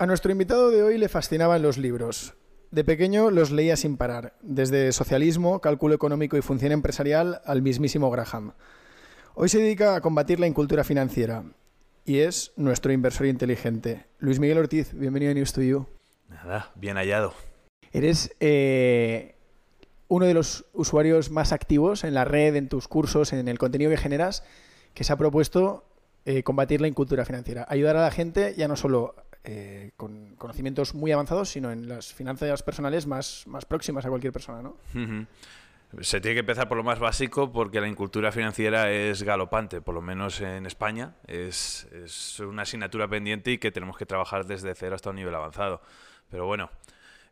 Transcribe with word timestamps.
A 0.00 0.06
nuestro 0.06 0.32
invitado 0.32 0.70
de 0.70 0.82
hoy 0.82 0.96
le 0.96 1.10
fascinaban 1.10 1.60
los 1.60 1.76
libros. 1.76 2.32
De 2.70 2.84
pequeño 2.84 3.30
los 3.30 3.50
leía 3.50 3.76
sin 3.76 3.98
parar, 3.98 4.32
desde 4.40 4.92
socialismo, 4.92 5.60
cálculo 5.60 5.94
económico 5.94 6.38
y 6.38 6.40
función 6.40 6.72
empresarial 6.72 7.42
al 7.44 7.60
mismísimo 7.60 8.10
Graham. 8.10 8.54
Hoy 9.34 9.50
se 9.50 9.58
dedica 9.58 9.94
a 9.94 10.00
combatir 10.00 10.40
la 10.40 10.46
incultura 10.46 10.84
financiera 10.84 11.44
y 12.06 12.20
es 12.20 12.54
nuestro 12.56 12.92
inversor 12.92 13.26
inteligente. 13.26 14.06
Luis 14.20 14.40
Miguel 14.40 14.56
Ortiz, 14.56 14.94
bienvenido 14.94 15.32
a 15.32 15.34
News 15.34 15.52
to 15.52 15.60
You. 15.60 15.86
Nada, 16.30 16.70
bien 16.76 16.96
hallado. 16.96 17.34
Eres 17.92 18.34
eh, 18.40 19.34
uno 20.08 20.24
de 20.24 20.32
los 20.32 20.64
usuarios 20.72 21.30
más 21.30 21.52
activos 21.52 22.04
en 22.04 22.14
la 22.14 22.24
red, 22.24 22.56
en 22.56 22.70
tus 22.70 22.88
cursos, 22.88 23.34
en 23.34 23.46
el 23.48 23.58
contenido 23.58 23.90
que 23.90 23.98
generas, 23.98 24.44
que 24.94 25.04
se 25.04 25.12
ha 25.12 25.16
propuesto 25.16 25.84
eh, 26.24 26.42
combatir 26.42 26.80
la 26.80 26.88
incultura 26.88 27.26
financiera. 27.26 27.66
Ayudar 27.68 27.98
a 27.98 28.02
la 28.02 28.10
gente 28.10 28.54
ya 28.56 28.66
no 28.66 28.76
solo 28.76 29.14
eh, 29.44 29.92
con 29.96 30.36
conocimientos 30.36 30.94
muy 30.94 31.12
avanzados, 31.12 31.48
sino 31.48 31.70
en 31.72 31.88
las 31.88 32.12
finanzas 32.12 32.62
personales 32.62 33.06
más, 33.06 33.44
más 33.46 33.64
próximas 33.64 34.04
a 34.04 34.08
cualquier 34.08 34.32
persona, 34.32 34.62
¿no? 34.62 34.76
Se 36.02 36.20
tiene 36.20 36.34
que 36.34 36.40
empezar 36.40 36.68
por 36.68 36.76
lo 36.76 36.84
más 36.84 37.00
básico 37.00 37.52
porque 37.52 37.80
la 37.80 37.88
incultura 37.88 38.30
financiera 38.30 38.92
es 38.92 39.24
galopante, 39.24 39.80
por 39.80 39.94
lo 39.94 40.02
menos 40.02 40.40
en 40.40 40.64
España. 40.66 41.16
Es, 41.26 41.88
es 41.92 42.38
una 42.38 42.62
asignatura 42.62 43.08
pendiente 43.08 43.50
y 43.50 43.58
que 43.58 43.72
tenemos 43.72 43.96
que 43.96 44.06
trabajar 44.06 44.46
desde 44.46 44.74
cero 44.74 44.94
hasta 44.94 45.10
un 45.10 45.16
nivel 45.16 45.34
avanzado. 45.34 45.82
Pero 46.28 46.46
bueno, 46.46 46.70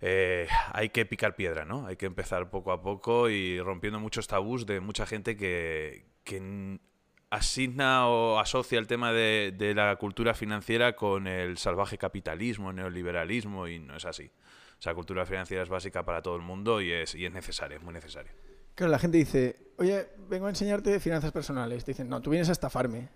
eh, 0.01 0.49
hay 0.73 0.91
que 0.91 1.07
picar 1.07 1.35
piedra, 1.37 1.65
¿no? 1.65 1.87
Hay 1.87 1.97
que 1.97 2.07
empezar 2.07 2.51
poco 2.51 2.73
a 2.73 2.83
poco 2.83 3.29
y 3.29 3.61
rompiendo 3.61 3.99
muchos 4.01 4.27
tabús 4.27 4.67
de 4.67 4.81
mucha 4.81 5.07
gente 5.07 5.37
que, 5.37 6.07
que 6.25 6.79
asigna 7.31 8.09
o 8.09 8.39
asocia 8.39 8.79
el 8.79 8.87
tema 8.87 9.13
de, 9.13 9.55
de, 9.57 9.75
la 9.75 9.97
cultura 9.97 10.35
financiera 10.35 10.97
con 10.97 11.27
el 11.27 11.59
salvaje 11.59 11.99
capitalismo, 11.99 12.73
neoliberalismo, 12.73 13.69
y 13.69 13.79
no 13.79 13.97
es 13.97 14.05
así. 14.05 14.31
O 14.79 14.83
sea, 14.83 14.95
cultura 14.95 15.27
financiera 15.27 15.63
es 15.63 15.69
básica 15.69 16.05
para 16.05 16.23
todo 16.23 16.37
el 16.37 16.43
mundo 16.43 16.81
y 16.81 16.93
es, 16.93 17.15
y 17.15 17.27
es 17.27 17.33
necesaria, 17.33 17.77
es 17.77 17.83
muy 17.83 17.93
necesaria. 17.93 18.33
Claro, 18.75 18.93
la 18.93 18.99
gente 19.01 19.19
dice, 19.19 19.57
oye, 19.77 20.07
vengo 20.29 20.47
a 20.47 20.51
enseñarte 20.51 21.01
finanzas 21.01 21.33
personales. 21.33 21.85
Te 21.85 21.91
dicen, 21.91 22.09
no, 22.09 22.23
tú 22.23 22.31
vienes 22.31 22.49
a 22.49 22.53
estafarme. 22.53 23.09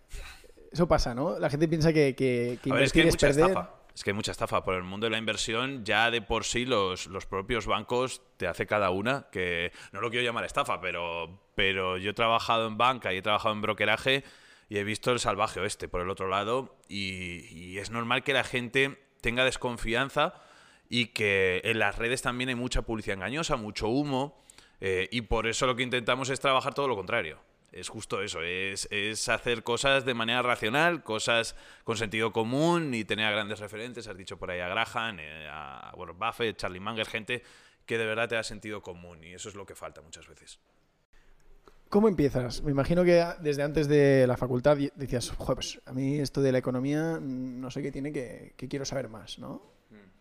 Eso 0.73 0.89
pasa, 0.89 1.15
¿no? 1.15 1.39
La 1.39 1.49
gente 1.49 1.69
piensa 1.69 1.93
que, 1.93 2.17
que, 2.17 2.59
que 2.61 2.73
a 2.73 2.75
ver, 2.75 2.83
es, 2.83 2.93
que 2.93 3.03
hay 3.03 3.07
mucha 3.07 3.29
perder. 3.29 3.51
estafa. 3.51 3.75
Es 3.95 4.03
que 4.03 4.11
hay 4.11 4.15
mucha 4.15 4.33
estafa. 4.33 4.65
Por 4.65 4.75
el 4.75 4.83
mundo 4.83 5.07
de 5.07 5.11
la 5.11 5.19
inversión, 5.19 5.85
ya 5.85 6.11
de 6.11 6.21
por 6.21 6.45
sí 6.45 6.65
los, 6.65 7.07
los 7.07 7.27
propios 7.27 7.67
bancos 7.67 8.23
te 8.39 8.49
hace 8.49 8.67
cada 8.67 8.91
una, 8.91 9.29
que 9.31 9.71
no 9.93 10.01
lo 10.01 10.11
quiero 10.11 10.25
llamar 10.25 10.45
estafa, 10.45 10.81
pero, 10.81 11.42
pero 11.55 11.99
yo 11.99 12.11
he 12.11 12.15
trabajado 12.15 12.67
en 12.67 12.79
banca 12.79 13.13
y 13.13 13.19
he 13.19 13.23
trabajado 13.23 13.55
en 13.55 13.63
brokeraje 13.63 14.25
y 14.69 14.79
he 14.79 14.85
visto 14.85 15.13
el 15.13 15.21
salvaje 15.21 15.61
oeste 15.61 15.89
por 15.89 16.01
el 16.01 16.11
otro 16.11 16.29
lado 16.29 16.77
y, 16.89 17.77
es 17.79 17.91
normal 17.91 18.23
que 18.23 18.33
la 18.33 18.45
gente 18.45 18.99
tenga 19.21 19.45
desconfianza 19.45 20.35
y 20.89 21.07
que 21.07 21.61
en 21.65 21.79
las 21.79 21.99
redes 21.99 22.23
también 22.23 22.49
hay 22.49 22.55
mucha 22.55 22.83
publicidad 22.83 23.17
engañosa, 23.17 23.57
mucho 23.57 23.89
humo 23.89 24.41
eh, 24.81 25.09
y 25.11 25.23
por 25.23 25.47
eso 25.47 25.67
lo 25.67 25.75
que 25.77 25.83
intentamos 25.83 26.29
es 26.31 26.41
trabajar 26.41 26.75
todo 26.75 26.89
lo 26.89 26.97
contrario. 26.97 27.39
Es 27.73 27.89
justo 27.89 28.21
eso, 28.21 28.43
es, 28.43 28.87
hacer 29.31 29.63
cosas 29.63 30.05
de 30.05 30.13
manera 30.13 30.43
racional, 30.43 31.03
cosas 31.03 31.57
con 31.85 31.97
sentido 31.97 32.31
común 32.31 32.93
y 32.93 33.05
tener 33.05 33.33
grandes 33.33 33.61
referentes. 33.61 34.07
Has 34.07 34.17
dicho 34.17 34.39
por 34.39 34.51
ahí 34.51 34.61
a 34.61 34.69
Graham, 34.69 35.19
eh, 35.21 35.49
a 35.51 35.93
Warren 35.97 36.19
Buffett, 36.19 36.59
Charlie 36.59 36.81
Munger, 36.81 37.07
gente 37.07 37.43
que 37.87 37.97
de 37.99 38.05
verdad 38.05 38.29
te 38.29 38.35
da 38.35 38.43
sentido 38.43 38.83
común 38.83 39.25
y 39.25 39.33
eso 39.33 39.49
es 39.49 39.55
lo 39.55 39.65
que 39.65 39.75
falta 39.75 40.03
muchas 40.03 40.29
veces. 40.29 40.61
¿Cómo 41.93 42.09
empiezas? 42.09 42.63
Me 42.63 42.71
imagino 42.71 43.05
que 43.05 43.23
desde 43.43 43.63
antes 43.63 43.87
de 43.87 44.27
la 44.27 44.39
facultad 44.39 44.79
decías, 44.95 45.29
Joder, 45.37 45.57
pues 45.57 45.79
a 45.85 45.93
mí 45.93 46.21
esto 46.21 46.41
de 46.41 46.51
la 46.51 46.57
economía 46.57 47.19
no 47.21 47.71
sé 47.71 47.83
qué 47.83 47.93
tiene 47.93 48.15
que, 48.15 48.55
que 48.57 48.67
quiero 48.67 48.87
saber 48.87 49.11
más, 49.11 49.39
¿no? 49.39 49.61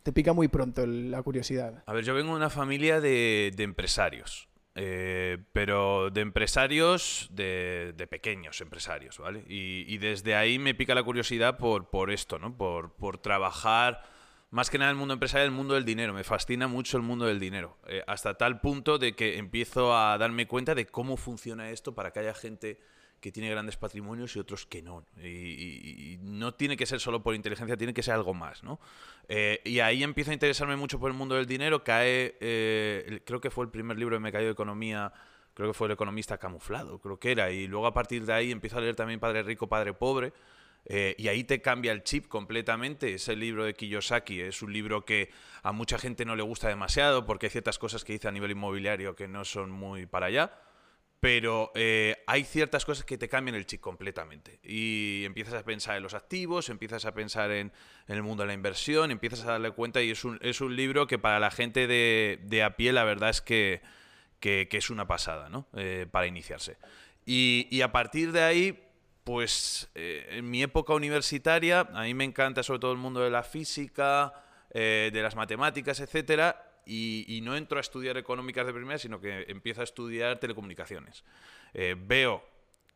Te 0.03 0.11
pica 0.11 0.33
muy 0.33 0.49
pronto 0.49 0.85
la 0.85 1.23
curiosidad. 1.23 1.81
A 1.85 1.93
ver, 1.93 2.03
yo 2.03 2.13
vengo 2.13 2.31
de 2.31 2.35
una 2.35 2.49
familia 2.49 2.99
de, 2.99 3.53
de 3.55 3.63
empresarios. 3.63 4.49
Eh, 4.75 5.37
pero 5.53 6.09
de 6.09 6.19
empresarios, 6.19 7.29
de, 7.31 7.93
de, 7.95 8.05
pequeños 8.05 8.59
empresarios, 8.59 9.17
¿vale? 9.19 9.45
Y, 9.47 9.85
y, 9.87 9.97
desde 9.97 10.35
ahí 10.35 10.59
me 10.59 10.75
pica 10.75 10.93
la 10.93 11.03
curiosidad 11.03 11.57
por, 11.57 11.89
por 11.89 12.11
esto, 12.11 12.37
¿no? 12.37 12.57
Por, 12.57 12.93
por, 12.95 13.17
trabajar 13.17 14.03
más 14.51 14.69
que 14.69 14.77
nada 14.77 14.91
el 14.91 14.97
mundo 14.97 15.13
empresarial, 15.13 15.47
el 15.47 15.55
mundo 15.55 15.73
del 15.73 15.85
dinero. 15.85 16.13
Me 16.13 16.23
fascina 16.23 16.67
mucho 16.67 16.97
el 16.97 17.03
mundo 17.03 17.25
del 17.25 17.39
dinero. 17.39 17.77
Eh, 17.87 18.03
hasta 18.05 18.35
tal 18.35 18.59
punto 18.59 18.97
de 18.97 19.15
que 19.15 19.37
empiezo 19.37 19.95
a 19.95 20.17
darme 20.17 20.45
cuenta 20.45 20.75
de 20.75 20.85
cómo 20.85 21.17
funciona 21.17 21.69
esto 21.71 21.95
para 21.95 22.11
que 22.11 22.19
haya 22.19 22.33
gente 22.33 22.79
que 23.21 23.31
tiene 23.31 23.49
grandes 23.49 23.77
patrimonios 23.77 24.35
y 24.35 24.39
otros 24.39 24.65
que 24.65 24.81
no. 24.81 25.05
Y, 25.17 25.27
y, 25.27 26.13
y, 26.13 26.17
no 26.21 26.53
tiene 26.55 26.75
que 26.75 26.85
ser 26.85 26.99
solo 26.99 27.23
por 27.23 27.35
inteligencia, 27.35 27.77
tiene 27.77 27.93
que 27.93 28.03
ser 28.03 28.15
algo 28.15 28.33
más, 28.33 28.63
¿no? 28.63 28.79
Eh, 29.29 29.61
y 29.63 29.79
ahí 29.79 30.03
empiezo 30.03 30.31
a 30.31 30.33
interesarme 30.33 30.75
mucho 30.75 30.99
por 30.99 31.09
el 31.11 31.15
mundo 31.15 31.35
del 31.35 31.45
dinero. 31.45 31.83
Cae, 31.83 32.35
eh, 32.41 33.21
creo 33.23 33.39
que 33.39 33.51
fue 33.51 33.63
el 33.63 33.71
primer 33.71 33.97
libro 33.97 34.17
que 34.17 34.21
me 34.21 34.31
cayó 34.31 34.47
de 34.47 34.51
economía, 34.51 35.13
creo 35.53 35.69
que 35.69 35.73
fue 35.73 35.87
El 35.87 35.93
economista 35.93 36.37
camuflado, 36.37 36.99
creo 36.99 37.19
que 37.19 37.31
era. 37.31 37.51
Y 37.51 37.67
luego 37.67 37.87
a 37.87 37.93
partir 37.93 38.25
de 38.25 38.33
ahí 38.33 38.51
empiezo 38.51 38.79
a 38.79 38.81
leer 38.81 38.95
también 38.95 39.19
Padre 39.19 39.43
Rico, 39.43 39.67
Padre 39.67 39.93
Pobre. 39.93 40.33
Eh, 40.85 41.15
y 41.17 41.27
ahí 41.27 41.43
te 41.43 41.61
cambia 41.61 41.91
el 41.91 42.03
chip 42.03 42.27
completamente. 42.27 43.13
Ese 43.13 43.35
libro 43.35 43.65
de 43.65 43.73
Kiyosaki 43.73 44.41
es 44.41 44.61
un 44.61 44.73
libro 44.73 45.05
que 45.05 45.29
a 45.63 45.71
mucha 45.71 45.97
gente 45.97 46.25
no 46.25 46.35
le 46.35 46.43
gusta 46.43 46.67
demasiado 46.67 47.25
porque 47.25 47.47
hay 47.47 47.51
ciertas 47.51 47.77
cosas 47.77 48.03
que 48.03 48.13
dice 48.13 48.27
a 48.27 48.31
nivel 48.31 48.51
inmobiliario 48.51 49.15
que 49.15 49.27
no 49.27 49.45
son 49.45 49.71
muy 49.71 50.05
para 50.05 50.27
allá 50.27 50.51
pero 51.21 51.71
eh, 51.75 52.23
hay 52.25 52.43
ciertas 52.43 52.83
cosas 52.83 53.05
que 53.05 53.15
te 53.15 53.29
cambian 53.29 53.55
el 53.55 53.67
chip 53.67 53.79
completamente. 53.79 54.59
Y 54.63 55.21
empiezas 55.23 55.53
a 55.53 55.63
pensar 55.63 55.95
en 55.95 56.01
los 56.01 56.15
activos, 56.15 56.67
empiezas 56.69 57.05
a 57.05 57.13
pensar 57.13 57.51
en, 57.51 57.71
el 58.07 58.23
mundo 58.23 58.41
de 58.41 58.47
la 58.47 58.53
inversión, 58.53 59.11
empiezas 59.11 59.45
a 59.45 59.51
darle 59.51 59.69
cuenta 59.69 60.01
y 60.01 60.09
es 60.09 60.25
un, 60.25 60.39
es 60.41 60.61
un 60.61 60.75
libro 60.75 61.05
que 61.05 61.19
para 61.19 61.39
la 61.39 61.51
gente 61.51 61.85
de, 61.85 62.39
de, 62.41 62.63
a 62.63 62.75
pie 62.75 62.91
la 62.91 63.03
verdad 63.03 63.29
es 63.29 63.39
que, 63.39 63.83
que, 64.39 64.67
es 64.71 64.89
una 64.89 65.07
pasada, 65.07 65.47
¿no? 65.47 65.67
Eh, 65.75 66.07
para 66.09 66.25
iniciarse. 66.25 66.77
Y, 67.23 67.81
a 67.81 67.91
partir 67.91 68.31
de 68.31 68.41
ahí, 68.41 68.83
pues 69.23 69.89
eh, 69.95 70.27
en 70.31 70.49
mi 70.49 70.63
época 70.63 70.93
universitaria, 70.93 71.81
a 71.93 72.03
mí 72.03 72.13
me 72.13 72.23
encanta 72.23 72.63
sobre 72.63 72.79
todo 72.79 72.91
el 72.91 72.97
mundo 72.97 73.21
de 73.21 73.29
la 73.29 73.43
física, 73.43 74.33
eh, 74.71 75.09
de 75.13 75.21
las 75.21 75.35
matemáticas, 75.35 75.99
etcétera, 75.99 76.71
y, 76.85 77.39
no 77.43 77.55
entro 77.55 77.77
a 77.77 77.81
estudiar 77.81 78.17
económicas 78.17 78.65
de 78.65 78.73
primera, 78.73 78.97
sino 78.97 79.19
que 79.21 79.45
empiezo 79.47 79.81
a 79.81 79.83
estudiar 79.83 80.39
telecomunicaciones. 80.39 81.23
Eh, 81.73 81.95
veo 81.97 82.43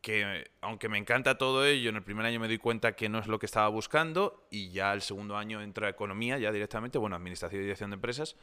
que, 0.01 0.51
aunque 0.61 0.89
me 0.89 0.97
encanta 0.97 1.37
todo 1.37 1.65
ello, 1.65 1.89
en 1.89 1.97
el 1.97 2.03
primer 2.03 2.25
año 2.25 2.39
me 2.39 2.47
doy 2.47 2.57
cuenta 2.57 2.95
que 2.95 3.09
no 3.09 3.19
es 3.19 3.27
lo 3.27 3.39
que 3.39 3.45
estaba 3.45 3.67
buscando 3.69 4.47
y 4.49 4.69
ya 4.69 4.93
el 4.93 5.01
segundo 5.01 5.37
año 5.37 5.61
entro 5.61 5.85
a 5.85 5.89
economía, 5.89 6.37
ya 6.37 6.51
directamente, 6.51 6.97
bueno, 6.97 7.15
administración 7.15 7.61
y 7.61 7.63
dirección 7.63 7.91
de 7.91 7.95
empresas, 7.95 8.35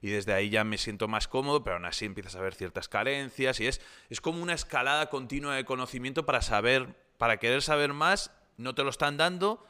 y 0.00 0.10
desde 0.10 0.32
ahí 0.32 0.50
ya 0.50 0.64
me 0.64 0.78
siento 0.78 1.08
más 1.08 1.28
cómodo, 1.28 1.64
pero 1.64 1.76
aún 1.76 1.86
así 1.86 2.04
empiezas 2.04 2.36
a 2.36 2.40
ver 2.40 2.54
ciertas 2.54 2.88
carencias 2.88 3.60
y 3.60 3.66
es, 3.66 3.80
es 4.10 4.20
como 4.20 4.42
una 4.42 4.54
escalada 4.54 5.10
continua 5.10 5.56
de 5.56 5.64
conocimiento 5.64 6.24
para 6.24 6.40
saber, 6.40 6.94
para 7.18 7.36
querer 7.36 7.62
saber 7.62 7.92
más, 7.92 8.30
no 8.56 8.74
te 8.74 8.82
lo 8.82 8.90
están 8.90 9.16
dando, 9.16 9.66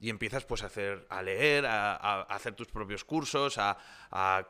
y 0.00 0.10
empiezas 0.10 0.44
pues 0.44 0.62
a 0.62 0.66
hacer 0.66 1.06
a 1.08 1.22
leer 1.22 1.66
a, 1.66 2.22
hacer 2.22 2.54
tus 2.54 2.68
propios 2.68 3.04
cursos 3.04 3.58
a, 3.58 3.78
a, 4.10 4.46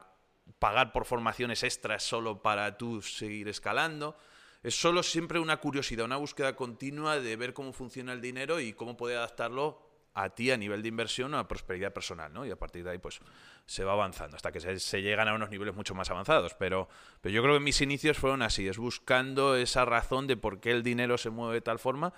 pagar 0.59 0.93
por 0.93 1.05
formaciones 1.05 1.62
extras 1.62 2.03
solo 2.03 2.43
para 2.43 2.77
tú 2.77 3.03
seguir 3.03 3.49
escalando. 3.49 4.16
Es 4.62 4.75
solo 4.75 5.03
siempre 5.03 5.38
una 5.38 5.59
curiosidad, 5.59 6.05
una 6.06 6.16
búsqueda 6.16 6.56
continua 6.56 7.19
de 7.19 7.37
ver 7.37 7.53
cómo 7.53 7.72
funciona 7.72 8.12
el 8.12 8.21
dinero 8.21 8.61
y 8.61 8.72
cómo 8.72 8.97
puede 8.97 9.16
adaptarlo 9.16 9.84
a 10.15 10.31
ti 10.31 10.51
a 10.51 10.57
nivel 10.57 10.83
de 10.83 10.89
inversión 10.89 11.35
o 11.35 11.39
a 11.39 11.49
prosperidad 11.49 11.93
personal, 11.93 12.33
¿no? 12.33 12.47
Y 12.47 12.51
a 12.51 12.57
partir 12.57 12.85
de 12.85 12.91
ahí, 12.91 12.99
pues, 12.99 13.21
se 13.67 13.85
va 13.85 13.93
avanzando 13.93 14.37
hasta 14.37 14.53
que 14.53 14.61
se, 14.61 15.03
llegan 15.03 15.29
a 15.29 15.35
unos 15.35 15.51
niveles 15.51 15.75
mucho 15.75 15.95
más 15.95 16.11
avanzados. 16.11 16.55
Pero, 16.55 16.89
pero 17.21 17.35
yo 17.35 17.43
creo 17.43 17.55
que 17.55 17.61
mis 17.61 17.81
inicios 17.81 18.17
fueron 18.17 18.43
así, 18.43 18.69
es 18.69 18.79
buscando 18.79 19.57
esa 19.57 19.85
razón 19.85 20.27
de 20.27 20.37
por 20.37 20.61
qué 20.61 20.71
el 20.71 20.83
dinero 20.83 21.19
se 21.19 21.31
mueve 21.31 21.55
de 21.55 21.61
tal 21.61 21.81
forma 21.81 22.13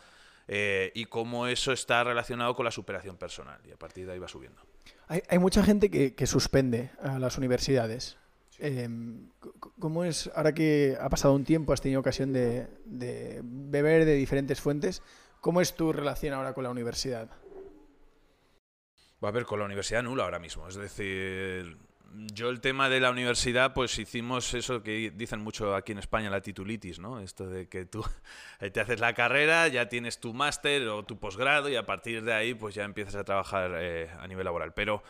eh, 0.46 0.92
y 0.94 1.06
cómo 1.06 1.46
eso 1.46 1.72
está 1.72 2.04
relacionado 2.04 2.54
con 2.54 2.64
la 2.64 2.70
superación 2.70 3.16
personal. 3.16 3.60
Y 3.66 3.72
a 3.72 3.76
partir 3.76 4.06
de 4.06 4.12
ahí 4.12 4.18
va 4.18 4.28
subiendo. 4.28 4.60
Hay, 5.08 5.38
mucha 5.38 5.62
gente 5.62 5.90
que, 5.90 6.26
suspende 6.26 6.90
a 7.00 7.18
las 7.18 7.38
universidades. 7.38 8.18
Eh, 8.58 8.88
¿Cómo 9.78 10.04
es, 10.04 10.30
ahora 10.34 10.52
que 10.52 10.96
ha 11.00 11.08
pasado 11.08 11.34
un 11.34 11.44
tiempo, 11.44 11.72
has 11.72 11.80
tenido 11.80 12.00
ocasión 12.00 12.32
de, 12.32 12.66
beber 12.84 14.04
de 14.04 14.14
diferentes 14.14 14.60
fuentes, 14.60 15.02
cómo 15.40 15.60
es 15.60 15.74
tu 15.74 15.92
relación 15.92 16.34
ahora 16.34 16.54
con 16.54 16.64
la 16.64 16.70
universidad? 16.70 17.30
Va 19.22 19.28
a 19.28 19.32
ver, 19.32 19.44
con 19.44 19.58
la 19.58 19.64
universidad 19.64 20.02
nula 20.02 20.24
ahora 20.24 20.38
mismo. 20.38 20.68
Es 20.68 20.74
decir, 20.74 21.78
yo 22.32 22.50
el 22.50 22.60
tema 22.60 22.88
de 22.88 23.00
la 23.00 23.10
universidad, 23.10 23.72
pues 23.74 23.98
hicimos 23.98 24.52
eso 24.54 24.82
que 24.82 25.10
dicen 25.14 25.40
mucho 25.40 25.74
aquí 25.74 25.92
en 25.92 25.98
España, 25.98 26.30
la 26.30 26.40
titulitis, 26.40 26.98
¿no? 26.98 27.20
Esto 27.20 27.48
de 27.48 27.68
que 27.68 27.84
tú 27.84 28.04
te 28.72 28.80
haces 28.80 29.00
la 29.00 29.14
carrera, 29.14 29.68
ya 29.68 29.88
tienes 29.88 30.20
tu 30.20 30.34
máster 30.34 30.86
o 30.88 31.04
tu 31.04 31.18
posgrado 31.18 31.68
y 31.68 31.76
a 31.76 31.86
partir 31.86 32.22
de 32.24 32.32
ahí 32.32 32.54
pues 32.54 32.74
ya 32.74 32.84
empiezas 32.84 33.16
a 33.16 33.24
trabajar 33.24 33.72
eh, 33.76 34.10
a 34.18 34.26
nivel 34.26 34.44
laboral. 34.44 34.72
Pero 34.74 35.02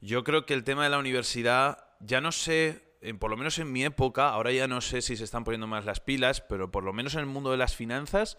yo 0.00 0.24
creo 0.24 0.46
que 0.46 0.54
el 0.54 0.64
tema 0.64 0.84
de 0.84 0.90
la 0.90 0.98
universidad, 0.98 1.84
ya 2.00 2.20
no 2.20 2.32
sé, 2.32 2.82
en, 3.00 3.18
por 3.18 3.30
lo 3.30 3.36
menos 3.36 3.58
en 3.58 3.72
mi 3.72 3.84
época, 3.84 4.30
ahora 4.30 4.52
ya 4.52 4.66
no 4.68 4.80
sé 4.80 5.02
si 5.02 5.16
se 5.16 5.24
están 5.24 5.44
poniendo 5.44 5.66
más 5.66 5.84
las 5.84 6.00
pilas, 6.00 6.40
pero 6.40 6.70
por 6.70 6.84
lo 6.84 6.92
menos 6.92 7.14
en 7.14 7.20
el 7.20 7.26
mundo 7.26 7.50
de 7.50 7.56
las 7.56 7.76
finanzas, 7.76 8.38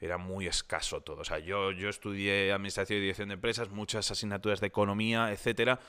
era 0.00 0.18
muy 0.18 0.46
escaso 0.46 1.00
todo. 1.00 1.22
O 1.22 1.24
sea, 1.24 1.38
yo, 1.38 1.72
yo 1.72 1.88
estudié 1.88 2.52
Administración 2.52 2.98
y 2.98 3.02
Dirección 3.02 3.28
de 3.28 3.34
Empresas, 3.34 3.70
muchas 3.70 4.10
asignaturas 4.10 4.60
de 4.60 4.66
Economía, 4.66 5.32
etcétera, 5.32 5.80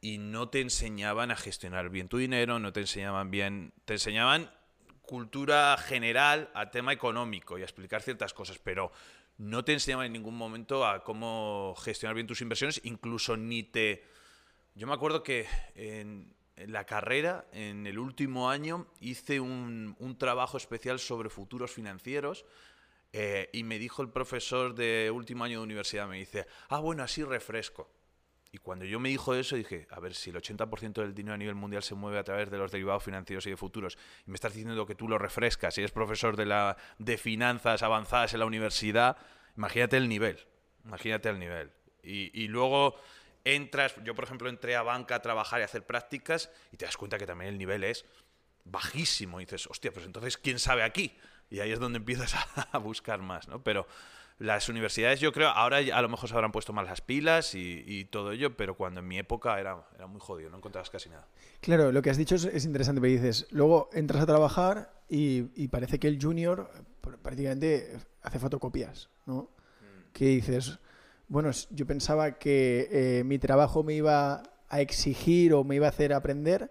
y 0.00 0.18
no 0.18 0.48
te 0.48 0.60
enseñaban 0.60 1.30
a 1.30 1.36
gestionar 1.36 1.90
bien 1.90 2.08
tu 2.08 2.18
dinero, 2.18 2.58
no 2.58 2.72
te 2.72 2.80
enseñaban 2.80 3.30
bien... 3.30 3.72
Te 3.84 3.94
enseñaban 3.94 4.50
cultura 5.02 5.76
general 5.78 6.50
a 6.52 6.70
tema 6.70 6.92
económico 6.92 7.58
y 7.58 7.62
a 7.62 7.64
explicar 7.64 8.02
ciertas 8.02 8.34
cosas, 8.34 8.58
pero 8.58 8.92
no 9.38 9.64
te 9.64 9.72
enseñaban 9.72 10.06
en 10.06 10.12
ningún 10.12 10.36
momento 10.36 10.86
a 10.86 11.02
cómo 11.02 11.74
gestionar 11.78 12.14
bien 12.14 12.26
tus 12.26 12.42
inversiones, 12.42 12.80
incluso 12.84 13.36
ni 13.36 13.62
te... 13.62 14.04
Yo 14.74 14.86
me 14.86 14.92
acuerdo 14.92 15.22
que 15.22 15.46
en, 15.74 16.34
la 16.56 16.84
carrera, 16.84 17.46
en 17.52 17.86
el 17.86 17.98
último 17.98 18.50
año, 18.50 18.86
hice 19.00 19.40
un, 19.40 19.96
un 19.98 20.18
trabajo 20.18 20.56
especial 20.56 20.98
sobre 20.98 21.30
futuros 21.30 21.72
financieros 21.72 22.44
eh, 23.12 23.48
y 23.52 23.62
me 23.62 23.78
dijo 23.78 24.02
el 24.02 24.10
profesor 24.10 24.74
de 24.74 25.10
último 25.12 25.44
año 25.44 25.58
de 25.58 25.64
universidad, 25.64 26.06
me 26.06 26.18
dice, 26.18 26.46
ah, 26.68 26.80
bueno, 26.80 27.02
así 27.02 27.24
refresco. 27.24 27.90
Y 28.50 28.58
cuando 28.58 28.84
yo 28.84 28.98
me 28.98 29.10
dijo 29.10 29.34
eso, 29.34 29.56
dije, 29.56 29.86
a 29.90 30.00
ver, 30.00 30.14
si 30.14 30.30
el 30.30 30.36
80% 30.36 30.94
del 30.94 31.14
dinero 31.14 31.34
a 31.34 31.38
nivel 31.38 31.54
mundial 31.54 31.82
se 31.82 31.94
mueve 31.94 32.18
a 32.18 32.24
través 32.24 32.50
de 32.50 32.56
los 32.56 32.72
derivados 32.72 33.04
financieros 33.04 33.46
y 33.46 33.50
de 33.50 33.56
futuros, 33.56 33.98
y 34.26 34.30
me 34.30 34.36
estás 34.36 34.54
diciendo 34.54 34.86
que 34.86 34.94
tú 34.94 35.06
lo 35.06 35.18
refrescas 35.18 35.76
y 35.76 35.82
eres 35.82 35.92
profesor 35.92 36.36
de, 36.36 36.46
la, 36.46 36.76
de 36.98 37.18
finanzas 37.18 37.82
avanzadas 37.82 38.32
en 38.32 38.40
la 38.40 38.46
universidad, 38.46 39.18
imagínate 39.56 39.98
el 39.98 40.08
nivel, 40.08 40.38
imagínate 40.84 41.28
el 41.28 41.38
nivel. 41.38 41.70
Y, 42.02 42.30
y 42.42 42.48
luego 42.48 42.96
entras, 43.44 43.94
yo 44.04 44.14
por 44.14 44.24
ejemplo 44.24 44.48
entré 44.48 44.76
a 44.76 44.82
banca 44.82 45.16
a 45.16 45.22
trabajar 45.22 45.60
y 45.60 45.62
a 45.62 45.66
hacer 45.66 45.84
prácticas 45.84 46.50
y 46.72 46.76
te 46.76 46.86
das 46.86 46.96
cuenta 46.96 47.18
que 47.18 47.26
también 47.26 47.50
el 47.50 47.58
nivel 47.58 47.84
es 47.84 48.06
bajísimo. 48.64 49.40
Y 49.40 49.44
dices, 49.44 49.66
hostia, 49.66 49.92
pues 49.92 50.06
entonces, 50.06 50.38
¿quién 50.38 50.58
sabe 50.58 50.82
aquí? 50.82 51.16
Y 51.50 51.60
ahí 51.60 51.72
es 51.72 51.78
donde 51.78 51.98
empiezas 51.98 52.34
a 52.72 52.78
buscar 52.78 53.20
más, 53.20 53.48
¿no? 53.48 53.62
Pero 53.62 53.86
las 54.38 54.68
universidades 54.68 55.18
yo 55.20 55.32
creo, 55.32 55.48
ahora 55.48 55.78
a 55.78 56.02
lo 56.02 56.08
mejor 56.08 56.28
se 56.28 56.34
habrán 56.34 56.52
puesto 56.52 56.72
más 56.72 56.86
las 56.86 57.00
pilas 57.00 57.54
y, 57.54 58.04
todo 58.10 58.32
ello, 58.32 58.56
pero 58.56 58.76
cuando 58.76 59.00
en 59.00 59.08
mi 59.08 59.18
época 59.18 59.58
era, 59.58 59.84
era 59.96 60.06
muy 60.06 60.20
jodido, 60.20 60.50
no 60.50 60.58
encontrabas 60.58 60.90
casi 60.90 61.08
nada. 61.08 61.26
Claro, 61.60 61.90
lo 61.90 62.02
que 62.02 62.10
has 62.10 62.16
dicho 62.16 62.36
es, 62.36 62.64
interesante, 62.64 63.00
me 63.00 63.08
dices, 63.08 63.48
luego 63.50 63.90
entras 63.92 64.22
a 64.22 64.26
trabajar 64.26 64.92
y, 65.08 65.68
parece 65.68 65.98
que 65.98 66.06
el 66.06 66.22
junior 66.22 66.70
prácticamente 67.22 67.98
hace 68.22 68.38
fotocopias, 68.38 69.08
¿no? 69.26 69.42
Mm. 69.80 70.12
Que 70.12 70.26
dices, 70.26 70.78
bueno, 71.26 71.50
yo 71.70 71.86
pensaba 71.86 72.38
que 72.38 72.88
eh, 72.90 73.24
mi 73.24 73.38
trabajo 73.38 73.82
me 73.82 73.94
iba 73.94 74.42
a 74.68 74.80
exigir 74.80 75.52
o 75.54 75.64
me 75.64 75.74
iba 75.74 75.86
a 75.86 75.90
hacer 75.90 76.12
aprender, 76.12 76.70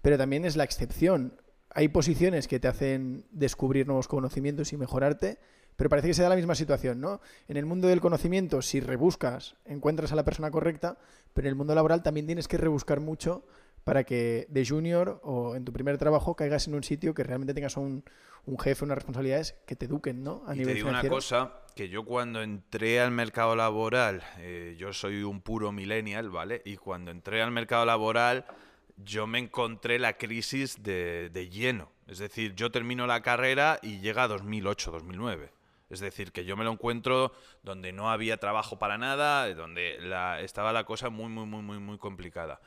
pero 0.00 0.16
también 0.16 0.44
es 0.44 0.54
la 0.54 0.64
excepción. 0.64 1.40
Hay 1.74 1.88
posiciones 1.88 2.48
que 2.48 2.60
te 2.60 2.68
hacen 2.68 3.26
descubrir 3.30 3.86
nuevos 3.86 4.08
conocimientos 4.08 4.72
y 4.72 4.76
mejorarte, 4.76 5.38
pero 5.76 5.90
parece 5.90 6.08
que 6.08 6.14
se 6.14 6.22
da 6.22 6.28
la 6.28 6.36
misma 6.36 6.54
situación, 6.54 7.00
¿no? 7.00 7.20
En 7.48 7.56
el 7.56 7.66
mundo 7.66 7.88
del 7.88 8.00
conocimiento, 8.00 8.62
si 8.62 8.80
rebuscas, 8.80 9.56
encuentras 9.64 10.12
a 10.12 10.16
la 10.16 10.24
persona 10.24 10.50
correcta, 10.50 10.96
pero 11.32 11.48
en 11.48 11.50
el 11.50 11.56
mundo 11.56 11.74
laboral 11.74 12.02
también 12.02 12.26
tienes 12.26 12.46
que 12.46 12.56
rebuscar 12.56 13.00
mucho 13.00 13.44
para 13.82 14.04
que 14.04 14.46
de 14.48 14.66
junior 14.66 15.20
o 15.24 15.56
en 15.56 15.64
tu 15.64 15.72
primer 15.72 15.98
trabajo 15.98 16.34
caigas 16.34 16.66
en 16.68 16.74
un 16.74 16.82
sitio 16.82 17.12
que 17.12 17.22
realmente 17.22 17.52
tengas 17.52 17.76
un, 17.76 18.04
un 18.46 18.58
jefe, 18.58 18.84
unas 18.84 18.96
responsabilidades 18.96 19.56
que 19.66 19.76
te 19.76 19.86
eduquen, 19.86 20.22
¿no? 20.22 20.42
A 20.46 20.54
y 20.54 20.62
te 20.62 20.74
digo 20.74 20.88
una 20.88 21.06
cosa, 21.06 21.52
que 21.74 21.88
yo 21.88 22.04
cuando 22.04 22.42
entré 22.42 23.00
al 23.00 23.10
mercado 23.10 23.56
laboral, 23.56 24.22
eh, 24.38 24.76
yo 24.78 24.92
soy 24.92 25.22
un 25.22 25.40
puro 25.42 25.70
millennial, 25.70 26.30
¿vale? 26.30 26.62
Y 26.64 26.76
cuando 26.76 27.10
entré 27.10 27.42
al 27.42 27.50
mercado 27.50 27.84
laboral, 27.84 28.46
yo 28.96 29.26
me 29.26 29.38
encontré 29.38 29.98
la 29.98 30.16
crisis 30.16 30.82
de, 30.82 31.30
de 31.30 31.48
lleno. 31.48 31.90
Es 32.06 32.18
decir, 32.18 32.54
yo 32.54 32.70
termino 32.70 33.06
la 33.06 33.22
carrera 33.22 33.78
y 33.82 34.00
llega 34.00 34.28
2008, 34.28 34.90
2009. 34.90 35.52
Es 35.90 36.00
decir, 36.00 36.32
que 36.32 36.44
yo 36.44 36.56
me 36.56 36.64
lo 36.64 36.72
encuentro 36.72 37.32
donde 37.62 37.92
no 37.92 38.10
había 38.10 38.38
trabajo 38.38 38.78
para 38.78 38.98
nada, 38.98 39.52
donde 39.54 39.98
estaba 40.42 40.72
la 40.72 40.84
cosa 40.84 41.10
muy, 41.10 41.28
muy, 41.28 41.46
muy, 41.46 41.62
muy, 41.62 41.78
muy 41.78 41.98
complicada. 41.98 42.60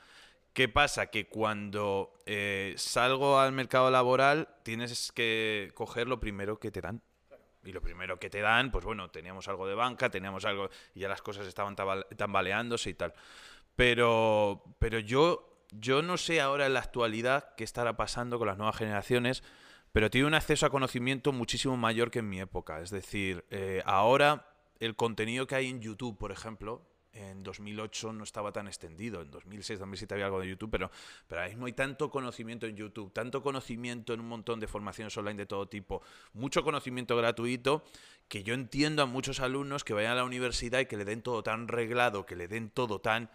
¿Qué 0.53 0.69
pasa? 0.69 1.07
Que 1.07 1.27
cuando 1.27 2.13
eh, 2.25 2.73
salgo 2.77 3.39
al 3.39 3.51
mercado 3.51 3.91
laboral 3.91 4.47
tienes 4.63 5.11
que 5.11 5.71
coger 5.75 6.07
lo 6.07 6.19
primero 6.19 6.59
que 6.59 6.71
te 6.71 6.81
dan. 6.81 7.01
Y 7.63 7.73
lo 7.73 7.81
primero 7.81 8.17
que 8.17 8.29
te 8.29 8.39
dan, 8.39 8.71
pues 8.71 8.85
bueno, 8.85 9.09
teníamos 9.11 9.47
algo 9.49 9.67
de 9.67 9.75
banca, 9.75 10.09
teníamos 10.09 10.45
algo, 10.45 10.69
y 10.95 11.01
ya 11.01 11.09
las 11.09 11.21
cosas 11.21 11.45
estaban 11.47 11.75
tambaleándose 11.75 12.91
y 12.91 12.93
tal. 12.93 13.13
Pero, 13.75 14.63
pero 14.79 14.99
yo, 14.99 15.46
yo 15.71 16.01
no 16.01 16.17
sé 16.17 16.41
ahora 16.41 16.65
en 16.65 16.73
la 16.73 16.79
actualidad 16.79 17.55
qué 17.55 17.63
estará 17.63 17.97
pasando 17.97 18.39
con 18.39 18.47
las 18.47 18.57
nuevas 18.57 18.77
generaciones 18.77 19.43
pero 19.97 20.11
tiene 20.11 20.27
un 20.27 20.35
acceso 20.35 20.65
a 20.65 20.69
conocimiento 20.69 21.31
muchísimo 21.31 21.75
mayor 21.75 22.11
que 22.11 22.19
en 22.19 22.29
mi 22.29 22.39
época. 22.39 22.81
Es 22.81 22.91
decir, 22.91 23.45
eh, 23.49 23.81
ahora 23.83 24.47
el 24.79 24.95
contenido 24.95 25.47
que 25.47 25.55
hay 25.55 25.69
en 25.69 25.81
YouTube, 25.81 26.17
por 26.19 26.31
ejemplo, 26.31 26.85
en 27.13 27.41
2008 27.41 28.13
no 28.13 28.23
estaba 28.23 28.51
tan 28.51 28.67
extendido, 28.67 29.21
en 29.21 29.31
2006, 29.31 29.79
2007 29.79 30.13
había 30.13 30.25
algo 30.27 30.39
de 30.39 30.49
YouTube, 30.49 30.69
pero, 30.69 30.91
pero 31.27 31.41
ahora 31.41 31.49
mismo 31.49 31.65
hay 31.65 31.73
tanto 31.73 32.11
conocimiento 32.11 32.67
en 32.67 32.75
YouTube, 32.75 33.11
tanto 33.11 33.41
conocimiento 33.41 34.13
en 34.13 34.19
un 34.19 34.27
montón 34.27 34.59
de 34.59 34.67
formaciones 34.67 35.17
online 35.17 35.37
de 35.37 35.47
todo 35.47 35.67
tipo, 35.67 36.03
mucho 36.33 36.63
conocimiento 36.63 37.17
gratuito, 37.17 37.83
que 38.27 38.43
yo 38.43 38.53
entiendo 38.53 39.01
a 39.01 39.07
muchos 39.07 39.39
alumnos 39.39 39.83
que 39.83 39.93
vayan 39.93 40.11
a 40.11 40.15
la 40.15 40.25
universidad 40.25 40.79
y 40.79 40.85
que 40.85 40.97
le 40.97 41.05
den 41.05 41.23
todo 41.23 41.41
tan 41.41 41.67
reglado, 41.67 42.27
que 42.27 42.35
le 42.35 42.47
den 42.47 42.69
todo 42.69 43.01
tan, 43.01 43.31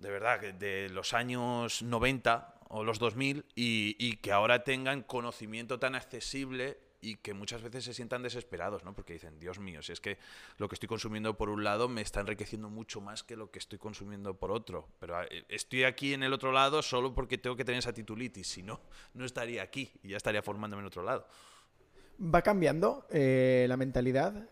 de 0.00 0.10
verdad, 0.10 0.40
de 0.40 0.88
los 0.88 1.12
años 1.14 1.82
90 1.82 2.54
o 2.68 2.84
los 2.84 2.98
2000 2.98 3.44
y, 3.54 3.96
y 3.98 4.16
que 4.16 4.32
ahora 4.32 4.64
tengan 4.64 5.02
conocimiento 5.02 5.78
tan 5.78 5.94
accesible 5.94 6.78
y 7.02 7.16
que 7.16 7.34
muchas 7.34 7.62
veces 7.62 7.84
se 7.84 7.94
sientan 7.94 8.22
desesperados, 8.22 8.84
¿no? 8.84 8.94
Porque 8.94 9.14
dicen, 9.14 9.38
Dios 9.38 9.58
mío, 9.58 9.82
si 9.82 9.92
es 9.92 10.00
que 10.00 10.18
lo 10.58 10.68
que 10.68 10.74
estoy 10.74 10.88
consumiendo 10.88 11.36
por 11.36 11.48
un 11.48 11.64
lado 11.64 11.88
me 11.88 12.02
está 12.02 12.20
enriqueciendo 12.20 12.68
mucho 12.68 13.00
más 13.00 13.22
que 13.22 13.36
lo 13.36 13.50
que 13.50 13.58
estoy 13.58 13.78
consumiendo 13.78 14.34
por 14.34 14.50
otro. 14.50 14.88
Pero 14.98 15.22
eh, 15.22 15.44
estoy 15.48 15.84
aquí 15.84 16.14
en 16.14 16.22
el 16.22 16.32
otro 16.32 16.52
lado 16.52 16.82
solo 16.82 17.14
porque 17.14 17.38
tengo 17.38 17.56
que 17.56 17.64
tener 17.64 17.78
esa 17.78 17.92
titulitis, 17.92 18.46
si 18.46 18.62
no, 18.62 18.80
no 19.14 19.24
estaría 19.24 19.62
aquí 19.62 19.90
y 20.02 20.10
ya 20.10 20.16
estaría 20.16 20.42
formándome 20.42 20.80
en 20.80 20.86
otro 20.86 21.02
lado. 21.02 21.26
¿Va 22.22 22.42
cambiando 22.42 23.06
eh, 23.10 23.64
la 23.68 23.76
mentalidad? 23.78 24.48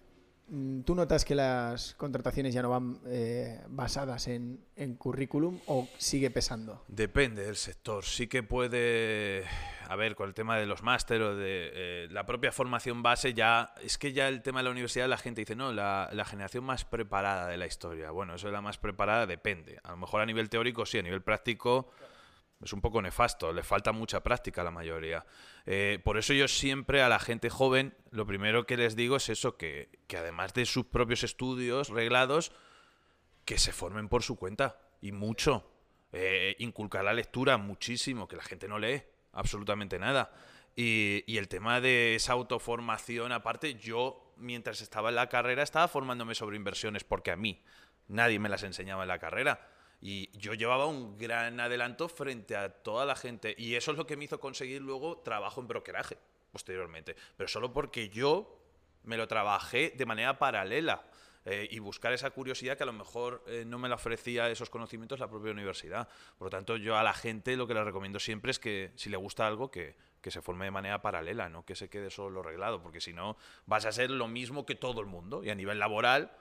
Mm, 0.48 0.80
¿Tú 0.82 0.94
notas 0.94 1.24
que 1.24 1.34
las 1.34 1.94
contrataciones 1.94 2.54
ya 2.54 2.62
no 2.62 2.70
van 2.70 2.98
eh, 3.06 3.60
basadas 3.68 4.28
en, 4.28 4.64
currículum 4.96 5.58
o 5.66 5.88
sigue 5.98 6.30
pesando? 6.30 6.84
Depende 6.88 7.44
del 7.44 7.56
sector. 7.56 8.04
Sí 8.04 8.28
que 8.28 8.42
puede, 8.42 9.44
a 9.88 9.96
ver, 9.96 10.14
con 10.14 10.28
el 10.28 10.34
tema 10.34 10.56
de 10.56 10.66
los 10.66 10.82
másteres 10.82 11.26
o 11.28 11.36
de 11.36 11.70
eh, 11.74 12.08
la 12.10 12.24
propia 12.24 12.50
formación 12.50 13.02
base, 13.02 13.34
ya 13.34 13.74
es 13.82 13.98
que 13.98 14.12
ya 14.12 14.28
el 14.28 14.42
tema 14.42 14.60
de 14.60 14.64
la 14.64 14.70
universidad 14.70 15.08
la 15.08 15.18
gente 15.18 15.42
dice, 15.42 15.54
no, 15.54 15.72
la, 15.72 16.08
la, 16.12 16.24
generación 16.24 16.64
más 16.64 16.84
preparada 16.84 17.48
de 17.48 17.58
la 17.58 17.66
historia. 17.66 18.10
Bueno, 18.10 18.34
eso 18.34 18.46
de 18.46 18.54
la 18.54 18.62
más 18.62 18.78
preparada 18.78 19.26
depende. 19.26 19.78
A 19.82 19.90
lo 19.90 19.98
mejor 19.98 20.22
a 20.22 20.26
nivel 20.26 20.48
teórico 20.48 20.86
sí, 20.86 20.98
a 20.98 21.02
nivel 21.02 21.22
práctico 21.22 21.90
es 22.62 22.72
un 22.72 22.80
poco 22.80 23.00
nefasto, 23.00 23.52
le 23.52 23.62
falta 23.62 23.92
mucha 23.92 24.22
práctica 24.22 24.62
a 24.62 24.64
la 24.64 24.70
mayoría. 24.70 25.24
Eh, 25.64 26.00
por 26.02 26.18
eso 26.18 26.32
yo 26.32 26.48
siempre 26.48 27.02
a 27.02 27.08
la 27.08 27.20
gente 27.20 27.50
joven, 27.50 27.94
lo 28.10 28.26
primero 28.26 28.66
que 28.66 28.76
les 28.76 28.96
digo 28.96 29.16
es 29.16 29.28
eso, 29.28 29.56
que, 29.56 29.88
además 30.16 30.54
de 30.54 30.66
sus 30.66 30.86
propios 30.86 31.22
estudios 31.22 31.88
reglados, 31.88 32.52
que 33.44 33.58
se 33.58 33.72
formen 33.72 34.08
por 34.08 34.22
su 34.22 34.36
cuenta, 34.36 34.80
y 35.00 35.12
mucho. 35.12 35.70
Eh, 36.12 36.56
inculcar 36.58 37.04
la 37.04 37.12
lectura 37.12 37.58
muchísimo, 37.58 38.26
que 38.26 38.36
la 38.36 38.42
gente 38.42 38.66
no 38.66 38.78
lee 38.78 39.02
absolutamente 39.32 39.98
nada. 39.98 40.32
Y, 40.74 41.22
y, 41.26 41.38
el 41.38 41.48
tema 41.48 41.80
de 41.80 42.14
esa 42.14 42.32
autoformación, 42.32 43.32
aparte, 43.32 43.74
yo 43.74 44.32
mientras 44.36 44.80
estaba 44.80 45.10
en 45.10 45.16
la 45.16 45.28
carrera 45.28 45.62
estaba 45.62 45.86
formándome 45.86 46.34
sobre 46.34 46.56
inversiones, 46.56 47.04
porque 47.04 47.30
a 47.30 47.36
mí 47.36 47.62
nadie 48.06 48.38
me 48.38 48.48
las 48.48 48.62
enseñaba 48.62 49.02
en 49.02 49.08
la 49.08 49.18
carrera. 49.18 49.68
Y 50.00 50.30
yo 50.38 50.54
llevaba 50.54 50.86
un 50.86 51.18
gran 51.18 51.58
adelanto 51.58 52.08
frente 52.08 52.56
a 52.56 52.68
toda 52.68 53.04
la 53.04 53.16
gente. 53.16 53.54
Y 53.58 53.74
eso 53.74 53.90
es 53.90 53.96
lo 53.96 54.06
que 54.06 54.16
me 54.16 54.24
hizo 54.24 54.38
conseguir 54.38 54.80
luego 54.80 55.18
trabajo 55.18 55.60
en 55.60 55.68
brokeraje 55.68 56.18
posteriormente. 56.52 57.16
Pero 57.36 57.48
solo 57.48 57.72
porque 57.72 58.08
yo 58.08 58.58
me 59.04 59.16
lo 59.16 59.26
trabajé 59.26 59.92
de 59.96 60.06
manera 60.06 60.38
paralela. 60.38 61.02
Eh, 61.44 61.66
y 61.70 61.78
buscar 61.78 62.12
esa 62.12 62.30
curiosidad 62.30 62.76
que 62.76 62.82
a 62.82 62.86
lo 62.86 62.92
mejor 62.92 63.42
eh, 63.46 63.64
no 63.66 63.78
me 63.78 63.88
la 63.88 63.94
ofrecía 63.94 64.50
esos 64.50 64.68
conocimientos 64.68 65.18
la 65.18 65.30
propia 65.30 65.50
universidad. 65.50 66.06
Por 66.36 66.46
lo 66.46 66.50
tanto, 66.50 66.76
yo 66.76 66.98
a 66.98 67.02
la 67.02 67.14
gente 67.14 67.56
lo 67.56 67.66
que 67.66 67.72
le 67.72 67.82
recomiendo 67.82 68.20
siempre 68.20 68.50
es 68.50 68.58
que 68.58 68.92
si 68.96 69.08
le 69.08 69.16
gusta 69.16 69.46
algo, 69.46 69.70
que, 69.70 69.96
que 70.20 70.30
se 70.30 70.42
forme 70.42 70.66
de 70.66 70.72
manera 70.72 71.00
paralela, 71.00 71.48
no 71.48 71.64
que 71.64 71.74
se 71.74 71.88
quede 71.88 72.10
solo 72.10 72.42
reglado, 72.42 72.82
porque 72.82 73.00
si 73.00 73.14
no 73.14 73.38
vas 73.64 73.86
a 73.86 73.92
ser 73.92 74.10
lo 74.10 74.28
mismo 74.28 74.66
que 74.66 74.74
todo 74.74 75.00
el 75.00 75.06
mundo. 75.06 75.42
Y 75.42 75.48
a 75.48 75.54
nivel 75.54 75.78
laboral, 75.78 76.32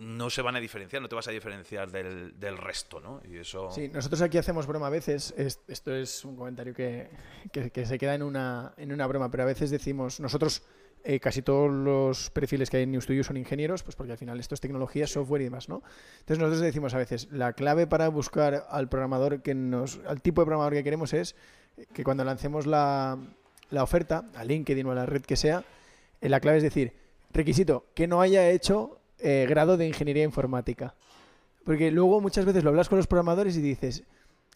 no 0.00 0.30
se 0.30 0.42
van 0.42 0.56
a 0.56 0.60
diferenciar, 0.60 1.02
no 1.02 1.08
te 1.08 1.14
vas 1.14 1.28
a 1.28 1.30
diferenciar 1.30 1.90
del, 1.90 2.38
del, 2.38 2.56
resto, 2.56 3.00
¿no? 3.00 3.20
Y 3.30 3.36
eso... 3.38 3.70
Sí, 3.70 3.88
nosotros 3.88 4.22
aquí 4.22 4.38
hacemos 4.38 4.66
broma 4.66 4.86
a 4.86 4.90
veces, 4.90 5.34
esto 5.36 5.94
es 5.94 6.24
un 6.24 6.36
comentario 6.36 6.74
que, 6.74 7.10
que, 7.52 7.86
se 7.86 7.98
queda 7.98 8.14
en 8.14 8.22
una, 8.22 8.72
en 8.76 8.92
una 8.92 9.06
broma, 9.06 9.30
pero 9.30 9.42
a 9.42 9.46
veces 9.46 9.70
decimos, 9.70 10.18
nosotros 10.20 10.62
eh, 11.04 11.20
casi 11.20 11.42
todos 11.42 11.70
los 11.70 12.30
perfiles 12.30 12.70
que 12.70 12.78
hay 12.78 12.82
en 12.84 12.92
New 12.92 13.00
Studio 13.00 13.22
son 13.22 13.36
ingenieros, 13.36 13.82
pues 13.82 13.94
porque 13.94 14.12
al 14.12 14.18
final 14.18 14.40
esto 14.40 14.54
es 14.54 14.60
tecnología, 14.60 15.06
software 15.06 15.42
y 15.42 15.44
demás, 15.44 15.68
¿no? 15.68 15.82
Entonces 16.20 16.38
nosotros 16.38 16.60
decimos 16.60 16.94
a 16.94 16.98
veces, 16.98 17.28
la 17.30 17.52
clave 17.52 17.86
para 17.86 18.08
buscar 18.08 18.66
al 18.68 18.88
programador 18.88 19.42
que 19.42 19.54
nos, 19.54 20.00
al 20.06 20.20
tipo 20.22 20.40
de 20.42 20.46
programador 20.46 20.74
que 20.74 20.84
queremos 20.84 21.12
es 21.12 21.36
que 21.92 22.04
cuando 22.04 22.24
lancemos 22.24 22.66
la, 22.66 23.18
la 23.70 23.82
oferta, 23.82 24.24
a 24.34 24.44
LinkedIn 24.44 24.86
o 24.86 24.92
a 24.92 24.94
la 24.94 25.06
red 25.06 25.22
que 25.22 25.36
sea, 25.36 25.64
Eh, 26.20 26.28
La 26.28 26.40
clave 26.40 26.58
es 26.58 26.62
decir, 26.62 26.92
requisito, 27.32 27.86
que 27.94 28.06
no 28.06 28.20
haya 28.20 28.50
hecho 28.50 28.99
eh, 29.22 29.46
grado 29.48 29.76
de 29.76 29.86
ingeniería 29.86 30.24
informática. 30.24 30.94
Porque 31.64 31.90
luego 31.90 32.20
muchas 32.20 32.44
veces 32.44 32.64
lo 32.64 32.70
hablas 32.70 32.88
con 32.88 32.98
los 32.98 33.06
programadores 33.06 33.56
y 33.56 33.60
dices, 33.60 34.04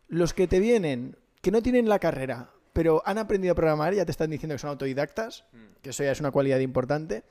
los 0.09 0.35
que 0.35 0.47
te 0.47 0.59
vienen, 0.59 1.17
que 1.43 1.51
no 1.51 1.63
tienen 1.63 1.89
la 1.89 1.99
carrera, 1.99 2.51
pero 2.73 3.03
han 3.05 3.19
aprendido 3.19 3.53
a 3.53 3.55
programar, 3.55 3.95
ya 3.95 4.05
te 4.05 4.11
están 4.11 4.31
diciendo 4.31 4.55
que 4.55 4.59
son 4.59 4.71
autodidactas, 4.71 5.45
que 5.83 5.91
eso 5.91 6.03
ya 6.03 6.13
es 6.13 6.21
una 6.21 6.31
cualidad 6.31 6.59
importante, 6.61 7.25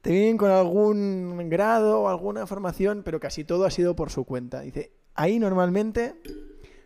te 0.00 0.10
vienen 0.10 0.36
con 0.36 0.50
algún 0.50 1.48
grado 1.48 2.00
o 2.02 2.08
alguna 2.08 2.46
formación, 2.46 3.02
pero 3.04 3.20
casi 3.20 3.44
todo 3.44 3.64
ha 3.64 3.70
sido 3.70 3.94
por 3.94 4.10
su 4.10 4.24
cuenta. 4.24 4.60
Dice, 4.62 4.90
ahí 5.14 5.38
normalmente 5.38 6.14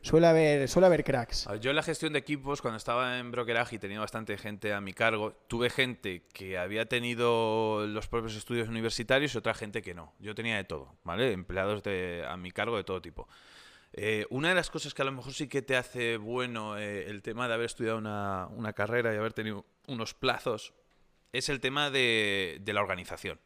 suele 0.07 0.27
haber, 0.27 0.69
suele 0.69 0.87
haber 0.87 1.05
cracks. 1.05 1.49
Yo 1.61 1.71
en 1.71 1.77
la 1.77 1.83
gestión 1.83 2.13
de 2.13 2.21
equipos, 2.21 2.63
cuando 2.63 2.79
estaba 2.79 3.19
en 3.19 3.31
brokeraje 3.31 3.77
y 3.77 3.79
tenía 3.79 4.01
bastante 4.01 4.39
gente 4.39 4.73
a 4.73 4.81
mi 4.81 4.93
cargo, 4.93 5.33
tuve 5.49 5.69
gente 5.69 6.23
que 6.33 6.57
había 6.57 6.87
tenido 6.87 7.87
los 7.87 8.07
propios 8.07 8.37
estudios 8.37 8.69
universitarios 8.69 9.35
y 9.35 9.39
otra 9.39 9.55
gente 9.55 9.83
que 9.83 9.95
no. 9.95 10.15
Yo 10.21 10.35
tenía 10.35 10.57
de 10.57 10.65
todo, 10.65 10.95
¿vale? 11.03 11.33
Empleados 11.33 11.83
de, 11.83 12.25
a 12.27 12.37
mi 12.37 12.53
cargo 12.53 12.77
de 12.77 12.85
todo 12.85 13.03
tipo. 13.03 13.29
Eh, 13.93 14.27
una 14.31 14.51
de 14.51 14.55
las 14.55 14.71
cosas 14.71 14.95
que 14.95 15.03
a 15.03 15.05
lo 15.05 15.13
mejor 15.13 15.33
sí 15.33 15.49
que 15.49 15.63
te 15.63 15.77
hace 15.77 16.19
bueno 16.19 16.77
eh, 16.79 17.09
el 17.09 17.23
tema 17.23 17.49
de 17.49 17.55
haber 17.55 17.67
estudiado 17.67 17.99
una, 17.99 18.47
una 18.49 18.73
carrera 18.73 19.13
y 19.13 19.17
haber 19.17 19.33
tenido 19.33 19.65
unos 19.87 20.15
plazos 20.15 20.75
es 21.33 21.49
el 21.49 21.61
tema 21.61 21.91
de, 21.91 22.59
de 22.61 22.73
la 22.73 22.81
organización. 22.81 23.41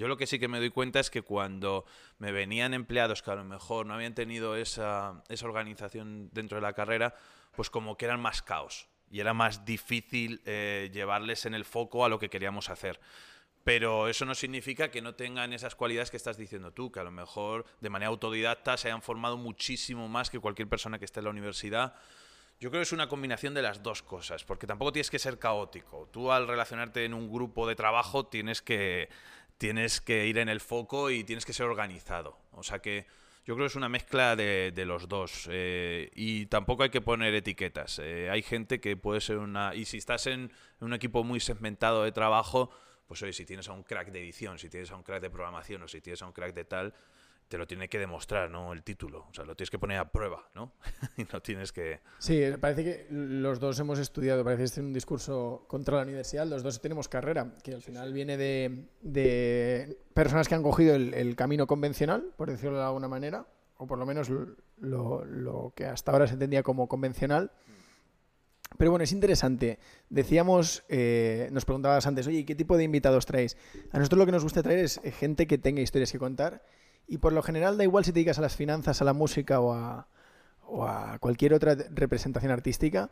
Yo 0.00 0.08
lo 0.08 0.16
que 0.16 0.26
sí 0.26 0.38
que 0.38 0.48
me 0.48 0.60
doy 0.60 0.70
cuenta 0.70 0.98
es 0.98 1.10
que 1.10 1.20
cuando 1.20 1.84
me 2.16 2.32
venían 2.32 2.72
empleados 2.72 3.20
que 3.20 3.32
a 3.32 3.34
lo 3.34 3.44
mejor 3.44 3.84
no 3.84 3.92
habían 3.92 4.14
tenido 4.14 4.56
esa, 4.56 5.22
esa 5.28 5.44
organización 5.44 6.30
dentro 6.32 6.56
de 6.56 6.62
la 6.62 6.72
carrera, 6.72 7.14
pues 7.54 7.68
como 7.68 7.98
que 7.98 8.06
eran 8.06 8.18
más 8.18 8.40
caos 8.40 8.88
y 9.10 9.20
era 9.20 9.34
más 9.34 9.66
difícil 9.66 10.40
eh, 10.46 10.88
llevarles 10.90 11.44
en 11.44 11.52
el 11.52 11.66
foco 11.66 12.02
a 12.02 12.08
lo 12.08 12.18
que 12.18 12.30
queríamos 12.30 12.70
hacer. 12.70 12.98
Pero 13.62 14.08
eso 14.08 14.24
no 14.24 14.34
significa 14.34 14.90
que 14.90 15.02
no 15.02 15.16
tengan 15.16 15.52
esas 15.52 15.74
cualidades 15.74 16.10
que 16.10 16.16
estás 16.16 16.38
diciendo 16.38 16.72
tú, 16.72 16.90
que 16.90 17.00
a 17.00 17.04
lo 17.04 17.10
mejor 17.10 17.66
de 17.82 17.90
manera 17.90 18.08
autodidacta 18.08 18.78
se 18.78 18.88
hayan 18.88 19.02
formado 19.02 19.36
muchísimo 19.36 20.08
más 20.08 20.30
que 20.30 20.40
cualquier 20.40 20.66
persona 20.66 20.98
que 20.98 21.04
esté 21.04 21.20
en 21.20 21.24
la 21.24 21.30
universidad. 21.30 21.94
Yo 22.58 22.70
creo 22.70 22.80
que 22.80 22.84
es 22.84 22.92
una 22.92 23.08
combinación 23.08 23.54
de 23.54 23.62
las 23.62 23.82
dos 23.82 24.02
cosas, 24.02 24.44
porque 24.44 24.66
tampoco 24.66 24.92
tienes 24.92 25.10
que 25.10 25.18
ser 25.18 25.38
caótico. 25.38 26.08
Tú 26.10 26.30
al 26.30 26.46
relacionarte 26.46 27.06
en 27.06 27.14
un 27.14 27.30
grupo 27.30 27.66
de 27.66 27.74
trabajo 27.74 28.26
tienes 28.26 28.60
que, 28.60 29.08
tienes 29.60 30.00
que 30.00 30.26
ir 30.26 30.38
en 30.38 30.48
el 30.48 30.58
foco 30.58 31.10
y 31.10 31.22
tienes 31.22 31.44
que 31.44 31.52
ser 31.52 31.66
organizado. 31.66 32.38
O 32.52 32.62
sea 32.62 32.78
que 32.78 33.06
yo 33.44 33.54
creo 33.54 33.66
que 33.66 33.72
es 33.72 33.76
una 33.76 33.90
mezcla 33.90 34.34
de, 34.34 34.72
los 34.86 35.06
dos. 35.06 35.48
eh, 35.50 36.10
y 36.14 36.46
tampoco 36.46 36.82
hay 36.82 36.88
que 36.88 37.02
poner 37.02 37.34
etiquetas. 37.34 37.98
Eh, 37.98 38.30
hay 38.30 38.40
gente 38.40 38.80
que 38.80 38.96
puede 38.96 39.20
ser 39.20 39.36
una... 39.36 39.74
Y 39.74 39.84
si 39.84 39.98
estás 39.98 40.26
en 40.28 40.50
un 40.80 40.94
equipo 40.94 41.24
muy 41.24 41.40
segmentado 41.40 42.04
de 42.04 42.10
trabajo, 42.12 42.70
pues 43.06 43.22
oye, 43.22 43.34
si 43.34 43.44
tienes 43.44 43.68
a 43.68 43.74
un 43.74 43.82
crack 43.82 44.10
de 44.10 44.20
edición, 44.20 44.58
si 44.58 44.70
tienes 44.70 44.90
a 44.92 44.96
un 44.96 45.02
crack 45.02 45.20
de 45.20 45.28
programación 45.28 45.82
o 45.82 45.88
si 45.88 46.00
tienes 46.00 46.22
a 46.22 46.26
un 46.26 46.32
crack 46.32 46.54
de 46.54 46.64
tal, 46.64 46.94
te 47.50 47.58
lo 47.58 47.66
tiene 47.66 47.88
que 47.88 47.98
demostrar, 47.98 48.48
¿no? 48.48 48.72
El 48.72 48.84
título. 48.84 49.26
O 49.28 49.34
sea, 49.34 49.44
lo 49.44 49.56
tienes 49.56 49.70
que 49.70 49.78
poner 49.80 49.98
a 49.98 50.12
prueba, 50.12 50.48
¿no? 50.54 50.72
y 51.16 51.24
no 51.32 51.42
tienes 51.42 51.72
que... 51.72 51.98
Sí, 52.20 52.40
parece 52.60 52.84
que 52.84 53.06
los 53.10 53.58
dos 53.58 53.76
hemos 53.80 53.98
estudiado, 53.98 54.44
parece 54.44 54.60
que 54.60 54.64
este 54.66 54.80
es 54.80 54.86
un 54.86 54.92
discurso 54.92 55.64
contra 55.66 55.96
la 55.96 56.04
universidad, 56.04 56.46
los 56.46 56.62
dos 56.62 56.80
tenemos 56.80 57.08
carrera, 57.08 57.56
que 57.64 57.74
al 57.74 57.82
final 57.82 58.12
viene 58.12 58.36
de, 58.36 58.86
de 59.00 59.98
personas 60.14 60.46
que 60.46 60.54
han 60.54 60.62
cogido 60.62 60.94
el, 60.94 61.12
el 61.12 61.34
camino 61.34 61.66
convencional, 61.66 62.32
por 62.36 62.48
decirlo 62.52 62.78
de 62.78 62.84
alguna 62.84 63.08
manera, 63.08 63.44
o 63.78 63.86
por 63.88 63.98
lo 63.98 64.06
menos 64.06 64.30
lo, 64.78 65.24
lo 65.24 65.72
que 65.74 65.86
hasta 65.86 66.12
ahora 66.12 66.28
se 66.28 66.34
entendía 66.34 66.62
como 66.62 66.86
convencional. 66.86 67.50
Pero 68.78 68.92
bueno, 68.92 69.02
es 69.02 69.10
interesante. 69.10 69.80
Decíamos, 70.08 70.84
eh, 70.88 71.48
nos 71.50 71.64
preguntabas 71.64 72.06
antes, 72.06 72.28
oye, 72.28 72.38
¿y 72.38 72.44
¿qué 72.44 72.54
tipo 72.54 72.76
de 72.76 72.84
invitados 72.84 73.26
traéis? 73.26 73.56
A 73.90 73.98
nosotros 73.98 74.20
lo 74.20 74.26
que 74.26 74.32
nos 74.32 74.44
gusta 74.44 74.62
traer 74.62 74.78
es 74.78 75.00
eh, 75.02 75.10
gente 75.10 75.48
que 75.48 75.58
tenga 75.58 75.80
historias 75.80 76.12
que 76.12 76.20
contar 76.20 76.62
y 77.10 77.18
por 77.18 77.32
lo 77.32 77.42
general 77.42 77.76
da 77.76 77.84
igual 77.84 78.04
si 78.04 78.12
te 78.12 78.20
dedicas 78.20 78.38
a 78.38 78.42
las 78.42 78.56
finanzas, 78.56 79.02
a 79.02 79.04
la 79.04 79.12
música 79.12 79.60
o 79.60 79.72
a, 79.74 80.06
o 80.66 80.86
a 80.86 81.18
cualquier 81.18 81.52
otra 81.54 81.74
representación 81.90 82.52
artística, 82.52 83.10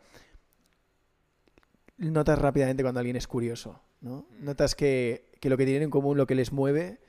notas 1.98 2.38
rápidamente 2.38 2.82
cuando 2.82 3.00
alguien 3.00 3.16
es 3.16 3.26
curioso, 3.26 3.80
¿no? 4.00 4.26
Notas 4.38 4.74
que, 4.74 5.30
que 5.40 5.50
lo 5.50 5.56
que 5.56 5.64
tienen 5.64 5.82
en 5.84 5.90
común, 5.90 6.16
lo 6.16 6.26
que 6.26 6.34
les 6.36 6.52
mueve, 6.52 7.00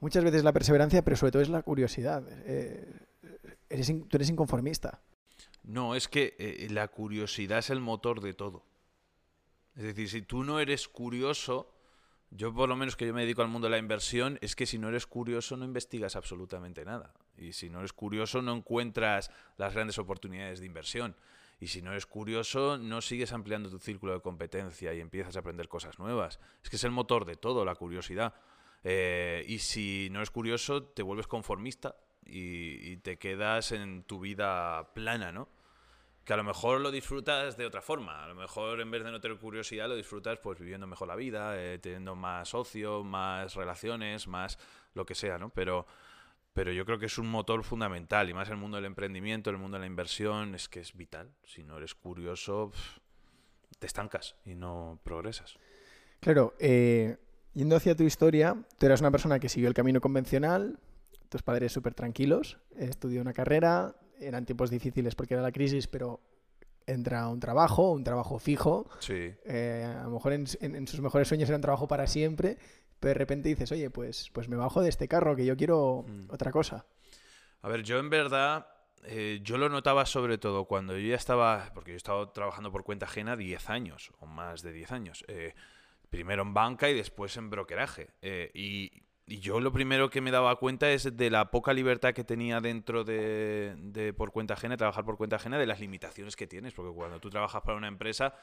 muchas 0.00 0.22
veces 0.22 0.38
es 0.38 0.44
la 0.44 0.52
perseverancia, 0.52 1.02
pero 1.02 1.16
sobre 1.16 1.32
todo 1.32 1.42
es 1.42 1.48
la 1.48 1.62
curiosidad. 1.62 2.22
Eh, 2.44 2.92
eres 3.70 3.88
in- 3.88 4.06
tú 4.08 4.16
eres 4.18 4.28
inconformista. 4.28 5.00
No, 5.62 5.94
es 5.94 6.08
que 6.08 6.36
eh, 6.38 6.68
la 6.70 6.88
curiosidad 6.88 7.58
es 7.60 7.70
el 7.70 7.80
motor 7.80 8.20
de 8.20 8.34
todo. 8.34 8.64
Es 9.76 9.82
decir, 9.84 10.08
si 10.10 10.22
tú 10.22 10.44
no 10.44 10.60
eres 10.60 10.88
curioso, 10.88 11.73
yo 12.36 12.52
por 12.52 12.68
lo 12.68 12.74
menos 12.74 12.96
que 12.96 13.06
yo 13.06 13.14
me 13.14 13.20
dedico 13.20 13.42
al 13.42 13.48
mundo 13.48 13.66
de 13.66 13.70
la 13.70 13.78
inversión, 13.78 14.38
es 14.40 14.56
que 14.56 14.66
si 14.66 14.76
no 14.76 14.88
eres 14.88 15.06
curioso 15.06 15.56
no 15.56 15.64
investigas 15.64 16.16
absolutamente 16.16 16.84
nada. 16.84 17.14
Y 17.38 17.52
si 17.52 17.70
no 17.70 17.78
eres 17.78 17.92
curioso 17.92 18.42
no 18.42 18.54
encuentras 18.56 19.30
las 19.56 19.72
grandes 19.72 19.98
oportunidades 19.98 20.58
de 20.58 20.66
inversión. 20.66 21.14
Y 21.60 21.68
si 21.68 21.80
no 21.80 21.92
eres 21.92 22.06
curioso 22.06 22.76
no 22.76 23.00
sigues 23.00 23.32
ampliando 23.32 23.70
tu 23.70 23.78
círculo 23.78 24.14
de 24.14 24.20
competencia 24.20 24.92
y 24.92 25.00
empiezas 25.00 25.36
a 25.36 25.40
aprender 25.40 25.68
cosas 25.68 26.00
nuevas. 26.00 26.40
Es 26.62 26.70
que 26.70 26.76
es 26.76 26.84
el 26.84 26.90
motor 26.90 27.24
de 27.24 27.36
todo, 27.36 27.64
la 27.64 27.76
curiosidad. 27.76 28.34
Eh, 28.82 29.44
y 29.46 29.60
si 29.60 30.08
no 30.10 30.18
eres 30.18 30.32
curioso 30.32 30.82
te 30.82 31.04
vuelves 31.04 31.28
conformista 31.28 31.96
y, 32.26 32.90
y 32.90 32.96
te 32.96 33.16
quedas 33.16 33.70
en 33.70 34.02
tu 34.02 34.18
vida 34.18 34.92
plana, 34.92 35.30
¿no? 35.30 35.48
Que 36.24 36.32
a 36.32 36.36
lo 36.36 36.44
mejor 36.44 36.80
lo 36.80 36.90
disfrutas 36.90 37.56
de 37.56 37.66
otra 37.66 37.82
forma. 37.82 38.24
A 38.24 38.28
lo 38.28 38.34
mejor 38.34 38.80
en 38.80 38.90
vez 38.90 39.04
de 39.04 39.10
no 39.10 39.20
tener 39.20 39.38
curiosidad, 39.38 39.88
lo 39.88 39.96
disfrutas 39.96 40.38
pues 40.38 40.58
viviendo 40.58 40.86
mejor 40.86 41.08
la 41.08 41.16
vida, 41.16 41.60
eh, 41.60 41.78
teniendo 41.78 42.14
más 42.14 42.54
ocio, 42.54 43.04
más 43.04 43.54
relaciones, 43.54 44.26
más 44.26 44.58
lo 44.94 45.04
que 45.04 45.14
sea, 45.14 45.38
¿no? 45.38 45.50
Pero, 45.50 45.86
pero 46.54 46.72
yo 46.72 46.86
creo 46.86 46.98
que 46.98 47.06
es 47.06 47.18
un 47.18 47.28
motor 47.28 47.62
fundamental, 47.62 48.30
y 48.30 48.34
más 48.34 48.48
el 48.48 48.56
mundo 48.56 48.76
del 48.76 48.86
emprendimiento, 48.86 49.50
en 49.50 49.56
el 49.56 49.62
mundo 49.62 49.76
de 49.76 49.80
la 49.80 49.86
inversión, 49.86 50.54
es 50.54 50.68
que 50.68 50.80
es 50.80 50.96
vital. 50.96 51.30
Si 51.44 51.62
no 51.62 51.76
eres 51.76 51.94
curioso, 51.94 52.72
te 53.78 53.86
estancas 53.86 54.36
y 54.46 54.54
no 54.54 55.00
progresas. 55.04 55.58
Claro, 56.20 56.54
eh, 56.58 57.18
yendo 57.52 57.76
hacia 57.76 57.94
tu 57.94 58.04
historia, 58.04 58.56
tú 58.78 58.86
eras 58.86 59.00
una 59.00 59.10
persona 59.10 59.38
que 59.38 59.50
siguió 59.50 59.68
el 59.68 59.74
camino 59.74 60.00
convencional, 60.00 60.78
tus 61.28 61.42
padres 61.42 61.72
súper 61.72 61.92
tranquilos, 61.92 62.58
estudió 62.76 63.20
una 63.20 63.34
carrera, 63.34 63.94
eran 64.20 64.44
tiempos 64.44 64.70
difíciles 64.70 65.14
porque 65.14 65.34
era 65.34 65.42
la 65.42 65.52
crisis, 65.52 65.86
pero 65.86 66.20
entra 66.86 67.28
un 67.28 67.40
trabajo, 67.40 67.92
un 67.92 68.04
trabajo 68.04 68.38
fijo, 68.38 68.86
Sí. 69.00 69.32
eh, 69.44 69.84
a 69.98 70.04
lo 70.04 70.10
mejor 70.10 70.32
en, 70.34 70.44
en- 70.60 70.76
en 70.76 70.86
sus 70.88 71.00
mejores 71.00 71.26
sueños 71.28 71.48
era 71.48 71.56
un 71.56 71.62
trabajo 71.62 71.88
para 71.88 72.06
siempre, 72.06 72.58
pero 73.00 73.10
de 73.10 73.14
repente 73.14 73.48
dices, 73.48 73.70
oye, 73.72 73.90
pues, 73.90 74.30
pues 74.32 74.48
me 74.48 74.56
bajo 74.56 74.82
de 74.82 74.88
este 74.90 75.08
carro, 75.08 75.34
que 75.36 75.44
yo 75.46 75.56
quiero 75.56 76.04
Mm. 76.06 76.26
otra 76.30 76.50
cosa. 76.50 76.84
A 77.62 77.68
ver, 77.68 77.82
yo 77.82 77.98
en 77.98 78.10
verdad, 78.10 78.66
eh, 79.04 79.40
yo 79.42 79.56
lo 79.58 79.68
notaba 79.70 80.04
sobre 80.06 80.36
todo 80.38 80.66
cuando 80.66 80.96
yo 80.98 81.08
ya 81.08 81.16
estaba, 81.16 81.70
porque 81.74 81.92
yo 81.92 81.94
he 81.94 81.96
estado 81.96 82.28
trabajando 82.30 82.70
por 82.70 82.84
cuenta 82.84 83.06
ajena 83.06 83.36
10 83.36 83.70
años, 83.70 84.12
o 84.20 84.26
más 84.26 84.62
de 84.62 84.72
10 84.72 84.92
años. 84.92 85.24
eh, 85.28 85.54
primero 86.10 86.42
en 86.42 86.54
banca 86.54 86.88
y 86.88 86.94
después 86.94 87.36
en 87.38 87.50
brokeraje. 87.50 88.10
y, 88.54 89.02
y 89.26 89.40
yo 89.40 89.58
lo 89.58 89.72
primero 89.72 90.10
que 90.10 90.20
me 90.20 90.30
daba 90.30 90.56
cuenta 90.56 90.90
es 90.90 91.16
de 91.16 91.30
la 91.30 91.50
poca 91.50 91.72
libertad 91.72 92.12
que 92.12 92.24
tenía 92.24 92.60
dentro 92.60 93.04
de, 93.04 94.14
por 94.16 94.32
cuenta 94.32 94.54
ajena, 94.54 94.76
trabajar 94.76 95.04
por 95.04 95.16
cuenta 95.16 95.36
ajena, 95.36 95.58
de 95.58 95.66
las 95.66 95.80
limitaciones 95.80 96.36
que 96.36 96.46
tienes, 96.46 96.74
porque 96.74 96.94
cuando 96.94 97.20
tú 97.20 97.30
trabajas 97.30 97.62
para 97.62 97.78
una 97.78 97.88
empresa 97.88 98.34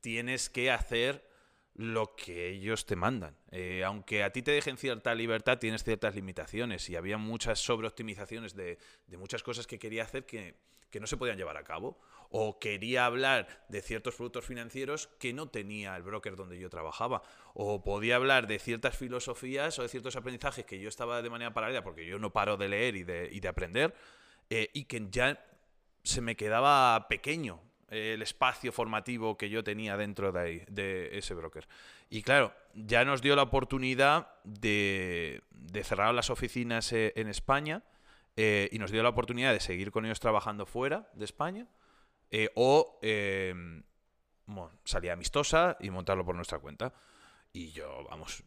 tienes 0.00 0.50
que 0.50 0.72
hacer 0.72 1.28
lo 1.74 2.16
que 2.16 2.48
ellos 2.48 2.84
te 2.84 2.96
mandan. 2.96 3.36
Eh, 3.50 3.84
aunque 3.84 4.24
a 4.24 4.30
ti 4.30 4.42
te 4.42 4.50
dejen 4.50 4.76
cierta 4.76 5.14
libertad, 5.14 5.58
tienes 5.58 5.84
ciertas 5.84 6.14
limitaciones 6.16 6.88
y 6.90 6.96
había 6.96 7.16
muchas 7.16 7.60
sobreoptimizaciones 7.60 8.54
de, 8.54 8.78
muchas 9.16 9.42
cosas 9.42 9.66
que 9.66 9.78
quería 9.78 10.02
hacer 10.02 10.26
que 10.26 10.56
no 11.00 11.06
se 11.06 11.16
podían 11.16 11.36
llevar 11.36 11.56
a 11.56 11.64
cabo. 11.64 12.00
O 12.30 12.58
quería 12.58 13.06
hablar 13.06 13.64
de 13.68 13.82
ciertos 13.82 14.14
productos 14.14 14.44
financieros 14.44 15.08
que 15.18 15.32
no 15.32 15.48
tenía 15.48 15.96
el 15.96 16.02
broker 16.02 16.36
donde 16.36 16.58
yo 16.58 16.68
trabajaba. 16.70 17.22
O 17.54 17.82
podía 17.82 18.16
hablar 18.16 18.46
de 18.46 18.58
ciertas 18.58 18.96
filosofías 18.96 19.78
o 19.78 19.82
de 19.82 19.88
ciertos 19.88 20.16
aprendizajes 20.16 20.64
que 20.64 20.80
yo 20.80 20.88
estaba 20.88 21.22
de 21.22 21.30
manera 21.30 21.54
paralela, 21.54 21.84
porque 21.84 22.06
yo 22.06 22.18
no 22.18 22.32
paro 22.32 22.56
de 22.56 22.68
leer 22.68 22.96
y 22.96 23.04
de, 23.04 23.28
y 23.30 23.40
de 23.40 23.48
aprender, 23.48 23.94
eh, 24.50 24.68
y 24.72 24.84
que 24.84 25.06
ya 25.10 25.44
se 26.02 26.20
me 26.20 26.36
quedaba 26.36 27.06
pequeño 27.08 27.60
el 27.88 28.22
espacio 28.22 28.72
formativo 28.72 29.36
que 29.36 29.48
yo 29.48 29.62
tenía 29.62 29.96
dentro 29.96 30.32
de, 30.32 30.40
ahí, 30.40 30.62
de 30.68 31.16
ese 31.16 31.34
broker. 31.34 31.66
Y 32.10 32.22
claro, 32.22 32.52
ya 32.74 33.04
nos 33.04 33.22
dio 33.22 33.36
la 33.36 33.42
oportunidad 33.42 34.28
de, 34.44 35.42
de 35.50 35.84
cerrar 35.84 36.14
las 36.14 36.30
oficinas 36.30 36.92
eh, 36.92 37.12
en 37.16 37.28
España 37.28 37.82
eh, 38.36 38.68
y 38.72 38.78
nos 38.78 38.90
dio 38.90 39.02
la 39.02 39.10
oportunidad 39.10 39.52
de 39.52 39.60
seguir 39.60 39.90
con 39.90 40.04
ellos 40.04 40.20
trabajando 40.20 40.66
fuera 40.66 41.08
de 41.14 41.24
España 41.24 41.66
eh, 42.36 42.50
o 42.56 42.98
eh, 43.00 43.54
bueno, 44.46 44.72
salir 44.84 45.12
amistosa 45.12 45.76
y 45.78 45.90
montarlo 45.90 46.24
por 46.24 46.34
nuestra 46.34 46.58
cuenta. 46.58 46.92
Y 47.52 47.70
yo, 47.70 48.02
vamos, 48.10 48.42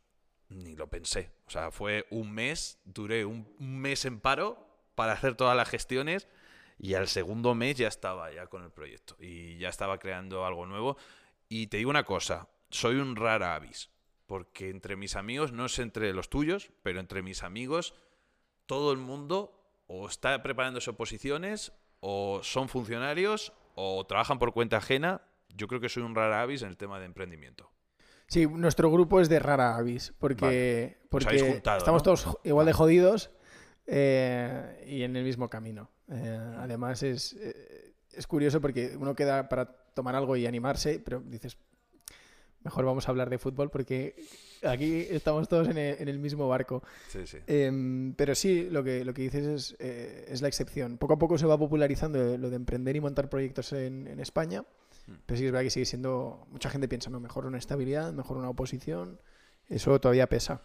ni 0.50 0.76
lo 0.76 0.88
pensé. 0.88 1.32
O 1.46 1.50
sea, 1.50 1.72
fue 1.72 2.06
un 2.10 2.30
mes, 2.34 2.82
duré 2.84 3.24
un, 3.24 3.48
un 3.62 3.80
mes 3.80 4.04
en 4.04 4.20
paro 4.20 4.68
para 4.94 5.14
hacer 5.14 5.36
todas 5.36 5.56
las 5.56 5.70
gestiones 5.70 6.28
y 6.78 6.96
al 6.96 7.08
segundo 7.08 7.56
mes 7.56 7.78
ya 7.78 7.88
estaba 7.88 8.30
ya 8.34 8.48
con 8.48 8.62
el 8.62 8.72
proyecto 8.72 9.16
y 9.22 9.58
ya 9.58 9.70
estaba 9.70 10.00
creando 10.00 10.46
algo 10.46 10.66
nuevo. 10.66 10.98
Y 11.48 11.68
te 11.68 11.78
digo 11.78 11.90
una 11.90 12.04
cosa, 12.04 12.50
soy 12.70 12.98
un 12.98 13.16
rara 13.16 13.56
avis. 13.56 13.90
Porque 14.26 14.70
entre 14.70 14.98
mis 14.98 15.16
amigos, 15.16 15.54
no 15.54 15.68
es 15.68 15.80
entre 15.80 16.12
los 16.12 16.30
tuyos, 16.30 16.74
pero 16.84 17.00
entre 17.00 17.22
mis 17.22 17.42
amigos, 17.42 17.94
todo 18.66 18.92
el 18.92 18.98
mundo 18.98 19.54
o 19.88 20.10
está 20.10 20.44
preparándose 20.44 20.90
oposiciones, 20.90 21.72
o 22.02 22.42
son 22.44 22.68
funcionarios, 22.68 23.54
o 23.80 24.06
trabajan 24.06 24.40
por 24.40 24.54
cuenta 24.54 24.78
ajena. 24.78 25.22
Yo 25.56 25.68
creo 25.68 25.80
que 25.80 25.88
soy 25.88 26.04
un 26.04 26.16
rara 26.16 26.42
avis 26.42 26.64
en 26.64 26.70
el 26.70 26.78
tema 26.78 27.00
de 27.00 27.06
emprendimiento. 27.06 27.72
Sí, 28.28 28.48
nuestro 28.48 28.92
grupo 28.92 29.22
es 29.22 29.30
de 29.30 29.40
rara 29.40 29.78
avis, 29.78 30.14
porque, 30.20 30.98
juntado, 31.10 31.78
estamos 31.78 32.02
¿no? 32.02 32.04
todos 32.04 32.38
igual 32.44 32.66
de 32.66 32.74
jodidos 32.74 33.30
eh, 33.86 34.84
y 34.88 35.04
en 35.04 35.16
el 35.16 35.24
mismo 35.24 35.50
camino. 35.50 35.92
Eh, 36.10 36.56
además 36.58 37.04
es, 37.04 37.34
eh, 37.34 37.94
es 38.12 38.26
curioso 38.26 38.60
porque 38.60 38.98
uno 38.98 39.16
queda 39.16 39.48
para 39.48 39.66
tomar 39.94 40.16
algo 40.16 40.36
y 40.36 40.48
animarse, 40.48 41.00
pero 41.00 41.22
dices, 41.22 41.58
mejor 42.64 42.84
vamos 42.84 43.08
a 43.08 43.12
hablar 43.12 43.30
de 43.30 43.38
fútbol 43.38 43.70
porque 43.70 44.16
aquí 44.72 45.08
estamos 45.10 45.48
todos 45.48 45.68
en 45.70 45.78
el, 45.78 45.98
en 46.00 46.08
el 46.08 46.20
mismo 46.20 46.48
barco. 46.48 46.84
Sí, 47.08 47.26
sí. 47.26 47.38
Em, 47.48 48.14
pero 48.14 48.36
sí, 48.36 48.70
lo 48.70 48.84
que, 48.84 49.04
lo 49.06 49.14
que 49.14 49.24
dices 49.24 49.46
es, 49.46 49.76
eh, 49.80 50.26
es 50.28 50.42
la 50.42 50.48
excepción. 50.48 50.98
Poco 50.98 51.14
a 51.14 51.18
poco 51.18 51.38
se 51.38 51.46
va 51.46 51.58
popularizando 51.58 52.38
lo 52.38 52.50
de 52.50 52.56
emprender 52.56 52.96
y 52.96 53.02
montar 53.02 53.30
proyectos 53.30 53.74
en, 53.74 54.08
en 54.08 54.20
España, 54.20 54.64
Mm. 55.08 55.14
pero 55.26 55.38
sí 55.38 55.46
es 55.46 55.52
verdad 55.52 55.64
que 55.64 55.70
sigue 55.70 55.86
siendo... 55.86 56.46
Mucha 56.52 56.70
gente 56.70 56.88
piensa, 56.90 57.10
no, 57.10 57.20
mejor 57.22 57.46
una 57.46 57.58
estabilidad, 57.58 58.12
mejor 58.12 58.38
una 58.38 58.50
oposición. 58.50 59.20
Eso 59.70 60.00
todavía 60.02 60.28
pesa. 60.28 60.62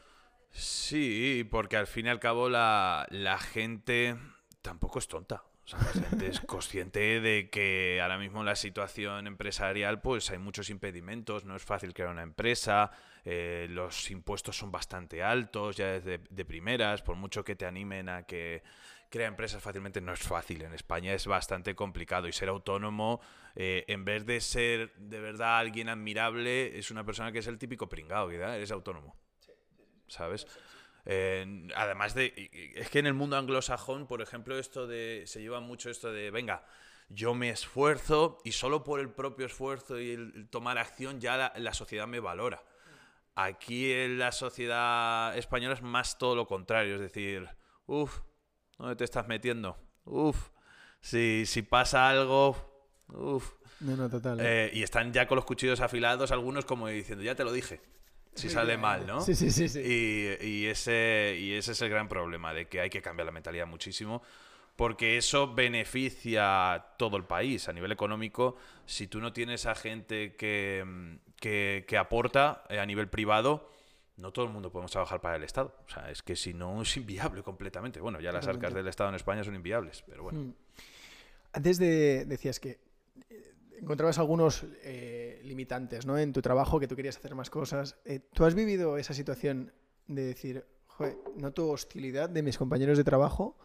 Sí, 0.51 1.47
porque 1.51 1.77
al 1.77 1.87
fin 1.87 2.07
y 2.07 2.09
al 2.09 2.21
cabo 2.21 2.49
la, 2.49 3.07
la 3.11 3.39
gente 3.39 4.17
tampoco 4.61 4.99
es 4.99 5.09
tonta. 5.09 5.45
O 5.65 5.69
sea, 5.69 5.79
la 5.79 6.09
gente 6.09 6.27
es 6.27 6.41
consciente 6.41 7.21
de 7.21 7.49
que 7.49 8.01
ahora 8.03 8.19
mismo 8.19 8.43
la 8.43 8.57
situación 8.57 9.27
empresarial 9.27 10.01
pues 10.01 10.31
hay 10.31 10.39
muchos 10.39 10.71
impedimentos, 10.71 11.45
no 11.45 11.55
es 11.55 11.63
fácil 11.63 11.95
crear 11.95 12.11
una 12.11 12.23
empresa, 12.23 12.91
eh, 13.25 13.69
los 13.71 14.11
impuestos 14.11 14.57
son 14.57 14.73
bastante 14.73 15.23
altos 15.23 15.77
ya 15.77 15.87
desde 15.87 16.19
de 16.29 16.45
primeras, 16.45 17.03
por 17.03 17.15
mucho 17.15 17.45
que 17.45 17.55
te 17.55 17.65
animen 17.65 18.09
a 18.09 18.25
que 18.25 18.63
crea 19.13 19.29
empresas 19.29 19.63
fácilmente 19.63 20.01
no 20.01 20.13
es 20.13 20.21
fácil. 20.21 20.63
En 20.63 20.73
España 20.73 21.13
es 21.13 21.27
bastante 21.27 21.77
complicado 21.77 22.27
y 22.27 22.33
ser 22.33 22.49
autónomo, 22.49 23.21
eh, 23.55 23.85
en 23.87 24.05
vez 24.05 24.27
de 24.27 24.41
ser 24.41 24.93
de 24.97 25.21
verdad 25.21 25.59
alguien 25.59 25.89
admirable, 25.91 26.79
es 26.79 26.91
una 26.91 27.05
persona 27.05 27.31
que 27.31 27.39
es 27.39 27.47
el 27.47 27.59
típico 27.59 27.89
pringado, 27.89 28.27
¿verdad? 28.27 28.57
Eres 28.57 28.73
autónomo. 28.73 29.15
¿Sabes? 30.09 30.47
Eh, 31.05 31.69
además 31.75 32.15
de. 32.15 32.51
Es 32.75 32.91
que 32.91 32.99
en 32.99 33.07
el 33.07 33.15
mundo 33.15 33.37
anglosajón, 33.37 34.07
por 34.07 34.23
ejemplo, 34.23 34.59
esto 34.59 34.87
de. 34.87 35.25
Se 35.27 35.41
lleva 35.41 35.61
mucho 35.61 35.91
esto 35.91 36.13
de. 36.13 36.31
Venga, 36.31 36.65
yo 37.09 37.35
me 37.35 37.51
esfuerzo 37.51 38.39
y 38.45 38.53
solo 38.53 38.85
por 38.85 39.01
el 39.01 39.11
propio 39.11 39.47
esfuerzo 39.47 40.01
y 40.01 40.13
el, 40.13 40.49
tomar 40.51 40.79
acción 40.79 41.21
ya 41.21 41.37
la, 41.37 41.53
la 41.57 41.75
sociedad 41.75 42.07
me 42.07 42.21
valora. 42.21 42.63
Aquí 43.35 43.93
en 43.93 44.19
la 44.19 44.31
sociedad 44.31 45.37
española 45.37 45.75
es 45.75 45.83
más 45.83 46.19
todo 46.19 46.37
lo 46.37 46.47
contrario. 46.47 46.97
Es 46.97 47.01
decir, 47.01 47.49
uff, 47.87 48.21
¿dónde 48.79 48.97
te 48.97 49.05
estás 49.05 49.27
metiendo? 49.27 49.79
Uff, 50.05 50.51
si, 51.01 51.47
si 51.47 51.63
pasa 51.63 52.09
algo, 52.09 52.57
uff. 53.09 53.53
No, 53.81 53.97
no, 53.97 54.09
total. 54.09 54.39
Eh, 54.41 54.71
y 54.75 54.83
están 54.83 55.13
ya 55.13 55.27
con 55.27 55.37
los 55.37 55.45
cuchillos 55.45 55.81
afilados, 55.81 56.31
algunos 56.31 56.65
como 56.65 56.89
diciendo, 56.89 57.25
ya 57.25 57.35
te 57.35 57.45
lo 57.45 57.53
dije. 57.53 57.81
Si 58.35 58.49
sale 58.49 58.79
mal, 58.79 59.07
¿no? 59.07 59.21
Sí, 59.21 59.35
sí, 59.35 59.51
sí. 59.51 59.69
sí. 59.69 59.81
Y, 59.81 60.47
y 60.47 60.67
ese, 60.67 61.37
y 61.39 61.53
ese 61.53 61.73
es 61.73 61.83
el 61.83 61.91
gran 61.91 62.09
problema, 62.09 62.55
de 62.55 62.67
que 62.67 62.81
hay 62.81 62.91
que 62.91 63.03
cambiar 63.03 63.27
la 63.27 63.33
mentalidad 63.33 63.67
muchísimo, 63.67 64.23
porque 64.77 65.19
eso 65.19 65.53
beneficia 65.53 66.73
a 66.73 66.97
todo 66.97 67.17
el 67.17 67.25
país 67.25 67.69
a 67.69 67.73
nivel 67.73 67.93
económico. 67.93 68.57
Si 68.87 69.07
tú 69.07 69.21
no 69.21 69.33
tienes 69.33 69.67
a 69.67 69.75
gente 69.75 70.35
que, 70.37 71.19
que, 71.41 71.85
que 71.87 71.99
aporta 71.99 72.65
eh, 72.71 72.81
a 72.81 72.87
nivel 72.87 73.09
privado, 73.09 73.71
no 74.17 74.33
todo 74.33 74.47
el 74.47 74.51
mundo 74.51 74.71
podemos 74.71 74.91
trabajar 74.91 75.21
para 75.21 75.37
el 75.37 75.43
Estado. 75.43 75.75
O 75.87 75.89
sea, 75.91 76.11
es 76.11 76.23
que 76.23 76.37
si 76.37 76.55
no 76.55 76.83
es 76.83 76.97
inviable 76.97 77.43
completamente. 77.43 78.01
Bueno, 78.01 78.21
ya 78.21 78.33
las 78.33 78.47
arcas 78.47 78.73
del 78.73 78.89
Estado 78.89 79.11
en 79.11 79.17
España 79.17 79.45
son 79.45 79.55
inviables, 79.55 80.03
pero 80.07 80.23
bueno. 80.23 80.41
Mm. 80.41 80.55
Antes 81.55 81.79
de, 81.79 82.25
decías 82.25 82.59
que 82.61 82.79
eh, 83.29 83.52
encontrabas 83.83 84.19
algunos 84.19 84.65
eh, 84.83 85.41
limitantes 85.45 86.07
¿no? 86.07 86.17
en 86.17 86.33
tu 86.33 86.41
trabajo, 86.41 86.79
que 86.79 86.87
tú 86.89 86.95
querías 86.97 87.17
hacer 87.17 87.35
más 87.35 87.51
cosas. 87.51 87.97
Eh, 88.05 88.21
¿Tú 88.33 88.45
has 88.45 88.55
vivido 88.55 88.97
esa 88.97 89.13
situación 89.13 89.73
de 90.07 90.23
decir, 90.23 90.65
joder, 90.87 91.17
noto 91.37 91.69
hostilidad 91.69 92.31
de 92.31 92.43
mis 92.43 92.57
compañeros 92.57 92.97
de 92.97 93.05
trabajo 93.05 93.59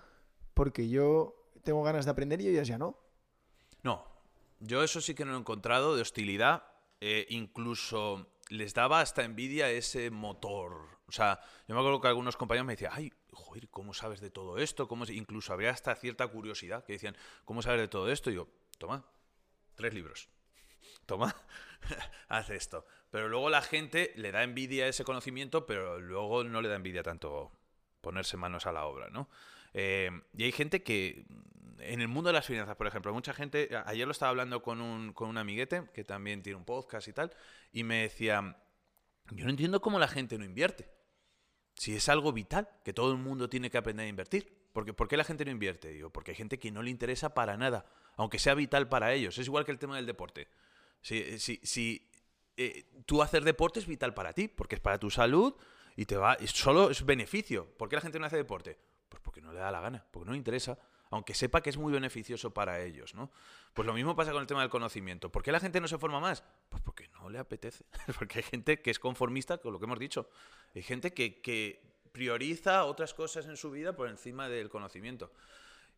porque 0.54 0.90
yo 0.90 1.52
tengo 1.64 1.84
ganas 1.84 2.06
de 2.06 2.12
aprender 2.12 2.42
y 2.42 2.48
ellos 2.48 2.68
ya 2.68 2.78
no? 2.78 2.98
No, 3.84 4.06
yo 4.60 4.84
eso 4.84 5.02
sí 5.02 5.14
que 5.14 5.24
no 5.24 5.32
lo 5.32 5.38
he 5.38 5.42
encontrado 5.42 5.96
de 5.96 6.02
hostilidad. 6.02 6.64
eh, 7.00 7.28
incluso 7.30 8.26
les 8.50 8.74
daba 8.74 9.02
hasta 9.02 9.24
envidia 9.24 9.70
ese 9.70 10.10
motor. 10.10 10.98
O 11.08 11.12
sea, 11.12 11.40
yo 11.68 11.76
me 11.76 11.80
acuerdo 11.82 12.02
que 12.02 12.08
algunos 12.08 12.38
compañeros 12.38 12.66
me 12.66 12.74
decían, 12.74 12.92
ay, 12.96 13.14
joder, 13.32 13.70
¿cómo 13.70 13.94
sabes 13.94 14.20
de 14.20 14.32
todo 14.32 14.58
esto? 14.58 14.88
¿Cómo 14.88 15.06
se-?" 15.06 15.14
Incluso 15.14 15.54
habría 15.54 15.70
hasta 15.70 15.94
cierta 15.96 16.28
curiosidad 16.28 16.84
que 16.86 16.94
decían, 16.94 17.16
¿cómo 17.46 17.62
sabes 17.62 17.82
de 17.82 17.88
todo 17.88 18.10
esto? 18.12 18.32
Y 18.32 18.36
yo, 18.36 18.48
toma, 18.80 19.06
tres 19.78 19.94
libros. 19.94 20.30
Toma, 21.06 21.34
haz 22.28 22.50
esto. 22.50 22.86
Pero 23.10 23.30
luego 23.30 23.50
la 23.50 23.62
gente 23.62 24.12
le 24.16 24.34
da 24.34 24.44
envidia 24.44 24.88
ese 24.88 25.06
conocimiento, 25.06 25.66
pero 25.66 26.00
luego 26.00 26.44
no 26.44 26.62
le 26.62 26.68
da 26.68 26.76
envidia 26.76 27.04
tanto 27.04 27.54
ponerse 28.02 28.36
manos 28.36 28.66
a 28.66 28.74
la 28.74 28.86
obra, 28.86 29.10
¿no? 29.10 29.30
Eh, 29.74 30.12
y 30.36 30.44
hay 30.44 30.52
gente 30.52 30.84
que, 30.84 31.26
en 31.80 32.02
el 32.02 32.08
mundo 32.08 32.30
de 32.30 32.34
las 32.34 32.46
finanzas, 32.46 32.76
por 32.76 32.88
ejemplo, 32.88 33.14
mucha 33.14 33.34
gente, 33.34 33.70
ayer 33.86 34.06
lo 34.06 34.12
estaba 34.12 34.32
hablando 34.32 34.62
con 34.62 34.82
un, 34.82 35.14
con 35.14 35.30
un 35.30 35.38
amiguete 35.38 35.90
que 35.94 36.04
también 36.04 36.44
tiene 36.44 36.58
un 36.58 36.66
podcast 36.66 37.08
y 37.08 37.14
tal, 37.14 37.34
y 37.72 37.84
me 37.84 38.02
decía, 38.02 38.58
yo 39.32 39.46
no 39.46 39.50
entiendo 39.50 39.82
cómo 39.82 40.00
la 40.00 40.08
gente 40.08 40.38
no 40.38 40.46
invierte. 40.46 40.90
Si 41.76 41.96
es 41.96 42.10
algo 42.10 42.34
vital, 42.34 42.68
que 42.84 42.94
todo 42.94 43.12
el 43.12 43.20
mundo 43.20 43.50
tiene 43.50 43.70
que 43.70 43.78
aprender 43.78 44.06
a 44.06 44.10
invertir. 44.10 44.67
Porque, 44.74 44.94
¿Por 44.94 45.08
qué 45.08 45.18
la 45.18 45.24
gente 45.24 45.46
no 45.46 45.52
invierte? 45.52 45.90
Digo, 45.90 46.10
porque 46.10 46.32
hay 46.32 46.36
gente 46.36 46.60
que 46.60 46.72
no 46.72 46.84
le 46.84 46.90
interesa 46.90 47.34
para 47.34 47.58
nada, 47.58 47.86
aunque 48.16 48.40
sea 48.40 48.54
vital 48.54 48.88
para 48.90 49.14
ellos. 49.14 49.38
Es 49.38 49.48
igual 49.48 49.66
que 49.66 49.72
el 49.72 49.80
tema 49.80 49.96
del 49.96 50.06
deporte. 50.06 50.48
Si, 51.02 51.40
si, 51.40 51.60
si 51.64 52.10
eh, 52.58 52.86
tú 53.06 53.22
hacer 53.22 53.44
deporte 53.44 53.80
es 53.80 53.88
vital 53.88 54.14
para 54.14 54.34
ti, 54.34 54.48
porque 54.48 54.76
es 54.76 54.82
para 54.82 55.00
tu 55.00 55.10
salud 55.10 55.56
y 55.96 56.06
te 56.06 56.18
va. 56.18 56.38
solo 56.46 56.90
es 56.90 57.06
beneficio. 57.06 57.66
¿Por 57.78 57.90
qué 57.90 57.96
la 57.96 58.02
gente 58.02 58.20
no 58.20 58.26
hace 58.26 58.38
deporte? 58.38 58.78
Pues 59.10 59.22
porque 59.22 59.42
no 59.42 59.54
le 59.54 59.60
da 59.60 59.72
la 59.72 59.80
gana, 59.80 60.06
porque 60.12 60.26
no 60.26 60.32
le 60.32 60.38
interesa, 60.38 60.78
aunque 61.10 61.34
sepa 61.34 61.62
que 61.62 61.70
es 61.70 61.78
muy 61.78 61.94
beneficioso 61.94 62.54
para 62.54 62.82
ellos, 62.82 63.14
¿no? 63.16 63.32
Pues 63.74 63.86
lo 63.86 63.94
mismo 63.94 64.16
pasa 64.16 64.32
con 64.32 64.42
el 64.42 64.48
tema 64.48 64.62
del 64.62 64.70
conocimiento. 64.70 65.32
¿Por 65.32 65.44
qué 65.44 65.52
la 65.52 65.60
gente 65.60 65.80
no 65.80 65.88
se 65.88 65.98
forma 65.98 66.20
más? 66.20 66.44
Pues 66.70 66.82
porque 66.82 67.08
no 67.10 67.30
le 67.30 67.40
apetece. 67.40 67.86
Porque 68.18 68.40
hay 68.40 68.44
gente 68.44 68.82
que 68.82 68.90
es 68.90 69.00
conformista 69.00 69.60
con 69.60 69.72
lo 69.72 69.80
que 69.80 69.86
hemos 69.86 70.00
dicho. 70.00 70.30
Hay 70.74 70.82
gente 70.82 71.14
que, 71.14 71.42
que 71.42 71.82
prioriza 72.18 72.86
otras 72.86 73.14
cosas 73.14 73.46
en 73.46 73.58
su 73.58 73.70
vida 73.70 73.96
por 73.96 74.10
encima 74.10 74.50
del 74.50 74.70
conocimiento. 74.70 75.32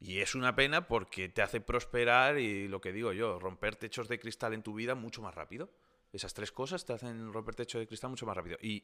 Y 0.01 0.19
es 0.19 0.35
una 0.35 0.53
pena 0.53 0.85
porque 0.85 1.29
te 1.29 1.41
hace 1.41 1.61
prosperar 1.61 2.37
y 2.37 2.67
lo 2.67 2.81
que 2.81 2.91
digo 2.91 3.13
yo, 3.13 3.39
romper 3.39 3.77
techos 3.77 4.09
de 4.09 4.19
cristal 4.19 4.53
en 4.53 4.63
tu 4.63 4.73
vida 4.73 4.95
mucho 4.95 5.21
más 5.21 5.33
rápido. 5.33 5.69
Esas 6.11 6.33
tres 6.33 6.51
cosas 6.51 6.85
te 6.85 6.91
hacen 6.91 7.31
romper 7.31 7.55
techo 7.55 7.79
de 7.79 7.87
cristal 7.87 8.09
mucho 8.09 8.25
más 8.25 8.35
rápido. 8.35 8.57
Y 8.61 8.83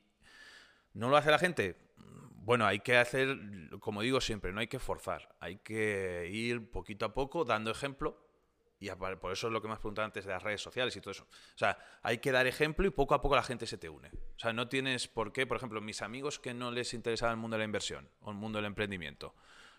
¿No 0.95 1.10
lo 1.10 1.17
hace 1.17 1.30
la 1.30 1.39
gente? 1.39 1.76
Bueno, 1.98 2.65
hay 2.65 2.80
que 2.80 2.95
hacer, 2.95 3.38
como 3.80 4.02
digo 4.02 4.21
siempre, 4.21 4.54
no 4.54 4.62
hay 4.62 4.67
que 4.67 4.80
forzar. 4.80 5.36
Hay 5.41 5.58
que 5.58 6.30
ir 6.32 6.71
poquito 6.71 7.06
a 7.06 7.13
poco 7.13 7.43
dando 7.43 7.69
ejemplo. 7.69 8.17
Y 8.80 8.90
por 8.90 9.32
eso 9.32 9.48
es 9.48 9.54
lo 9.54 9.62
que 9.62 9.68
me 9.68 9.74
has 9.74 9.80
preguntado 9.80 10.06
antes 10.06 10.26
de 10.26 10.32
las 10.32 10.44
redes 10.44 10.62
sociales 10.62 10.96
y 10.96 11.02
todo 11.02 11.12
eso. 11.12 11.24
O 11.24 11.58
sea, 11.58 11.78
hay 12.04 12.18
que 12.18 12.32
dar 12.32 12.46
ejemplo 12.46 12.86
y 12.86 12.90
poco 12.90 13.16
a 13.16 13.22
poco 13.22 13.36
la 13.36 13.44
gente 13.44 13.66
se 13.68 13.78
te 13.78 13.88
une. 13.88 14.10
O 14.10 14.40
sea, 14.40 14.52
no 14.52 14.68
tienes 14.68 15.08
por 15.08 15.32
qué, 15.32 15.48
por 15.48 15.58
ejemplo, 15.58 15.80
mis 15.82 16.02
amigos 16.02 16.40
que 16.40 16.54
no 16.54 16.72
les 16.72 16.94
interesaba 16.94 17.32
el 17.32 17.38
mundo 17.38 17.56
de 17.56 17.60
la 17.60 17.66
inversión 17.66 18.10
o 18.22 18.32
el 18.32 18.38
mundo 18.38 18.58
del 18.58 18.66
emprendimiento, 18.66 19.34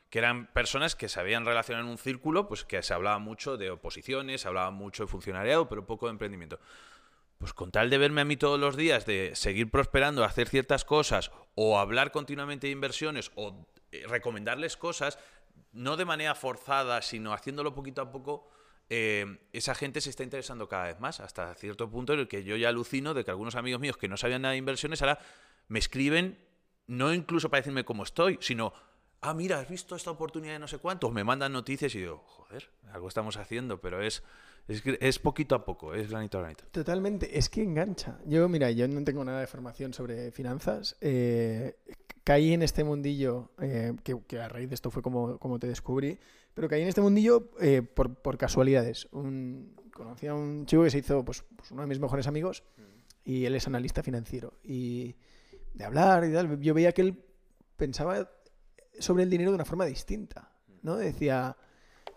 que 0.09 0.19
eran 0.19 0.47
personas 0.53 0.97
que 0.97 1.09
se 1.09 1.21
habían 1.21 1.45
relacionado 1.45 1.85
en 1.85 1.91
un 1.91 1.99
círculo, 1.99 2.49
pues 2.49 2.65
que 2.65 2.83
se 2.83 2.95
hablaba 2.95 3.19
mucho 3.19 3.57
de 3.57 3.71
oposiciones, 3.71 4.43
se 4.43 4.49
hablaba 4.49 4.71
mucho 4.71 5.05
de 5.05 5.09
funcionariado, 5.09 5.69
pero 5.69 5.87
poco 5.87 6.07
de 6.07 6.13
emprendimiento. 6.13 6.59
Pues 7.39 7.53
con 7.53 7.71
tal 7.71 7.91
de 7.91 7.99
verme 7.99 8.23
a 8.23 8.25
mí 8.25 8.37
todos 8.39 8.59
los 8.59 8.77
días, 8.77 9.05
de 9.05 9.33
seguir 9.35 9.71
prosperando, 9.71 10.25
hacer 10.25 10.49
ciertas 10.49 10.87
cosas, 10.87 11.31
o 11.55 11.79
hablar 11.79 12.13
continuamente 12.13 12.67
de 12.69 12.73
inversiones, 12.73 13.31
o 13.35 13.67
eh, 13.93 14.05
recomendarles 14.09 14.79
cosas, 14.79 15.19
no 15.73 15.99
de 15.99 16.07
manera 16.07 16.35
forzada, 16.35 17.03
sino 17.03 17.35
haciéndolo 17.35 17.75
poquito 17.75 18.01
a 18.01 18.11
poco, 18.11 18.49
eh, 18.89 19.39
esa 19.53 19.75
gente 19.75 20.01
se 20.01 20.11
está 20.11 20.23
interesando 20.23 20.69
cada 20.69 20.85
vez 20.85 21.01
más, 21.01 21.21
hasta 21.21 21.55
cierto 21.55 21.91
punto 21.91 22.13
en 22.13 22.21
el 22.21 22.29
que 22.29 22.45
yo 22.45 22.57
ya 22.57 22.69
alucino 22.69 23.15
de 23.15 23.25
que 23.25 23.31
algunos 23.31 23.57
amigos 23.57 23.81
míos 23.81 23.97
que 23.97 24.09
no 24.09 24.17
sabían 24.17 24.43
nada 24.43 24.53
de 24.53 24.59
inversiones 24.59 25.03
ahora 25.03 25.19
me 25.69 25.79
escriben, 25.79 26.39
no 26.87 27.13
incluso 27.13 27.51
para 27.51 27.61
decirme 27.61 27.85
cómo 27.85 28.05
estoy, 28.05 28.39
sino, 28.41 28.73
ah, 29.21 29.35
mira, 29.35 29.59
has 29.59 29.69
visto 29.69 29.97
esta 29.97 30.11
oportunidad 30.11 30.53
de 30.53 30.59
no 30.61 30.69
sé 30.69 30.79
cuántos, 30.79 31.13
me 31.13 31.25
mandan 31.25 31.53
noticias 31.53 31.95
y 31.95 32.01
digo, 32.01 32.23
joder, 32.27 32.71
algo 32.93 33.09
estamos 33.09 33.37
haciendo, 33.37 33.81
pero 33.81 34.01
es, 34.03 34.23
es, 34.69 34.83
es 35.01 35.19
poquito 35.19 35.55
a 35.57 35.65
poco, 35.65 35.95
es 35.95 36.09
granito 36.09 36.39
a 36.39 36.43
granito. 36.43 36.65
Totalmente, 36.71 37.37
es 37.37 37.49
que 37.49 37.63
engancha. 37.63 38.19
Yo, 38.25 38.49
mira, 38.49 38.71
yo 38.71 38.87
no 38.87 39.03
tengo 39.03 39.25
nada 39.25 39.41
de 39.41 39.47
formación 39.49 39.93
sobre 39.93 40.31
finanzas. 40.31 40.97
eh, 41.01 41.77
caí 42.27 42.53
en 42.53 42.63
este 42.63 42.83
mundillo, 42.83 43.53
eh, 43.61 43.93
que, 44.03 44.19
que 44.27 44.41
a 44.41 44.49
raíz 44.49 44.69
de 44.69 44.75
esto 44.75 44.91
fue 44.91 45.01
como, 45.01 45.39
como 45.39 45.61
te 45.61 45.69
descubrí, 45.69 46.19
pero 46.57 46.69
caí 46.69 46.81
en 46.83 46.89
este 46.89 47.03
mundillo 47.03 47.51
eh, 47.61 47.83
por, 47.83 48.15
por 48.17 48.37
casualidades. 48.39 49.07
Un, 49.13 49.77
conocí 49.93 50.27
a 50.27 50.35
un 50.35 50.65
chico 50.67 50.83
que 50.83 50.91
se 50.91 50.99
hizo 50.99 51.23
pues, 51.25 51.45
pues, 51.55 51.71
uno 51.71 51.83
de 51.83 51.87
mis 51.89 52.01
mejores 52.01 52.27
amigos 52.27 52.65
y 53.25 53.45
él 53.45 53.55
es 53.55 53.67
analista 53.67 54.03
financiero. 54.03 54.55
Y, 54.65 55.15
de 55.75 55.85
hablar 55.85 56.25
y 56.25 56.33
tal, 56.33 56.59
yo 56.61 56.73
veía 56.73 56.93
que 56.93 57.03
él 57.03 57.23
pensaba 57.77 58.31
sobre 58.99 59.23
el 59.25 59.29
dinero 59.31 59.51
de 59.51 59.57
una 59.57 59.67
forma 59.67 59.85
distinta, 59.85 60.51
¿no? 60.83 60.97
Decía, 60.97 61.55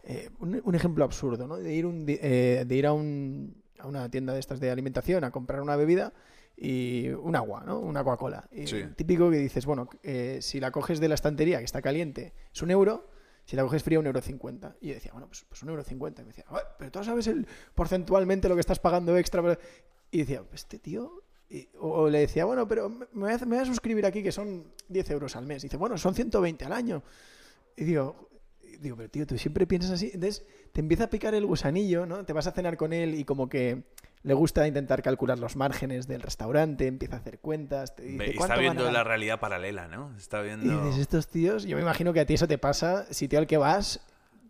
eh, 0.04 0.30
un, 0.40 0.62
un 0.64 0.76
ejemplo 0.76 1.04
absurdo, 1.04 1.46
¿no? 1.46 1.58
De 1.58 1.74
ir, 1.76 1.86
un 1.86 2.06
eh, 2.08 2.64
de 2.66 2.76
ir 2.76 2.88
a, 2.88 2.94
un- 2.94 3.62
a 3.78 3.88
una 3.88 4.10
tienda 4.10 4.32
de 4.34 4.40
estas 4.40 4.62
de 4.62 4.72
alimentación 4.72 5.26
a 5.26 5.32
comprar 5.32 5.62
una 5.62 5.76
bebida 5.76 6.14
y 6.56 7.10
un 7.10 7.36
agua, 7.36 7.64
¿no? 7.66 7.80
Una 7.80 8.04
Coca-Cola. 8.06 8.48
Sí. 8.66 8.86
Típico 8.96 9.30
que 9.30 9.38
dices, 9.38 9.66
bueno, 9.66 9.90
eh, 10.04 10.40
si 10.42 10.62
la 10.62 10.72
coges 10.72 11.02
de 11.02 11.10
la 11.10 11.16
estantería 11.16 11.60
que 11.60 11.66
está 11.66 11.82
caliente 11.82 12.34
es 12.54 12.62
un 12.62 12.72
euro, 12.72 13.09
si 13.50 13.56
la 13.56 13.64
coges 13.64 13.82
fría 13.82 13.98
un 13.98 14.06
euro 14.06 14.22
cincuenta. 14.22 14.76
Y 14.80 14.90
yo 14.90 14.94
decía, 14.94 15.12
bueno, 15.12 15.26
pues, 15.26 15.44
pues 15.50 15.64
un 15.64 15.70
euro 15.70 15.84
cincuenta. 15.84 16.22
Y 16.22 16.26
me 16.26 16.30
decía, 16.30 16.46
"Ah, 16.50 16.62
pero 16.78 16.92
tú 16.92 17.04
sabes 17.04 17.26
el, 17.26 17.48
porcentualmente 17.74 18.48
lo 18.48 18.54
que 18.54 18.62
estás 18.62 18.78
pagando 18.78 19.18
extra. 19.18 19.42
pero-". 19.42 19.60
Y 20.12 20.20
decía, 20.20 20.44
este 20.54 20.78
tío... 20.78 21.24
o, 21.80 22.08
le 22.10 22.20
decía, 22.20 22.46
bueno, 22.46 22.68
pero 22.68 22.90
me 22.90 23.08
me 23.12 23.36
voy, 23.46 23.58
a, 23.58 23.66
suscribir 23.66 24.06
aquí 24.06 24.22
que 24.22 24.32
son 24.32 24.72
10 24.88 25.10
euros 25.10 25.36
al 25.36 25.48
mes. 25.48 25.64
Y 25.64 25.66
dice, 25.66 25.78
bueno, 25.78 25.98
son 25.98 26.14
120 26.14 26.64
al 26.64 26.74
año. 26.74 27.02
Y 27.76 27.86
digo, 27.86 28.29
digo, 28.80 28.96
pero 28.96 29.10
tío, 29.10 29.26
tú 29.28 29.38
siempre 29.38 29.68
piensas 29.68 29.92
así. 29.92 30.12
Entonces 30.14 30.46
te 30.72 30.82
empieza 30.82 31.06
a 31.06 31.10
picar 31.10 31.34
el 31.36 31.46
gusanillo, 31.46 32.06
¿no? 32.06 32.26
Te 32.26 32.34
vas 32.34 32.48
a 32.48 32.52
cenar 32.52 32.78
con 32.78 32.94
él 32.94 33.16
y 33.16 33.26
como 33.26 33.50
que 33.50 33.84
le 34.24 34.34
gusta 34.34 34.68
intentar 34.68 35.02
calcular 35.02 35.40
los 35.40 35.56
márgenes 35.56 36.08
del 36.08 36.22
restaurante, 36.22 36.88
empieza 36.88 37.16
a 37.16 37.20
hacer 37.20 37.40
cuentas. 37.40 37.96
Te 37.96 38.04
dice, 38.04 38.18
Ve- 38.18 38.26
"¿Cuánto 38.36 38.54
Está 38.54 38.60
viendo 38.62 38.84
la 38.84 38.88
ganar?". 38.92 39.08
realidad 39.08 39.40
paralela, 39.40 39.88
¿no? 39.88 40.14
Está 40.18 40.42
Y 40.42 40.46
viendo... 40.46 40.84
dices, 40.86 41.02
estos 41.02 41.28
tíos, 41.28 41.64
yo 41.64 41.76
me 41.78 41.82
imagino 41.84 42.12
que 42.14 42.20
a 42.20 42.26
ti 42.26 42.34
eso 42.34 42.48
te 42.48 42.58
pasa, 42.58 43.06
sitio 43.14 43.40
al 43.40 43.48
que 43.48 43.58
vas, 43.58 44.02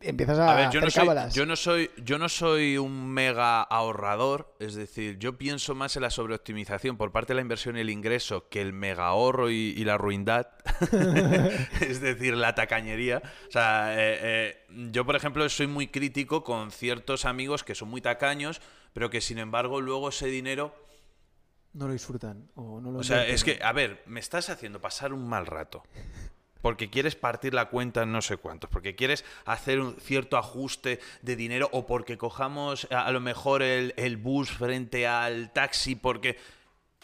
empiezas 0.02 0.40
a, 0.40 0.52
A 0.52 0.56
ver, 0.56 0.70
yo 0.72 0.80
hacer 0.80 1.06
no, 1.06 1.16
soy, 1.16 1.30
yo, 1.32 1.46
no 1.46 1.56
soy, 1.56 1.92
yo 2.04 2.18
no 2.18 2.30
soy 2.30 2.78
un 2.78 3.10
mega 3.10 3.62
ahorrador, 3.62 4.56
es 4.60 4.76
decir, 4.76 5.18
yo 5.20 5.38
pienso 5.38 5.76
más 5.76 5.96
en 5.96 6.04
la 6.04 6.10
sobreoptimización 6.10 6.98
por 6.98 7.12
parte 7.12 7.34
de 7.34 7.36
la 7.36 7.42
inversión 7.42 7.78
y 7.78 7.82
el 7.82 7.90
ingreso 7.90 8.50
que 8.50 8.62
el 8.62 8.74
mega 8.74 9.08
ahorro 9.08 9.50
y, 9.50 9.74
y 9.76 9.84
la 9.84 9.98
ruindad, 9.98 10.48
es 11.82 12.02
decir, 12.02 12.36
la 12.36 12.56
tacañería. 12.56 13.22
O 13.48 13.52
sea, 13.52 13.94
eh, 13.94 14.20
eh, 14.22 14.66
yo, 14.92 15.06
por 15.06 15.16
ejemplo, 15.16 15.48
soy 15.50 15.68
muy 15.68 15.88
crítico 15.88 16.44
con 16.44 16.72
ciertos 16.72 17.26
amigos 17.26 17.64
que 17.64 17.76
son 17.76 17.90
muy 17.90 18.02
tacaños, 18.02 18.62
pero 18.94 19.10
que 19.10 19.22
sin 19.22 19.38
embargo 19.38 19.82
luego 19.82 20.10
ese 20.10 20.28
dinero... 20.28 20.74
No 21.74 21.88
lo 21.88 21.94
disfrutan. 21.94 22.50
O, 22.56 22.82
no 22.82 22.92
lo 22.92 23.00
O 23.00 23.04
sea, 23.04 23.28
es 23.28 23.44
que, 23.44 23.60
a 23.62 23.72
ver, 23.74 24.02
me 24.08 24.20
estás 24.20 24.50
haciendo 24.50 24.82
pasar 24.82 25.14
un 25.14 25.28
mal 25.28 25.46
rato. 25.46 25.84
Porque 26.62 26.90
quieres 26.90 27.16
partir 27.16 27.54
la 27.54 27.70
cuenta 27.70 28.04
en 28.04 28.12
no 28.12 28.22
sé 28.22 28.38
cuántos, 28.38 28.70
porque 28.70 28.96
quieres 28.96 29.24
hacer 29.46 29.80
un 29.80 29.96
cierto 29.96 30.38
ajuste 30.38 31.00
de 31.22 31.36
dinero 31.36 31.70
o 31.72 31.86
porque 31.86 32.18
cojamos 32.18 32.88
a, 32.92 33.12
lo 33.12 33.22
mejor 33.22 33.62
el, 33.62 33.94
el 33.96 34.18
bus 34.18 34.52
frente 34.52 35.08
al 35.08 35.54
taxi, 35.54 35.96
porque 35.96 36.38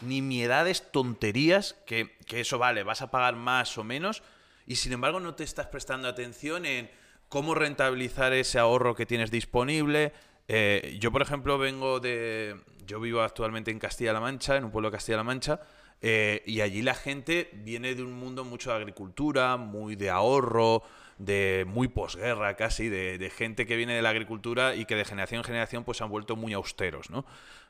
nimiedades, 0.02 0.90
tonterías, 0.92 1.74
que, 1.86 2.16
que 2.26 2.40
eso 2.40 2.58
vale, 2.58 2.82
vas 2.82 3.02
a 3.02 3.10
pagar 3.10 3.36
más 3.36 3.78
o 3.78 3.84
menos, 3.84 4.22
y 4.66 4.76
sin 4.76 4.92
embargo 4.92 5.20
no 5.20 5.34
te 5.34 5.44
estás 5.44 5.66
prestando 5.68 6.08
atención 6.08 6.66
en 6.66 6.90
cómo 7.28 7.54
rentabilizar 7.54 8.32
ese 8.32 8.58
ahorro 8.58 8.94
que 8.94 9.06
tienes 9.06 9.30
disponible. 9.30 10.12
Eh, 10.48 10.96
yo, 11.00 11.10
por 11.10 11.22
ejemplo, 11.22 11.58
vengo 11.58 12.00
de... 12.00 12.56
Yo 12.86 13.00
vivo 13.00 13.20
actualmente 13.20 13.72
en 13.72 13.80
Castilla-La 13.80 14.20
Mancha, 14.20 14.56
en 14.56 14.64
un 14.64 14.70
pueblo 14.70 14.90
de 14.90 14.96
Castilla-La 14.96 15.24
Mancha, 15.24 15.60
eh, 16.02 16.42
y 16.46 16.60
allí 16.60 16.82
la 16.82 16.94
gente 16.94 17.50
viene 17.52 17.94
de 17.94 18.02
un 18.02 18.12
mundo 18.12 18.44
mucho 18.44 18.70
de 18.70 18.76
agricultura, 18.76 19.56
muy 19.56 19.96
de 19.96 20.10
ahorro, 20.10 20.82
de 21.18 21.64
muy 21.66 21.88
posguerra 21.88 22.56
casi, 22.56 22.88
de, 22.88 23.30
gente 23.34 23.66
que 23.66 23.76
viene 23.76 23.94
de 23.94 24.02
la 24.02 24.10
agricultura 24.10 24.74
y 24.74 24.84
que 24.84 24.94
de 24.94 25.04
generación 25.04 25.38
en 25.38 25.44
generación 25.44 25.84
pues 25.84 25.98
se 25.98 26.04
han 26.04 26.10
vuelto 26.10 26.36
muy 26.36 26.52
austeros, 26.52 27.10
¿no? 27.10 27.24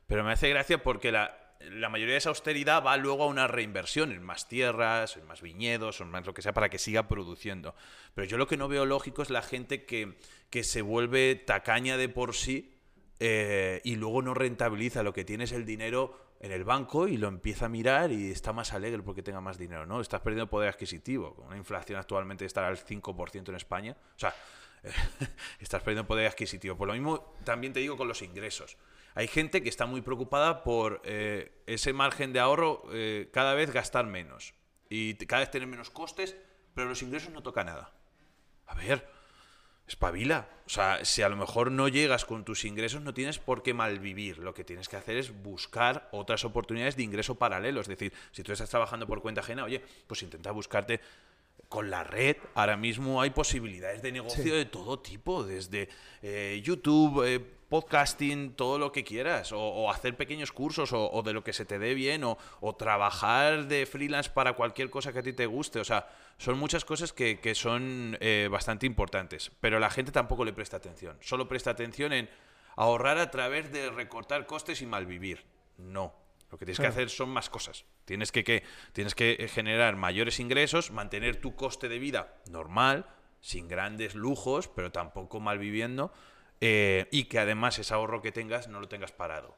Pero 0.07 0.25
me 0.25 0.33
hace 0.33 0.49
gracia 0.49 0.83
porque 0.83 1.13
la, 1.13 1.37
la 1.61 1.89
mayoría 1.89 2.15
de 2.15 2.19
esa 2.19 2.31
austeridad 2.31 2.83
va 2.85 2.97
luego 2.97 3.25
a 3.25 3.27
una 3.27 3.47
reinversión 3.47 4.13
en 4.13 4.23
más 4.23 4.49
tierras, 4.49 5.17
en 5.17 5.27
más 5.27 5.43
viñedos, 5.43 6.01
en 6.01 6.09
más 6.09 6.27
lo 6.27 6.35
que 6.35 6.43
sea, 6.43 6.53
para 6.53 6.69
que 6.69 6.79
siga 6.79 7.09
produciendo. 7.09 7.75
Pero 8.15 8.27
yo 8.27 8.39
lo 8.39 8.47
que 8.47 8.57
no 8.57 8.69
veo 8.69 8.87
lógico 8.87 9.23
es 9.23 9.31
la 9.31 9.43
gente 9.43 9.85
que, 9.85 10.17
que 10.51 10.65
se 10.65 10.83
vuelve 10.83 11.35
tacaña 11.37 11.97
de 11.97 12.09
por 12.09 12.35
sí 12.35 12.77
eh, 13.19 13.81
y 13.85 13.97
luego 13.97 14.23
no 14.23 14.35
rentabiliza 14.35 15.03
lo 15.03 15.13
que 15.13 15.25
tiene 15.25 15.45
es 15.45 15.53
el 15.53 15.65
dinero 15.65 16.26
en 16.41 16.53
el 16.53 16.65
banco 16.65 17.09
y 17.09 17.17
lo 17.17 17.29
empieza 17.29 17.67
a 17.67 17.69
mirar 17.69 18.13
y 18.13 18.31
está 18.31 18.53
más 18.53 18.73
alegre 18.73 19.03
porque 19.03 19.23
tenga 19.23 19.41
más 19.41 19.59
dinero, 19.59 19.87
¿no? 19.87 20.01
Estás 20.01 20.21
perdiendo 20.21 20.49
poder 20.49 20.69
adquisitivo. 20.69 21.35
Con 21.35 21.47
una 21.47 21.57
inflación 21.57 21.99
actualmente 21.99 22.45
estará 22.45 22.69
al 22.69 22.79
5% 22.79 23.49
en 23.49 23.55
España. 23.55 23.97
O 24.17 24.19
sea, 24.19 24.35
estás 25.61 25.83
perdiendo 25.83 26.07
poder 26.07 26.27
adquisitivo. 26.27 26.77
Por 26.77 26.89
lo 26.89 26.95
mismo, 26.95 27.35
también 27.45 27.73
te 27.73 27.81
digo 27.81 27.97
con 27.97 28.09
los 28.09 28.23
ingresos. 28.23 28.77
Hay 29.15 29.29
gente 29.29 29.63
que 29.63 29.71
está 29.71 29.87
muy 29.87 30.03
preocupada 30.03 30.63
por 30.63 31.01
eh, 31.05 31.63
ese 31.67 31.93
margen 31.93 32.33
de 32.33 32.41
ahorro 32.41 32.85
eh, 32.93 33.31
cada 33.33 33.55
vez 33.55 33.71
gastar 33.71 34.07
menos 34.07 34.55
y 34.91 35.15
cada 35.15 35.41
vez 35.41 35.51
tener 35.51 35.67
menos 35.67 35.91
costes, 35.91 36.37
pero 36.75 36.89
los 36.89 37.03
ingresos 37.03 37.33
no 37.33 37.43
toca 37.43 37.65
nada. 37.65 37.95
A 38.67 38.75
ver, 38.75 39.09
espabila. 39.87 40.49
O 40.67 40.69
sea, 40.69 41.05
si 41.05 41.23
a 41.23 41.29
lo 41.29 41.37
mejor 41.37 41.71
no 41.71 41.87
llegas 41.89 42.25
con 42.25 42.45
tus 42.45 42.65
ingresos, 42.65 43.01
no 43.03 43.15
tienes 43.15 43.39
por 43.39 43.63
qué 43.63 43.73
malvivir. 43.73 44.39
Lo 44.39 44.53
que 44.53 44.65
tienes 44.65 44.89
que 44.89 44.97
hacer 44.97 45.17
es 45.17 45.31
buscar 45.43 46.09
otras 46.13 46.45
oportunidades 46.45 46.97
de 46.97 47.05
ingreso 47.05 47.37
paralelo. 47.37 47.81
Es 47.81 47.87
decir, 47.89 48.13
si 48.33 48.43
tú 48.43 48.53
estás 48.53 48.69
trabajando 48.71 49.07
por 49.07 49.23
cuenta 49.23 49.41
ajena, 49.43 49.65
oye, 49.65 49.81
pues 50.07 50.23
intenta 50.23 50.51
buscarte 50.51 51.01
con 51.69 51.91
la 51.91 52.05
red. 52.05 52.37
Ahora 52.55 52.77
mismo 52.77 53.21
hay 53.21 53.31
posibilidades 53.31 54.03
de 54.03 54.13
negocio 54.13 54.43
Sí. 54.43 54.51
de 54.51 54.65
todo 54.67 54.99
tipo, 54.99 55.45
desde 55.45 55.89
eh, 56.23 56.61
YouTube, 56.65 57.25
eh, 57.27 57.45
podcasting, 57.69 58.53
todo 58.55 58.79
lo 58.79 58.93
que 58.93 59.05
quieras, 59.05 59.53
o, 59.53 59.61
o 59.61 59.91
hacer 59.91 60.17
pequeños 60.17 60.53
cursos, 60.53 60.93
o, 60.93 61.11
o 61.11 61.23
de 61.23 61.33
lo 61.33 61.43
que 61.45 61.53
se 61.53 61.65
te 61.65 61.79
dé 61.79 61.95
bien, 61.95 62.25
o, 62.25 62.39
o 62.61 62.75
trabajar 62.77 63.67
de 63.67 63.87
freelance 63.87 64.31
para 64.31 64.53
cualquier 64.55 64.91
cosa 64.91 65.13
que 65.13 65.19
a 65.19 65.23
ti 65.23 65.33
te 65.33 65.47
guste. 65.47 65.81
O 65.81 65.85
sea, 65.85 66.09
son 66.39 66.59
muchas 66.59 66.85
cosas 66.85 67.13
que, 67.13 67.41
que 67.41 67.55
son 67.55 68.17
eh, 68.21 68.49
bastante 68.51 68.87
importantes, 68.87 69.51
pero 69.61 69.79
la 69.79 69.91
gente 69.91 70.13
tampoco 70.13 70.45
le 70.45 70.53
presta 70.53 70.77
atención. 70.77 71.17
Solo 71.21 71.49
presta 71.49 71.71
atención 71.71 72.13
en 72.13 72.29
ahorrar 72.77 73.19
a 73.19 73.31
través 73.31 73.73
de 73.73 73.91
recortar 73.91 74.47
costes 74.47 74.83
y 74.83 74.87
malvivir. 74.87 75.45
No. 75.79 76.15
Lo 76.51 76.59
que 76.59 76.65
tienes 76.65 76.79
que 76.79 76.87
hacer 76.87 77.11
son 77.11 77.31
más 77.31 77.51
cosas. 77.51 77.85
Tienes 78.05 78.31
que, 78.31 78.45
que- 78.45 78.63
tienes 78.93 79.15
que 79.17 79.33
eh, 79.41 79.49
generar 79.49 79.97
mayores 79.97 80.39
ingresos, 80.39 80.93
mantener 80.93 81.41
tu 81.41 81.57
coste 81.57 81.89
de 81.89 81.99
vida 81.99 82.37
normal, 82.51 83.07
sin 83.41 83.67
grandes 83.67 84.15
lujos, 84.15 84.69
pero 84.69 84.93
tampoco 84.93 85.41
mal 85.41 85.59
viviendo, 85.59 86.13
eh, 86.61 87.09
y 87.11 87.25
que 87.25 87.39
además 87.39 87.79
ese 87.79 87.95
ahorro 87.95 88.23
que 88.23 88.33
tengas 88.33 88.69
no 88.69 88.81
lo 88.81 88.89
tengas 88.89 89.13
parado. 89.13 89.57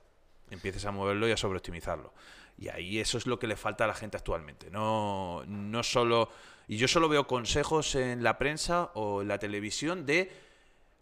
Empieces 0.51 0.85
a 0.85 0.93
moverlo 0.93 1.29
y 1.29 1.33
a 1.33 1.37
sobreoptimizarlo. 1.37 2.13
Y 2.59 2.69
ahí 2.69 2.99
eso 2.99 3.19
es 3.19 3.27
lo 3.27 3.39
que 3.39 3.47
le 3.47 3.57
falta 3.57 3.85
a 3.85 3.87
la 3.87 3.95
gente 3.95 4.17
actualmente. 4.17 4.71
No, 4.71 5.45
no 5.47 5.83
solo. 5.83 6.31
Y 6.67 6.77
yo 6.77 6.89
solo 6.89 7.09
veo 7.09 7.27
consejos 7.27 7.95
en 7.95 8.23
la 8.23 8.39
prensa 8.39 8.91
o 8.95 9.23
en 9.23 9.29
la 9.29 9.39
televisión 9.39 10.07
de 10.07 10.31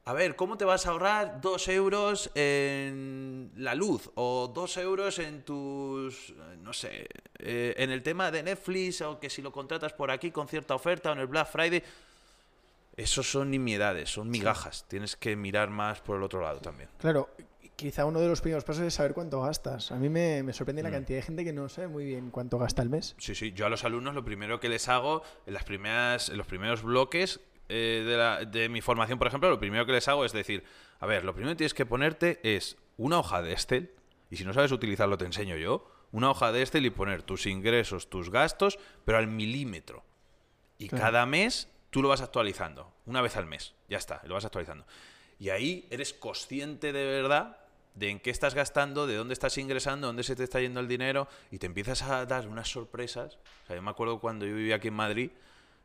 a 0.09 0.13
ver, 0.13 0.37
¿cómo 0.37 0.57
te 0.57 0.65
vas 0.65 0.87
a 0.87 0.91
ahorrar 0.91 1.41
dos 1.41 1.67
euros 1.67 2.31
en 2.37 3.51
la 3.57 3.75
luz? 3.75 4.09
O 4.15 4.47
dos 4.55 4.77
euros 4.77 5.19
en 5.19 5.43
tus, 5.43 6.33
no 6.63 6.73
sé, 6.73 7.09
eh, 7.41 7.75
en 7.77 7.91
el 7.91 8.05
tema 8.05 8.31
de 8.31 8.45
Netflix, 8.45 9.01
o 9.01 9.19
que 9.19 9.29
si 9.29 9.43
lo 9.43 9.51
contratas 9.51 9.95
por 9.95 10.13
aquí 10.13 10.31
con 10.31 10.47
cierta 10.47 10.77
oferta, 10.77 11.11
o 11.11 11.13
en 11.15 11.19
el 11.19 11.27
Black 11.27 11.51
Friday. 11.51 11.83
Esos 12.97 13.31
son 13.31 13.51
nimiedades, 13.51 14.11
son 14.11 14.31
migajas. 14.31 14.87
Tienes 14.89 15.17
que 15.17 15.37
mirar 15.37 15.69
más 15.71 16.01
por 16.01 16.17
el 16.17 16.23
otro 16.23 16.41
lado 16.41 16.61
también. 16.61 16.89
Claro, 16.99 17.29
quizá 17.77 18.07
uno 18.07 18.21
de 18.21 18.29
los 18.29 18.41
primeros 18.41 18.65
pasos 18.65 18.83
es 18.85 18.95
saber 18.95 19.13
cuánto 19.13 19.41
gastas. 19.43 19.93
A 19.93 19.97
mí 19.97 20.09
me, 20.09 20.43
me 20.43 20.55
sorprende 20.55 20.83
la 20.83 20.89
Mm. 20.89 20.93
cantidad 20.93 21.19
de 21.19 21.23
gente 21.23 21.45
que 21.45 21.53
no 21.53 21.69
sabe 21.69 21.89
muy 21.89 22.07
bien 22.07 22.31
cuánto 22.31 22.59
gasta 22.59 22.81
al 22.81 22.89
mes. 22.89 23.15
Sí, 23.19 23.35
sí. 23.35 23.53
Yo 23.53 23.67
a 23.67 23.69
los 23.69 23.85
alumnos 23.85 24.15
lo 24.15 24.25
primero 24.25 24.61
que 24.61 24.71
les 24.71 24.89
hago 24.89 25.23
en 25.45 25.53
las 25.53 25.65
primeras, 25.65 26.31
en 26.31 26.39
los 26.39 26.47
primeros 26.47 26.83
bloques 26.83 27.41
eh, 27.69 28.05
de, 28.07 28.17
la- 28.17 28.45
de 28.45 28.69
mi 28.69 28.81
formación, 28.81 29.19
por 29.19 29.27
ejemplo, 29.27 29.51
lo 29.51 29.59
primero 29.59 29.85
que 29.85 29.93
les 29.93 30.07
hago 30.09 30.25
es 30.25 30.33
decir, 30.33 30.63
a 31.01 31.05
ver, 31.07 31.25
lo 31.25 31.35
primero 31.35 31.53
que 31.53 31.57
tienes 31.59 31.75
que 31.75 31.85
ponerte 31.85 32.39
es 32.45 32.77
una 32.97 33.19
hoja 33.19 33.43
de 33.43 33.53
Excel, 33.53 33.93
y 34.31 34.37
si 34.37 34.45
no 34.45 34.55
sabes 34.55 34.71
utilizarlo 34.73 35.19
te 35.19 35.25
enseño 35.27 35.57
yo, 35.57 35.91
una 36.13 36.31
hoja 36.31 36.53
de 36.53 36.63
Excel 36.63 36.87
y 36.87 36.91
poner 36.91 37.25
tus 37.25 37.45
ingresos, 37.47 38.09
tus 38.09 38.31
gastos, 38.31 38.79
pero 39.05 39.19
al 39.19 39.27
milímetro. 39.27 40.05
Y 40.79 40.89
Claro. 40.89 41.05
cada 41.07 41.27
mes 41.27 41.69
tú 41.90 42.03
lo 42.03 42.09
vas 42.09 42.20
actualizando, 42.20 42.92
una 43.07 43.20
vez 43.20 43.37
al 43.37 43.46
mes, 43.46 43.75
ya 43.88 43.99
está, 43.99 44.22
lo 44.25 44.35
vas 44.35 44.44
actualizando. 44.44 44.87
Y 45.38 45.51
ahí 45.51 45.87
eres 45.90 46.12
consciente 46.12 46.92
de 46.92 47.05
verdad 47.05 47.59
de 47.94 48.11
en 48.11 48.20
qué 48.20 48.31
estás 48.31 48.55
gastando, 48.55 49.07
de 49.07 49.16
dónde 49.16 49.33
estás 49.33 49.57
ingresando, 49.59 50.07
dónde 50.07 50.22
se 50.22 50.37
te 50.37 50.44
está 50.44 50.61
yendo 50.61 50.81
el 50.81 50.88
dinero, 50.88 51.29
y 51.51 51.59
te 51.59 51.66
empiezas 51.66 52.03
a 52.03 52.27
dar 52.27 52.46
unas 52.46 52.68
sorpresas. 52.68 53.38
O 53.64 53.66
sea, 53.66 53.77
yo 53.77 53.83
me 53.83 53.90
acuerdo 53.90 54.20
cuando 54.20 54.46
yo 54.46 54.55
vivía 54.55 54.77
aquí 54.77 54.88
en 54.88 54.94
Madrid, 54.94 55.31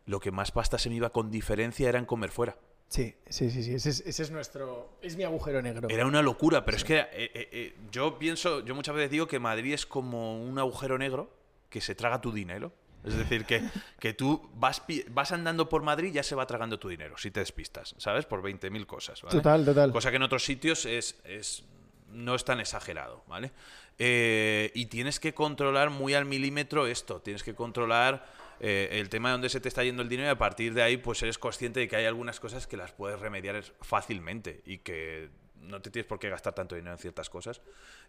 lo 0.05 0.19
que 0.19 0.31
más 0.31 0.51
pasta 0.51 0.77
se 0.77 0.89
me 0.89 0.95
iba 0.95 1.09
con 1.11 1.31
diferencia 1.31 1.87
era 1.87 1.99
en 1.99 2.05
comer 2.05 2.31
fuera. 2.31 2.57
Sí, 2.89 3.15
sí, 3.29 3.49
sí, 3.49 3.63
sí. 3.63 3.73
Ese 3.73 3.89
es, 3.89 4.01
ese 4.01 4.23
es 4.23 4.31
nuestro. 4.31 4.97
Es 5.01 5.15
mi 5.15 5.23
agujero 5.23 5.61
negro. 5.61 5.87
Era 5.89 6.05
una 6.05 6.21
locura, 6.21 6.65
pero 6.65 6.75
es 6.75 6.83
que 6.83 6.99
eh, 6.99 7.07
eh, 7.13 7.49
eh, 7.51 7.75
yo 7.89 8.19
pienso, 8.19 8.65
yo 8.65 8.75
muchas 8.75 8.93
veces 8.93 9.09
digo 9.09 9.27
que 9.27 9.39
Madrid 9.39 9.73
es 9.73 9.85
como 9.85 10.43
un 10.43 10.59
agujero 10.59 10.97
negro 10.97 11.29
que 11.69 11.79
se 11.79 11.95
traga 11.95 12.19
tu 12.19 12.33
dinero. 12.33 12.73
Es 13.03 13.15
decir, 13.15 13.45
que, 13.45 13.63
que 13.99 14.13
tú 14.13 14.49
vas, 14.55 14.83
vas 15.09 15.31
andando 15.31 15.69
por 15.69 15.81
Madrid 15.81 16.09
y 16.09 16.13
ya 16.13 16.23
se 16.23 16.35
va 16.35 16.45
tragando 16.45 16.79
tu 16.79 16.89
dinero, 16.89 17.17
si 17.17 17.31
te 17.31 17.39
despistas, 17.39 17.95
¿sabes? 17.97 18.25
Por 18.25 18.41
20.000 18.43 18.85
cosas. 18.85 19.21
¿vale? 19.21 19.37
Total, 19.37 19.65
total. 19.65 19.91
Cosa 19.91 20.09
que 20.11 20.17
en 20.17 20.23
otros 20.23 20.43
sitios 20.43 20.85
es, 20.85 21.19
es 21.23 21.63
no 22.09 22.35
es 22.35 22.45
tan 22.45 22.59
exagerado, 22.59 23.23
¿vale? 23.27 23.51
Eh, 23.97 24.71
y 24.73 24.87
tienes 24.87 25.19
que 25.19 25.33
controlar 25.33 25.89
muy 25.89 26.13
al 26.13 26.25
milímetro 26.25 26.87
esto, 26.87 27.21
tienes 27.21 27.43
que 27.43 27.53
controlar 27.53 28.25
eh, 28.59 28.89
el 28.99 29.09
tema 29.09 29.29
de 29.29 29.33
dónde 29.33 29.49
se 29.49 29.59
te 29.59 29.67
está 29.67 29.83
yendo 29.83 30.01
el 30.01 30.09
dinero 30.09 30.29
y 30.29 30.31
a 30.31 30.37
partir 30.37 30.73
de 30.73 30.83
ahí 30.83 30.97
pues 30.97 31.21
eres 31.23 31.37
consciente 31.37 31.79
de 31.79 31.87
que 31.87 31.95
hay 31.95 32.05
algunas 32.05 32.39
cosas 32.39 32.67
que 32.67 32.77
las 32.77 32.91
puedes 32.91 33.19
remediar 33.19 33.61
fácilmente 33.81 34.61
y 34.65 34.79
que 34.79 35.29
no 35.55 35.81
te 35.81 35.89
tienes 35.91 36.07
por 36.07 36.19
qué 36.19 36.29
gastar 36.29 36.53
tanto 36.53 36.75
dinero 36.75 36.93
en 36.93 36.99
ciertas 36.99 37.29
cosas. 37.29 37.61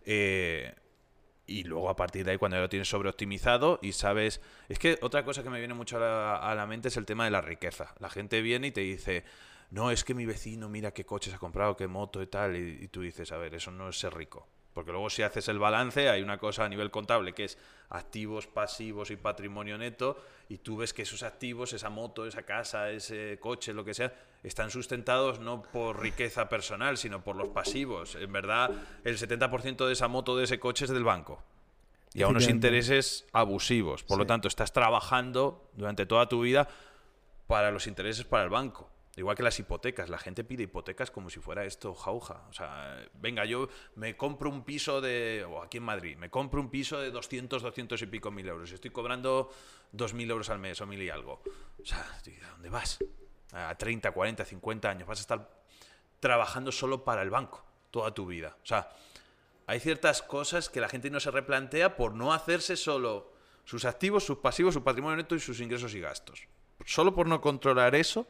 Eh, 0.05 0.75
y 1.47 1.65
luego 1.65 1.91
a 1.91 1.97
partir 1.97 2.25
de 2.25 2.33
ahí 2.33 2.39
cuando 2.39 2.57
ya 2.57 2.63
lo 2.63 2.69
tienes 2.69 2.89
sobreoptimizado 2.89 3.79
y 3.83 3.93
sabes... 3.93 4.41
Es 4.69 4.79
que 4.79 4.99
otra 5.03 5.25
cosa 5.25 5.43
que 5.43 5.51
me 5.51 5.59
viene 5.59 5.75
mucho 5.75 5.97
a 5.99 6.55
la, 6.55 6.67
mente 6.67 6.89
es 6.89 6.97
el 6.97 7.07
tema 7.07 7.25
de 7.25 7.31
la 7.31 7.41
riqueza. 7.41 7.95
La 7.99 8.11
gente 8.11 8.41
viene 8.43 8.69
y 8.69 8.71
te 8.71 8.83
dice, 8.83 9.25
no, 9.71 9.91
es 9.91 10.05
que 10.05 10.15
mi 10.15 10.27
vecino 10.27 10.69
mira 10.69 10.93
qué 10.93 11.05
coches 11.05 11.35
ha 11.35 11.39
comprado, 11.39 11.77
qué 11.77 11.89
moto 11.89 12.23
y 12.23 12.27
tal, 12.27 12.57
y, 12.57 12.85
y 12.85 12.89
tú 12.89 13.03
dices, 13.03 13.33
a 13.33 13.37
ver, 13.37 13.55
eso 13.55 13.71
no 13.71 13.89
es 13.89 13.99
ser 13.99 14.15
rico. 14.15 14.49
Porque 14.75 14.91
luego 14.91 15.11
si 15.11 15.23
haces 15.23 15.49
el 15.49 15.59
balance 15.59 16.09
hay 16.09 16.23
una 16.23 16.39
cosa 16.39 16.65
a 16.65 16.69
nivel 16.69 16.91
contable 16.91 17.35
que 17.35 17.45
es 17.45 17.59
activos, 17.91 18.47
pasivos 18.47 19.11
y 19.11 19.17
patrimonio 19.17 19.77
neto 19.77 20.17
y 20.49 20.59
tú 20.59 20.79
ves 20.79 20.95
que 20.95 21.03
esos 21.03 21.23
activos, 21.23 21.73
esa 21.73 21.91
moto, 21.91 22.27
esa 22.27 22.43
casa, 22.43 22.91
ese 22.91 23.39
coche, 23.41 23.75
lo 23.75 23.85
que 23.85 23.93
sea, 23.93 24.13
están 24.43 24.71
sustentados 24.71 25.41
no 25.41 25.63
por 25.63 26.01
riqueza 26.01 26.49
personal, 26.49 26.97
sino 26.97 27.23
por 27.23 27.37
los 27.37 27.49
pasivos. 27.49 28.15
En 28.15 28.33
verdad, 28.33 28.71
el 29.05 29.19
70% 29.19 29.87
de 29.87 29.93
esa 29.93 30.09
moto, 30.09 30.37
de 30.37 30.45
ese 30.45 30.59
coche 30.59 30.87
es 30.87 30.91
del 30.91 31.05
banco. 31.05 31.43
Y 32.15 32.23
a 32.23 32.29
unos 32.29 32.49
intereses 32.49 33.27
abusivos. 33.33 34.03
Por 34.03 34.19
lo 34.19 34.27
tanto, 34.27 34.47
estás 34.47 34.73
trabajando 34.73 35.71
durante 35.75 36.05
toda 36.05 36.29
tu 36.29 36.43
vida 36.43 36.69
para 37.47 37.71
los 37.71 37.87
intereses 37.87 38.25
para 38.25 38.45
el 38.45 38.51
banco. 38.51 38.92
Igual 39.15 39.37
que 39.37 39.43
las 39.43 39.59
hipotecas, 39.59 40.09
la 40.09 40.17
gente 40.17 40.43
pide 40.43 40.63
hipotecas 40.63 41.11
como 41.11 41.29
si 41.29 41.39
fuera 41.39 41.65
esto 41.67 41.95
jauja. 41.95 42.47
O 42.49 42.53
sea, 42.53 42.97
venga, 43.15 43.45
yo 43.45 43.69
me 43.97 44.17
compro 44.17 44.49
un 44.49 44.65
piso 44.65 45.03
de, 45.03 45.45
o 45.47 45.63
aquí 45.63 45.77
en 45.77 45.83
Madrid, 45.83 46.17
me 46.17 46.31
compro 46.31 46.63
un 46.63 46.71
piso 46.71 46.99
de 46.99 47.11
200, 47.11 47.63
200 47.63 48.01
y 48.01 48.07
pico 48.07 48.31
mil 48.31 48.49
euros. 48.49 48.71
Y 48.71 48.75
estoy 48.75 48.91
cobrando 48.91 49.51
2.000 49.95 50.31
euros 50.31 50.49
al 50.49 50.59
mes 50.59 50.81
o 50.81 50.87
mil 50.87 51.03
y 51.03 51.11
algo. 51.11 51.43
O 51.81 51.85
sea, 51.85 52.01
¿a 52.01 52.51
dónde 52.53 52.71
vas? 52.71 53.05
A 53.53 53.75
30, 53.77 54.13
40, 54.13 54.45
50 54.47 54.89
años. 54.89 55.07
Vas 55.07 55.19
a 55.19 55.21
estar 55.21 55.63
trabajando 56.19 56.73
solo 56.73 57.05
para 57.05 57.21
el 57.21 57.29
banco 57.29 57.63
toda 57.91 58.15
tu 58.15 58.25
vida. 58.25 58.57
O 58.63 58.67
sea, 58.67 58.89
hay 59.67 59.79
ciertas 59.79 60.23
cosas 60.23 60.71
que 60.71 60.81
la 60.81 60.89
gente 60.89 61.11
no 61.11 61.21
se 61.21 61.31
replantea 61.31 61.97
por 61.97 62.15
no 62.15 62.33
hacerse 62.33 62.77
solo 62.77 63.31
sus 63.65 63.85
activos, 63.85 64.25
sus 64.25 64.39
pasivos, 64.39 64.73
su 64.73 64.83
patrimonio 64.83 65.19
neto 65.19 65.35
y 65.35 65.41
sus 65.41 65.61
ingresos 65.61 65.95
y 65.95 66.01
gastos. 66.01 66.49
Solo 66.87 67.15
por 67.15 67.27
no 67.27 67.43
controlar 67.43 67.95
eso 67.95 68.27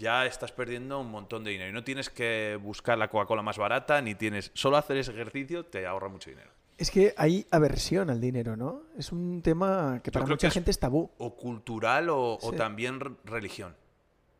ya 0.00 0.26
estás 0.26 0.50
perdiendo 0.50 0.98
un 0.98 1.10
montón 1.10 1.44
de 1.44 1.52
dinero. 1.52 1.70
Y 1.70 1.72
no 1.72 1.84
tienes 1.84 2.10
que 2.10 2.58
buscar 2.60 2.98
la 2.98 3.08
Coca-Cola 3.08 3.42
más 3.42 3.58
barata, 3.58 4.00
ni 4.02 4.16
tienes. 4.16 4.50
Solo 4.54 4.76
hacer 4.76 4.96
ese 4.96 5.12
ejercicio 5.12 5.64
te 5.66 5.86
ahorra 5.86 6.08
mucho 6.08 6.30
dinero. 6.30 6.50
Es 6.78 6.90
que 6.90 7.12
hay 7.18 7.46
aversión 7.50 8.08
al 8.08 8.20
dinero, 8.20 8.56
¿no? 8.56 8.84
Es 8.96 9.12
un 9.12 9.42
tema 9.42 10.00
que 10.02 10.10
para 10.10 10.24
mucha 10.24 10.50
gente 10.50 10.70
es, 10.70 10.78
tabú. 10.78 11.10
O 11.18 11.36
cultural 11.36 12.08
o, 12.08 12.38
también 12.56 12.98
religión. 13.24 13.76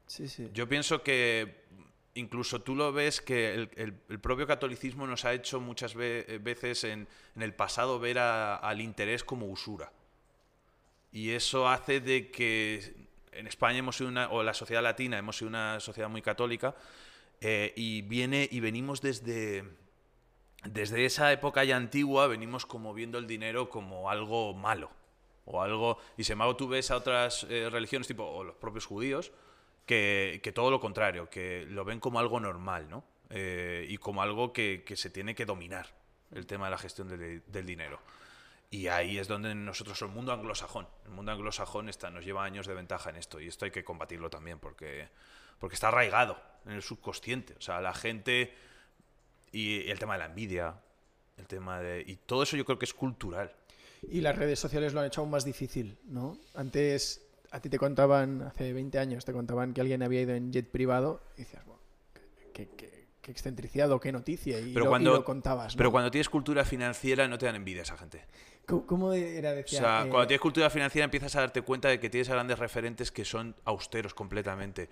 Sí, 0.07 0.27
sí. 0.27 0.51
Yo 0.55 0.67
pienso 0.67 1.03
que 1.03 1.61
incluso 2.15 2.63
tú 2.63 2.75
lo 2.75 2.93
ves 2.93 3.21
que 3.21 3.69
el, 3.77 3.93
propio 4.21 4.47
catolicismo 4.47 5.07
nos 5.07 5.27
ha 5.27 5.35
hecho 5.35 5.61
muchas 5.61 5.95
veces 5.95 6.85
en, 6.85 7.07
el 7.37 7.55
pasado 7.55 8.01
ver 8.01 8.19
al 8.19 8.81
interés 8.81 9.23
como 9.23 9.47
usura. 9.47 9.93
Y 11.13 11.31
eso 11.31 11.69
hace 11.69 12.01
de 12.01 12.31
que 12.31 13.10
en 13.33 13.47
España 13.47 13.79
hemos 13.79 13.97
sido 13.97 14.11
una, 14.11 14.31
o 14.31 14.43
la 14.43 14.55
sociedad 14.55 14.83
latina 14.83 15.19
hemos 15.19 15.37
sido 15.37 15.49
una 15.49 15.81
sociedad 15.81 16.09
muy 16.09 16.23
católica 16.23 16.75
eh, 17.41 17.73
y 17.77 18.03
viene 18.03 18.49
y 18.51 18.61
venimos 18.61 19.01
desde, 19.01 19.65
desde 20.65 21.05
esa 21.05 21.33
época 21.33 21.65
ya 21.65 21.77
antigua, 21.77 22.27
venimos 22.27 22.67
como 22.67 22.93
viendo 22.93 23.19
el 23.19 23.27
dinero 23.27 23.71
como 23.71 24.11
algo 24.11 24.55
malo 24.55 24.91
o 25.47 25.63
algo, 25.63 25.99
y 26.17 26.25
sin 26.25 26.35
embargo 26.35 26.57
tú 26.57 26.69
ves 26.69 26.91
a 26.91 26.97
otras 26.97 27.47
eh, 27.49 27.69
religiones 27.71 28.07
tipo, 28.07 28.25
o 28.25 28.45
los 28.45 28.57
propios 28.57 28.87
judíos, 28.87 29.33
que, 29.87 30.53
todo 30.55 30.71
lo 30.71 30.79
contrario, 30.79 31.29
que 31.29 31.67
lo 31.69 31.85
ven 31.85 31.99
como 31.99 32.21
algo 32.21 32.39
normal, 32.39 32.89
¿no? 32.89 33.03
Eh, 33.31 33.87
y 33.89 33.97
como 33.97 34.23
algo 34.23 34.53
que, 34.53 34.85
se 34.95 35.11
tiene 35.11 35.35
que 35.35 35.45
dominar, 35.45 35.89
el 36.33 36.47
tema 36.47 36.67
de 36.67 36.71
la 36.71 36.79
gestión 36.79 37.09
del 37.09 37.67
dinero. 37.67 38.01
Y 38.71 38.87
ahí 38.87 39.19
es 39.19 39.27
donde 39.27 39.53
nosotros, 39.55 40.01
el 40.03 40.09
mundo 40.09 40.33
anglosajón, 40.33 40.87
el 41.05 41.11
mundo 41.11 41.33
anglosajón 41.33 41.89
está, 41.89 42.09
nos 42.11 42.25
lleva 42.25 42.45
años 42.45 42.69
de 42.69 42.75
ventaja 42.75 43.11
en 43.11 43.17
esto 43.17 43.41
y 43.41 43.49
esto 43.49 43.65
hay 43.65 43.73
que 43.73 43.83
combatirlo 43.83 44.31
también 44.31 44.61
porque, 44.61 45.09
porque 45.59 45.75
está 45.75 45.89
arraigado 45.89 46.41
en 46.65 46.73
el 46.73 46.83
subconsciente. 46.83 47.55
O 47.59 47.61
sea, 47.61 47.81
la 47.81 47.93
gente 47.93 48.55
y 49.51 49.91
el 49.91 49.99
tema 49.99 50.13
de 50.13 50.21
la 50.21 50.27
envidia, 50.27 50.77
el 51.37 51.49
tema 51.49 51.81
de... 51.81 52.05
Y 52.07 52.17
todo 52.17 52.45
eso 52.45 52.57
yo 52.57 52.65
creo 52.65 52.79
que 52.79 52.85
es 52.85 52.95
cultural. 52.95 53.53
Y 54.09 54.21
las 54.21 54.37
redes 54.37 54.61
sociales 54.61 54.93
lo 54.93 55.01
han 55.01 55.07
hecho 55.07 55.21
aún 55.21 55.31
más 55.31 55.45
difícil, 55.45 55.99
¿no? 56.05 56.39
Antes 56.55 57.27
a 57.51 57.61
ti 57.61 57.69
te 57.69 57.79
contaban, 57.79 58.43
hace 58.43 58.73
20 58.73 58.99
años, 59.01 59.25
te 59.25 59.33
contaban 59.33 59.75
que 59.75 59.81
alguien 59.81 60.05
había 60.05 60.21
ido 60.21 60.35
en 60.35 60.53
jet 60.53 60.71
privado 60.71 61.21
y 61.37 61.41
decías, 61.41 61.65
bueno, 61.67 61.81
qué, 62.55 62.69
qué, 62.77 63.07
qué 63.21 63.31
excentricidad 63.31 63.91
o 63.91 64.01
qué 64.01 64.13
noticia 64.13 64.61
y, 64.61 64.73
pero 64.73 64.87
lo, 64.87 64.91
cuando, 64.91 65.25
contabas. 65.25 65.77
Pero 65.77 65.91
cuando 65.91 66.11
tienes 66.11 66.29
cultura 66.29 66.65
financiera 66.65 67.29
no 67.29 67.39
te 67.39 67.47
dan 67.47 67.57
envidia 67.57 67.83
esa 67.83 67.97
gente. 67.97 68.25
¿Cómo 68.87 69.13
era? 69.13 69.53
Decía, 69.53 69.79
o 69.79 69.83
sea, 69.83 70.07
cuando 70.09 70.27
tienes 70.27 70.41
cultura 70.41 70.71
financiera 70.71 71.05
empiezas 71.05 71.35
a 71.37 71.41
darte 71.41 71.63
cuenta 71.63 71.89
de 71.89 71.99
que 72.01 72.09
tienes 72.09 72.29
a 72.31 72.35
grandes 72.35 72.59
referentes 72.59 73.11
que 73.11 73.25
son 73.25 73.55
austeros 73.65 74.15
completamente. 74.15 74.89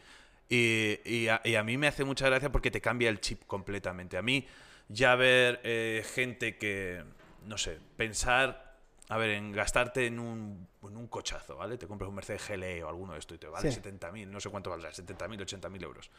Y, 0.49 1.29
a, 1.29 1.63
mí 1.63 1.77
me 1.77 1.89
hace 1.89 2.05
mucha 2.05 2.27
gracia 2.27 2.51
porque 2.51 2.71
te 2.71 2.81
cambia 2.81 3.11
el 3.11 3.21
chip 3.21 3.45
completamente. 3.47 4.17
A 4.17 4.23
mí 4.23 4.47
ya 4.89 5.15
ver 5.15 5.61
eh, 5.63 6.05
gente 6.15 6.57
que, 6.57 7.05
no 7.45 7.59
sé, 7.59 7.79
pensar, 7.97 8.79
a 9.11 9.19
ver, 9.19 9.31
en 9.31 9.53
gastarte 9.53 10.07
en 10.07 10.19
un, 10.19 10.67
en 10.83 10.97
un 10.97 11.07
cochazo, 11.09 11.57
¿vale? 11.57 11.77
Te 11.77 11.87
compras 11.87 12.09
un 12.09 12.15
Mercedes 12.15 12.49
GLE 12.49 12.83
o 12.83 12.89
alguno 12.89 13.13
de 13.13 13.19
esto 13.19 13.35
y 13.35 13.39
te 13.39 13.47
vale 13.47 13.69
70.000, 13.69 14.27
no 14.27 14.41
sé 14.41 14.49
cuánto 14.49 14.71
valdrá, 14.71 14.91
70.000, 14.91 15.61
80.000 15.61 15.83
euros. 15.83 16.11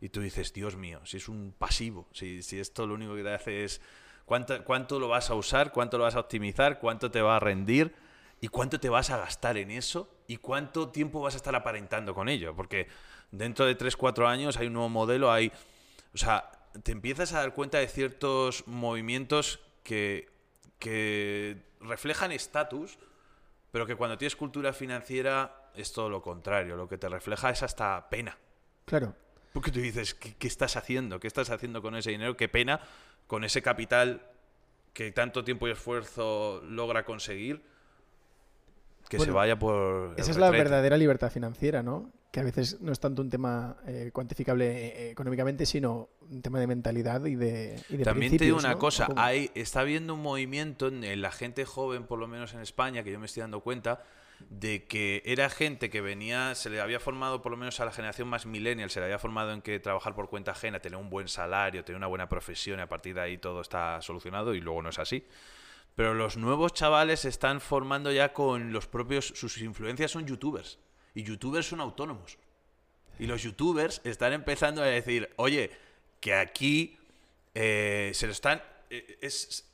Y 0.00 0.08
tú 0.08 0.20
dices, 0.20 0.52
Dios 0.52 0.76
mío, 0.76 1.00
si 1.04 1.16
es 1.16 1.28
un 1.28 1.52
pasivo, 1.56 2.08
si, 2.12 2.42
si 2.42 2.60
esto 2.60 2.86
lo 2.86 2.94
único 2.94 3.16
que 3.16 3.22
te 3.22 3.34
hace 3.34 3.64
es 3.64 3.80
cuánto, 4.24 4.64
cuánto 4.64 4.98
lo 4.98 5.08
vas 5.08 5.30
a 5.30 5.34
usar, 5.34 5.72
cuánto 5.72 5.98
lo 5.98 6.04
vas 6.04 6.14
a 6.14 6.20
optimizar, 6.20 6.78
cuánto 6.78 7.10
te 7.10 7.22
va 7.22 7.36
a 7.36 7.40
rendir 7.40 7.94
y 8.42 8.48
cuánto 8.48 8.80
te 8.80 8.88
vas 8.88 9.10
a 9.10 9.18
gastar 9.18 9.56
en 9.56 9.70
eso 9.70 10.12
y 10.26 10.36
cuánto 10.36 10.88
tiempo 10.88 11.20
vas 11.20 11.34
a 11.34 11.36
estar 11.36 11.54
aparentando 11.54 12.12
con 12.12 12.28
ello. 12.28 12.56
Porque 12.56 12.88
dentro 13.30 13.66
de 13.66 13.76
3, 13.76 13.96
4 13.96 14.28
años 14.28 14.56
hay 14.56 14.66
un 14.66 14.72
nuevo 14.74 14.88
modelo, 14.88 15.30
hay... 15.30 15.52
O 16.12 16.18
sea, 16.18 16.50
te 16.82 16.90
empiezas 16.90 17.32
a 17.32 17.38
dar 17.38 17.54
cuenta 17.54 17.78
de 17.78 17.86
ciertos 17.86 18.66
movimientos 18.66 19.60
que, 19.84 20.28
que 20.78 21.62
reflejan 21.80 22.32
estatus, 22.32 22.98
pero 23.70 23.86
que 23.86 23.94
cuando 23.94 24.18
tienes 24.18 24.34
cultura 24.34 24.72
financiera 24.72 25.70
es 25.74 25.92
todo 25.92 26.08
lo 26.08 26.20
contrario. 26.20 26.76
Lo 26.76 26.88
que 26.88 26.98
te 26.98 27.08
refleja 27.08 27.50
es 27.50 27.62
hasta 27.62 28.08
pena. 28.10 28.36
Claro. 28.84 29.14
Porque 29.52 29.70
tú 29.70 29.80
dices, 29.80 30.14
¿qué, 30.14 30.34
¿qué, 30.34 30.48
estás 30.48 30.76
haciendo? 30.76 31.20
¿Qué 31.20 31.28
estás 31.28 31.50
haciendo 31.50 31.80
con 31.80 31.94
ese 31.94 32.10
dinero? 32.10 32.36
Qué 32.36 32.48
pena 32.48 32.80
con 33.26 33.44
ese 33.44 33.62
capital 33.62 34.22
que 34.92 35.10
tanto 35.12 35.44
tiempo 35.44 35.68
y 35.68 35.70
esfuerzo 35.70 36.62
logra 36.64 37.04
conseguir, 37.04 37.62
que 39.08 39.18
se 39.18 39.30
vaya 39.30 39.58
por... 39.58 40.14
Esa 40.16 40.30
es 40.30 40.36
la 40.36 40.50
verdadera 40.50 40.96
libertad 40.96 41.30
financiera, 41.30 41.82
¿no? 41.82 42.10
Que 42.30 42.40
a 42.40 42.44
veces 42.44 42.80
no 42.80 42.92
es 42.92 43.00
tanto 43.00 43.20
un 43.20 43.28
tema 43.28 43.76
eh, 43.86 44.10
cuantificable 44.12 44.66
eh, 44.70 45.10
económicamente, 45.10 45.66
sino 45.66 46.08
un 46.30 46.40
tema 46.40 46.60
de 46.60 46.66
mentalidad 46.66 47.24
y 47.26 47.34
de... 47.34 47.78
Y 47.90 47.98
También 47.98 48.36
te 48.36 48.44
digo 48.44 48.56
una 48.56 48.78
cosa, 48.78 49.08
hay, 49.16 49.50
está 49.54 49.80
habiendo 49.80 50.14
un 50.14 50.22
movimiento 50.22 50.88
en 50.88 51.20
la 51.20 51.30
gente 51.30 51.66
joven, 51.66 52.04
por 52.04 52.18
lo 52.18 52.28
menos 52.28 52.54
en 52.54 52.60
España, 52.60 53.02
que 53.02 53.12
yo 53.12 53.18
me 53.18 53.26
estoy 53.26 53.42
dando 53.42 53.60
cuenta, 53.60 54.02
de 54.50 54.84
que 54.84 55.22
era 55.24 55.50
gente 55.50 55.90
que 55.90 56.00
venía, 56.00 56.54
se 56.54 56.70
le 56.70 56.80
había 56.80 57.00
formado, 57.00 57.42
por 57.42 57.52
lo 57.52 57.58
menos 57.58 57.80
a 57.80 57.84
la 57.84 57.92
generación 57.92 58.28
más 58.28 58.46
millennial, 58.46 58.90
se 58.90 59.00
le 59.00 59.06
había 59.06 59.18
formado 59.18 59.52
en 59.52 59.62
que 59.62 59.80
trabajar 59.80 60.14
por 60.14 60.28
cuenta 60.28 60.52
ajena, 60.52 60.80
tener 60.80 60.98
un 60.98 61.10
buen 61.10 61.28
salario, 61.28 61.84
tener 61.84 61.96
una 61.96 62.06
buena 62.06 62.28
profesión 62.28 62.78
y 62.78 62.82
a 62.82 62.88
partir 62.88 63.14
de 63.14 63.20
ahí 63.20 63.38
todo 63.38 63.60
está 63.60 64.00
solucionado 64.02 64.54
y 64.54 64.60
luego 64.60 64.82
no 64.82 64.90
es 64.90 64.98
así. 64.98 65.26
Pero 65.94 66.14
los 66.14 66.36
nuevos 66.36 66.72
chavales 66.72 67.20
se 67.20 67.28
están 67.28 67.60
formando 67.60 68.10
ya 68.12 68.32
con 68.32 68.72
los 68.72 68.86
propios, 68.86 69.26
sus 69.26 69.58
influencias 69.58 70.10
son 70.10 70.26
youtubers 70.26 70.78
y 71.14 71.22
youtubers 71.22 71.66
son 71.66 71.80
autónomos. 71.80 72.38
Y 73.18 73.26
los 73.26 73.42
youtubers 73.42 74.00
están 74.04 74.32
empezando 74.32 74.82
a 74.82 74.86
decir, 74.86 75.30
oye, 75.36 75.70
que 76.20 76.34
aquí 76.34 76.98
eh, 77.54 78.12
se 78.14 78.26
lo 78.26 78.32
están... 78.32 78.62
Eh, 78.90 79.18
es, 79.20 79.68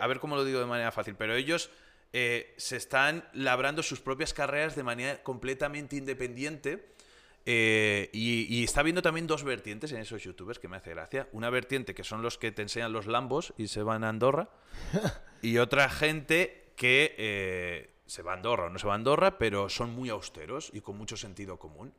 a 0.00 0.06
ver 0.06 0.18
cómo 0.20 0.36
lo 0.36 0.44
digo 0.44 0.60
de 0.60 0.66
manera 0.66 0.90
fácil, 0.90 1.14
pero 1.16 1.34
ellos 1.34 1.70
eh, 2.12 2.54
se 2.56 2.76
están 2.76 3.28
labrando 3.32 3.82
sus 3.82 4.00
propias 4.00 4.32
carreras 4.32 4.74
de 4.76 4.82
manera 4.82 5.22
completamente 5.22 5.96
independiente. 5.96 6.92
Eh, 7.50 8.10
y, 8.12 8.62
está 8.62 8.82
viendo 8.82 9.00
también 9.00 9.26
dos 9.26 9.42
vertientes 9.42 9.92
en 9.92 10.00
esos 10.00 10.22
youtubers 10.22 10.58
que 10.58 10.68
me 10.68 10.76
hace 10.76 10.90
gracia. 10.90 11.28
Una 11.32 11.48
vertiente 11.48 11.94
que 11.94 12.04
son 12.04 12.20
los 12.20 12.36
que 12.36 12.52
te 12.52 12.60
enseñan 12.62 12.92
los 12.92 13.06
lambos 13.06 13.54
y 13.56 13.68
se 13.68 13.82
van 13.82 14.04
a 14.04 14.10
Andorra. 14.10 14.50
y 15.42 15.56
otra 15.58 15.88
gente 15.88 16.72
que 16.76 17.14
eh, 17.16 17.90
se 18.06 18.22
va 18.22 18.32
a 18.32 18.34
Andorra 18.34 18.66
o 18.66 18.68
no 18.70 18.78
se 18.78 18.86
va 18.86 18.92
a 18.92 18.96
Andorra, 18.96 19.38
pero 19.38 19.68
son 19.70 19.90
muy 19.90 20.10
austeros 20.10 20.70
y 20.74 20.80
con 20.82 20.98
mucho 20.98 21.16
sentido 21.16 21.58
común. 21.58 21.94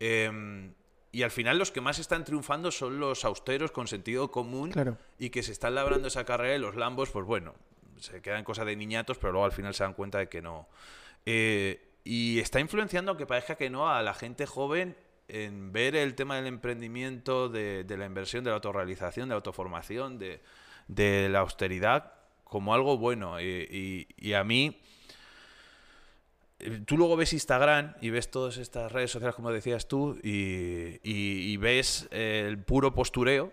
Em, 0.00 0.72
Y 1.10 1.22
al 1.22 1.30
final 1.30 1.58
los 1.58 1.70
que 1.70 1.80
más 1.80 1.98
están 1.98 2.24
triunfando 2.24 2.70
son 2.70 3.00
los 3.00 3.24
austeros 3.24 3.72
con 3.72 3.88
sentido 3.88 4.30
común 4.30 4.70
Claro. 4.70 4.98
y 5.18 5.30
que 5.30 5.42
se 5.42 5.52
están 5.52 5.74
labrando 5.74 6.08
esa 6.08 6.24
carrera 6.24 6.54
y 6.56 6.58
los 6.58 6.76
lambos, 6.76 7.10
pues 7.10 7.24
bueno, 7.24 7.54
se 8.00 8.22
quedan 8.22 8.44
cosas 8.44 8.66
de 8.66 8.76
niñatos, 8.76 9.18
pero 9.18 9.32
luego 9.32 9.46
al 9.46 9.52
final 9.52 9.74
se 9.74 9.84
dan 9.84 9.94
cuenta 9.94 10.18
de 10.18 10.28
que 10.28 10.42
no. 10.42 10.68
Eh, 11.26 11.88
y 12.04 12.38
está 12.38 12.60
influenciando, 12.60 13.10
aunque 13.10 13.26
parezca 13.26 13.56
que 13.56 13.68
no, 13.68 13.90
a 13.90 14.02
la 14.02 14.14
gente 14.14 14.46
joven 14.46 14.96
en 15.28 15.72
ver 15.72 15.94
el 15.94 16.14
tema 16.14 16.36
del 16.36 16.46
emprendimiento, 16.46 17.50
de, 17.50 17.84
la 17.86 18.06
inversión, 18.06 18.44
de 18.44 18.50
la 18.50 18.56
autorrealización, 18.56 19.28
de 19.28 19.34
la 19.34 19.36
autoformación, 19.36 20.18
de, 20.18 21.28
la 21.28 21.40
austeridad, 21.40 22.14
como 22.44 22.72
algo 22.72 22.96
bueno. 22.96 23.38
Y, 23.40 24.32
a 24.32 24.42
mí, 24.42 24.80
eh, 26.60 26.80
tú 26.86 26.96
luego 26.96 27.16
ves 27.16 27.34
Instagram 27.34 27.94
y 28.00 28.08
ves 28.08 28.30
todas 28.30 28.56
estas 28.56 28.90
redes 28.90 29.10
sociales, 29.10 29.36
como 29.36 29.52
decías 29.52 29.86
tú, 29.86 30.18
y, 30.22 31.56
ves 31.58 32.08
el 32.10 32.58
puro 32.58 32.94
postureo, 32.94 33.52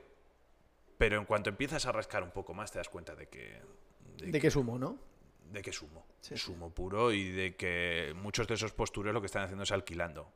pero 0.98 1.20
en 1.20 1.26
cuanto 1.26 1.50
empiezas 1.50 1.86
a 1.86 1.92
rascar 1.92 2.24
un 2.24 2.32
poco 2.32 2.54
más 2.54 2.72
te 2.72 2.80
das 2.80 2.88
cuenta 2.88 3.16
de 3.16 3.28
que... 3.28 3.60
de 4.18 4.32
¿De 4.32 4.40
qué 4.40 4.50
sumo, 4.52 4.78
no? 4.80 4.98
de 5.52 5.62
que 5.62 5.72
sumo. 5.72 6.06
Sí, 6.22 6.36
sumo 6.38 6.72
puro 6.74 7.12
y 7.14 7.30
de 7.30 7.56
que 7.56 8.14
muchos 8.22 8.48
de 8.48 8.56
esos 8.56 8.74
postureos 8.74 9.14
lo 9.14 9.22
que 9.22 9.28
están 9.28 9.44
haciendo 9.44 9.64
es 9.64 9.72
alquilando 9.72 10.32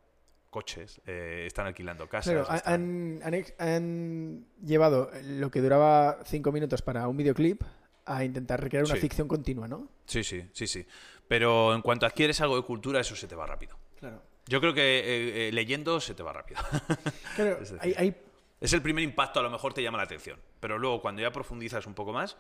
coches, 0.50 1.02
eh, 1.06 1.44
están 1.48 1.68
alquilando 1.68 2.08
casas. 2.08 2.34
Claro, 2.34 2.56
están- 2.56 2.74
han, 2.74 3.20
han 3.24 3.34
ex- 3.34 3.54
han 3.60 4.46
llevado 4.64 5.12
lo 5.24 5.52
que 5.52 5.62
duraba 5.62 6.20
cinco 6.26 6.52
minutos 6.52 6.82
para 6.82 7.08
un 7.08 7.18
videoclip 7.18 7.62
a 8.06 8.24
intentar 8.24 8.62
recrear 8.62 8.86
una 8.86 8.96
Sí. 8.96 9.02
ficción 9.02 9.28
continua, 9.28 9.68
¿no? 9.68 9.88
Sí, 10.06 10.24
sí, 10.24 10.44
sí, 10.54 10.66
sí. 10.68 10.86
Pero 11.28 11.74
en 11.76 11.82
cuanto 11.82 12.06
adquieres 12.06 12.40
algo 12.42 12.56
de 12.56 12.64
cultura, 12.64 13.00
eso 13.02 13.16
se 13.16 13.28
te 13.28 13.36
va 13.36 13.46
rápido. 13.46 13.78
Claro. 14.00 14.22
Yo 14.48 14.60
creo 14.62 14.74
que 14.74 14.82
eh, 15.00 15.48
eh, 15.50 15.52
leyendo 15.52 16.00
se 16.00 16.16
te 16.16 16.24
va 16.24 16.34
rápido. 16.34 16.60
Claro, 17.36 17.54
Es 17.62 17.72
decir, 17.72 17.78
hay, 17.82 17.94
hay- 17.98 18.16
es 18.62 18.74
el 18.74 18.82
primer 18.82 19.04
impacto, 19.04 19.40
a 19.40 19.44
lo 19.44 19.50
mejor 19.52 19.74
te 19.74 19.84
llama 19.84 19.98
la 20.00 20.06
atención. 20.06 20.40
Pero 20.60 20.78
luego, 20.80 21.02
cuando 21.02 21.22
ya 21.22 21.32
profundizas 21.32 21.86
un 21.86 21.94
poco 21.94 22.12
más, 22.14 22.38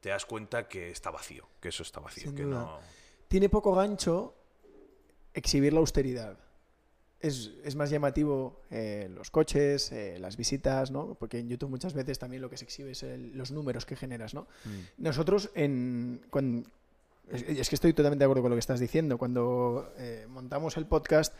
te 0.00 0.08
das 0.08 0.24
cuenta 0.26 0.66
que 0.68 0.90
está 0.90 1.10
vacío, 1.10 1.46
que 1.60 1.68
eso 1.68 1.82
está 1.82 2.00
vacío, 2.00 2.34
que 2.34 2.44
no... 2.44 2.78
tiene 3.28 3.48
poco 3.48 3.74
gancho 3.74 4.34
exhibir 5.34 5.72
la 5.72 5.80
austeridad. 5.80 6.38
Es, 7.20 7.50
es 7.64 7.76
más 7.76 7.90
llamativo 7.90 8.62
eh, 8.70 9.10
los 9.14 9.30
coches, 9.30 9.92
eh, 9.92 10.18
las 10.18 10.38
visitas, 10.38 10.90
¿no? 10.90 11.14
Porque 11.16 11.38
en 11.38 11.48
YouTube 11.50 11.68
muchas 11.68 11.92
veces 11.92 12.18
también 12.18 12.40
lo 12.40 12.48
que 12.48 12.56
se 12.56 12.64
exhibe 12.64 12.92
es 12.92 13.02
el- 13.02 13.36
los 13.36 13.50
números 13.50 13.84
que 13.84 13.94
generas, 13.94 14.32
¿no? 14.32 14.46
Mm. 14.64 14.78
Nosotros, 15.04 15.50
en, 15.54 16.22
cuan- 16.30 16.64
es, 17.30 17.42
es 17.42 17.68
que 17.68 17.74
estoy 17.74 17.92
totalmente 17.92 18.22
de 18.22 18.24
acuerdo 18.24 18.40
con 18.42 18.50
lo 18.50 18.56
que 18.56 18.60
estás 18.60 18.80
diciendo. 18.80 19.18
Cuando 19.18 19.92
eh, 19.98 20.26
montamos 20.30 20.78
el 20.78 20.86
podcast, 20.86 21.34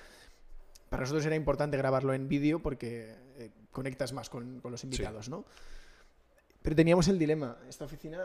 para 0.91 1.01
nosotros 1.01 1.25
era 1.25 1.35
importante 1.35 1.79
grabarlo 1.79 2.13
en 2.13 2.29
vídeo 2.29 2.61
porque 2.61 3.17
conectas 3.73 4.13
más 4.13 4.29
con, 4.29 4.61
con 4.61 4.71
los 4.73 4.85
invitados, 4.85 5.31
¿no? 5.31 5.47
Pero 6.61 6.77
teníamos 6.77 7.09
el 7.09 7.19
dilema. 7.19 7.57
Esta 7.69 7.87
oficina 7.87 8.21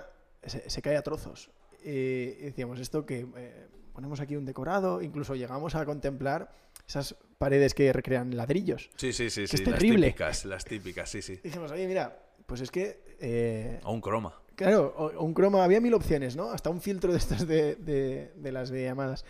se, 0.46 0.70
se 0.70 0.82
cae 0.82 0.98
a 0.98 1.02
trozos. 1.02 1.50
Eh, 1.84 2.38
y 2.40 2.44
decíamos, 2.46 2.80
esto 2.80 3.06
que 3.06 3.26
eh, 3.38 3.68
ponemos 3.94 4.20
aquí 4.20 4.36
un 4.36 4.46
decorado, 4.46 5.02
incluso 5.02 5.36
llegamos 5.36 5.76
a 5.76 5.86
contemplar 5.86 6.52
esas 6.88 7.16
paredes 7.38 7.74
que 7.74 7.92
recrean 7.94 8.36
ladrillos. 8.36 8.90
Sí, 8.98 9.14
sí, 9.14 9.30
sí, 9.30 9.42
Que 9.42 9.48
sí. 9.48 9.56
es 9.56 9.68
las 9.68 9.80
terrible. 9.80 10.08
típicas, 10.08 10.46
las 10.46 10.66
típicas, 10.66 11.10
sí, 11.10 11.22
sí. 11.22 11.40
Dijimos, 11.44 11.72
oye, 11.72 11.88
mira, 11.88 12.18
pues 12.46 12.62
es 12.62 12.72
que 12.72 13.00
eh, 13.20 13.80
O 13.84 13.92
un 13.94 14.02
croma. 14.02 14.40
Claro, 14.56 14.94
o- 14.98 15.24
un 15.24 15.34
croma, 15.34 15.64
había 15.64 15.82
mil 15.82 15.94
opciones, 15.94 16.36
¿no? 16.36 16.50
Hasta 16.52 16.70
un 16.70 16.80
filtro 16.82 17.12
de 17.12 17.18
estos 17.18 17.46
de, 17.48 17.76
de, 17.76 18.32
de 18.36 18.52
las 18.52 18.72
videollamadas. 18.72 19.26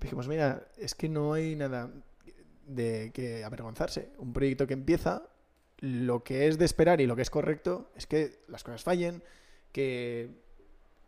Dijimos, 0.00 0.26
mira, 0.28 0.66
es 0.76 0.94
que 0.94 1.08
no 1.08 1.32
hay 1.34 1.54
nada 1.56 1.90
de 2.66 3.10
que 3.14 3.44
avergonzarse. 3.44 4.10
Un 4.18 4.32
proyecto 4.32 4.66
que 4.66 4.74
empieza, 4.74 5.22
lo 5.78 6.24
que 6.24 6.48
es 6.48 6.58
de 6.58 6.64
esperar 6.64 7.00
y 7.00 7.06
lo 7.06 7.14
que 7.16 7.22
es 7.22 7.30
correcto 7.30 7.90
es 7.96 8.06
que 8.06 8.40
las 8.48 8.64
cosas 8.64 8.82
fallen, 8.82 9.22
que 9.72 10.30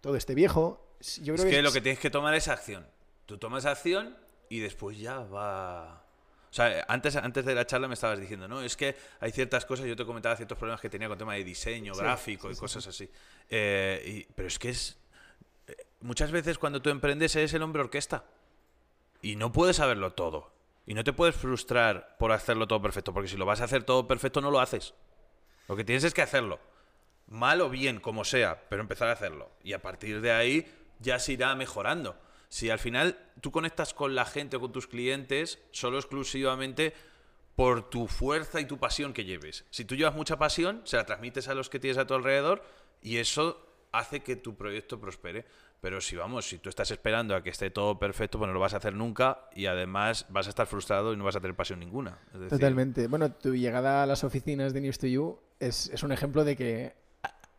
todo 0.01 0.17
esté 0.17 0.35
viejo. 0.35 0.85
Yo 1.23 1.35
Es 1.35 1.41
creo 1.43 1.51
que 1.53 1.63
lo 1.63 1.73
que 1.73 1.81
tienes 1.81 2.01
que 2.01 2.11
tomar 2.11 2.35
es 2.35 2.49
acción. 2.49 2.87
Tú 3.27 3.39
tomas 3.39 3.67
acción 3.67 4.17
y 4.49 4.61
después 4.61 4.99
ya 4.99 5.21
va. 5.21 6.03
O 6.51 6.53
sea, 6.55 6.85
antes, 6.89 7.15
antes 7.17 7.45
de 7.45 7.55
la 7.55 7.67
charla 7.67 7.89
me 7.89 7.95
estabas 7.95 8.19
diciendo, 8.19 8.49
¿no? 8.49 8.63
Es 8.63 8.75
que 8.77 8.97
hay 9.21 9.31
ciertas 9.33 9.65
cosas, 9.67 9.87
yo 9.87 9.95
te 9.97 10.05
comentaba 10.07 10.35
ciertos 10.35 10.57
problemas 10.57 10.81
que 10.81 10.89
tenía 10.89 11.07
con 11.09 11.19
tema 11.19 11.35
de 11.35 11.45
diseño, 11.45 11.95
Sí, 11.95 12.01
gráfico 12.01 12.49
sí, 12.49 12.53
y 12.53 12.55
sí, 12.55 12.61
cosas 12.61 12.87
así. 12.87 13.11
Eh, 13.51 14.03
y- 14.29 14.33
pero 14.35 14.49
es 14.49 14.59
que 14.59 14.71
es. 14.71 14.99
eh, 15.67 15.77
Muchas 16.01 16.31
veces 16.33 16.59
cuando 16.59 16.81
tú 16.81 16.89
emprendes 16.91 17.37
eres 17.37 17.53
el 17.53 17.63
hombre 17.63 17.83
orquesta. 17.83 18.25
Y 19.21 19.37
no 19.37 19.53
puedes 19.53 19.77
saberlo 19.77 20.13
todo. 20.15 20.51
Y 20.87 20.95
no 20.95 21.05
te 21.05 21.13
puedes 21.13 21.35
frustrar 21.37 22.17
por 22.19 22.33
hacerlo 22.33 22.67
todo 22.67 22.81
perfecto, 22.81 23.13
porque 23.13 23.29
si 23.29 23.37
lo 23.37 23.45
vas 23.45 23.61
a 23.61 23.65
hacer 23.65 23.83
todo 23.85 24.07
perfecto 24.09 24.41
no 24.41 24.51
lo 24.51 24.59
haces. 24.61 24.95
Lo 25.69 25.77
que 25.77 25.85
tienes 25.85 26.05
es 26.05 26.15
que 26.15 26.23
hacerlo. 26.23 26.59
Mal 27.29 27.61
o 27.61 27.69
bien, 27.69 28.01
como 28.01 28.25
sea, 28.25 28.63
pero 28.69 28.83
empezar 28.83 29.09
a 29.09 29.13
hacerlo. 29.13 29.51
Y 29.63 29.75
a 29.75 29.83
partir 29.83 30.21
de 30.21 30.33
ahí 30.33 30.67
ya 30.99 31.19
se 31.19 31.33
irá 31.33 31.55
mejorando. 31.55 32.19
Si 32.49 32.71
al 32.71 32.79
final 32.79 33.19
tú 33.41 33.51
conectas 33.51 33.93
con 33.93 34.15
la 34.15 34.25
gente 34.25 34.57
o 34.57 34.61
con 34.61 34.73
tus 34.73 34.87
clientes 34.87 35.59
solo 35.71 35.99
exclusivamente 35.99 36.95
por 37.55 37.91
tu 37.91 38.07
fuerza 38.07 38.61
y 38.61 38.67
tu 38.67 38.79
pasión 38.79 39.13
que 39.13 39.25
lleves. 39.25 39.67
Si 39.71 39.85
tú 39.85 39.97
llevas 39.97 40.15
mucha 40.15 40.39
pasión, 40.39 40.81
se 40.85 40.97
la 40.97 41.05
transmites 41.05 41.49
a 41.49 41.55
los 41.55 41.69
que 41.69 41.81
tienes 41.81 41.99
a 41.99 42.07
tu 42.07 42.15
alrededor 42.15 42.63
y 43.03 43.17
eso 43.17 43.67
hace 43.93 44.21
que 44.21 44.37
tu 44.37 44.57
proyecto 44.57 45.01
prospere. 45.01 45.45
Pero 45.81 46.01
si 46.01 46.17
vamos, 46.17 46.49
si 46.49 46.59
tú 46.59 46.69
estás 46.69 46.91
esperando 46.91 47.37
a 47.37 47.43
que 47.43 47.51
esté 47.51 47.71
todo 47.71 47.99
perfecto, 47.99 48.39
pues 48.39 48.49
no 48.49 48.55
lo 48.55 48.61
vas 48.61 48.75
a 48.75 48.79
hacer 48.79 48.95
nunca 48.95 49.49
y 49.55 49.67
además 49.67 50.27
vas 50.29 50.47
a 50.47 50.51
estar 50.51 50.67
frustrado 50.67 51.13
y 51.13 51.17
no 51.17 51.25
vas 51.25 51.37
a 51.37 51.41
tener 51.41 51.55
pasión 51.55 51.79
ninguna. 51.79 52.19
Totalmente. 52.49 53.07
Bueno, 53.07 53.33
tu 53.33 53.55
llegada 53.55 54.03
a 54.03 54.07
las 54.07 54.25
oficinas 54.25 54.73
de 54.73 54.81
News 54.81 54.99
to 54.99 55.07
You 55.07 55.39
es 55.61 56.03
un 56.03 56.13
ejemplo 56.13 56.45
de 56.45 56.57
que 56.57 57.08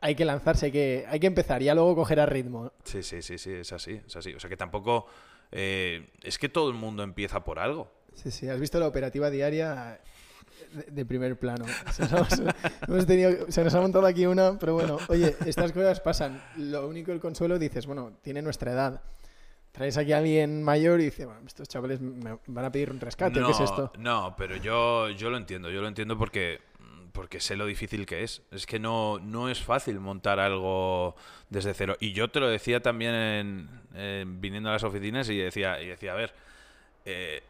hay 0.02 0.16
que 0.16 0.26
lanzarse, 0.26 0.68
hay 0.68 0.72
que, 0.72 1.06
hay 1.08 1.20
que 1.20 1.28
empezar, 1.28 1.62
ya 1.62 1.74
luego 1.76 1.96
cogerá 1.96 2.26
ritmo. 2.26 2.72
Sí, 2.84 3.04
sí, 3.04 3.22
sí, 3.22 3.38
sí, 3.38 3.52
es 3.54 3.72
así, 3.74 4.00
es 4.06 4.16
así. 4.16 4.34
O 4.34 4.40
sea 4.40 4.50
que 4.50 4.58
tampoco... 4.58 5.06
eh, 5.52 6.10
es 6.24 6.38
que 6.38 6.48
todo 6.50 6.70
el 6.70 6.76
mundo 6.76 7.04
empieza 7.04 7.44
por 7.44 7.60
algo. 7.60 7.92
Sí, 8.14 8.32
sí, 8.32 8.48
has 8.50 8.60
visto 8.60 8.80
la 8.80 8.88
operativa 8.88 9.30
diaria 9.30 10.00
de, 10.74 10.84
de 10.92 11.06
primer 11.06 11.38
plano. 11.40 11.66
Se 11.92 12.04
nos, 12.04 12.12
hemos- 12.40 12.56
hemos 12.88 13.06
tenido- 13.06 13.52
se 13.52 13.64
nos 13.64 13.74
ha 13.76 13.82
montado 13.82 14.06
aquí 14.06 14.26
una, 14.26 14.58
pero 14.60 14.74
bueno, 14.74 14.98
oye, 15.10 15.36
estas 15.46 15.72
cosas 15.72 16.00
pasan. 16.02 16.42
Lo 16.58 16.88
único 16.88 17.12
el 17.12 17.20
consuelo 17.20 17.58
dices, 17.60 17.86
bueno, 17.86 18.14
tiene 18.22 18.42
nuestra 18.42 18.72
edad. 18.74 19.02
Traes 19.72 19.98
aquí 19.98 20.14
a 20.14 20.18
alguien 20.18 20.64
mayor 20.64 21.00
y 21.00 21.06
dice, 21.06 21.26
bueno, 21.26 21.42
estos 21.46 21.68
chavales 21.70 22.02
me 22.02 22.38
van 22.48 22.66
a 22.66 22.72
pedir 22.72 22.90
un 22.92 23.00
rescate, 23.00 23.40
no, 23.40 23.48
¿qué 23.48 23.52
es 23.54 23.60
esto? 23.60 23.92
No, 24.00 24.34
pero 24.38 24.56
yo, 24.58 25.10
yo 25.12 25.30
lo 25.30 25.38
entiendo, 25.38 25.70
yo 25.70 25.82
lo 25.82 25.88
entiendo 25.88 26.18
porque, 26.18 26.60
porque 27.14 27.40
sé 27.40 27.56
lo 27.56 27.66
difícil 27.66 28.06
que 28.06 28.24
es. 28.24 28.42
Es 28.52 28.66
que 28.66 28.80
no, 28.80 29.20
no 29.20 29.50
es 29.50 29.62
fácil 29.62 30.00
montar 30.00 30.40
algo 30.40 31.16
desde 31.50 31.74
cero. 31.74 31.96
Y 32.00 32.14
yo 32.14 32.30
te 32.30 32.40
lo 32.40 32.48
decía 32.50 32.82
también 32.82 33.14
en- 33.16 33.70
en 33.96 34.42
viniendo 34.42 34.70
a 34.70 34.74
las 34.74 34.84
oficinas 34.84 35.30
y 35.30 35.38
decía, 35.38 35.82
y 35.82 35.88
decía 35.88 36.14
a 36.14 36.16
ver, 36.16 36.34
eh, 37.06 37.44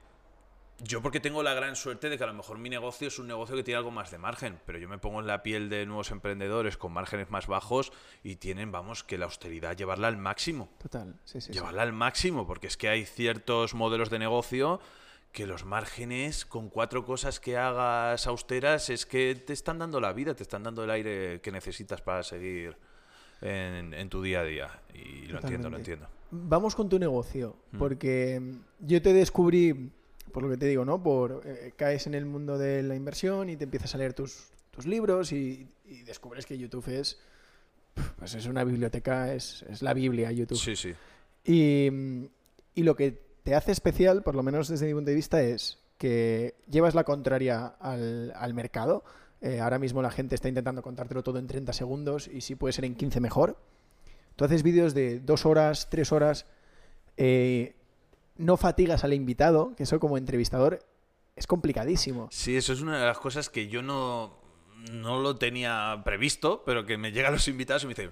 yo 0.82 1.02
porque 1.02 1.20
tengo 1.20 1.44
la 1.44 1.54
gran 1.54 1.76
suerte 1.76 2.08
de 2.10 2.18
que 2.18 2.24
a 2.24 2.28
lo 2.28 2.34
mejor 2.34 2.58
mi 2.58 2.70
negocio 2.70 3.10
es 3.10 3.20
un 3.20 3.28
negocio 3.28 3.54
que 3.54 3.64
tiene 3.64 3.78
algo 3.80 3.92
más 3.92 4.12
de 4.12 4.18
margen, 4.18 4.58
pero 4.66 4.80
yo 4.80 4.88
me 4.88 4.98
pongo 4.98 5.20
en 5.20 5.28
la 5.28 5.44
piel 5.44 5.68
de 5.70 5.86
nuevos 5.86 6.10
emprendedores 6.12 6.78
con 6.78 6.94
márgenes 6.94 7.30
más 7.30 7.48
bajos 7.48 7.92
y 8.24 8.38
tienen, 8.38 8.72
vamos, 8.72 9.04
que 9.04 9.18
la 9.18 9.26
austeridad 9.26 9.76
llevarla 9.76 10.08
al 10.08 10.16
máximo 10.16 10.70
Total, 10.82 11.16
sí, 11.26 11.42
sí. 11.42 11.48
sí. 11.48 11.52
llevarla 11.54 11.82
al 11.82 11.92
máximo, 11.92 12.48
porque 12.48 12.68
es 12.68 12.78
que 12.78 12.88
hay 12.88 13.06
ciertos 13.06 13.74
modelos 13.74 14.10
de 14.10 14.20
negocio 14.20 14.80
que 15.32 15.46
los 15.46 15.64
márgenes 15.66 16.46
con 16.46 16.70
cuatro 16.70 17.06
cosas 17.06 17.40
que 17.40 17.56
hagas 17.58 18.26
austeras 18.28 18.90
es 18.90 19.06
que 19.06 19.36
te 19.36 19.54
están 19.54 19.78
dando 19.78 20.00
la 20.00 20.12
vida, 20.14 20.34
te 20.36 20.44
están 20.44 20.64
dando 20.64 20.84
el 20.84 20.90
aire 20.90 21.40
que 21.42 21.52
necesitas 21.52 22.02
para 22.02 22.24
seguir 22.24 22.76
en, 23.42 23.94
en 23.94 24.10
tu 24.10 24.22
día 24.22 24.42
a 24.42 24.44
día. 24.44 24.82
Y 24.94 25.28
lo 25.28 25.40
entiendo, 25.40 25.70
lo 25.70 25.78
entiendo. 25.78 26.08
Vamos 26.32 26.76
con 26.76 26.90
tu 26.90 27.00
negocio, 27.00 27.56
Mm. 27.72 27.78
porque 27.78 28.40
mm, 28.40 28.86
yo 28.88 29.02
te 29.02 29.14
descubrí, 29.14 29.92
por 30.32 30.44
lo 30.44 30.50
que 30.50 30.58
te 30.58 30.66
digo, 30.68 30.84
¿no? 30.86 31.02
Por 31.02 31.42
eh, 31.46 31.74
caes 31.76 32.08
en 32.08 32.16
el 32.16 32.26
mundo 32.26 32.58
de 32.58 32.84
la 32.84 32.96
inversión 32.96 33.50
y 33.50 33.56
te 33.56 33.64
empiezas 33.66 33.94
a 33.96 33.98
leer 34.00 34.14
tus, 34.14 34.48
tus 34.72 34.86
libros 34.86 35.32
y, 35.32 35.68
y 35.86 36.02
descubres 36.04 36.46
que 36.46 36.58
YouTube 36.58 36.88
es, 36.90 37.20
pues 38.18 38.34
es 38.36 38.46
una 38.46 38.64
biblioteca, 38.64 39.34
es, 39.34 39.64
es 39.70 39.82
la 39.82 39.94
Biblia 39.94 40.32
YouTube. 40.32 40.58
Sí, 40.58 40.76
sí. 40.76 40.94
Y, 41.46 41.90
mm, 41.92 42.26
y 42.76 42.84
lo 42.84 42.96
que 42.96 43.29
te 43.50 43.56
hace 43.56 43.72
especial, 43.72 44.22
por 44.22 44.36
lo 44.36 44.44
menos 44.44 44.68
desde 44.68 44.86
mi 44.86 44.94
punto 44.94 45.10
de 45.10 45.16
vista, 45.16 45.42
es 45.42 45.80
que 45.98 46.54
llevas 46.70 46.94
la 46.94 47.04
contraria 47.04 47.66
al, 47.80 48.32
al 48.36 48.54
mercado. 48.54 49.04
Eh, 49.42 49.60
ahora 49.60 49.80
mismo 49.80 50.04
la 50.04 50.12
gente 50.12 50.36
está 50.36 50.48
intentando 50.50 50.84
contártelo 50.84 51.24
todo 51.24 51.40
en 51.40 51.48
30 51.48 51.74
segundos 51.74 52.28
y 52.28 52.42
si 52.42 52.54
puede 52.54 52.74
ser 52.74 52.86
en 52.86 52.94
15 52.94 53.20
mejor. 53.22 53.58
Tú 54.36 54.46
haces 54.46 54.62
vídeos 54.62 54.94
de 54.94 55.20
dos 55.20 55.48
horas, 55.48 55.90
tres 55.90 56.12
horas. 56.12 56.46
eh, 57.18 57.76
no 58.38 58.56
fatigas 58.56 59.04
al 59.04 59.14
invitado, 59.16 59.74
que 59.76 59.82
eso 59.82 60.00
como 60.00 60.20
entrevistador 60.20 60.86
es 61.36 61.48
complicadísimo. 61.48 62.28
Sí, 62.32 62.56
eso 62.56 62.72
es 62.72 62.82
una 62.82 63.00
de 63.00 63.06
las 63.08 63.18
cosas 63.18 63.50
que 63.50 63.68
yo 63.68 63.82
no, 63.82 64.38
no 64.92 65.20
lo 65.22 65.38
tenía 65.38 66.04
previsto, 66.06 66.62
pero 66.68 66.86
que 66.86 67.00
me 67.00 67.12
llegan 67.12 67.34
los 67.34 67.48
invitados 67.48 67.84
y 67.84 67.88
me 67.88 67.96
dicen, 67.96 68.12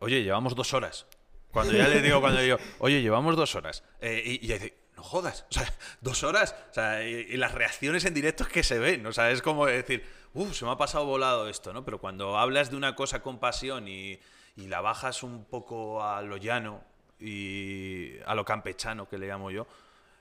oye, 0.00 0.22
llevamos 0.22 0.54
dos 0.54 0.74
horas. 0.74 1.06
Cuando 1.54 1.72
ya 1.72 1.88
le 1.88 2.02
digo, 2.02 2.20
cuando 2.20 2.40
digo, 2.40 2.58
oye, 2.80 3.00
llevamos 3.00 3.36
dos 3.36 3.54
horas. 3.54 3.84
Eh, 4.00 4.22
y, 4.26 4.44
y 4.44 4.52
dice, 4.52 4.74
no 4.96 5.04
jodas. 5.04 5.46
O 5.50 5.52
sea, 5.54 5.72
dos 6.00 6.24
horas. 6.24 6.54
O 6.70 6.74
sea, 6.74 7.02
y, 7.04 7.36
las 7.36 7.52
reacciones 7.52 8.04
en 8.04 8.12
directo 8.12 8.42
es 8.42 8.48
que 8.48 8.64
se 8.64 8.78
ven. 8.80 9.06
O 9.06 9.12
sea, 9.12 9.30
es 9.30 9.40
como 9.40 9.66
decir, 9.66 10.04
uff, 10.34 10.52
se 10.52 10.64
me 10.64 10.72
ha 10.72 10.76
pasado 10.76 11.06
volado 11.06 11.48
esto, 11.48 11.72
¿no? 11.72 11.84
Pero 11.84 12.00
cuando 12.00 12.36
hablas 12.36 12.70
de 12.70 12.76
una 12.76 12.96
cosa 12.96 13.22
con 13.22 13.38
pasión 13.38 13.86
y, 13.86 14.18
y 14.56 14.66
la 14.66 14.80
bajas 14.80 15.22
un 15.22 15.44
poco 15.44 16.02
a 16.04 16.22
lo 16.22 16.36
llano 16.36 16.82
y 17.20 18.18
a 18.26 18.34
lo 18.34 18.44
campechano, 18.44 19.08
que 19.08 19.16
le 19.16 19.28
llamo 19.28 19.52
yo, 19.52 19.68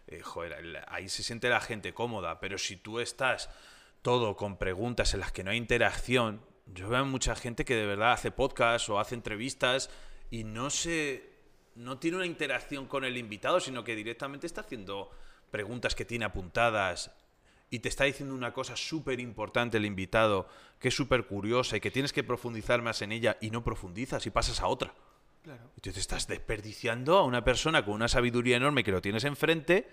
eh, 0.08 0.22
joder, 0.22 0.86
ahí 0.88 1.10
se 1.10 1.24
siente 1.24 1.50
la 1.50 1.62
gente 1.62 1.96
cómoda. 1.96 2.40
Pero 2.40 2.60
si 2.60 2.78
tú 2.78 3.00
estás 3.00 3.50
todo 4.04 4.36
con 4.36 4.58
preguntas 4.58 5.16
en 5.16 5.22
las 5.22 5.32
que 5.32 5.44
no 5.44 5.50
hay 5.50 5.58
interacción, 5.58 6.42
yo 6.68 6.90
veo 6.90 7.06
mucha 7.06 7.36
gente 7.36 7.66
que 7.66 7.76
de 7.76 7.88
verdad 7.88 8.14
hace 8.14 8.30
podcast 8.32 8.88
o 8.90 9.00
hace 9.00 9.16
entrevistas 9.16 9.90
y 10.30 10.44
no 10.44 10.70
se 10.70 11.32
no 11.76 11.98
tiene 11.98 12.18
una 12.18 12.26
interacción 12.26 12.86
con 12.86 13.04
el 13.04 13.18
invitado, 13.18 13.60
sino 13.60 13.84
que 13.84 13.96
directamente 13.96 14.46
está 14.46 14.62
haciendo 14.62 15.10
preguntas 15.50 15.96
que 15.96 16.06
tiene 16.06 16.26
apuntadas 16.26 17.12
y 17.70 17.80
te 17.80 17.90
está 17.90 18.04
diciendo 18.04 18.36
una 18.36 18.54
cosa 18.54 18.76
súper 18.76 19.20
importante 19.20 19.78
el 19.78 19.86
invitado, 19.86 20.48
que 20.80 20.90
es 20.90 20.96
súper 20.96 21.26
curiosa 21.26 21.78
y 21.78 21.80
que 21.80 21.90
tienes 21.90 22.14
que 22.14 22.24
profundizar 22.24 22.84
más 22.84 23.02
en 23.02 23.12
ella 23.12 23.38
y 23.42 23.50
no 23.50 23.64
profundizas 23.64 24.26
y 24.28 24.30
pasas 24.30 24.62
a 24.62 24.68
otra. 24.68 24.94
Claro. 25.44 25.72
Entonces 25.76 25.98
estás 26.02 26.28
desperdiciando 26.28 27.18
a 27.18 27.24
una 27.24 27.44
persona 27.44 27.84
con 27.84 27.96
una 27.96 28.08
sabiduría 28.08 28.58
enorme 28.58 28.84
que 28.84 28.92
lo 28.92 29.02
tienes 29.02 29.24
enfrente 29.24 29.90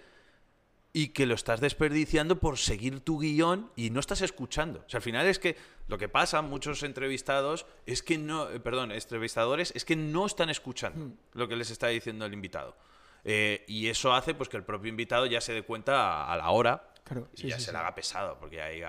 y 0.92 1.08
que 1.08 1.26
lo 1.26 1.34
estás 1.34 1.60
desperdiciando 1.60 2.40
por 2.40 2.58
seguir 2.58 3.00
tu 3.00 3.18
guion 3.20 3.70
y 3.76 3.90
no 3.90 4.00
estás 4.00 4.22
escuchando. 4.22 4.82
O 4.86 4.88
sea, 4.88 4.98
al 4.98 5.02
final 5.02 5.26
es 5.26 5.38
que 5.38 5.56
lo 5.86 5.98
que 5.98 6.08
pasa 6.08 6.42
muchos 6.42 6.82
entrevistados 6.82 7.66
es 7.86 8.02
que 8.02 8.18
no, 8.18 8.50
eh, 8.50 8.60
perdón, 8.60 8.90
entrevistadores 8.90 9.72
es 9.76 9.84
que 9.84 9.96
no 9.96 10.26
están 10.26 10.50
escuchando 10.50 11.06
hmm. 11.06 11.18
lo 11.34 11.48
que 11.48 11.56
les 11.56 11.70
está 11.70 11.88
diciendo 11.88 12.26
el 12.26 12.32
invitado. 12.32 12.76
Eh, 13.24 13.64
y 13.68 13.88
eso 13.88 14.12
hace 14.14 14.34
pues 14.34 14.48
que 14.48 14.56
el 14.56 14.64
propio 14.64 14.88
invitado 14.88 15.26
ya 15.26 15.40
se 15.40 15.52
dé 15.52 15.62
cuenta 15.62 16.30
a, 16.30 16.36
la 16.36 16.50
hora 16.50 16.92
y 17.36 17.48
ya 17.48 17.60
se 17.60 17.70
le 17.70 17.78
haga 17.78 17.94
pesado, 17.94 18.38
porque 18.38 18.62
ahí, 18.62 18.82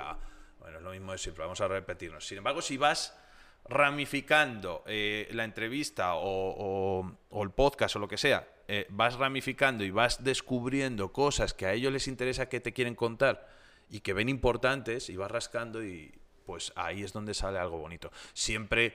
bueno, 0.60 0.78
es 0.78 0.84
lo 0.84 0.92
mismo 0.92 1.12
de 1.12 1.18
siempre, 1.18 1.44
vamos 1.44 1.60
a 1.62 1.68
repetirnos. 1.68 2.26
Sin 2.26 2.38
embargo, 2.38 2.62
si 2.62 2.78
vas 2.78 3.18
ramificando 3.66 4.84
eh, 4.88 5.28
la 5.32 5.44
entrevista 5.44 6.16
o, 6.16 7.18
el 7.32 7.52
podcast 7.52 7.96
o 7.96 8.00
lo 8.00 8.08
que 8.08 8.18
sea, 8.18 8.48
eh, 8.68 8.88
vas 8.90 9.16
ramificando 9.16 9.84
y 9.84 9.92
vas 9.92 10.24
descubriendo 10.24 11.12
cosas 11.12 11.54
que 11.54 11.66
a 11.66 11.74
ellos 11.74 11.92
les 11.92 12.08
interesa 12.08 12.50
que 12.50 12.60
te 12.60 12.74
quieren 12.74 12.96
contar 12.96 13.48
y 13.90 14.00
que 14.00 14.14
ven 14.14 14.30
importantes 14.30 15.10
y 15.10 15.18
vas 15.18 15.30
rascando 15.30 15.84
y 15.84 16.12
pues 16.46 16.72
ahí 16.76 17.04
es 17.04 17.14
donde 17.14 17.34
sale 17.34 17.60
algo 17.60 17.78
bonito. 17.78 18.12
Siempre 18.34 18.94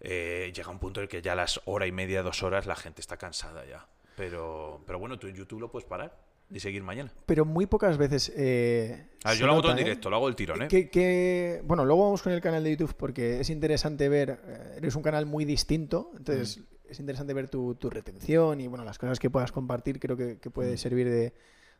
eh, 0.00 0.52
llega 0.54 0.70
un 0.70 0.78
punto 0.78 1.00
en 1.00 1.04
el 1.04 1.08
que 1.08 1.22
ya 1.22 1.32
a 1.32 1.36
las 1.36 1.60
hora 1.64 1.86
y 1.86 1.92
media, 1.92 2.22
dos 2.22 2.42
horas 2.42 2.66
la 2.66 2.76
gente 2.76 3.00
está 3.00 3.16
cansada 3.16 3.64
ya. 3.64 3.86
Pero, 4.16 4.82
pero 4.86 4.98
bueno, 4.98 5.18
tú 5.18 5.26
en 5.26 5.34
YouTube 5.34 5.60
lo 5.60 5.70
puedes 5.70 5.88
parar 5.88 6.16
y 6.50 6.60
seguir 6.60 6.82
mañana. 6.82 7.12
Pero 7.26 7.44
muy 7.44 7.66
pocas 7.66 7.98
veces. 7.98 8.32
Eh, 8.36 9.08
ah, 9.24 9.34
yo 9.34 9.46
lo 9.46 9.52
hago 9.52 9.62
todo 9.62 9.72
en 9.72 9.78
¿eh? 9.78 9.84
directo, 9.84 10.10
lo 10.10 10.16
hago 10.16 10.28
el 10.28 10.36
tirón, 10.36 10.62
¿eh? 10.62 10.68
Que, 10.68 11.60
bueno, 11.64 11.84
luego 11.84 12.04
vamos 12.04 12.22
con 12.22 12.32
el 12.32 12.40
canal 12.40 12.64
de 12.64 12.70
YouTube 12.70 12.94
porque 12.94 13.40
es 13.40 13.50
interesante 13.50 14.08
ver. 14.08 14.38
Eres 14.76 14.94
un 14.94 15.02
canal 15.02 15.26
muy 15.26 15.44
distinto, 15.44 16.12
entonces 16.16 16.58
mm. 16.58 16.75
Es 16.88 17.00
interesante 17.00 17.34
ver 17.34 17.48
tu, 17.48 17.74
tu, 17.74 17.90
retención 17.90 18.60
y 18.60 18.66
bueno, 18.66 18.84
las 18.84 18.98
cosas 18.98 19.18
que 19.18 19.30
puedas 19.30 19.52
compartir. 19.52 19.98
Creo 19.98 20.16
que, 20.16 20.36
puede 20.50 20.74
mm. 20.74 20.78
servir 20.78 21.08
de, 21.08 21.32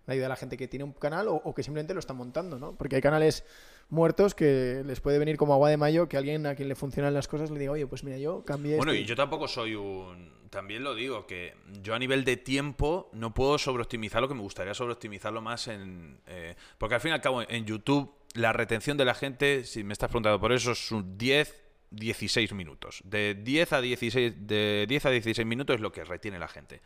ayuda 0.07 0.27
a 0.27 0.29
la 0.31 0.37
gente 0.37 0.57
que 0.57 0.69
tiene 0.69 0.85
un 0.85 0.93
canal 0.93 1.27
o, 1.29 1.55
que 1.55 1.63
simplemente 1.63 1.95
lo 1.95 2.01
está 2.01 2.13
montando, 2.13 2.59
¿no? 2.59 2.77
Porque 2.77 2.97
hay 2.97 3.03
canales 3.03 3.45
muertos 3.89 4.35
que 4.35 4.83
les 4.85 5.01
puede 5.01 5.19
venir 5.19 5.37
como 5.37 5.55
agua 5.55 5.71
de 5.71 5.77
mayo 5.77 6.09
que 6.09 6.17
alguien 6.17 6.47
a 6.47 6.55
quien 6.55 6.69
le 6.69 6.75
funcionan 6.75 7.15
las 7.15 7.29
cosas 7.29 7.51
le 7.51 7.59
diga, 7.59 7.73
oye, 7.73 7.87
pues 7.87 8.05
mira, 8.05 8.19
yo 8.19 8.45
cambié. 8.45 8.77
Bueno, 8.77 8.95
y 8.95 9.05
yo 9.05 9.17
tampoco 9.17 9.49
soy 9.49 9.75
un 9.75 10.37
también 10.51 10.85
lo 10.85 10.95
digo, 10.95 11.27
que 11.27 11.55
yo 11.83 11.95
a 11.95 11.99
nivel 11.99 12.25
de 12.25 12.37
tiempo 12.37 13.11
no 13.13 13.35
puedo 13.35 13.59
sobreoptimizar 13.59 14.23
lo 14.23 14.29
que 14.29 14.35
me 14.35 14.41
gustaría 14.41 14.75
sobreoptimizarlo 14.75 15.43
más 15.43 15.69
en... 15.69 16.21
Eh, 16.27 16.55
porque 16.79 16.95
al 16.95 17.01
fin 17.01 17.11
y 17.11 17.15
al 17.15 17.21
cabo 17.21 17.43
en 17.43 17.67
YouTube 17.67 18.15
la 18.35 18.53
retención 18.53 18.97
de 18.97 19.05
la 19.05 19.15
gente, 19.15 19.65
si 19.65 19.85
me 19.85 19.93
estás 19.93 20.09
preguntando 20.09 20.41
por 20.41 20.53
eso, 20.53 20.73
es 20.73 20.93
un 20.93 21.19
10, 21.19 21.66
16 21.91 22.53
minutos. 22.53 23.03
De 23.05 23.34
10 23.34 23.72
a 23.72 23.80
16, 23.80 24.47
de 24.47 24.87
10 24.89 25.07
a 25.07 25.11
16 25.11 25.47
minutos 25.47 25.76
es 25.76 25.80
lo 25.80 25.93
que 25.93 26.05
retiene 26.05 26.39
la 26.39 26.49
gente. 26.49 26.82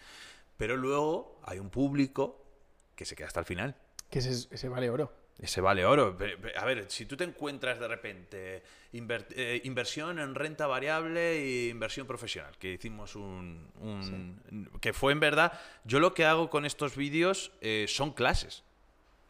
Pero 0.56 0.76
luego 0.76 1.40
hay 1.44 1.58
un 1.58 1.70
público 1.70 2.44
que 2.94 3.04
se 3.04 3.16
queda 3.16 3.28
hasta 3.28 3.40
el 3.40 3.46
final. 3.46 3.76
Que 4.10 4.18
ese, 4.18 4.48
ese 4.50 4.68
vale 4.68 4.90
oro. 4.90 5.12
Ese 5.40 5.62
vale 5.62 5.86
oro. 5.86 6.18
A 6.56 6.64
ver, 6.66 6.84
si 6.90 7.06
tú 7.06 7.16
te 7.16 7.24
encuentras 7.24 7.80
de 7.80 7.88
repente 7.88 8.62
eh, 8.92 9.60
inversión 9.64 10.18
en 10.18 10.34
renta 10.34 10.66
variable 10.66 11.38
e 11.38 11.68
inversión 11.68 12.06
profesional, 12.06 12.58
que 12.58 12.72
hicimos 12.72 13.16
un... 13.16 13.70
que 14.82 14.92
fue 14.92 15.12
en 15.12 15.20
verdad, 15.20 15.58
yo 15.84 15.98
lo 15.98 16.12
que 16.12 16.26
hago 16.26 16.50
con 16.50 16.66
estos 16.66 16.94
vídeos 16.94 17.52
eh, 17.62 17.86
son 17.88 18.12
clases. 18.12 18.64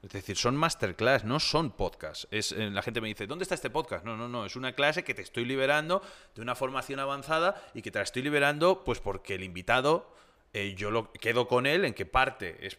Es 0.02 0.10
decir, 0.10 0.36
son 0.36 0.56
masterclass, 0.56 1.24
no 1.24 1.40
son 1.40 1.72
podcasts. 1.72 2.26
Es, 2.30 2.52
eh, 2.52 2.70
la 2.70 2.82
gente 2.82 3.00
me 3.00 3.08
dice, 3.08 3.26
¿dónde 3.26 3.42
está 3.42 3.54
este 3.54 3.70
podcast? 3.70 4.04
No, 4.04 4.16
no, 4.16 4.28
no, 4.28 4.46
es 4.46 4.56
una 4.56 4.74
clase 4.74 5.04
que 5.04 5.14
te 5.14 5.22
estoy 5.22 5.44
liberando 5.44 6.02
de 6.34 6.42
una 6.42 6.54
formación 6.54 7.00
avanzada 7.00 7.62
y 7.74 7.82
que 7.82 7.90
te 7.90 7.98
la 7.98 8.04
estoy 8.04 8.22
liberando 8.22 8.82
pues 8.84 9.00
porque 9.00 9.34
el 9.34 9.44
invitado, 9.44 10.14
yo 10.76 10.90
lo 10.90 11.12
quedo 11.12 11.46
con 11.46 11.66
él 11.66 11.84
en 11.84 11.94
qué 11.94 12.06
parte 12.06 12.66
es 12.66 12.78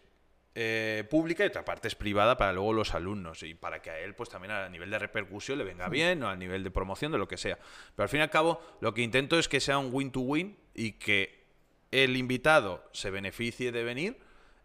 eh, 0.54 1.06
pública 1.10 1.46
y 1.46 1.48
otra 1.48 1.64
parte 1.64 1.88
es 1.88 1.96
privada 1.96 2.36
para 2.36 2.52
luego 2.52 2.74
los 2.74 2.94
alumnos 2.94 3.42
y 3.42 3.54
para 3.54 3.82
que 3.82 3.90
a 3.90 4.00
él 4.00 4.16
pues 4.16 4.30
también 4.30 4.52
a 4.52 4.68
nivel 4.68 4.90
de 4.90 5.00
repercusión 5.00 5.58
le 5.58 5.64
venga 5.64 5.88
bien 5.88 6.22
o 6.24 6.28
a 6.28 6.36
nivel 6.36 6.62
de 6.62 6.72
promoción 6.72 7.14
de 7.14 7.18
lo 7.18 7.26
que 7.26 7.38
sea. 7.38 7.58
Pero 7.96 8.04
al 8.04 8.10
fin 8.10 8.20
y 8.20 8.24
al 8.24 8.30
cabo 8.30 8.62
lo 8.82 8.94
que 8.94 9.02
intento 9.02 9.40
es 9.40 9.48
que 9.48 9.62
sea 9.62 9.78
un 9.78 9.94
win-to-win 9.94 10.58
y 10.74 10.94
que 10.94 11.46
el 11.92 12.18
invitado 12.18 12.84
se 12.92 13.12
beneficie 13.12 13.72
de 13.72 13.84
venir, 13.86 14.18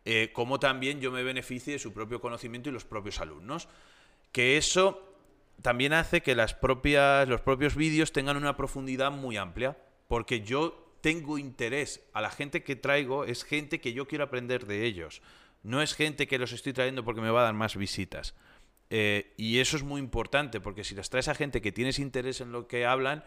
eh, 0.09 0.30
como 0.32 0.61
también 0.61 1.00
yo 1.00 1.11
me 1.11 1.24
beneficie 1.24 1.72
de 1.72 1.78
su 1.80 1.92
propio 1.92 2.20
conocimiento 2.20 2.68
y 2.68 2.72
los 2.72 2.84
propios 2.84 3.20
alumnos. 3.20 3.68
Que 4.30 4.57
eso 4.57 5.02
también 5.62 5.92
hace 5.92 6.20
que 6.20 6.36
las 6.36 6.54
propias, 6.54 7.28
los 7.28 7.40
propios 7.40 7.74
vídeos 7.74 8.12
tengan 8.12 8.36
una 8.36 8.57
profundidad 8.57 9.11
muy 9.11 9.36
amplia, 9.36 9.76
porque 10.07 10.42
yo 10.42 10.94
tengo 11.00 11.38
interés, 11.38 12.07
a 12.12 12.20
la 12.20 12.30
gente 12.30 12.62
que 12.62 12.76
traigo 12.76 13.24
es 13.24 13.42
gente 13.42 13.80
que 13.80 13.92
yo 13.92 14.07
quiero 14.07 14.22
aprender 14.22 14.66
de 14.66 14.84
ellos. 14.84 15.22
No 15.64 15.82
es 15.82 15.94
gente 15.94 16.28
que 16.28 16.38
los 16.38 16.52
estoy 16.52 16.72
trayendo 16.72 17.04
porque 17.04 17.20
me 17.20 17.30
va 17.30 17.40
a 17.40 17.44
dar 17.44 17.54
más 17.54 17.76
visitas. 17.76 18.34
Eh, 18.90 19.34
y 19.36 19.59
eso 19.59 19.76
es 19.76 19.82
muy 19.82 20.00
importante, 20.00 20.61
porque 20.61 20.84
si 20.84 20.94
las 20.94 21.11
traes 21.11 21.26
a 21.26 21.34
gente 21.34 21.61
que 21.61 21.72
tienes 21.72 21.98
interés 21.98 22.40
en 22.40 22.52
lo 22.52 22.68
que 22.68 22.86
hablan, 22.86 23.24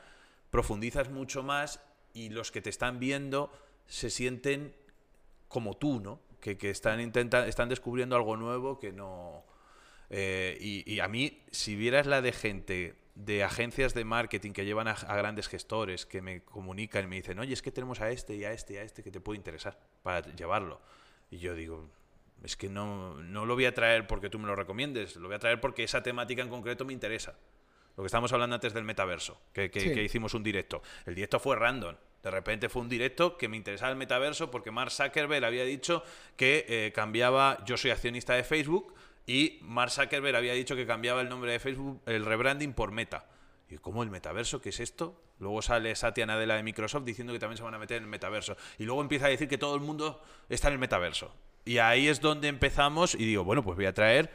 profundizas 0.49 1.09
mucho 1.09 1.43
más 1.43 1.81
y 2.13 2.29
los 2.29 2.51
que 2.51 2.61
te 2.61 2.69
están 2.69 2.99
viendo 2.99 3.51
se 3.85 4.09
sienten 4.09 4.73
como 5.49 5.75
tú, 5.75 5.99
¿no? 5.99 6.21
Que, 6.39 6.57
están, 6.69 6.99
están 6.99 7.69
descubriendo 7.69 8.15
algo 8.15 8.37
nuevo 8.37 8.79
que 8.79 8.91
no... 8.91 9.43
Eh, 10.09 10.57
y, 10.59 10.99
a 10.99 11.07
mí, 11.07 11.43
si 11.51 11.75
vieras 11.75 12.07
la 12.07 12.21
de 12.21 12.31
gente 12.31 12.95
de 13.13 13.43
agencias 13.43 13.93
de 13.93 14.05
marketing 14.05 14.53
que 14.53 14.65
llevan 14.65 14.87
a, 14.87 14.91
a, 14.91 15.15
grandes 15.17 15.47
gestores 15.47 16.05
que 16.05 16.21
me 16.21 16.41
comunican 16.41 17.03
y 17.03 17.07
me 17.07 17.15
dicen, 17.17 17.37
oye, 17.37 17.53
es 17.53 17.61
que 17.61 17.71
tenemos 17.71 18.01
a 18.01 18.09
este 18.09 18.35
y 18.35 18.45
a 18.45 18.51
este 18.51 18.73
y 18.73 18.77
a 18.77 18.83
este 18.83 19.03
que 19.03 19.11
te 19.11 19.19
puede 19.19 19.37
interesar 19.37 19.77
para 20.01 20.21
llevarlo. 20.33 20.81
Y 21.29 21.37
yo 21.37 21.53
digo, 21.53 21.89
es 22.43 22.55
que 22.55 22.69
no, 22.69 23.15
no 23.15 23.45
lo 23.45 23.55
voy 23.55 23.65
a 23.65 23.73
traer 23.73 24.07
porque 24.07 24.29
tú 24.29 24.39
me 24.39 24.47
lo 24.47 24.55
recomiendes, 24.55 25.15
lo 25.17 25.27
voy 25.27 25.35
a 25.35 25.39
traer 25.39 25.59
porque 25.59 25.83
esa 25.83 26.01
temática 26.01 26.41
en 26.41 26.49
concreto 26.49 26.85
me 26.85 26.93
interesa. 26.93 27.37
Lo 27.97 28.03
que 28.03 28.07
estábamos 28.07 28.31
hablando 28.31 28.55
antes 28.55 28.73
del 28.73 28.85
metaverso, 28.85 29.41
que, 29.51 29.69
que, 29.69 30.03
hicimos 30.03 30.33
un 30.33 30.41
directo. 30.41 30.81
El 31.05 31.15
directo 31.15 31.39
fue 31.39 31.57
random. 31.57 31.95
De 32.23 32.31
repente 32.31 32.69
fue 32.69 32.81
un 32.81 32.89
directo 32.89 33.37
que 33.37 33.47
me 33.47 33.57
interesaba 33.57 33.91
el 33.91 33.97
metaverso 33.97 34.51
porque 34.51 34.71
Mark 34.71 34.91
Zuckerberg 34.91 35.45
había 35.45 35.63
dicho 35.63 36.03
que 36.35 36.65
eh, 36.67 36.91
cambiaba, 36.93 37.63
yo 37.65 37.77
soy 37.77 37.91
accionista 37.91 38.33
de 38.33 38.43
Facebook, 38.43 38.93
y 39.25 39.59
Mark 39.61 39.91
Zuckerberg 39.91 40.35
había 40.35 40.53
dicho 40.53 40.75
que 40.75 40.87
cambiaba 40.87 41.21
el 41.21 41.29
nombre 41.29 41.51
de 41.51 41.59
Facebook, 41.59 42.01
el 42.07 42.25
rebranding 42.25 42.73
por 42.73 42.91
Meta. 42.91 43.27
¿Y 43.69 43.77
cómo 43.77 44.01
el 44.01 44.09
metaverso? 44.09 44.61
¿Qué 44.61 44.69
es 44.69 44.79
esto? 44.79 45.21
Luego 45.39 45.61
sale 45.61 45.95
Satya 45.95 46.25
Nadella 46.25 46.55
de 46.55 46.63
Microsoft 46.63 47.05
diciendo 47.05 47.31
que 47.31 47.39
también 47.39 47.57
se 47.57 47.63
van 47.63 47.75
a 47.75 47.77
meter 47.77 47.97
en 47.97 48.03
el 48.03 48.09
metaverso. 48.09 48.57
Y 48.79 48.85
luego 48.85 49.01
empieza 49.01 49.27
a 49.27 49.29
decir 49.29 49.47
que 49.47 49.59
todo 49.59 49.75
el 49.75 49.81
mundo 49.81 50.21
está 50.49 50.67
en 50.67 50.73
el 50.73 50.79
metaverso. 50.79 51.31
Y 51.65 51.77
ahí 51.77 52.07
es 52.07 52.19
donde 52.19 52.47
empezamos 52.47 53.13
y 53.13 53.25
digo, 53.25 53.43
bueno, 53.43 53.63
pues 53.63 53.75
voy 53.75 53.85
a 53.85 53.93
traer, 53.93 54.31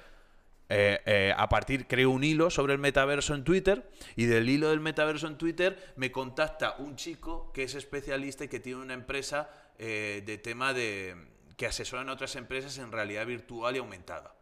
eh, 0.69 1.01
eh, 1.05 1.35
a 1.37 1.49
partir, 1.49 1.87
creo 1.87 2.11
un 2.11 2.25
hilo 2.25 2.51
sobre 2.51 2.73
el 2.73 2.79
metaverso 2.79 3.35
en 3.35 3.45
Twitter 3.45 3.91
y 4.17 4.25
del 4.25 4.49
hilo 4.49 4.71
del 4.71 4.81
metaverso 4.81 5.27
en 5.27 5.37
Twitter 5.37 5.93
me 5.97 6.11
contacta 6.11 6.77
un 6.79 6.97
chico 6.97 7.53
que 7.53 7.65
es 7.65 7.75
especialista 7.75 8.45
y 8.45 8.49
que 8.49 8.61
tiene 8.61 8.81
una 8.81 8.95
empresa 8.95 9.51
eh, 9.79 10.23
de 10.25 10.39
tema 10.39 10.73
de 10.73 11.17
que 11.57 11.67
asesoran 11.67 12.09
a 12.09 12.13
otras 12.13 12.35
empresas 12.37 12.79
en 12.79 12.93
realidad 12.93 13.27
virtual 13.27 13.77
y 13.77 13.79
aumentada. 13.79 14.35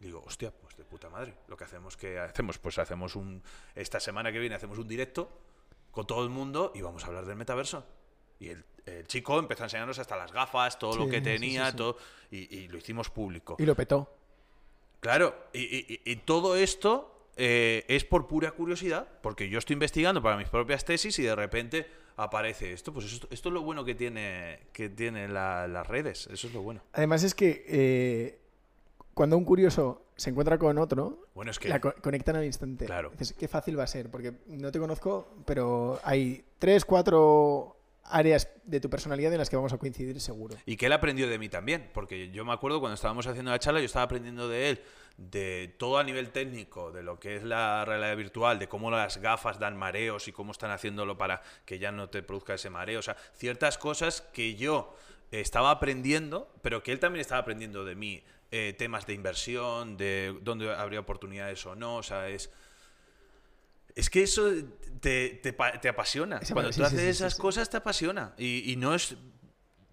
Digo, 0.00 0.22
hostia, 0.26 0.50
pues 0.50 0.76
de 0.76 0.84
puta 0.84 1.08
madre. 1.08 1.34
Lo 1.46 1.56
que 1.56 1.64
hacemos 1.64 1.96
que 1.96 2.18
hacemos, 2.18 2.58
pues 2.58 2.78
hacemos 2.78 3.14
un 3.14 3.42
esta 3.76 4.00
semana 4.00 4.32
que 4.32 4.40
viene 4.40 4.56
hacemos 4.56 4.78
un 4.78 4.88
directo 4.88 5.30
con 5.92 6.06
todo 6.06 6.24
el 6.24 6.30
mundo 6.30 6.72
y 6.74 6.80
vamos 6.80 7.04
a 7.04 7.06
hablar 7.06 7.24
del 7.24 7.36
metaverso. 7.36 7.86
Y 8.40 8.48
el, 8.48 8.64
chico 9.06 9.38
empezó 9.38 9.62
a 9.62 9.66
enseñarnos 9.66 10.00
hasta 10.00 10.16
las 10.16 10.32
gafas, 10.32 10.76
todo 10.76 10.96
lo 10.96 11.08
que 11.08 11.20
tenía, 11.20 11.74
todo, 11.74 11.96
y, 12.32 12.66
lo 12.66 12.78
hicimos 12.78 13.08
público. 13.10 13.54
Y 13.60 13.64
lo 13.64 13.76
petó. 13.76 14.21
Claro, 15.02 15.34
y, 15.52 16.16
todo 16.24 16.54
esto 16.56 17.12
eh, 17.36 17.84
es 17.88 18.04
por 18.04 18.28
pura 18.28 18.52
curiosidad, 18.52 19.08
porque 19.20 19.48
yo 19.48 19.58
estoy 19.58 19.74
investigando 19.74 20.22
para 20.22 20.36
mis 20.36 20.48
propias 20.48 20.84
tesis 20.84 21.18
y 21.18 21.24
de 21.24 21.34
repente 21.34 21.86
aparece 22.16 22.72
esto. 22.72 22.92
Pues 22.92 23.06
esto, 23.12 23.26
esto 23.32 23.48
es 23.48 23.52
lo 23.52 23.62
bueno 23.62 23.84
que 23.84 23.96
tiene, 23.96 24.60
que 24.72 24.88
tiene 24.88 25.26
la- 25.26 25.66
las 25.66 25.88
redes. 25.88 26.28
Eso 26.32 26.46
es 26.46 26.54
lo 26.54 26.62
bueno. 26.62 26.82
Además 26.92 27.24
es 27.24 27.34
que 27.34 27.64
eh, 27.66 28.38
cuando 29.12 29.36
un 29.36 29.44
curioso 29.44 30.04
se 30.14 30.30
encuentra 30.30 30.56
con 30.56 30.78
otro, 30.78 31.26
Bueno, 31.34 31.50
es 31.50 31.58
que. 31.58 31.68
la 31.68 31.80
co- 31.80 31.94
conectan 32.00 32.36
al 32.36 32.44
instante. 32.44 32.84
Claro. 32.86 33.10
Dices, 33.18 33.32
qué 33.36 33.48
fácil 33.48 33.76
va 33.76 33.82
a 33.82 33.88
ser, 33.88 34.08
porque 34.08 34.34
no 34.46 34.70
te 34.70 34.78
conozco, 34.78 35.34
pero 35.44 35.98
hay 36.04 36.44
tres, 36.60 36.84
cuatro 36.84 37.76
áreas 38.04 38.48
de 38.64 38.80
tu 38.80 38.90
personalidad 38.90 39.32
en 39.32 39.38
las 39.38 39.50
que 39.50 39.56
vamos 39.56 39.72
a 39.72 39.78
coincidir 39.78 40.20
seguro. 40.20 40.56
Y 40.66 40.76
que 40.76 40.86
él 40.86 40.92
aprendió 40.92 41.28
de 41.28 41.38
mí 41.38 41.48
también, 41.48 41.90
porque 41.94 42.30
yo 42.30 42.44
me 42.44 42.52
acuerdo 42.52 42.80
cuando 42.80 42.94
estábamos 42.94 43.26
haciendo 43.26 43.50
la 43.50 43.58
charla, 43.58 43.80
yo 43.80 43.86
estaba 43.86 44.04
aprendiendo 44.04 44.48
de 44.48 44.70
él, 44.70 44.82
de 45.16 45.74
todo 45.78 45.98
a 45.98 46.04
nivel 46.04 46.30
técnico, 46.30 46.90
de 46.90 47.02
lo 47.02 47.18
que 47.18 47.36
es 47.36 47.42
la 47.42 47.84
realidad 47.84 48.16
virtual, 48.16 48.58
de 48.58 48.68
cómo 48.68 48.90
las 48.90 49.18
gafas 49.18 49.58
dan 49.58 49.76
mareos 49.76 50.28
y 50.28 50.32
cómo 50.32 50.52
están 50.52 50.70
haciéndolo 50.70 51.16
para 51.16 51.42
que 51.64 51.78
ya 51.78 51.92
no 51.92 52.08
te 52.08 52.22
produzca 52.22 52.54
ese 52.54 52.70
mareo. 52.70 52.98
O 52.98 53.02
sea, 53.02 53.16
ciertas 53.34 53.78
cosas 53.78 54.22
que 54.32 54.54
yo 54.54 54.96
estaba 55.30 55.70
aprendiendo, 55.70 56.52
pero 56.62 56.82
que 56.82 56.92
él 56.92 56.98
también 56.98 57.20
estaba 57.20 57.40
aprendiendo 57.40 57.84
de 57.84 57.94
mí. 57.94 58.22
eh, 58.54 58.74
temas 58.74 59.06
de 59.06 59.14
inversión, 59.14 59.96
de 59.96 60.38
dónde 60.42 60.72
habría 60.74 61.00
oportunidades 61.00 61.64
o 61.64 61.74
no. 61.74 61.96
O 61.96 62.02
sea, 62.02 62.28
es. 62.28 62.50
Es 63.94 64.10
que 64.10 64.22
eso 64.22 64.50
te, 65.00 65.40
te 65.42 65.52
te 65.52 65.88
apasiona. 65.88 66.40
Cuando 66.52 66.72
sí, 66.72 66.80
tú 66.80 66.86
haces 66.86 67.00
sí, 67.00 67.06
esas 67.06 67.34
cosas 67.34 67.68
te 67.68 67.76
apasiona. 67.76 68.34
Y, 68.38 68.70
y 68.72 68.76
no 68.76 68.94
es. 68.94 69.16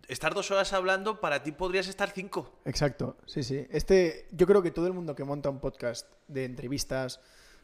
Estar 0.08 0.34
dos 0.34 0.50
horas 0.50 0.74
hablando, 0.74 1.20
para 1.22 1.44
ti 1.44 1.52
podrías 1.52 1.88
estar 1.88 2.10
cinco. 2.10 2.60
Exacto, 2.66 3.18
sí, 3.28 3.44
sí. 3.44 3.68
Este, 3.70 4.28
yo 4.32 4.48
creo 4.48 4.64
que 4.64 4.72
todo 4.72 4.88
el 4.88 4.94
mundo 4.94 5.14
que 5.14 5.24
monta 5.24 5.50
un 5.52 5.60
podcast 5.60 6.08
de 6.28 6.46
entrevistas 6.46 7.20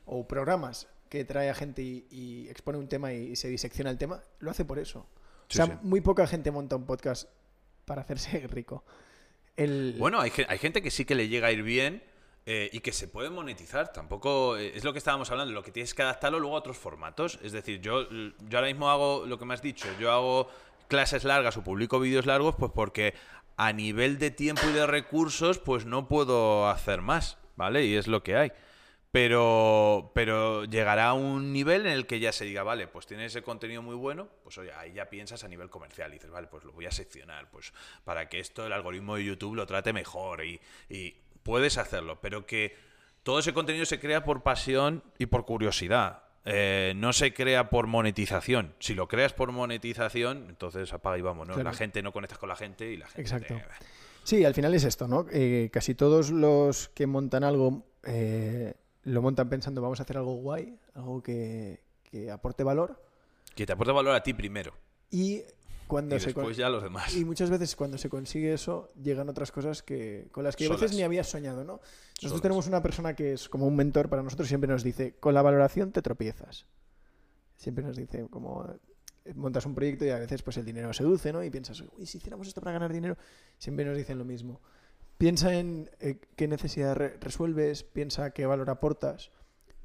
o 0.05 0.27
programas 0.27 0.87
que 1.09 1.25
trae 1.25 1.49
a 1.49 1.55
gente 1.55 1.81
y, 1.81 2.05
y 2.11 2.49
expone 2.49 2.77
un 2.77 2.87
tema 2.87 3.13
y, 3.13 3.35
se 3.35 3.47
disecciona 3.47 3.89
el 3.89 3.97
tema, 3.97 4.21
lo 4.39 4.51
hace 4.51 4.63
por 4.63 4.77
eso. 4.77 5.07
O 5.49 5.53
sea, 5.53 5.79
muy 5.81 6.01
poca 6.01 6.27
gente 6.27 6.51
monta 6.51 6.75
un 6.75 6.85
podcast 6.85 7.29
para 7.85 8.01
hacerse 8.01 8.45
rico. 8.47 8.83
El, 9.55 9.95
Bueno, 9.97 10.19
hay, 10.19 10.31
hay 10.47 10.57
gente 10.57 10.81
que 10.81 10.91
sí 10.91 11.05
que 11.05 11.15
le 11.15 11.27
llega 11.27 11.47
a 11.47 11.51
ir 11.51 11.63
bien 11.63 12.03
eh, 12.47 12.69
y 12.71 12.79
que 12.79 12.93
se 12.93 13.07
puede 13.07 13.29
monetizar. 13.29 13.91
Tampoco 13.91 14.57
eh, 14.57 14.73
es 14.75 14.83
lo 14.83 14.93
que 14.93 14.99
estábamos 14.99 15.31
hablando, 15.31 15.53
lo 15.53 15.63
que 15.63 15.71
tienes 15.71 15.93
que 15.93 16.03
adaptarlo 16.03 16.39
luego 16.39 16.55
a 16.55 16.59
otros 16.59 16.77
formatos. 16.77 17.39
Es 17.41 17.51
decir, 17.51 17.81
yo, 17.81 18.07
yo 18.09 18.57
ahora 18.57 18.67
mismo 18.67 18.89
hago 18.89 19.25
lo 19.25 19.39
que 19.39 19.45
me 19.45 19.53
has 19.53 19.61
dicho, 19.61 19.87
yo 19.99 20.11
hago 20.11 20.49
clases 20.87 21.23
largas 21.23 21.57
o 21.57 21.63
publico 21.63 21.99
vídeos 21.99 22.27
largos, 22.27 22.55
pues 22.55 22.71
porque 22.73 23.15
a 23.57 23.73
nivel 23.73 24.19
de 24.19 24.31
tiempo 24.31 24.61
y 24.69 24.73
de 24.73 24.85
recursos, 24.85 25.57
pues 25.57 25.85
no 25.85 26.07
puedo 26.07 26.67
hacer 26.69 27.01
más, 27.01 27.37
¿vale? 27.55 27.85
Y 27.85 27.95
es 27.95 28.07
lo 28.07 28.21
que 28.21 28.35
hay. 28.35 28.51
Pero, 29.11 30.11
pero 30.13 30.65
llegará 30.65 31.07
a 31.07 31.13
un 31.13 31.53
nivel 31.53 31.85
en 31.85 31.93
el 31.93 32.05
que 32.05 32.19
ya 32.19 32.33
se 32.33 32.43
diga, 32.43 32.63
vale, 32.63 32.87
pues 32.87 33.07
tiene 33.07 33.25
ese 33.25 33.41
contenido 33.41 33.81
muy 33.81 33.95
bueno, 33.95 34.27
pues 34.43 34.57
oye, 34.57 34.73
ahí 34.73 34.91
ya 34.91 35.09
piensas 35.09 35.45
a 35.45 35.47
nivel 35.47 35.69
comercial 35.69 36.11
dices, 36.11 36.29
vale, 36.29 36.47
pues 36.47 36.65
lo 36.65 36.73
voy 36.73 36.85
a 36.85 36.91
seccionar, 36.91 37.49
pues 37.49 37.73
para 38.03 38.27
que 38.27 38.41
esto 38.41 38.65
el 38.65 38.73
algoritmo 38.73 39.15
de 39.15 39.23
YouTube 39.23 39.55
lo 39.55 39.65
trate 39.65 39.93
mejor 39.93 40.43
y 40.43 40.59
puedes 41.45 41.77
hacerlo, 41.77 42.19
pero 42.19 42.45
que 42.47 42.75
todo 43.23 43.37
ese 43.39 43.53
contenido 43.53 43.85
se 43.85 43.99
crea 43.99 44.23
por 44.25 44.41
pasión 44.41 45.03
y 45.19 45.27
por 45.27 45.45
curiosidad. 45.45 46.23
Eh, 46.43 46.93
no 46.95 47.13
se 47.13 47.33
crea 47.33 47.69
por 47.69 47.87
monetización. 47.87 48.73
Si 48.79 48.93
lo 48.95 49.07
creas 49.07 49.33
por 49.33 49.51
monetización, 49.51 50.47
entonces 50.49 50.91
apaga 50.91 51.17
y 51.17 51.21
vamos, 51.21 51.47
¿no? 51.47 51.53
Claro. 51.53 51.69
La 51.69 51.75
gente 51.75 52.01
no 52.03 52.11
conectas 52.11 52.39
con 52.39 52.49
la 52.49 52.55
gente 52.55 52.91
y 52.91 52.97
la 52.97 53.05
gente. 53.07 53.21
Exacto. 53.21 53.55
te- 53.55 53.63
Sí, 54.23 54.43
al 54.43 54.55
final 54.55 54.73
es 54.73 54.83
esto, 54.83 55.07
¿no? 55.07 55.27
Eh, 55.31 55.69
casi 55.71 55.93
todos 55.93 56.31
los 56.31 56.89
que 56.89 57.05
montan 57.05 57.43
algo 57.43 57.85
eh, 58.03 58.73
lo 59.03 59.21
montan 59.21 59.49
pensando 59.49 59.81
vamos 59.83 59.99
a 59.99 60.03
hacer 60.03 60.17
algo 60.17 60.33
guay, 60.37 60.79
algo 60.95 61.21
que, 61.21 61.83
que 62.03 62.31
aporte 62.31 62.63
valor. 62.63 63.03
Que 63.55 63.67
te 63.67 63.73
aporte 63.73 63.91
valor 63.93 64.15
a 64.15 64.23
ti 64.23 64.33
primero. 64.33 64.73
Y 65.11 65.43
cuando 65.87 66.15
y 66.15 66.19
se 66.19 66.27
después 66.27 66.57
ya 66.57 66.69
los 66.69 66.83
demás. 66.83 67.15
Y 67.15 67.25
muchas 67.25 67.49
veces 67.49 67.75
cuando 67.75 67.97
se 67.97 68.09
consigue 68.09 68.53
eso, 68.53 68.91
llegan 69.01 69.29
otras 69.29 69.51
cosas 69.51 69.83
que 69.83 70.27
con 70.31 70.43
las 70.43 70.55
que 70.55 70.65
a 70.65 70.69
veces 70.69 70.91
Solas. 70.91 70.95
ni 70.95 71.03
habías 71.03 71.27
soñado, 71.29 71.63
¿no? 71.63 71.73
Nosotros 71.73 72.29
Solas. 72.31 72.41
tenemos 72.41 72.67
una 72.67 72.81
persona 72.81 73.15
que 73.15 73.33
es 73.33 73.49
como 73.49 73.67
un 73.67 73.75
mentor 73.75 74.09
para 74.09 74.23
nosotros, 74.23 74.47
siempre 74.47 74.67
nos 74.69 74.83
dice, 74.83 75.15
con 75.19 75.33
la 75.33 75.41
valoración 75.41 75.91
te 75.91 76.01
tropiezas. 76.01 76.65
Siempre 77.57 77.83
nos 77.83 77.95
dice, 77.95 78.27
como 78.29 78.65
eh, 79.25 79.33
montas 79.33 79.65
un 79.65 79.75
proyecto 79.75 80.05
y 80.05 80.09
a 80.09 80.19
veces 80.19 80.41
pues 80.43 80.57
el 80.57 80.65
dinero 80.65 80.91
seduce, 80.93 81.31
¿no? 81.31 81.43
Y 81.43 81.49
piensas, 81.49 81.81
uy, 81.97 82.05
si 82.05 82.17
hiciéramos 82.17 82.47
esto 82.47 82.61
para 82.61 82.73
ganar 82.73 82.91
dinero, 82.91 83.17
siempre 83.57 83.85
nos 83.85 83.97
dicen 83.97 84.17
lo 84.17 84.25
mismo. 84.25 84.61
Piensa 85.17 85.55
en 85.57 85.89
eh, 86.01 86.19
qué 86.35 86.47
necesidad 86.47 86.95
re- 86.95 87.17
resuelves, 87.21 87.83
piensa 87.83 88.31
qué 88.31 88.45
valor 88.45 88.69
aportas, 88.69 89.31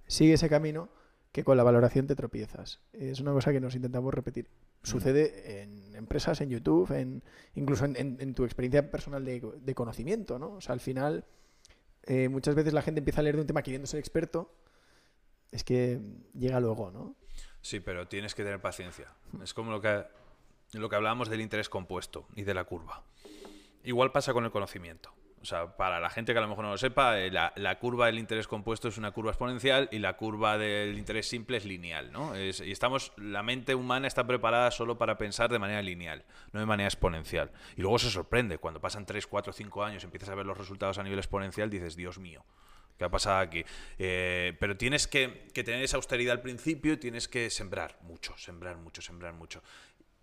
sigue 0.09 0.33
ese 0.33 0.49
camino 0.49 0.89
que 1.31 1.45
con 1.45 1.57
la 1.57 1.63
valoración 1.63 2.09
te 2.09 2.17
tropiezas. 2.17 2.81
Es 2.93 3.21
una 3.21 3.33
cosa 3.33 3.53
que 3.53 3.61
nos 3.61 3.77
intentamos 3.77 4.13
repetir. 4.13 4.49
Sucede 4.83 5.63
en 5.63 5.95
empresas, 5.95 6.41
en 6.41 6.49
YouTube, 6.49 6.91
en, 6.93 7.23
incluso 7.55 7.85
en, 7.85 8.35
tu 8.35 8.45
experiencia 8.45 8.91
personal 8.91 9.25
de, 9.25 9.41
de 9.61 9.75
conocimiento, 9.75 10.39
¿no? 10.39 10.53
O 10.53 10.61
sea, 10.61 10.73
al 10.73 10.81
final, 10.81 11.27
eh, 12.05 12.29
muchas 12.29 12.55
veces 12.55 12.73
la 12.73 12.83
gente 12.83 13.01
empieza 13.01 13.21
a 13.21 13.25
leer 13.25 13.37
de 13.37 13.43
un 13.43 13.47
tema 13.47 13.63
queriendo 13.63 13.87
ser 13.87 14.01
experto, 14.01 14.55
es 15.51 15.65
que 15.65 16.01
llega 16.35 16.61
luego, 16.61 16.91
¿no? 16.91 17.17
Sí, 17.61 17.81
pero 17.81 18.09
tienes 18.09 18.35
que 18.35 18.43
tener 18.43 18.61
paciencia. 18.61 19.13
Es 19.43 19.53
como 19.53 19.71
lo 19.71 19.81
que, 19.81 20.05
lo 20.73 20.89
que 20.89 20.97
hablábamos 20.97 21.29
del 21.29 21.41
interés 21.41 21.69
compuesto 21.69 22.27
y 22.35 22.45
de 22.45 22.55
la 22.55 22.65
curva. 22.65 23.05
Igual 23.85 24.13
pasa 24.13 24.33
con 24.33 24.45
el 24.45 24.51
conocimiento. 24.51 25.13
O 25.43 25.45
sea, 25.47 25.75
para 25.77 26.01
la 26.01 26.11
gente 26.11 26.33
que 26.33 26.39
a 26.39 26.43
lo 26.43 26.49
mejor 26.49 26.65
no 26.65 26.73
lo 26.73 26.79
sepa, 26.79 27.19
eh, 27.19 27.31
la, 27.31 27.79
curva 27.79 28.07
del 28.07 28.19
interés 28.19 28.47
compuesto 28.47 28.89
es 28.89 28.99
una 28.99 29.11
curva 29.11 29.31
exponencial 29.31 29.89
y 29.91 29.99
la 29.99 30.15
curva 30.17 30.59
del 30.59 30.99
interés 30.99 31.29
simple 31.29 31.57
es 31.57 31.65
lineal, 31.65 32.13
¿no? 32.13 32.39
Y 32.39 32.51
estamos, 32.71 33.13
la 33.17 33.43
mente 33.43 33.75
humana 33.75 34.07
está 34.07 34.27
preparada 34.27 34.71
solo 34.71 34.99
para 34.99 35.17
pensar 35.17 35.51
de 35.51 35.59
manera 35.59 35.81
lineal, 35.81 36.25
no 36.53 36.61
de 36.61 36.67
manera 36.67 36.89
exponencial. 36.89 37.51
Y 37.77 37.81
luego 37.81 37.99
se 37.99 38.11
sorprende, 38.11 38.59
cuando 38.59 38.81
pasan 38.81 39.07
3, 39.07 39.27
4, 39.27 39.53
5 39.53 39.83
años, 39.83 40.05
empiezas 40.05 40.29
a 40.29 40.35
ver 40.35 40.45
los 40.45 40.59
resultados 40.59 40.99
a 40.99 41.03
nivel 41.03 41.19
exponencial, 41.19 41.71
dices, 41.71 41.97
Dios 41.97 42.19
mío, 42.19 42.45
¿Qué 42.99 43.07
ha 43.07 43.11
pasado 43.11 43.39
aquí? 43.39 43.65
Eh, 43.99 44.55
pero 44.61 44.77
tienes 44.77 45.07
que, 45.09 45.49
que 45.55 45.65
tener 45.65 45.83
esa 45.83 45.97
austeridad 45.97 46.33
al 46.33 46.43
principio 46.43 46.93
y 46.93 46.97
tienes 46.99 47.29
que 47.29 47.49
sembrar 47.49 47.97
mucho, 48.03 48.37
sembrar 48.37 48.77
mucho, 48.77 49.01
sembrar 49.01 49.33
mucho. 49.33 49.63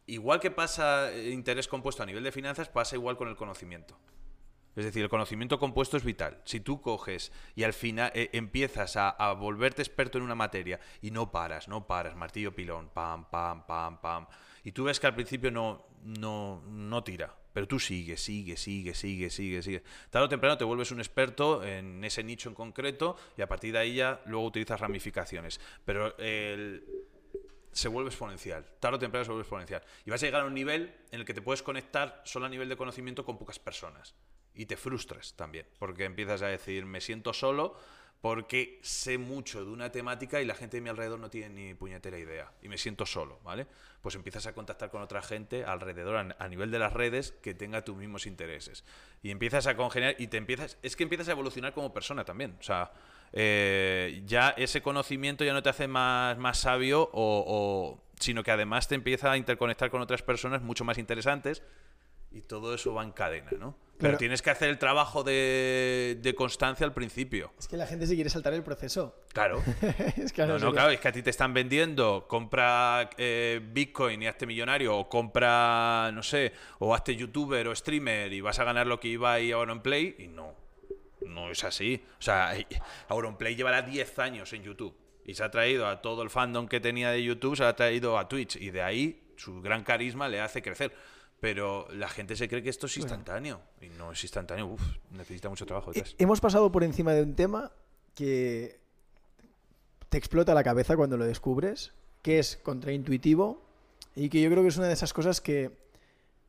Igual 0.06 0.40
que 0.40 0.52
pasa 0.52 1.12
eh, 1.12 1.32
interés 1.32 1.68
compuesto 1.68 2.04
a 2.04 2.06
nivel 2.06 2.24
de 2.24 2.32
finanzas, 2.32 2.70
pasa 2.70 2.96
igual 2.96 3.18
con 3.18 3.30
el 3.30 3.36
conocimiento. 3.36 3.98
Es 4.78 4.86
decir, 4.86 5.02
el 5.02 5.10
conocimiento 5.10 5.58
compuesto 5.58 5.98
es 5.98 6.04
vital. 6.04 6.40
Si 6.46 6.60
tú 6.60 6.82
coges 6.82 7.32
y 7.56 7.64
al 7.64 7.74
final 7.74 8.12
eh, 8.14 8.30
empiezas 8.34 8.96
a, 8.96 9.34
volverte 9.34 9.82
experto 9.82 10.20
en 10.20 10.24
una 10.24 10.36
materia 10.36 10.80
y 11.02 11.10
no 11.10 11.32
paras, 11.32 11.68
no 11.68 11.88
paras, 11.88 12.16
martillo 12.16 12.54
pilón, 12.54 12.90
pam, 12.90 13.28
pam, 13.28 13.66
pam, 13.66 14.00
pam, 14.00 14.28
y 14.64 14.72
tú 14.74 14.84
ves 14.84 15.00
que 15.00 15.08
al 15.08 15.16
principio 15.16 15.50
no, 15.50 15.88
no, 16.04 16.62
no 16.68 17.04
tira, 17.04 17.36
pero 17.52 17.68
tú 17.68 17.80
sigues, 17.80 18.22
sigues, 18.22 18.60
sigues, 18.60 19.00
sigues, 19.00 19.34
sigues, 19.34 19.66
sigues. 19.66 19.82
Tarde 20.12 20.26
o 20.26 20.30
temprano 20.30 20.60
te 20.60 20.64
vuelves 20.64 20.92
un 20.92 21.00
experto 21.00 21.64
en 21.64 22.04
ese 22.04 22.24
nicho 22.24 22.48
en 22.48 22.54
concreto 22.54 23.18
y 23.36 23.42
a 23.42 23.48
partir 23.48 23.74
de 23.74 23.80
ahí 23.80 23.96
ya 23.96 24.22
luego 24.28 24.46
utilizas 24.46 24.80
ramificaciones. 24.80 25.60
Pero 25.86 26.16
se 27.72 27.88
vuelve 27.88 28.10
exponencial. 28.10 28.64
Tarde 28.80 28.98
o 28.98 29.00
temprano 29.00 29.26
se 29.26 29.32
vuelve 29.32 29.42
exponencial. 29.42 29.82
Y 30.06 30.12
vas 30.12 30.22
a 30.22 30.28
llegar 30.28 30.44
a 30.44 30.46
un 30.46 30.54
nivel 30.54 30.94
en 31.10 31.22
el 31.22 31.26
que 31.26 31.34
te 31.34 31.42
puedes 31.42 31.64
conectar 31.64 32.22
solo 32.26 32.46
a 32.46 32.50
nivel 32.50 32.70
de 32.70 32.78
conocimiento 32.78 33.26
con 33.26 33.40
pocas 33.40 33.58
personas. 33.58 34.14
Y 34.58 34.66
te 34.66 34.76
frustras 34.76 35.36
también, 35.36 35.68
porque 35.80 36.04
empiezas 36.06 36.42
a 36.42 36.48
decir, 36.48 36.86
me 36.86 37.00
siento 37.00 37.32
solo 37.32 37.78
porque 38.22 38.80
sé 38.82 39.18
mucho 39.18 39.64
de 39.64 39.72
una 39.72 39.92
temática 39.92 40.42
y 40.42 40.46
la 40.46 40.56
gente 40.56 40.78
de 40.78 40.82
mi 40.82 40.90
alrededor 40.90 41.20
no 41.20 41.30
tiene 41.30 41.50
ni 41.50 41.74
puñetera 41.76 42.18
idea. 42.18 42.52
Y 42.64 42.68
me 42.68 42.78
siento 42.78 43.06
solo, 43.06 43.40
¿vale? 43.44 43.68
Pues 44.02 44.16
empiezas 44.16 44.48
a 44.48 44.54
contactar 44.54 44.90
con 44.90 45.04
otra 45.04 45.22
gente 45.22 45.64
alrededor, 45.64 46.36
a, 46.38 46.48
nivel 46.48 46.72
de 46.72 46.80
las 46.80 46.94
redes, 46.94 47.34
que 47.44 47.54
tenga 47.54 47.84
tus 47.84 47.96
mismos 47.96 48.26
intereses. 48.26 48.84
Y 49.22 49.30
empiezas 49.30 49.68
a 49.68 49.78
congeniar 49.78 50.16
y 50.18 50.28
te 50.28 50.38
empiezas... 50.38 50.80
Es 50.82 50.96
que 50.96 51.04
empiezas 51.04 51.28
a 51.28 51.32
evolucionar 51.34 51.74
como 51.74 51.94
persona 51.94 52.26
también. 52.26 52.58
O 52.60 52.64
sea, 52.64 52.92
eh, 53.34 54.24
ya 54.26 54.50
ese 54.58 54.82
conocimiento 54.82 55.44
ya 55.46 55.54
no 55.54 55.62
te 55.62 55.70
hace 55.70 55.88
más, 55.88 56.38
más 56.40 56.58
sabio, 56.58 57.10
o- 57.14 58.02
sino 58.20 58.44
que 58.44 58.50
además 58.50 58.88
te 58.88 58.96
empieza 58.96 59.32
a 59.32 59.38
interconectar 59.38 59.92
con 59.92 60.02
otras 60.02 60.24
personas 60.24 60.64
mucho 60.64 60.84
más 60.84 60.98
interesantes 60.98 61.62
y 62.38 62.42
todo 62.42 62.74
eso 62.76 62.94
va 62.94 63.04
en 63.04 63.12
cadena, 63.12 63.50
¿no? 63.60 63.76
Pero 63.98 64.10
Claro. 64.12 64.18
tienes 64.20 64.44
que 64.44 64.52
hacer 64.52 64.70
el 64.70 64.78
trabajo 64.78 65.24
de, 65.24 66.20
de 66.22 66.36
constancia 66.36 66.86
al 66.86 66.94
principio. 66.94 67.52
Es 67.58 67.68
que 67.68 67.78
la 67.78 67.88
gente 67.88 68.06
se 68.06 68.14
quiere 68.14 68.30
saltar 68.30 68.54
el 68.54 68.62
proceso. 68.62 69.16
Claro. 69.34 69.64
es 70.18 70.32
que 70.32 70.44
a 70.44 70.46
No, 70.46 70.60
no 70.60 70.72
claro, 70.72 70.92
es 70.92 71.00
que 71.00 71.08
a 71.08 71.12
ti 71.12 71.24
te 71.24 71.32
están 71.32 71.52
vendiendo, 71.52 72.28
compra 72.28 73.10
eh, 73.18 73.60
Bitcoin 73.72 74.22
y 74.22 74.28
hazte 74.28 74.46
millonario, 74.46 74.96
o 74.96 75.10
compra, 75.10 76.12
no 76.14 76.22
sé, 76.22 76.54
o 76.78 76.94
hazte 76.94 77.16
youtuber 77.16 77.68
o 77.68 77.76
streamer 77.76 78.32
y 78.32 78.40
vas 78.40 78.60
a 78.60 78.64
ganar 78.66 78.86
lo 78.86 79.00
que 79.00 79.08
iba 79.08 79.40
y 79.40 79.52
Auronplay, 79.52 80.16
y 80.20 80.28
no, 80.28 80.54
no 81.26 81.50
es 81.50 81.64
así. 81.64 82.04
O 82.20 82.22
sea, 82.22 82.54
Auronplay 83.08 83.56
llevará 83.56 83.82
10 83.82 84.20
años 84.20 84.54
en 84.54 84.62
YouTube 84.62 84.96
y 85.26 85.34
se 85.34 85.44
ha 85.44 85.50
traído 85.50 85.88
a 85.88 86.04
todo 86.04 86.22
el 86.22 86.30
fandom 86.30 86.68
que 86.68 86.80
tenía 86.80 87.10
de 87.10 87.24
YouTube, 87.24 87.58
se 87.58 87.64
ha 87.64 87.76
traído 87.76 88.20
a 88.20 88.28
Twitch 88.28 88.58
y 88.58 88.70
de 88.70 88.84
ahí 88.84 89.24
su 89.38 89.60
gran 89.60 89.84
carisma 89.84 90.30
le 90.30 90.40
hace 90.40 90.62
crecer. 90.62 90.94
Pero 91.40 91.88
la 91.92 92.10
gente 92.10 92.36
se 92.36 92.48
cree 92.50 92.64
que 92.64 92.70
esto 92.70 92.88
es 92.88 92.98
instantáneo 92.98 93.62
y 93.82 93.90
no 93.90 94.12
es 94.12 94.24
instantáneo. 94.24 94.66
Uf, 94.68 94.82
necesita 95.12 95.50
mucho 95.50 95.66
trabajo 95.66 95.92
detrás. 95.92 96.16
He- 96.18 96.24
Hemos 96.24 96.42
pasado 96.42 96.72
por 96.72 96.84
encima 96.84 97.14
de 97.14 97.22
un 97.22 97.36
tema 97.36 97.72
que 98.16 98.80
te 100.10 100.18
explota 100.18 100.54
la 100.56 100.64
cabeza 100.64 100.96
cuando 100.96 101.16
lo 101.18 101.26
descubres, 101.26 101.94
que 102.24 102.40
es 102.40 102.58
contraintuitivo, 102.58 103.62
Y 104.16 104.30
que 104.30 104.42
yo 104.42 104.50
creo 104.50 104.64
que 104.64 104.70
es 104.70 104.78
una 104.78 104.88
de 104.88 104.94
esas 104.94 105.14
cosas 105.14 105.42
que 105.42 105.78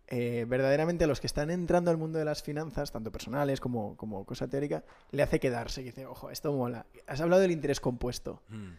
eh, 0.07 0.47
verdaderamente 0.49 1.05
a 1.05 1.07
los 1.07 1.21
que 1.21 1.27
están 1.27 1.51
entrando 1.51 1.91
al 1.91 1.99
mundo 1.99 2.19
de 2.19 2.25
las 2.25 2.43
finanzas, 2.43 2.91
tanto 2.93 3.13
personales 3.13 3.61
como, 3.61 3.95
como 3.99 4.25
cosa 4.25 4.49
teórica, 4.49 4.83
le 5.11 5.23
hace 5.23 5.39
quedarse. 5.39 5.83
Que 5.83 5.91
dice, 5.91 6.07
ojo, 6.07 6.31
esto 6.31 6.51
mola. 6.55 6.87
Has 7.07 7.21
hablado 7.21 7.43
del 7.43 7.51
interés 7.51 7.79
compuesto. 7.79 8.41
Mm. 8.49 8.71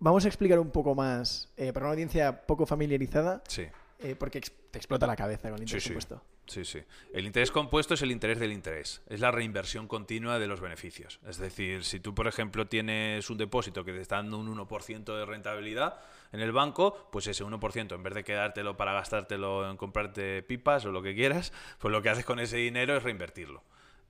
Vamos 0.00 0.26
a 0.26 0.28
explicar 0.28 0.58
un 0.58 0.70
poco 0.70 0.94
más, 0.94 1.48
eh, 1.56 1.72
para 1.72 1.86
una 1.86 1.92
audiencia 1.92 2.42
poco 2.46 2.66
familiarizada, 2.66 3.42
Sí. 3.48 3.66
Eh, 4.02 4.16
porque 4.18 4.40
te 4.40 4.78
explota 4.78 5.06
la 5.06 5.16
cabeza 5.16 5.48
con 5.50 5.56
el 5.58 5.62
interés 5.62 5.82
Sí, 5.82 5.88
sí. 5.88 5.94
compuesto. 5.94 6.22
Sí, 6.46 6.64
sí. 6.64 6.80
El 7.12 7.26
interés 7.26 7.50
compuesto 7.52 7.94
es 7.94 8.02
el 8.02 8.10
interés 8.10 8.38
del 8.40 8.52
interés. 8.52 9.02
Es 9.08 9.20
la 9.20 9.30
reinversión 9.30 9.86
continua 9.86 10.38
de 10.38 10.46
los 10.48 10.60
beneficios. 10.60 11.20
Es 11.26 11.38
decir, 11.38 11.84
si 11.84 12.00
tú, 12.00 12.14
por 12.14 12.26
ejemplo, 12.26 12.66
tienes 12.66 13.30
un 13.30 13.38
depósito 13.38 13.84
que 13.84 13.92
te 13.92 14.00
está 14.00 14.16
dando 14.16 14.38
un 14.38 14.48
1% 14.48 15.16
de 15.16 15.24
rentabilidad 15.26 16.00
en 16.32 16.40
el 16.40 16.50
banco, 16.52 17.08
pues 17.12 17.26
ese 17.28 17.44
1%, 17.44 17.94
en 17.94 18.02
vez 18.02 18.14
de 18.14 18.24
quedártelo 18.24 18.76
para 18.76 18.92
gastártelo 18.92 19.70
en 19.70 19.76
comprarte 19.76 20.42
pipas 20.42 20.84
o 20.86 20.90
lo 20.92 21.02
que 21.02 21.14
quieras, 21.14 21.52
pues 21.78 21.92
lo 21.92 22.02
que 22.02 22.08
haces 22.08 22.24
con 22.24 22.40
ese 22.40 22.56
dinero 22.56 22.96
es 22.96 23.02
reinvertirlo. 23.02 23.62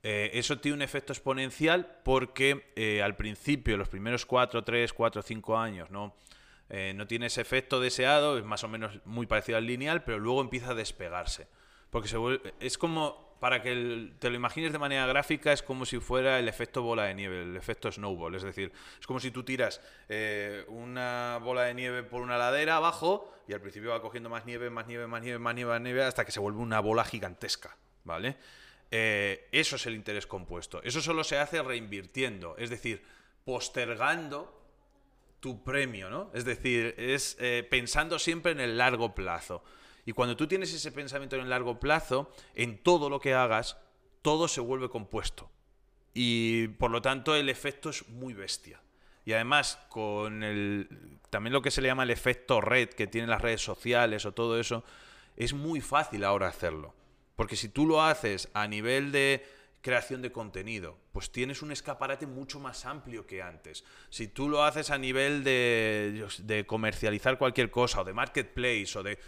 Eh, 0.03 0.31
eso 0.33 0.57
tiene 0.59 0.77
un 0.77 0.81
efecto 0.81 1.13
exponencial 1.13 1.99
porque 2.03 2.71
eh, 2.75 3.03
al 3.03 3.15
principio, 3.15 3.77
los 3.77 3.87
primeros 3.89 4.25
4, 4.25 4.63
3, 4.63 4.93
4, 4.93 5.21
5 5.21 5.57
años, 5.59 5.91
¿no? 5.91 6.15
Eh, 6.73 6.93
no 6.95 7.05
tiene 7.05 7.25
ese 7.25 7.41
efecto 7.41 7.81
deseado, 7.81 8.37
es 8.37 8.45
más 8.45 8.63
o 8.63 8.69
menos 8.69 8.97
muy 9.03 9.25
parecido 9.25 9.57
al 9.57 9.65
lineal, 9.65 10.05
pero 10.05 10.19
luego 10.19 10.39
empieza 10.39 10.71
a 10.71 10.73
despegarse. 10.73 11.47
Porque 11.89 12.07
se 12.07 12.17
es 12.61 12.77
como, 12.77 13.35
para 13.41 13.61
que 13.61 14.13
te 14.19 14.29
lo 14.29 14.37
imagines 14.37 14.71
de 14.71 14.79
manera 14.79 15.05
gráfica, 15.05 15.51
es 15.51 15.61
como 15.61 15.85
si 15.85 15.99
fuera 15.99 16.39
el 16.39 16.47
efecto 16.47 16.81
bola 16.81 17.03
de 17.03 17.13
nieve, 17.13 17.41
el 17.41 17.57
efecto 17.57 17.91
snowball. 17.91 18.35
Es 18.35 18.43
decir, 18.43 18.71
es 18.97 19.05
como 19.05 19.19
si 19.19 19.31
tú 19.31 19.43
tiras 19.43 19.81
eh, 20.07 20.63
una 20.69 21.39
bola 21.43 21.63
de 21.63 21.73
nieve 21.73 22.03
por 22.03 22.21
una 22.21 22.37
ladera 22.37 22.77
abajo 22.77 23.33
y 23.49 23.53
al 23.53 23.59
principio 23.59 23.89
va 23.89 24.01
cogiendo 24.01 24.29
más 24.29 24.45
nieve, 24.45 24.69
más 24.69 24.87
nieve, 24.87 25.07
más 25.07 25.21
nieve, 25.21 25.39
más 25.39 25.53
nieve, 25.53 25.71
más 25.71 25.81
nieve, 25.81 26.03
hasta 26.03 26.23
que 26.23 26.31
se 26.31 26.39
vuelve 26.39 26.59
una 26.59 26.79
bola 26.79 27.03
gigantesca. 27.03 27.75
¿Vale? 28.05 28.37
Eh, 28.89 29.49
eso 29.51 29.75
es 29.75 29.85
el 29.87 29.95
interés 29.95 30.25
compuesto. 30.25 30.81
Eso 30.83 31.01
solo 31.01 31.25
se 31.25 31.37
hace 31.37 31.61
reinvirtiendo, 31.61 32.55
es 32.57 32.69
decir, 32.69 33.03
postergando 33.43 34.60
tu 35.41 35.63
premio, 35.63 36.09
¿no? 36.09 36.31
Es 36.33 36.45
decir, 36.45 36.95
es 36.97 37.35
eh, 37.39 37.67
pensando 37.69 38.17
siempre 38.19 38.53
en 38.53 38.61
el 38.61 38.77
largo 38.77 39.13
plazo. 39.13 39.63
Y 40.05 40.13
cuando 40.13 40.37
tú 40.37 40.47
tienes 40.47 40.73
ese 40.73 40.91
pensamiento 40.91 41.35
en 41.35 41.41
el 41.41 41.49
largo 41.49 41.79
plazo, 41.79 42.31
en 42.55 42.81
todo 42.81 43.09
lo 43.09 43.19
que 43.19 43.33
hagas, 43.33 43.77
todo 44.21 44.47
se 44.47 44.61
vuelve 44.61 44.89
compuesto. 44.89 45.49
Y 46.13 46.69
por 46.69 46.91
lo 46.91 47.01
tanto 47.01 47.35
el 47.35 47.49
efecto 47.49 47.89
es 47.89 48.07
muy 48.07 48.33
bestia. 48.33 48.81
Y 49.25 49.33
además, 49.33 49.79
con 49.89 50.43
el, 50.43 51.19
también 51.29 51.53
lo 51.53 51.61
que 51.61 51.71
se 51.71 51.81
le 51.81 51.87
llama 51.87 52.03
el 52.03 52.09
efecto 52.11 52.61
red 52.61 52.89
que 52.89 53.07
tienen 53.07 53.29
las 53.29 53.41
redes 53.41 53.61
sociales 53.61 54.25
o 54.25 54.33
todo 54.33 54.59
eso, 54.59 54.83
es 55.35 55.53
muy 55.53 55.81
fácil 55.81 56.23
ahora 56.23 56.47
hacerlo. 56.47 56.93
Porque 57.35 57.55
si 57.55 57.69
tú 57.69 57.87
lo 57.87 58.03
haces 58.03 58.49
a 58.53 58.67
nivel 58.67 59.11
de 59.11 59.45
creación 59.81 60.21
de 60.21 60.31
contenido, 60.31 60.97
pues 61.11 61.31
tienes 61.31 61.61
un 61.61 61.71
escaparate 61.71 62.27
mucho 62.27 62.59
más 62.59 62.85
amplio 62.85 63.25
que 63.25 63.41
antes. 63.41 63.83
Si 64.09 64.27
tú 64.27 64.47
lo 64.47 64.63
haces 64.63 64.91
a 64.91 64.97
nivel 64.97 65.43
de, 65.43 66.65
comercializar 66.67 67.37
cualquier 67.37 67.71
cosa, 67.71 68.01
o 68.01 68.03
de 68.03 68.13
marketplace, 68.13 68.97
o 68.97 69.03
de... 69.03 69.19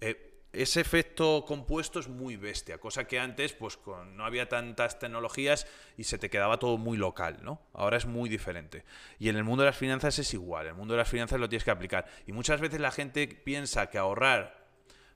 eh, 0.00 0.28
ese 0.52 0.82
efecto 0.82 1.46
compuesto 1.46 1.98
es 1.98 2.08
muy 2.08 2.36
bestia, 2.36 2.76
cosa 2.76 3.06
que 3.06 3.18
antes 3.18 3.54
pues 3.54 3.78
no 4.12 4.26
había 4.26 4.50
tantas 4.50 4.98
tecnologías 4.98 5.66
y 5.96 6.04
se 6.04 6.18
te 6.18 6.28
quedaba 6.28 6.58
todo 6.58 6.76
muy 6.76 6.98
local, 6.98 7.38
¿no? 7.42 7.62
Ahora 7.72 7.96
es 7.96 8.04
muy 8.04 8.28
diferente. 8.28 8.84
Y 9.18 9.30
en 9.30 9.36
el 9.36 9.44
mundo 9.44 9.62
de 9.62 9.70
las 9.70 9.78
finanzas 9.78 10.18
es 10.18 10.34
igual, 10.34 10.66
en 10.66 10.72
el 10.72 10.76
mundo 10.76 10.92
de 10.92 10.98
las 10.98 11.08
finanzas 11.08 11.40
lo 11.40 11.48
tienes 11.48 11.64
que 11.64 11.70
aplicar. 11.70 12.06
Y 12.26 12.32
muchas 12.32 12.60
veces 12.60 12.80
la 12.80 12.90
gente 12.90 13.26
piensa 13.28 13.88
que 13.88 13.96
ahorrar 13.96 14.62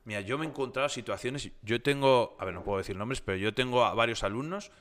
Mira, 0.07 0.21
yo 0.21 0.37
me 0.37 0.45
he 0.45 0.47
encontrado 0.47 0.87
situaciones, 0.87 1.51
yo 1.63 1.81
tengo, 1.81 2.37
a 2.39 2.45
ver, 2.45 2.53
no 2.53 2.63
puedo 2.63 2.77
decir 2.77 2.95
nombres, 2.95 3.19
pero 3.19 3.37
yo 3.37 3.53
tengo 3.53 3.83
a 3.83 3.93
varios 3.93 4.23
alumnos 4.23 4.71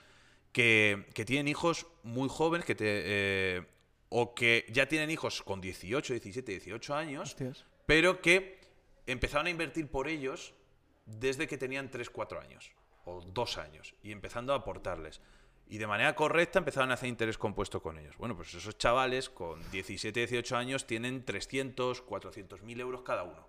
que, 0.57 1.05
que 1.13 1.27
tienen 1.27 1.49
hijos 1.49 1.87
muy 2.03 2.31
jóvenes, 2.31 2.65
que 2.65 2.75
te, 2.75 2.87
eh, 2.87 3.67
o 4.09 4.35
que 4.35 4.65
ya 4.71 4.89
tienen 4.89 5.11
hijos 5.11 5.43
con 5.43 5.61
18, 5.61 6.15
17, 6.15 6.51
18 6.51 6.95
años, 6.95 7.33
Hostias. 7.33 7.67
pero 7.85 8.23
que 8.23 8.59
empezaron 9.07 9.49
a 9.49 9.51
invertir 9.51 9.87
por 9.89 10.09
ellos 10.09 10.55
desde 11.05 11.47
que 11.47 11.59
tenían 11.59 11.91
3, 11.91 12.09
4 12.09 12.41
años, 12.41 12.71
o 13.05 13.21
2 13.21 13.59
años, 13.59 13.95
y 14.03 14.13
empezando 14.13 14.55
a 14.55 14.57
aportarles. 14.57 15.21
Y 15.69 15.77
de 15.77 15.87
manera 15.87 16.15
correcta 16.15 16.61
empezaron 16.61 16.91
a 16.91 16.95
hacer 16.95 17.11
interés 17.11 17.37
compuesto 17.37 17.83
con 17.83 17.99
ellos. 17.99 18.17
Bueno, 18.17 18.35
pues 18.35 18.55
esos 18.55 18.79
chavales 18.79 19.29
con 19.29 19.61
17, 19.73 20.21
18 20.21 20.57
años 20.57 20.87
tienen 20.87 21.23
300, 21.23 22.01
400 22.01 22.63
mil 22.63 22.81
euros 22.81 23.03
cada 23.03 23.25
uno. 23.25 23.47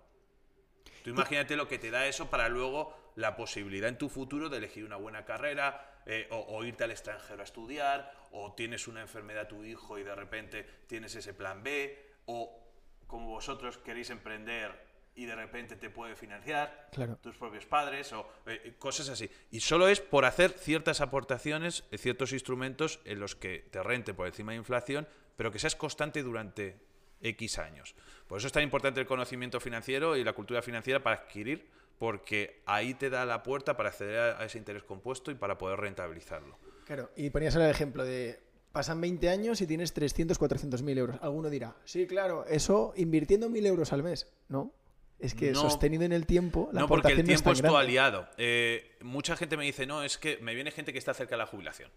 Tú 1.04 1.08
imagínate 1.08 1.56
lo 1.56 1.68
que 1.68 1.78
te 1.78 1.90
da 1.90 2.06
eso 2.06 2.28
para 2.28 2.50
luego 2.50 2.94
la 3.16 3.34
posibilidad 3.34 3.88
en 3.88 3.96
tu 3.96 4.10
futuro 4.10 4.50
de 4.50 4.58
elegir 4.58 4.84
una 4.84 4.96
buena 4.96 5.24
carrera 5.24 5.97
eh, 6.06 6.26
o, 6.30 6.36
o 6.56 6.64
irte 6.64 6.84
al 6.84 6.90
extranjero 6.90 7.40
a 7.40 7.44
estudiar 7.44 8.12
o 8.32 8.52
tienes 8.54 8.88
una 8.88 9.00
enfermedad 9.00 9.48
tu 9.48 9.64
hijo 9.64 9.98
y 9.98 10.02
de 10.04 10.14
repente 10.14 10.66
tienes 10.86 11.14
ese 11.14 11.34
plan 11.34 11.62
B 11.62 11.98
o 12.26 12.58
como 13.06 13.28
vosotros 13.28 13.78
queréis 13.78 14.10
emprender 14.10 14.86
y 15.14 15.24
de 15.26 15.34
repente 15.34 15.74
te 15.76 15.90
puede 15.90 16.14
financiar 16.14 16.90
Claro. 16.92 17.16
tus 17.16 17.36
propios 17.36 17.66
padres 17.66 18.12
o 18.12 18.28
eh, 18.46 18.74
cosas 18.78 19.08
así. 19.08 19.28
Y 19.50 19.60
solo 19.60 19.88
es 19.88 20.00
por 20.00 20.24
hacer 20.24 20.52
ciertas 20.52 21.00
aportaciones, 21.00 21.84
eh, 21.90 21.98
ciertos 21.98 22.32
instrumentos 22.32 23.00
en 23.04 23.18
los 23.18 23.34
que 23.34 23.66
te 23.70 23.82
rente 23.82 24.14
por 24.14 24.26
encima 24.28 24.52
de 24.52 24.58
inflación, 24.58 25.08
pero 25.36 25.50
que 25.50 25.58
seas 25.58 25.74
constante 25.74 26.22
durante 26.22 26.78
X 27.20 27.58
años. 27.58 27.96
Por 28.28 28.38
eso 28.38 28.46
es 28.46 28.52
tan 28.52 28.62
importante 28.62 29.00
el 29.00 29.06
conocimiento 29.06 29.58
financiero 29.58 30.16
y 30.16 30.22
la 30.22 30.34
cultura 30.34 30.62
financiera 30.62 31.02
para 31.02 31.16
adquirir, 31.16 31.68
porque 31.98 32.62
ahí 32.66 32.94
te 32.94 33.10
da 33.10 33.24
la 33.24 33.42
puerta 33.42 33.76
para 33.76 33.88
acceder 33.90 34.36
a, 34.36 34.44
ese 34.44 34.58
interés 34.58 34.82
compuesto 34.84 35.30
y 35.30 35.34
para 35.34 35.58
poder 35.58 35.80
rentabilizarlo. 35.80 36.56
Claro, 36.84 37.10
y 37.16 37.30
ponías 37.30 37.54
el 37.56 37.62
ejemplo 37.62 38.04
de 38.04 38.40
pasan 38.72 39.00
20 39.00 39.28
años 39.28 39.60
y 39.60 39.66
tienes 39.66 39.92
300, 39.92 40.38
400 40.38 40.82
mil 40.82 40.96
euros. 40.98 41.16
Alguno 41.22 41.50
dirá, 41.50 41.74
sí, 41.84 42.06
claro, 42.06 42.44
eso 42.46 42.92
invirtiendo 42.96 43.48
mil 43.48 43.66
euros 43.66 43.92
al 43.92 44.02
mes. 44.02 44.28
No, 44.48 44.72
es 45.18 45.34
que 45.34 45.50
No. 45.50 45.60
sostenido 45.60 46.04
en 46.04 46.12
el 46.12 46.26
tiempo, 46.26 46.68
la 46.72 46.82
no, 46.82 46.86
porque 46.88 47.08
el 47.08 47.14
aportación 47.14 47.26
no 47.26 47.32
es 47.34 47.42
tiempo 47.42 47.52
es 47.52 47.62
tu 47.72 47.76
aliado. 47.76 48.28
Eh, 48.36 48.96
mucha 49.00 49.36
gente 49.36 49.56
me 49.56 49.64
dice, 49.64 49.86
no, 49.86 50.02
es 50.04 50.16
que 50.18 50.38
me 50.38 50.54
viene 50.54 50.70
gente 50.70 50.92
que 50.92 50.98
está 50.98 51.12
cerca 51.14 51.34
de 51.34 51.38
la 51.38 51.46
jubilación. 51.46 51.90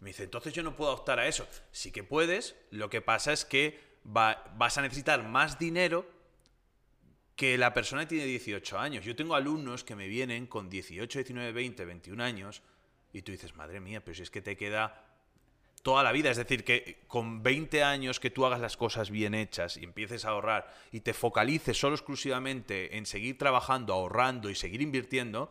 Me 0.00 0.10
dice, 0.10 0.22
entonces 0.24 0.52
yo 0.52 0.62
no 0.62 0.76
puedo 0.76 0.92
optar 0.92 1.18
a 1.18 1.26
eso. 1.26 1.44
Sí 1.72 1.90
que 1.90 2.04
puedes, 2.04 2.54
lo 2.70 2.88
que 2.88 3.00
pasa 3.00 3.32
es 3.32 3.44
que 3.44 3.80
va- 4.06 4.44
vas 4.56 4.78
a 4.78 4.82
necesitar 4.82 5.24
más 5.24 5.58
dinero 5.58 6.06
que 7.38 7.56
la 7.56 7.72
persona 7.72 8.08
tiene 8.08 8.24
18 8.24 8.80
años. 8.80 9.04
Yo 9.04 9.14
tengo 9.14 9.36
alumnos 9.36 9.84
que 9.84 9.94
me 9.94 10.08
vienen 10.08 10.48
con 10.48 10.68
18, 10.68 11.20
19, 11.20 11.52
20, 11.52 11.84
21 11.84 12.24
años 12.24 12.62
y 13.12 13.22
tú 13.22 13.30
dices, 13.30 13.54
madre 13.54 13.78
mía, 13.78 14.04
pero 14.04 14.16
si 14.16 14.22
es 14.24 14.30
que 14.32 14.42
te 14.42 14.56
queda 14.56 15.04
toda 15.82 16.02
la 16.02 16.10
vida. 16.10 16.32
Es 16.32 16.36
decir, 16.36 16.64
que 16.64 16.98
con 17.06 17.44
20 17.44 17.84
años 17.84 18.18
que 18.18 18.30
tú 18.30 18.44
hagas 18.44 18.58
las 18.58 18.76
cosas 18.76 19.12
bien 19.12 19.34
hechas 19.34 19.76
y 19.76 19.84
empieces 19.84 20.24
a 20.24 20.30
ahorrar 20.30 20.68
y 20.90 20.98
te 20.98 21.14
focalices 21.14 21.78
solo 21.78 21.94
exclusivamente 21.94 22.96
en 22.96 23.06
seguir 23.06 23.38
trabajando, 23.38 23.92
ahorrando 23.92 24.50
y 24.50 24.56
seguir 24.56 24.82
invirtiendo, 24.82 25.48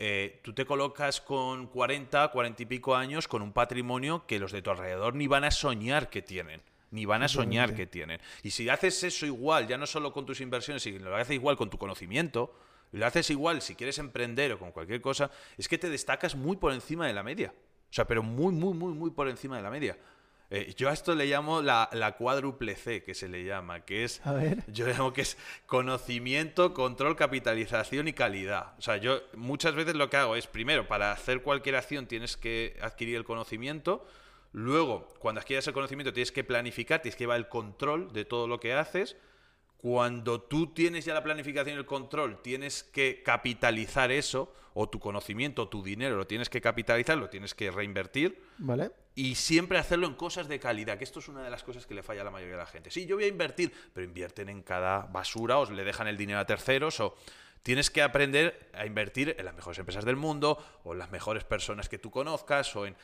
eh, 0.00 0.40
tú 0.42 0.54
te 0.54 0.66
colocas 0.66 1.20
con 1.20 1.68
40, 1.68 2.32
40 2.32 2.62
y 2.64 2.66
pico 2.66 2.96
años 2.96 3.28
con 3.28 3.42
un 3.42 3.52
patrimonio 3.52 4.26
que 4.26 4.40
los 4.40 4.50
de 4.50 4.60
tu 4.60 4.70
alrededor 4.70 5.14
ni 5.14 5.28
van 5.28 5.44
a 5.44 5.52
soñar 5.52 6.10
que 6.10 6.20
tienen. 6.20 6.62
Ni 6.92 7.04
van 7.04 7.24
a 7.24 7.28
soñar 7.28 7.74
que 7.74 7.86
tienen. 7.86 8.20
Y 8.44 8.50
si 8.50 8.68
haces 8.68 9.02
eso 9.02 9.26
igual, 9.26 9.66
ya 9.66 9.76
no 9.76 9.86
solo 9.86 10.12
con 10.12 10.24
tus 10.24 10.40
inversiones, 10.40 10.84
sino 10.84 11.10
lo 11.10 11.16
haces 11.16 11.34
igual 11.34 11.56
con 11.56 11.70
tu 11.70 11.78
conocimiento, 11.78 12.54
lo 12.92 13.04
haces 13.06 13.30
igual 13.30 13.62
si 13.62 13.74
quieres 13.74 13.98
emprender 13.98 14.52
o 14.52 14.58
con 14.58 14.70
cualquier 14.70 15.00
cosa, 15.00 15.30
es 15.56 15.66
que 15.68 15.78
te 15.78 15.90
destacas 15.90 16.36
muy 16.36 16.56
por 16.56 16.72
encima 16.72 17.06
de 17.06 17.14
la 17.14 17.24
media. 17.24 17.52
O 17.90 17.94
sea, 17.94 18.06
pero 18.06 18.22
muy, 18.22 18.52
muy, 18.54 18.74
muy, 18.74 18.92
muy 18.94 19.10
por 19.10 19.28
encima 19.28 19.56
de 19.56 19.62
la 19.62 19.70
media. 19.70 19.98
Eh, 20.54 20.74
yo 20.76 20.90
a 20.90 20.92
esto 20.92 21.14
le 21.14 21.24
llamo 21.24 21.62
la, 21.62 21.88
la 21.92 22.12
cuádruple 22.12 22.76
C, 22.76 23.02
que 23.02 23.14
se 23.14 23.26
le 23.26 23.42
llama, 23.42 23.86
que 23.86 24.04
es 24.04 24.20
A 24.26 24.34
ver. 24.34 24.62
yo 24.70 24.86
llamo 24.86 25.14
que 25.14 25.22
es 25.22 25.38
conocimiento, 25.64 26.74
control, 26.74 27.16
capitalización 27.16 28.06
y 28.08 28.12
calidad. 28.12 28.74
O 28.76 28.82
sea, 28.82 28.98
yo 28.98 29.22
muchas 29.34 29.74
veces 29.74 29.94
lo 29.94 30.10
que 30.10 30.18
hago 30.18 30.36
es, 30.36 30.46
primero, 30.46 30.86
para 30.86 31.10
hacer 31.10 31.42
cualquier 31.42 31.76
acción 31.76 32.06
tienes 32.06 32.36
que 32.36 32.76
adquirir 32.82 33.16
el 33.16 33.24
conocimiento. 33.24 34.06
Luego, 34.52 35.08
cuando 35.18 35.40
adquieras 35.40 35.66
el 35.66 35.72
conocimiento, 35.72 36.12
tienes 36.12 36.32
que 36.32 36.44
planificar, 36.44 37.00
tienes 37.00 37.16
que 37.16 37.24
llevar 37.24 37.38
el 37.38 37.48
control 37.48 38.12
de 38.12 38.24
todo 38.24 38.46
lo 38.46 38.60
que 38.60 38.74
haces. 38.74 39.16
Cuando 39.78 40.40
tú 40.42 40.68
tienes 40.68 41.04
ya 41.04 41.14
la 41.14 41.24
planificación 41.24 41.76
y 41.76 41.78
el 41.78 41.86
control, 41.86 42.40
tienes 42.42 42.84
que 42.84 43.22
capitalizar 43.24 44.12
eso, 44.12 44.54
o 44.74 44.88
tu 44.88 45.00
conocimiento, 45.00 45.62
o 45.62 45.68
tu 45.68 45.82
dinero, 45.82 46.16
lo 46.16 46.26
tienes 46.26 46.48
que 46.48 46.60
capitalizar, 46.60 47.18
lo 47.18 47.28
tienes 47.28 47.54
que 47.54 47.70
reinvertir 47.70 48.42
¿Vale? 48.58 48.90
y 49.14 49.34
siempre 49.34 49.78
hacerlo 49.78 50.06
en 50.06 50.14
cosas 50.14 50.48
de 50.48 50.58
calidad, 50.58 50.98
que 50.98 51.04
esto 51.04 51.18
es 51.18 51.28
una 51.28 51.42
de 51.42 51.50
las 51.50 51.62
cosas 51.62 51.86
que 51.86 51.94
le 51.94 52.02
falla 52.02 52.22
a 52.22 52.24
la 52.24 52.30
mayoría 52.30 52.54
de 52.54 52.62
la 52.62 52.66
gente. 52.66 52.90
Sí, 52.90 53.06
yo 53.06 53.16
voy 53.16 53.24
a 53.24 53.28
invertir, 53.28 53.72
pero 53.92 54.06
invierten 54.06 54.48
en 54.48 54.62
cada 54.62 55.00
basura 55.00 55.58
o 55.58 55.70
le 55.70 55.84
dejan 55.84 56.06
el 56.08 56.16
dinero 56.16 56.38
a 56.38 56.46
terceros 56.46 57.00
o 57.00 57.16
tienes 57.62 57.90
que 57.90 58.02
aprender 58.02 58.70
a 58.74 58.86
invertir 58.86 59.36
en 59.38 59.44
las 59.44 59.54
mejores 59.54 59.78
empresas 59.78 60.04
del 60.04 60.16
mundo 60.16 60.58
o 60.84 60.92
en 60.92 60.98
las 60.98 61.10
mejores 61.10 61.44
personas 61.44 61.88
que 61.88 61.98
tú 61.98 62.10
conozcas 62.10 62.74
o 62.76 62.86
en, 62.86 62.96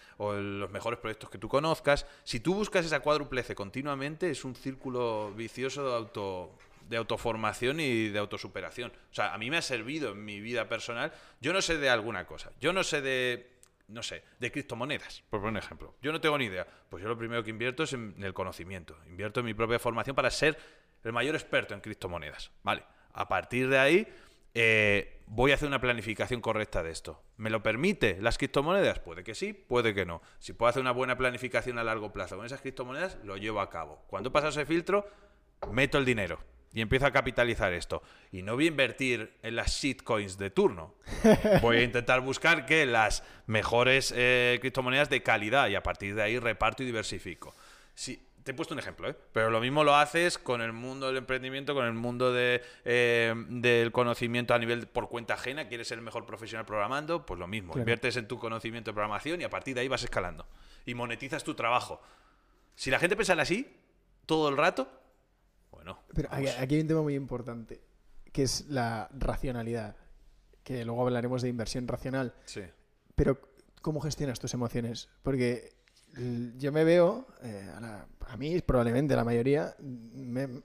los 0.61 0.71
mejores 0.71 0.99
proyectos 0.99 1.31
que 1.31 1.39
tú 1.39 1.49
conozcas. 1.49 2.07
Si 2.25 2.41
tú 2.41 2.55
buscas 2.55 2.85
esa 2.85 3.01
cuádruple 3.01 3.43
C 3.43 3.55
continuamente, 3.55 4.31
es 4.31 4.45
un 4.45 4.55
círculo 4.55 5.33
vicioso 5.35 5.89
de 5.89 5.97
auto 5.97 6.59
de 6.89 6.97
autoformación 6.97 7.81
y 7.81 8.09
de 8.09 8.19
autosuperación. 8.19 8.91
O 8.91 9.15
sea, 9.15 9.35
a 9.35 9.39
mí 9.39 9.51
me 9.51 9.59
ha 9.59 9.63
servido 9.63 10.13
en 10.13 10.25
mi 10.25 10.41
vida 10.41 10.71
personal. 10.71 11.13
Yo 11.39 11.53
no 11.53 11.61
sé 11.61 11.77
de 11.77 11.91
alguna 11.91 12.27
cosa. 12.27 12.51
Yo 12.61 12.73
no 12.73 12.83
sé 12.83 13.03
de 13.03 13.59
no 13.89 14.03
sé, 14.03 14.23
de 14.39 14.53
criptomonedas, 14.53 15.23
por 15.31 15.41
poner 15.41 15.53
un 15.53 15.57
ejemplo. 15.57 15.95
Yo 16.03 16.13
no 16.13 16.21
tengo 16.21 16.37
ni 16.37 16.45
idea. 16.45 16.67
Pues 16.89 17.03
yo 17.03 17.09
lo 17.09 17.17
primero 17.17 17.43
que 17.43 17.51
invierto 17.51 17.83
es 17.83 17.95
en 17.95 18.15
el 18.23 18.35
conocimiento. 18.35 18.97
Invierto 19.07 19.41
en 19.41 19.47
mi 19.47 19.55
propia 19.55 19.79
formación 19.79 20.15
para 20.15 20.31
ser 20.31 20.59
el 21.05 21.13
mayor 21.13 21.35
experto 21.35 21.75
en 21.75 21.81
criptomonedas. 21.81 22.51
Vale. 22.63 22.85
A 23.15 23.27
partir 23.29 23.69
de 23.69 23.79
ahí, 23.79 24.07
eh, 24.55 25.21
voy 25.27 25.53
a 25.53 25.55
hacer 25.55 25.69
una 25.69 25.81
planificación 25.81 26.41
correcta 26.41 26.83
de 26.83 26.91
esto. 26.91 27.23
¿Me 27.37 27.51
lo 27.51 27.63
permite 27.63 28.19
las 28.21 28.39
criptomonedas? 28.39 28.99
Puede 29.01 29.25
que 29.25 29.35
sí, 29.35 29.53
puede 29.53 29.95
que 29.95 30.07
no. 30.07 30.23
Si 30.39 30.53
puedo 30.53 30.71
hacer 30.71 30.83
una 30.83 30.93
buena 30.93 31.17
planificación 31.17 31.79
a 31.79 31.85
largo 31.85 32.13
plazo 32.13 32.37
con 32.37 32.47
esas 32.47 32.61
criptomonedas, 32.61 33.19
lo 33.25 33.37
llevo 33.37 33.61
a 33.61 33.71
cabo. 33.71 34.05
Cuando 34.09 34.33
pasa 34.33 34.49
ese 34.49 34.67
filtro, 34.67 35.09
meto 35.71 35.99
el 35.99 36.05
dinero 36.05 36.39
y 36.73 36.81
empiezo 36.81 37.07
a 37.07 37.11
capitalizar 37.11 37.73
esto. 37.73 38.03
Y 38.31 38.43
no 38.43 38.55
voy 38.55 38.67
a 38.67 38.69
invertir 38.69 39.33
en 39.43 39.57
las 39.57 39.73
shitcoins 39.73 40.39
de 40.39 40.51
turno. 40.51 40.95
Voy 41.63 41.79
a 41.79 41.83
intentar 41.83 42.21
buscar 42.21 42.67
que 42.67 42.85
las 42.87 43.25
mejores 43.47 44.13
eh, 44.15 44.59
criptomonedas 44.61 45.09
de 45.09 45.23
calidad 45.23 45.69
y 45.69 45.75
a 45.75 45.83
partir 45.83 46.15
de 46.15 46.23
ahí 46.23 46.39
reparto 46.39 46.83
y 46.83 46.87
diversifico. 46.87 47.55
Si, 47.95 48.28
te 48.43 48.53
he 48.53 48.55
puesto 48.55 48.74
un 48.74 48.80
ejemplo, 48.80 49.09
¿eh? 49.09 49.16
pero 49.32 49.51
lo 49.51 49.61
mismo 49.61 49.84
lo 49.84 49.95
haces 49.95 50.39
con 50.39 50.62
el 50.62 50.72
mundo 50.72 51.09
del 51.09 51.18
emprendimiento, 51.18 51.74
con 51.74 51.86
el 51.86 51.93
mundo 51.93 52.32
de, 52.32 52.62
eh, 52.84 53.34
del 53.49 53.93
conocimiento 53.93 54.55
a 54.55 54.59
nivel 54.59 54.86
por 54.86 55.09
cuenta 55.09 55.34
ajena. 55.34 55.68
¿Quieres 55.68 55.89
ser 55.89 55.99
el 55.99 56.05
mejor 56.05 56.24
profesional 56.24 56.64
programando? 56.64 57.26
Pues 57.26 57.39
lo 57.39 57.47
mismo. 57.47 57.76
Inviertes 57.76 58.16
en 58.16 58.26
tu 58.26 58.39
conocimiento 58.39 58.91
de 58.91 58.95
programación 58.95 59.41
y 59.41 59.45
a 59.45 59.51
partir 59.51 59.74
de 59.74 59.82
ahí 59.82 59.89
vas 59.89 60.03
escalando. 60.03 60.47
Y 60.86 60.95
monetizas 60.95 61.45
tu 61.45 61.55
trabajo. 61.55 62.01
Si 62.74 62.91
la 62.91 62.99
gente 62.99 63.16
piensa 63.16 63.34
así 63.34 63.76
todo 64.24 64.49
el 64.49 64.57
rato, 64.57 64.89
pero 66.14 66.28
aquí, 66.30 66.47
hay 66.47 66.80
un 66.80 66.89
tema 66.89 67.03
muy 67.03 67.14
importante, 67.14 67.80
que 68.32 68.43
es 68.43 68.66
la 68.68 69.09
racionalidad. 69.12 69.97
Que 70.62 70.84
luego 70.84 71.03
hablaremos 71.03 71.43
de 71.43 71.49
inversión 71.49 71.89
racional. 71.89 72.34
Sí. 72.45 72.62
Pero, 73.14 73.41
¿cómo 73.80 74.01
gestionas 74.01 74.39
tus 74.39 74.53
emociones? 74.55 75.09
Porque 75.22 75.72
yo 76.57 76.73
me 76.73 76.85
veo, 76.85 77.27
eh, 77.43 77.71
a, 78.27 78.37
mí 78.37 78.61
probablemente 78.61 79.14
la 79.16 79.25
mayoría, 79.25 79.75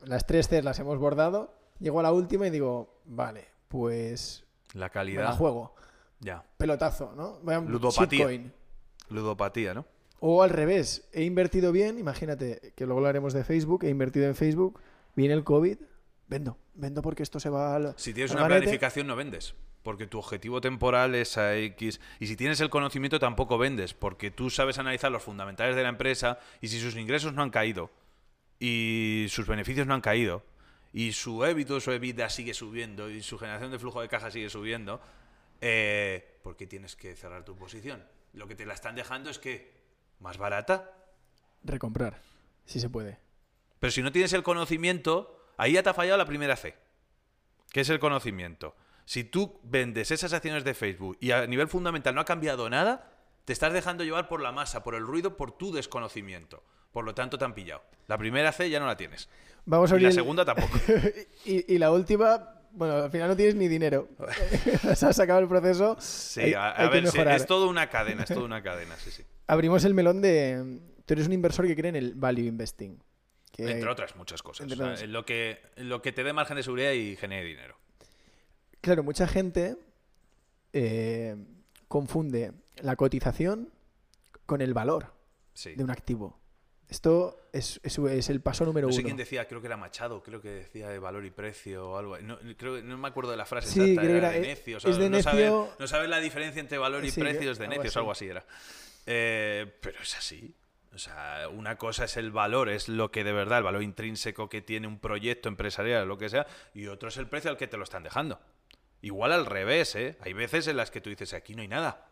las 0.06 0.26
tres 0.26 0.48
Cs 0.48 0.64
las 0.64 0.80
hemos 0.80 0.98
bordado, 0.98 1.54
llego 1.80 2.00
a 2.00 2.04
la 2.04 2.12
última 2.12 2.48
y 2.48 2.50
digo, 2.50 3.02
vale, 3.06 3.48
pues... 3.68 4.44
La 4.74 4.90
calidad. 4.90 5.24
la 5.24 5.34
juego. 5.34 5.76
Ya. 6.20 6.44
Pelotazo, 6.58 7.14
¿no? 7.16 7.40
Ludopatía. 7.62 8.28
Ludopatía, 9.10 9.74
¿no? 9.74 9.86
O 10.20 10.42
al 10.42 10.50
revés, 10.50 11.08
he 11.12 11.24
invertido 11.24 11.72
bien, 11.72 12.00
imagínate 12.00 12.74
que 12.76 12.86
luego 12.86 13.00
hablaremos 13.00 13.34
de 13.34 13.44
Facebook, 13.44 13.84
he 13.84 13.90
invertido 13.90 14.26
en 14.26 14.36
Facebook, 14.36 14.80
viene 15.16 15.34
el 15.34 15.44
COVID, 15.44 15.78
vendo, 16.34 16.58
vendo 16.74 17.02
porque 17.02 17.24
esto 17.24 17.40
se 17.40 17.50
va 17.50 17.76
al. 17.76 17.94
Si 17.98 18.14
tienes 18.14 18.32
una 18.32 18.48
planificación, 18.48 19.08
no 19.08 19.16
vendes. 19.16 19.56
Porque 19.84 20.08
tu 20.08 20.18
objetivo 20.18 20.62
temporal 20.62 21.14
es 21.14 21.38
a 21.38 21.58
X. 21.58 22.00
Y 22.20 22.28
si 22.28 22.38
tienes 22.38 22.62
el 22.62 22.70
conocimiento, 22.70 23.20
tampoco 23.20 23.58
vendes. 23.58 23.94
Porque 23.94 24.32
tú 24.32 24.50
sabes 24.50 24.80
analizar 24.80 25.12
los 25.12 25.24
fundamentales 25.24 25.76
de 25.76 25.84
la 25.84 25.90
empresa 25.90 26.40
y 26.62 26.70
si 26.70 26.80
sus 26.80 26.96
ingresos 26.96 27.34
no 27.34 27.44
han 27.44 27.50
caído 27.50 27.92
y 28.60 29.28
sus 29.30 29.46
beneficios 29.46 29.86
no 29.86 29.94
han 29.94 30.02
caído 30.02 30.44
y 30.94 31.12
su 31.12 31.44
EBITDA, 31.44 31.82
su 31.82 31.92
EBITDA 31.92 32.30
sigue 32.30 32.54
subiendo 32.54 33.10
y 33.10 33.22
su 33.24 33.38
generación 33.38 33.72
de 33.72 33.80
flujo 33.80 34.00
de 34.00 34.08
caja 34.08 34.30
sigue 34.30 34.50
subiendo, 34.50 35.02
eh, 35.60 36.40
¿por 36.44 36.56
qué 36.56 36.68
tienes 36.68 36.96
que 36.96 37.16
cerrar 37.16 37.44
tu 37.44 37.56
posición? 37.56 38.06
Lo 38.34 38.48
que 38.48 38.56
te 38.56 38.66
la 38.66 38.76
están 38.76 38.96
dejando 38.96 39.32
es 39.32 39.40
que 39.40 39.74
más 40.20 40.38
barata. 40.38 40.92
Recomprar, 41.64 42.22
si 42.66 42.80
se 42.80 42.90
puede. 42.90 43.18
Pero 43.80 43.92
si 43.92 44.04
no 44.04 44.12
tienes 44.12 44.34
el 44.34 44.44
conocimiento, 44.44 45.43
ahí 45.58 45.74
ya 45.74 45.84
te 45.84 45.90
ha 45.90 45.94
fallado 45.94 46.18
la 46.18 46.26
primera 46.26 46.56
C, 46.56 46.76
que 47.72 47.82
es 47.82 47.90
el 47.90 48.00
conocimiento. 48.00 48.76
Si 49.06 49.24
tú 49.24 49.60
vendes 49.64 50.12
esas 50.12 50.34
acciones 50.34 50.64
de 50.64 50.74
Facebook 50.74 51.18
y 51.20 51.32
a 51.32 51.46
nivel 51.46 51.68
fundamental 51.68 52.16
no 52.16 52.22
ha 52.22 52.26
cambiado 52.26 52.70
nada, 52.70 53.12
te 53.46 53.54
estás 53.54 53.74
dejando 53.74 54.04
llevar 54.04 54.28
por 54.28 54.42
la 54.42 54.52
masa, 54.52 54.84
por 54.84 54.96
el 54.96 55.06
ruido, 55.06 55.36
por 55.36 55.58
tu 55.58 55.74
desconocimiento. 55.74 56.64
Por 56.92 57.06
lo 57.06 57.14
tanto, 57.14 57.38
te 57.38 57.46
han 57.46 57.54
pillado. 57.54 57.82
La 58.08 58.18
primera 58.18 58.52
C 58.52 58.70
ya 58.70 58.80
no 58.80 58.86
la 58.86 58.96
tienes. 58.96 59.28
Vamos 59.66 59.92
a 59.92 59.98
y 59.98 60.02
la 60.02 60.12
segunda 60.12 60.46
tampoco. 60.46 60.80
y, 61.46 61.78
la 61.78 61.92
última, 61.92 62.62
bueno, 62.72 62.96
al 62.96 63.12
final 63.12 63.30
no 63.30 63.36
tienes 63.36 63.56
ni 63.56 63.68
dinero. 63.68 64.10
Se 64.96 65.06
ha 65.06 65.14
sacado 65.14 65.40
el 65.40 65.48
proceso. 65.48 65.98
Sí, 66.00 66.54
a, 66.54 66.88
ver, 66.90 67.06
es 67.06 67.46
todo 67.46 67.68
una 67.68 67.90
cadena, 67.90 68.24
es 68.24 68.30
toda 68.30 68.46
una 68.46 68.62
cadena, 68.62 68.96
sí, 68.98 69.12
sí. 69.12 69.24
Abrimos 69.48 69.84
el 69.86 69.94
melón 69.94 70.22
de... 70.22 70.80
Tú 71.06 71.16
eres 71.16 71.28
un 71.28 71.34
inversor 71.34 71.68
que 71.68 71.76
cree 71.76 71.90
en 71.90 71.96
el 71.98 72.14
value 72.16 72.46
investing. 72.46 72.98
Entre 73.58 73.90
otras 73.90 74.16
muchas 74.16 74.42
cosas. 74.42 74.68
lo, 75.08 75.26
que, 75.26 75.62
lo 75.78 76.02
que 76.02 76.12
te 76.12 76.24
dé 76.24 76.34
margen 76.34 76.58
de 76.58 76.64
seguridad 76.64 76.92
y 76.92 77.16
genere 77.16 77.46
dinero. 77.46 77.78
Claro, 78.82 79.04
mucha 79.04 79.28
gente 79.28 79.78
eh, 80.74 81.36
confunde 81.88 82.52
la 82.82 82.96
cotización 82.96 83.70
con 84.46 84.62
el 84.62 84.74
valor 84.74 85.14
de 85.64 85.84
un 85.84 85.92
activo. 85.92 86.40
Esto 86.90 87.48
es, 87.54 87.80
el 88.30 88.42
paso 88.42 88.66
número 88.66 88.88
no 88.88 88.94
sé 88.94 89.04
quién 89.04 89.18
decía, 89.18 89.48
creo 89.48 89.62
que 89.62 89.68
era 89.68 89.78
Machado, 89.78 90.22
creo 90.22 90.42
que 90.42 90.50
decía 90.50 90.90
de 90.90 91.00
valor 91.00 91.26
y 91.26 91.32
precio 91.32 91.90
o 91.90 91.98
algo. 91.98 92.20
No, 92.20 92.38
creo, 92.58 92.82
no 92.84 92.98
me 92.98 93.08
acuerdo 93.08 93.32
de 93.32 93.38
la 93.38 93.46
frase 93.46 93.70
sí, 93.70 93.92
exacta, 93.92 94.12
era, 94.12 94.32
de 94.32 94.42
necio. 94.42 94.80
no, 95.80 95.88
sabes 95.88 96.10
la 96.10 96.20
diferencia 96.20 96.60
entre 96.60 96.78
valor 96.78 97.06
y 97.06 97.12
precio, 97.12 97.52
es 97.52 97.58
de 97.58 97.68
necios, 97.68 97.96
algo 97.98 98.12
así 98.12 98.28
era. 98.28 98.46
Eh, 99.06 99.72
pero 99.82 100.02
es 100.02 100.16
así. 100.16 100.54
O 100.94 101.00
sea, 101.00 101.50
una 101.52 101.78
cosa 101.78 102.06
es 102.06 102.18
el 102.18 102.32
valor, 102.32 102.70
es 102.70 102.88
lo 102.88 103.12
que 103.12 103.24
de 103.24 103.34
verdad, 103.34 103.58
el 103.58 103.64
valor 103.64 103.82
intrínseco 103.82 104.48
que 104.48 104.62
tiene 104.62 104.88
un 104.88 105.00
proyecto 105.00 105.50
empresarial 105.50 106.04
o 106.04 106.06
lo 106.06 106.18
que 106.18 106.30
sea, 106.30 106.46
y 106.74 106.86
otro 106.86 107.10
es 107.10 107.18
el 107.18 107.28
precio 107.28 107.50
al 107.50 107.58
que 107.58 107.68
te 107.68 107.78
lo 107.78 107.84
están 107.84 108.04
dejando. 108.04 108.40
Igual 109.02 109.32
al 109.32 109.48
revés, 109.48 109.96
¿eh? 109.96 110.18
Hay 110.22 110.34
veces 110.34 110.68
en 110.68 110.78
las 110.78 110.92
que 110.92 111.02
tú 111.02 111.10
dices, 111.10 111.34
aquí 111.34 111.56
no 111.56 111.64
hay 111.64 111.68
nada, 111.68 112.08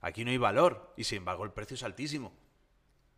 aquí 0.00 0.24
no 0.24 0.32
hay 0.32 0.36
valor, 0.36 0.92
y 0.96 1.04
sin 1.04 1.18
embargo 1.18 1.44
el 1.44 1.52
precio 1.52 1.76
es 1.76 1.84
altísimo. 1.84 2.36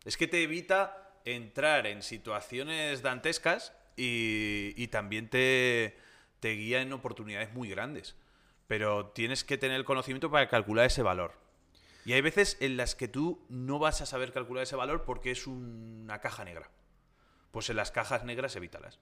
Es 0.05 0.17
que 0.17 0.27
te 0.27 0.43
evita 0.43 1.19
entrar 1.25 1.87
en 1.87 2.03
situaciones 2.03 3.01
dantescas 3.01 3.73
y, 3.95 4.87
también 4.87 5.29
te, 5.29 5.97
te 6.39 6.51
guía 6.51 6.81
en 6.81 6.93
oportunidades 6.93 7.51
muy 7.53 7.69
grandes. 7.69 8.15
Pero 8.67 9.07
tienes 9.07 9.43
que 9.43 9.57
tener 9.57 9.77
el 9.77 9.85
conocimiento 9.85 10.29
para 10.29 10.47
calcular 10.47 10.85
ese 10.85 11.01
valor. 11.01 11.46
Y 12.07 12.13
hay 12.13 12.21
veces 12.21 12.55
en 12.61 12.77
las 12.77 12.95
que 12.95 13.09
tú 13.09 13.45
no 13.49 13.79
vas 13.79 13.99
a 13.99 14.05
saber 14.05 14.31
calcular 14.31 14.63
ese 14.63 14.77
valor 14.77 15.03
porque 15.03 15.29
es 15.29 15.45
una 15.45 16.21
caja 16.21 16.45
negra. 16.45 16.71
Pues 17.51 17.69
en 17.69 17.75
las 17.75 17.91
cajas 17.91 18.23
negras 18.23 18.55
evítalas. 18.55 19.01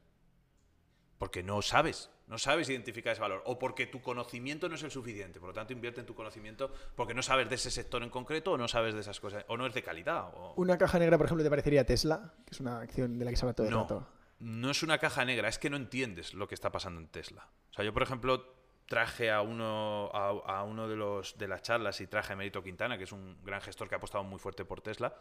Porque 1.19 1.43
no 1.43 1.61
sabes, 1.61 2.09
no 2.25 2.39
sabes 2.39 2.67
identificar 2.67 3.13
ese 3.13 3.21
valor. 3.21 3.43
O 3.45 3.59
porque 3.59 3.85
tu 3.85 4.01
conocimiento 4.01 4.69
no 4.69 4.73
es 4.73 4.81
el 4.81 4.89
suficiente. 4.89 5.39
Por 5.39 5.49
lo 5.49 5.53
tanto, 5.53 5.71
invierte 5.71 5.99
en 5.99 6.07
tu 6.07 6.15
conocimiento 6.15 6.73
porque 6.95 7.13
no 7.13 7.21
sabes 7.21 7.47
de 7.47 7.53
ese 7.53 7.69
sector 7.69 8.01
en 8.01 8.09
concreto 8.09 8.53
o 8.53 8.57
no 8.57 8.67
sabes 8.67 8.95
de 8.95 9.01
esas 9.01 9.19
cosas. 9.19 9.45
O 9.49 9.55
no 9.55 9.67
es 9.67 9.75
de 9.75 9.83
calidad. 9.83 10.33
Una 10.55 10.75
caja 10.79 10.97
negra, 10.97 11.19
por 11.19 11.27
ejemplo, 11.27 11.43
¿te 11.43 11.49
parecería 11.51 11.85
Tesla? 11.85 12.33
Que 12.43 12.55
es 12.55 12.59
una 12.59 12.79
acción 12.79 13.19
de 13.19 13.25
la 13.25 13.29
que 13.29 13.37
se 13.37 13.45
habla 13.45 13.53
todo 13.53 13.67
el 13.67 13.73
rato. 13.73 14.07
No 14.39 14.71
es 14.71 14.81
una 14.81 14.97
caja 14.97 15.23
negra, 15.25 15.47
es 15.47 15.59
que 15.59 15.69
no 15.69 15.77
entiendes 15.77 16.33
lo 16.33 16.47
que 16.47 16.55
está 16.55 16.71
pasando 16.71 16.99
en 16.99 17.07
Tesla. 17.09 17.49
O 17.69 17.73
sea, 17.75 17.85
yo, 17.85 17.93
por 17.93 18.01
ejemplo, 18.01 18.64
traje 18.87 19.31
a 19.31 19.41
uno, 19.41 20.11
a, 20.13 20.63
uno 20.63 20.87
de, 20.87 20.95
los, 20.95 21.37
de 21.37 21.47
las 21.47 21.61
charlas 21.61 21.99
y 22.01 22.07
traje 22.07 22.33
a 22.33 22.35
Merito 22.35 22.63
Quintana, 22.63 22.97
que 22.97 23.05
es 23.05 23.11
un 23.11 23.37
gran 23.43 23.61
gestor 23.61 23.89
que 23.89 23.95
ha 23.95 23.97
apostado 23.97 24.23
muy 24.23 24.39
fuerte 24.39 24.65
por 24.65 24.81
Tesla, 24.81 25.15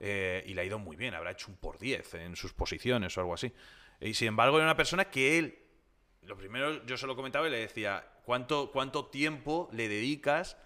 eh, 0.00 0.42
y 0.46 0.54
le 0.54 0.62
ha 0.62 0.64
ido 0.64 0.78
muy 0.78 0.96
bien, 0.96 1.14
habrá 1.14 1.30
hecho 1.30 1.48
un 1.48 1.56
por 1.56 1.78
10 1.78 2.14
en 2.14 2.36
sus 2.36 2.52
posiciones 2.52 3.16
o 3.16 3.20
algo 3.20 3.34
así. 3.34 3.52
Y 4.00 4.14
sin 4.14 4.28
embargo, 4.28 4.56
era 4.56 4.66
una 4.66 4.76
persona 4.76 5.06
que 5.06 5.38
él, 5.38 5.58
lo 6.22 6.36
primero 6.36 6.84
yo 6.86 6.96
se 6.96 7.06
lo 7.06 7.14
comentaba 7.14 7.46
y 7.46 7.50
le 7.50 7.58
decía, 7.58 8.04
¿cuánto, 8.24 8.70
cuánto 8.72 9.06
tiempo 9.06 9.68
le 9.72 9.88
dedicas 9.88 10.56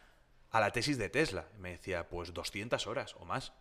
a 0.50 0.60
la 0.60 0.70
tesis 0.70 0.96
de 0.96 1.10
Tesla? 1.10 1.48
Y 1.56 1.60
me 1.60 1.72
decía, 1.72 2.08
pues 2.08 2.32
200 2.32 2.86
horas 2.86 3.14
o 3.18 3.24
más. 3.26 3.52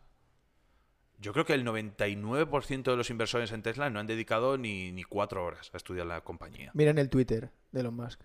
Yo 1.20 1.34
creo 1.34 1.46
que 1.46 1.54
el 1.54 1.66
99% 1.66 2.84
de 2.84 2.96
los 2.96 3.10
inversores 3.10 3.52
en 3.52 3.64
Tesla 3.64 3.90
no 3.90 4.00
han 4.00 4.06
dedicado 4.06 4.58
ni, 4.58 4.92
ni 4.92 5.04
cuatro 5.04 5.44
horas 5.44 5.72
a 5.74 5.78
estudiar 5.78 6.06
la 6.06 6.22
compañía. 6.22 6.70
Mira 6.76 6.92
en 6.92 7.00
el 7.00 7.10
Twitter 7.10 7.50
de 7.72 7.80
Elon 7.80 7.96
Musk. 7.96 8.22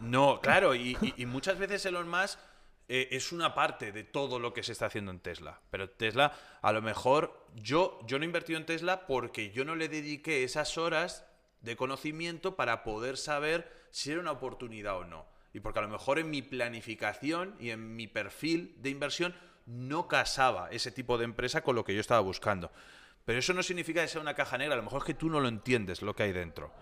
No, 0.00 0.40
claro, 0.40 0.74
y, 0.74 0.96
muchas 1.26 1.58
veces 1.58 1.84
Elon 1.86 2.08
Musk 2.08 2.38
eh, 2.88 3.08
es 3.12 3.32
una 3.32 3.54
parte 3.54 3.92
de 3.92 4.04
todo 4.04 4.38
lo 4.38 4.52
que 4.52 4.62
se 4.62 4.72
está 4.72 4.86
haciendo 4.86 5.10
en 5.10 5.20
Tesla. 5.20 5.60
Pero 5.70 5.90
Tesla, 5.90 6.32
a 6.60 6.72
lo 6.72 6.82
mejor, 6.82 7.46
yo, 7.54 8.00
yo 8.06 8.18
no 8.18 8.24
he 8.24 8.26
invertido 8.26 8.58
en 8.58 8.66
Tesla 8.66 9.06
porque 9.06 9.50
yo 9.50 9.64
no 9.64 9.76
le 9.76 9.88
dediqué 9.88 10.44
esas 10.44 10.76
horas 10.78 11.24
de 11.60 11.76
conocimiento 11.76 12.56
para 12.56 12.82
poder 12.82 13.16
saber 13.16 13.70
si 13.90 14.10
era 14.10 14.20
una 14.20 14.32
oportunidad 14.32 14.98
o 14.98 15.04
no. 15.04 15.26
Y 15.54 15.60
porque 15.60 15.78
a 15.78 15.82
lo 15.82 15.88
mejor 15.88 16.18
en 16.18 16.30
mi 16.30 16.42
planificación 16.42 17.54
y 17.60 17.70
en 17.70 17.94
mi 17.94 18.06
perfil 18.06 18.74
de 18.78 18.90
inversión 18.90 19.34
no 19.66 20.08
casaba 20.08 20.68
ese 20.70 20.90
tipo 20.90 21.18
de 21.18 21.24
empresa 21.24 21.62
con 21.62 21.76
lo 21.76 21.84
que 21.84 21.94
yo 21.94 22.00
estaba 22.00 22.20
buscando. 22.20 22.72
Pero 23.24 23.38
eso 23.38 23.52
no 23.52 23.62
significa 23.62 24.02
que 24.02 24.08
sea 24.08 24.20
una 24.20 24.34
caja 24.34 24.58
negra, 24.58 24.74
a 24.74 24.78
lo 24.78 24.82
mejor 24.82 25.02
es 25.02 25.06
que 25.06 25.14
tú 25.14 25.28
no 25.28 25.40
lo 25.40 25.48
entiendes 25.48 26.02
lo 26.02 26.16
que 26.16 26.24
hay 26.24 26.32
dentro. 26.32 26.72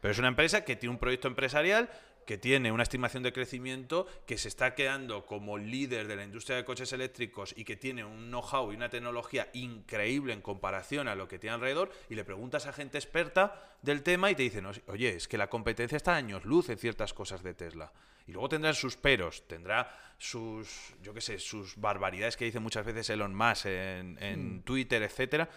Pero 0.00 0.12
es 0.12 0.18
una 0.18 0.28
empresa 0.28 0.64
que 0.64 0.76
tiene 0.76 0.92
un 0.92 1.00
proyecto 1.00 1.26
empresarial 1.26 1.90
que 2.28 2.36
tiene 2.36 2.70
una 2.70 2.82
estimación 2.82 3.22
de 3.22 3.32
crecimiento, 3.32 4.06
que 4.26 4.36
se 4.36 4.48
está 4.48 4.74
quedando 4.74 5.24
como 5.24 5.56
líder 5.56 6.06
de 6.08 6.14
la 6.14 6.24
industria 6.24 6.58
de 6.58 6.64
coches 6.66 6.92
eléctricos 6.92 7.54
y 7.56 7.64
que 7.64 7.74
tiene 7.74 8.04
un 8.04 8.28
know-how 8.28 8.70
y 8.70 8.76
una 8.76 8.90
tecnología 8.90 9.48
increíble 9.54 10.34
en 10.34 10.42
comparación 10.42 11.08
a 11.08 11.14
lo 11.14 11.26
que 11.26 11.38
tiene 11.38 11.54
alrededor, 11.54 11.90
y 12.10 12.16
le 12.16 12.26
preguntas 12.26 12.66
a 12.66 12.74
gente 12.74 12.98
experta 12.98 13.74
del 13.80 14.02
tema 14.02 14.30
y 14.30 14.34
te 14.34 14.42
dicen, 14.42 14.66
oye, 14.66 15.16
es 15.16 15.26
que 15.26 15.38
la 15.38 15.48
competencia 15.48 15.96
está 15.96 16.12
a 16.12 16.16
años 16.16 16.44
luz 16.44 16.68
en 16.68 16.76
ciertas 16.76 17.14
cosas 17.14 17.42
de 17.42 17.54
Tesla. 17.54 17.90
Y 18.26 18.32
luego 18.32 18.50
tendrá 18.50 18.74
sus 18.74 18.98
peros, 18.98 19.48
tendrá 19.48 19.88
sus, 20.18 20.68
yo 21.00 21.14
qué 21.14 21.22
sé, 21.22 21.38
sus 21.38 21.76
barbaridades 21.76 22.36
que 22.36 22.44
dice 22.44 22.60
muchas 22.60 22.84
veces 22.84 23.08
Elon 23.08 23.34
Musk 23.34 23.64
en, 23.64 24.18
en 24.22 24.56
mm. 24.56 24.62
Twitter, 24.64 25.02
etcétera. 25.02 25.48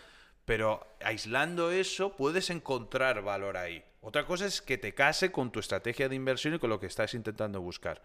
Pero 0.46 0.96
aislando 1.02 1.72
eso, 1.72 2.16
puedes 2.16 2.50
encontrar 2.50 3.22
valor 3.22 3.58
ahí. 3.58 3.84
Otra 4.02 4.26
cosa 4.26 4.46
es 4.46 4.62
que 4.62 4.78
te 4.78 4.94
case 4.94 5.32
con 5.32 5.52
tu 5.52 5.60
estrategia 5.60 6.10
de 6.10 6.16
inversión 6.16 6.56
y 6.56 6.60
con 6.60 6.70
lo 6.70 6.80
que 6.80 6.88
estás 6.88 7.14
intentando 7.14 7.62
buscar. 7.62 8.02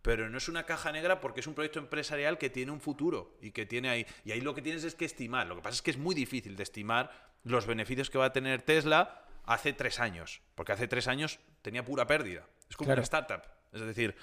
Pero 0.00 0.28
no 0.28 0.38
es 0.38 0.48
una 0.48 0.64
caja 0.66 0.90
negra 0.92 1.20
porque 1.20 1.40
es 1.40 1.46
un 1.46 1.54
proyecto 1.54 1.78
empresarial 1.78 2.38
que 2.38 2.50
tiene 2.50 2.72
un 2.72 2.80
futuro 2.80 3.36
y 3.40 3.52
que 3.52 3.66
tiene 3.66 3.88
ahí. 3.88 4.06
Y 4.24 4.32
ahí 4.32 4.40
lo 4.40 4.54
que 4.54 4.62
tienes 4.62 4.84
es 4.84 4.94
que 4.94 5.04
estimar. 5.04 5.46
Lo 5.46 5.56
que 5.56 5.62
pasa 5.62 5.76
es 5.76 5.82
que 5.82 5.92
es 5.92 5.98
muy 5.98 6.14
difícil 6.14 6.56
de 6.56 6.62
estimar 6.62 7.10
los 7.44 7.66
beneficios 7.66 8.10
que 8.10 8.18
va 8.18 8.26
a 8.26 8.32
tener 8.32 8.62
Tesla 8.62 9.24
hace 9.44 9.72
tres 9.72 10.00
años. 10.00 10.40
Porque 10.54 10.72
hace 10.72 10.88
tres 10.88 11.08
años 11.08 11.38
tenía 11.62 11.84
pura 11.84 12.06
pérdida. 12.06 12.46
Es 12.68 12.76
como 12.76 12.92
una 12.92 13.02
startup. 13.02 13.42
Es 13.72 13.80
decir, 13.80 14.14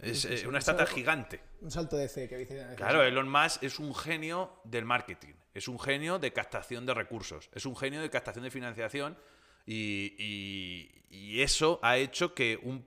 es 0.00 0.24
eh, 0.24 0.46
una 0.48 0.58
startup 0.58 0.88
gigante. 0.88 1.40
Un 1.60 1.70
salto 1.70 1.96
de 1.96 2.08
fe 2.08 2.28
que 2.28 2.36
dice. 2.36 2.66
Claro, 2.76 3.02
Elon 3.04 3.28
Musk 3.28 3.62
es 3.62 3.78
un 3.78 3.94
genio 3.94 4.60
del 4.64 4.84
marketing. 4.84 5.34
Es 5.58 5.68
un 5.68 5.78
genio 5.78 6.18
de 6.18 6.32
captación 6.32 6.86
de 6.86 6.94
recursos. 6.94 7.50
Es 7.52 7.66
un 7.66 7.76
genio 7.76 8.00
de 8.00 8.10
captación 8.10 8.44
de 8.44 8.50
financiación 8.50 9.18
y, 9.66 10.94
eso 11.10 11.78
ha 11.82 11.96
hecho 11.96 12.34
que 12.34 12.58
un, 12.62 12.84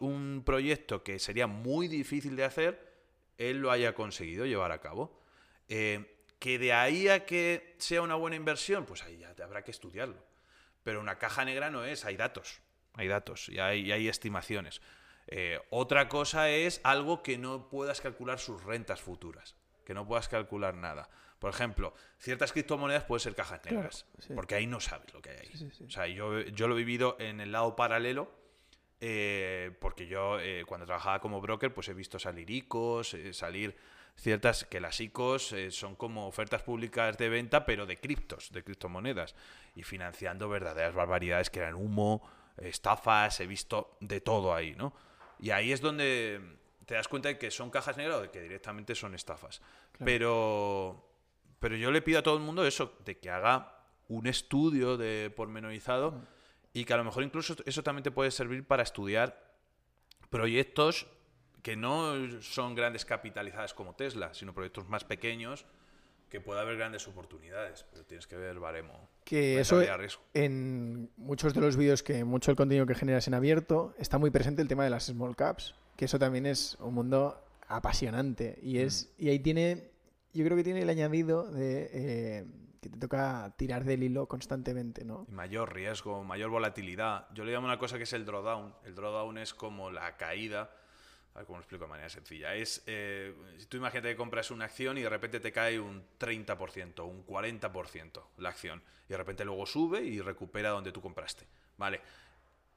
un 0.00 0.42
proyecto 0.44 1.02
que 1.02 1.18
sería 1.18 1.46
muy 1.46 1.88
difícil 1.88 2.36
de 2.36 2.44
hacer, 2.44 2.94
él 3.38 3.58
lo 3.58 3.70
haya 3.70 3.94
conseguido 3.94 4.46
llevar 4.46 4.72
a 4.72 4.80
cabo. 4.80 5.20
Eh, 5.68 6.14
que 6.38 6.58
de 6.58 6.72
ahí 6.72 7.08
a 7.08 7.24
que 7.24 7.74
sea 7.78 8.02
una 8.02 8.16
buena 8.16 8.36
inversión, 8.36 8.84
pues 8.84 9.02
ahí 9.02 9.16
ya 9.16 9.34
habrá 9.42 9.64
que 9.64 9.70
estudiarlo. 9.70 10.22
Pero 10.82 11.00
una 11.00 11.18
caja 11.18 11.44
negra 11.44 11.70
no 11.70 11.84
es, 11.84 12.04
hay 12.04 12.16
datos, 12.16 12.60
hay 12.92 13.08
datos 13.08 13.48
y 13.48 13.58
hay, 13.58 14.08
estimaciones. 14.08 14.82
Eh, 15.26 15.58
otra 15.70 16.08
cosa 16.08 16.50
es 16.50 16.82
algo 16.84 17.22
que 17.22 17.38
no 17.38 17.70
puedas 17.70 18.02
calcular 18.02 18.38
sus 18.38 18.62
rentas 18.62 19.00
futuras, 19.00 19.56
que 19.86 19.94
no 19.94 20.06
puedas 20.06 20.28
calcular 20.28 20.74
nada. 20.74 21.08
Por 21.38 21.50
ejemplo, 21.50 21.94
ciertas 22.18 22.52
criptomonedas 22.52 23.04
pueden 23.04 23.20
ser 23.20 23.34
cajas 23.34 23.60
negras, 23.64 24.06
porque 24.34 24.54
ahí 24.54 24.66
no 24.66 24.80
sabes 24.80 25.12
lo 25.12 25.20
que 25.20 25.30
hay 25.30 25.36
ahí. 25.38 25.70
o 25.86 25.90
sea, 25.90 26.06
yo, 26.06 26.40
yo, 26.40 26.68
lo 26.68 26.74
he 26.74 26.78
vivido 26.78 27.16
en 27.18 27.40
el 27.40 27.52
lado 27.52 27.76
paralelo, 27.76 28.30
eh, 29.00 29.72
porque 29.80 30.06
yo 30.06 30.40
eh, 30.40 30.64
cuando 30.66 30.86
trabajaba 30.86 31.20
como 31.20 31.40
broker, 31.40 31.72
pues 31.74 31.88
he 31.88 31.94
visto 31.94 32.18
salir 32.18 32.50
ICOs, 32.50 33.14
eh, 33.14 33.32
salir 33.34 33.76
ciertas, 34.16 34.64
que 34.64 34.80
las 34.80 35.00
ICOs 35.00 35.54
son 35.70 35.96
como 35.96 36.26
ofertas 36.26 36.62
públicas 36.62 37.18
de 37.18 37.28
venta, 37.28 37.66
pero 37.66 37.84
de 37.84 37.98
criptos, 37.98 38.50
de 38.52 38.62
criptomonedas, 38.62 39.34
y 39.74 39.82
financiando 39.82 40.48
verdaderas 40.48 40.94
barbaridades 40.94 41.50
que 41.50 41.58
eran 41.58 41.74
humo, 41.74 42.22
estafas, 42.56 43.40
he 43.40 43.46
visto 43.46 43.96
de 44.00 44.20
todo 44.20 44.54
ahí, 44.54 44.74
¿no? 44.76 44.94
Y 45.40 45.50
ahí 45.50 45.72
es 45.72 45.80
donde 45.80 46.40
te 46.86 46.94
das 46.94 47.08
cuenta 47.08 47.28
de 47.28 47.38
que 47.38 47.50
son 47.50 47.70
cajas 47.70 47.96
negras 47.96 48.18
o 48.18 48.22
de 48.22 48.30
que 48.30 48.40
directamente 48.40 48.94
son 48.94 49.14
estafas. 49.14 49.60
Pero 49.98 51.13
pero 51.64 51.76
yo 51.76 51.90
le 51.90 52.02
pido 52.02 52.18
a 52.18 52.22
todo 52.22 52.36
el 52.36 52.42
mundo 52.42 52.66
eso, 52.66 52.92
de 53.06 53.16
que 53.16 53.30
haga 53.30 53.74
un 54.08 54.26
estudio 54.26 54.98
de 54.98 55.32
pormenorizado 55.34 56.20
y 56.74 56.84
que 56.84 56.92
a 56.92 56.98
lo 56.98 57.04
mejor 57.04 57.22
incluso 57.22 57.56
eso 57.64 57.82
también 57.82 58.02
te 58.02 58.10
puede 58.10 58.30
servir 58.32 58.66
para 58.66 58.82
estudiar 58.82 59.42
proyectos 60.28 61.06
que 61.62 61.74
no 61.74 62.42
son 62.42 62.74
grandes 62.74 63.06
capitalizadas 63.06 63.72
como 63.72 63.94
Tesla, 63.94 64.34
sino 64.34 64.52
proyectos 64.52 64.90
más 64.90 65.04
pequeños 65.04 65.64
que 66.28 66.38
pueda 66.38 66.60
haber 66.60 66.76
grandes 66.76 67.08
oportunidades, 67.08 67.86
pero 67.90 68.04
tienes 68.04 68.26
que 68.26 68.36
ver 68.36 68.50
el 68.50 68.58
baremo. 68.58 69.08
Que 69.24 69.58
eso 69.58 69.80
en 70.34 71.08
muchos 71.16 71.54
de 71.54 71.62
los 71.62 71.78
vídeos 71.78 72.02
que 72.02 72.24
mucho 72.24 72.50
el 72.50 72.58
contenido 72.58 72.84
que 72.84 72.94
generas 72.94 73.26
en 73.26 73.32
abierto 73.32 73.94
está 73.96 74.18
muy 74.18 74.30
presente 74.30 74.60
el 74.60 74.68
tema 74.68 74.84
de 74.84 74.90
las 74.90 75.06
small 75.06 75.34
caps, 75.34 75.74
que 75.96 76.04
eso 76.04 76.18
también 76.18 76.44
es 76.44 76.76
un 76.80 76.92
mundo 76.92 77.42
apasionante 77.68 78.58
y 78.62 78.80
es 78.80 79.14
mm. 79.16 79.24
y 79.24 79.28
ahí 79.30 79.38
tiene 79.38 79.93
yo 80.34 80.44
creo 80.44 80.56
que 80.56 80.64
tiene 80.64 80.82
el 80.82 80.90
añadido 80.90 81.50
de 81.50 81.88
eh, 81.92 82.44
que 82.82 82.90
te 82.90 82.98
toca 82.98 83.54
tirar 83.56 83.84
del 83.84 84.02
hilo 84.02 84.26
constantemente, 84.26 85.04
¿no? 85.04 85.26
mayor 85.30 85.72
riesgo, 85.74 86.22
mayor 86.22 86.50
volatilidad. 86.50 87.26
Yo 87.32 87.44
le 87.44 87.52
llamo 87.52 87.66
una 87.66 87.78
cosa 87.78 87.96
que 87.96 88.02
es 88.02 88.12
el 88.12 88.26
drawdown. 88.26 88.74
El 88.84 88.94
drawdown 88.94 89.38
es 89.38 89.54
como 89.54 89.90
la 89.90 90.16
caída. 90.18 90.70
A 91.32 91.38
ver 91.38 91.46
cómo 91.46 91.58
lo 91.58 91.62
explico 91.62 91.84
de 91.84 91.90
manera 91.90 92.10
sencilla. 92.10 92.54
Es, 92.54 92.82
eh, 92.86 93.34
si 93.58 93.66
tú 93.66 93.78
imagínate 93.78 94.10
que 94.10 94.16
compras 94.16 94.50
una 94.50 94.66
acción 94.66 94.98
y 94.98 95.02
de 95.02 95.08
repente 95.08 95.40
te 95.40 95.50
cae 95.50 95.80
un 95.80 96.04
30%, 96.20 97.04
un 97.08 97.26
40% 97.26 98.22
la 98.36 98.50
acción. 98.50 98.82
Y 99.08 99.12
de 99.12 99.16
repente 99.16 99.44
luego 99.44 99.64
sube 99.64 100.02
y 100.02 100.20
recupera 100.20 100.68
donde 100.68 100.92
tú 100.92 101.00
compraste. 101.00 101.46
Vale. 101.78 102.02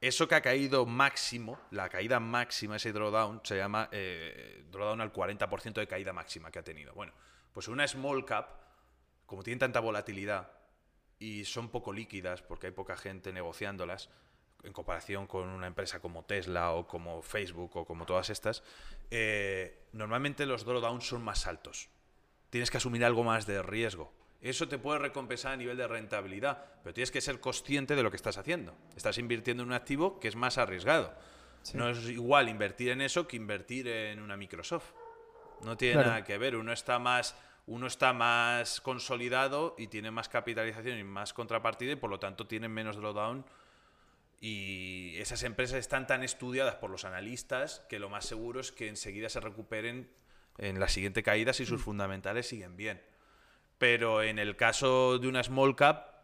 Eso 0.00 0.26
que 0.26 0.36
ha 0.36 0.40
caído 0.40 0.86
máximo, 0.86 1.58
la 1.72 1.88
caída 1.88 2.18
máxima, 2.18 2.76
ese 2.76 2.92
drawdown, 2.92 3.40
se 3.44 3.56
llama 3.56 3.88
eh, 3.92 4.64
drawdown 4.70 5.02
al 5.02 5.12
40% 5.12 5.74
de 5.74 5.86
caída 5.86 6.12
máxima 6.12 6.50
que 6.50 6.60
ha 6.60 6.62
tenido. 6.62 6.94
Bueno, 6.94 7.12
pues 7.52 7.68
una 7.68 7.86
small 7.86 8.24
cap, 8.24 8.50
como 9.26 9.42
tienen 9.42 9.58
tanta 9.58 9.80
volatilidad 9.80 10.52
y 11.18 11.44
son 11.44 11.68
poco 11.68 11.92
líquidas 11.92 12.42
porque 12.42 12.68
hay 12.68 12.72
poca 12.72 12.96
gente 12.96 13.32
negociándolas, 13.32 14.10
en 14.64 14.72
comparación 14.72 15.26
con 15.26 15.48
una 15.48 15.66
empresa 15.66 16.00
como 16.00 16.24
Tesla 16.24 16.72
o 16.72 16.86
como 16.86 17.22
Facebook 17.22 17.76
o 17.76 17.84
como 17.84 18.06
todas 18.06 18.30
estas, 18.30 18.62
eh, 19.10 19.86
normalmente 19.92 20.46
los 20.46 20.64
drawdowns 20.64 21.06
son 21.06 21.22
más 21.22 21.46
altos. 21.46 21.88
Tienes 22.50 22.70
que 22.70 22.78
asumir 22.78 23.04
algo 23.04 23.24
más 23.24 23.46
de 23.46 23.62
riesgo. 23.62 24.12
Eso 24.40 24.68
te 24.68 24.78
puede 24.78 25.00
recompensar 25.00 25.52
a 25.52 25.56
nivel 25.56 25.76
de 25.76 25.88
rentabilidad, 25.88 26.64
pero 26.82 26.94
tienes 26.94 27.10
que 27.10 27.20
ser 27.20 27.40
consciente 27.40 27.96
de 27.96 28.02
lo 28.02 28.10
que 28.10 28.16
estás 28.16 28.38
haciendo. 28.38 28.74
Estás 28.96 29.18
invirtiendo 29.18 29.62
en 29.62 29.68
un 29.68 29.74
activo 29.74 30.20
que 30.20 30.28
es 30.28 30.36
más 30.36 30.58
arriesgado. 30.58 31.14
No 31.74 31.90
es 31.90 32.08
igual 32.08 32.48
invertir 32.48 32.90
en 32.90 33.00
eso 33.00 33.26
que 33.26 33.36
invertir 33.36 33.88
en 33.88 34.20
una 34.20 34.36
Microsoft. 34.36 34.92
No 35.62 35.76
tiene 35.76 36.02
nada 36.02 36.24
que 36.24 36.38
ver. 36.38 36.56
Uno 36.56 36.72
está 36.72 36.98
más 36.98 37.34
uno 37.68 37.86
está 37.86 38.14
más 38.14 38.80
consolidado 38.80 39.74
y 39.76 39.88
tiene 39.88 40.10
más 40.10 40.30
capitalización 40.30 40.98
y 40.98 41.04
más 41.04 41.34
contrapartida 41.34 41.92
y 41.92 41.96
por 41.96 42.08
lo 42.08 42.18
tanto 42.18 42.46
tiene 42.46 42.66
menos 42.66 42.96
drawdown 42.96 43.44
y 44.40 45.16
esas 45.18 45.42
empresas 45.42 45.78
están 45.78 46.06
tan 46.06 46.22
estudiadas 46.22 46.76
por 46.76 46.90
los 46.90 47.04
analistas 47.04 47.84
que 47.90 47.98
lo 47.98 48.08
más 48.08 48.24
seguro 48.24 48.60
es 48.60 48.72
que 48.72 48.88
enseguida 48.88 49.28
se 49.28 49.40
recuperen 49.40 50.08
en 50.56 50.80
la 50.80 50.88
siguiente 50.88 51.22
caída 51.22 51.52
si 51.52 51.66
sus 51.66 51.80
mm. 51.80 51.84
fundamentales 51.84 52.48
siguen 52.48 52.76
bien. 52.76 53.02
Pero 53.76 54.22
en 54.22 54.38
el 54.38 54.56
caso 54.56 55.18
de 55.18 55.28
una 55.28 55.42
small 55.42 55.76
cap 55.76 56.22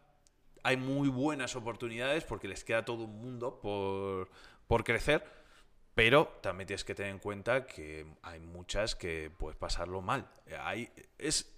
hay 0.63 0.77
muy 0.77 1.09
buenas 1.09 1.55
oportunidades 1.55 2.23
porque 2.23 2.47
les 2.47 2.63
queda 2.63 2.85
todo 2.85 3.03
un 3.03 3.21
mundo 3.21 3.59
por, 3.59 4.29
por 4.67 4.83
crecer 4.83 5.23
pero 5.95 6.37
también 6.41 6.67
tienes 6.67 6.83
que 6.83 6.93
tener 6.93 7.11
en 7.11 7.19
cuenta 7.19 7.65
que 7.65 8.05
hay 8.21 8.41
muchas 8.41 8.95
que 8.95 9.31
puedes 9.35 9.57
pasarlo 9.57 10.01
mal. 10.01 10.27
Hay, 10.59 10.89
es 11.17 11.55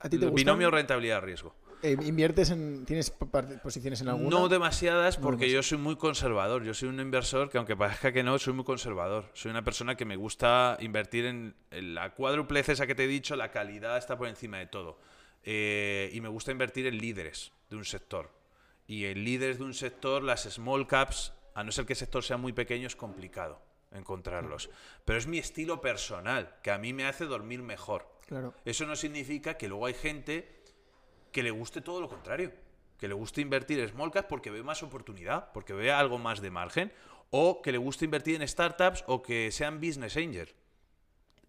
¿A 0.00 0.08
ti 0.08 0.18
te 0.18 0.28
binomio 0.30 0.70
rentabilidad-riesgo. 0.70 1.54
Eh, 1.82 1.96
¿Inviertes 2.02 2.50
en. 2.50 2.84
¿Tienes 2.84 3.10
posiciones 3.10 4.00
en 4.00 4.08
alguna? 4.08 4.30
No 4.30 4.48
demasiadas, 4.48 5.16
porque 5.16 5.48
yo 5.48 5.62
soy 5.62 5.78
muy 5.78 5.94
conservador. 5.94 6.64
Yo 6.64 6.74
soy 6.74 6.88
un 6.88 6.98
inversor 6.98 7.50
que, 7.50 7.58
aunque 7.58 7.76
parezca 7.76 8.12
que 8.12 8.24
no, 8.24 8.36
soy 8.38 8.52
muy 8.52 8.64
conservador. 8.64 9.30
Soy 9.34 9.52
una 9.52 9.62
persona 9.62 9.96
que 9.96 10.04
me 10.04 10.16
gusta 10.16 10.76
invertir 10.80 11.26
en, 11.26 11.54
la 11.70 12.14
cuádruple 12.14 12.60
esa 12.60 12.86
que 12.86 12.96
te 12.96 13.04
he 13.04 13.06
dicho, 13.06 13.36
la 13.36 13.52
calidad 13.52 13.96
está 13.96 14.18
por 14.18 14.26
encima 14.26 14.58
de 14.58 14.66
todo. 14.66 14.98
Eh, 15.44 16.10
y 16.12 16.20
me 16.20 16.28
gusta 16.28 16.50
invertir 16.50 16.88
en 16.88 16.98
líderes 16.98 17.52
de 17.70 17.76
un 17.76 17.84
sector. 17.84 18.32
Y 18.88 19.04
en 19.04 19.22
líderes 19.22 19.58
de 19.58 19.64
un 19.64 19.74
sector, 19.74 20.24
las 20.24 20.42
small 20.50 20.88
caps, 20.88 21.32
a 21.54 21.62
no 21.62 21.70
ser 21.70 21.86
que 21.86 21.92
el 21.92 21.98
sector 21.98 22.24
sea 22.24 22.38
muy 22.38 22.52
pequeño, 22.52 22.88
es 22.88 22.96
complicado 22.96 23.67
encontrarlos. 23.92 24.70
Pero 25.04 25.18
es 25.18 25.26
mi 25.26 25.38
estilo 25.38 25.80
personal, 25.80 26.56
que 26.62 26.70
a 26.70 26.78
mí 26.78 26.92
me 26.92 27.06
hace 27.06 27.24
dormir 27.24 27.62
mejor. 27.62 28.10
Claro. 28.26 28.54
Eso 28.64 28.86
no 28.86 28.96
significa 28.96 29.54
que 29.54 29.68
luego 29.68 29.86
hay 29.86 29.94
gente 29.94 30.62
que 31.32 31.42
le 31.42 31.50
guste 31.50 31.80
todo 31.80 32.00
lo 32.00 32.08
contrario. 32.08 32.52
Que 32.98 33.08
le 33.08 33.14
guste 33.14 33.40
invertir 33.40 33.78
en 33.80 33.88
small 33.88 34.10
cap 34.10 34.26
porque 34.28 34.50
ve 34.50 34.62
más 34.62 34.82
oportunidad, 34.82 35.52
porque 35.52 35.72
ve 35.72 35.92
algo 35.92 36.18
más 36.18 36.40
de 36.40 36.50
margen, 36.50 36.92
o 37.30 37.62
que 37.62 37.72
le 37.72 37.78
guste 37.78 38.04
invertir 38.04 38.40
en 38.40 38.46
startups 38.46 39.04
o 39.06 39.22
que 39.22 39.50
sean 39.52 39.80
business 39.80 40.16
angel. 40.16 40.52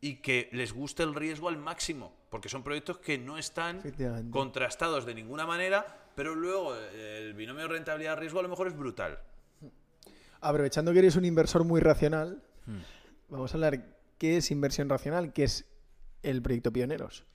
Y 0.02 0.18
que 0.18 0.50
les 0.54 0.72
guste 0.72 1.04
el 1.04 1.16
riesgo 1.16 1.50
al 1.50 1.58
máximo, 1.58 2.16
porque 2.30 2.48
son 2.48 2.64
proyectos 2.64 3.00
que 3.00 3.18
no 3.18 3.38
están 3.38 3.82
contrastados 4.32 5.06
de 5.06 5.14
ninguna 5.14 5.46
manera, 5.46 5.86
pero 6.16 6.36
luego 6.36 6.76
el 6.76 7.34
binomio 7.34 7.68
rentabilidad-riesgo 7.68 8.40
a 8.40 8.44
lo 8.44 8.50
mejor 8.50 8.68
es 8.68 8.78
brutal 8.78 9.20
aprovechando 10.42 10.94
que 10.94 11.00
eres 11.00 11.16
un 11.16 11.26
inversor 11.26 11.64
muy 11.64 11.82
racional, 11.82 12.42
hmm. 12.66 12.80
vamos 13.30 13.52
a 13.52 13.58
hablar 13.58 13.86
qué 14.18 14.38
es 14.38 14.52
inversión 14.52 14.90
racional, 14.90 15.34
qué 15.34 15.44
es 15.44 15.66
el 16.24 16.42
proyecto 16.42 16.72
Pioneros. 16.72 17.26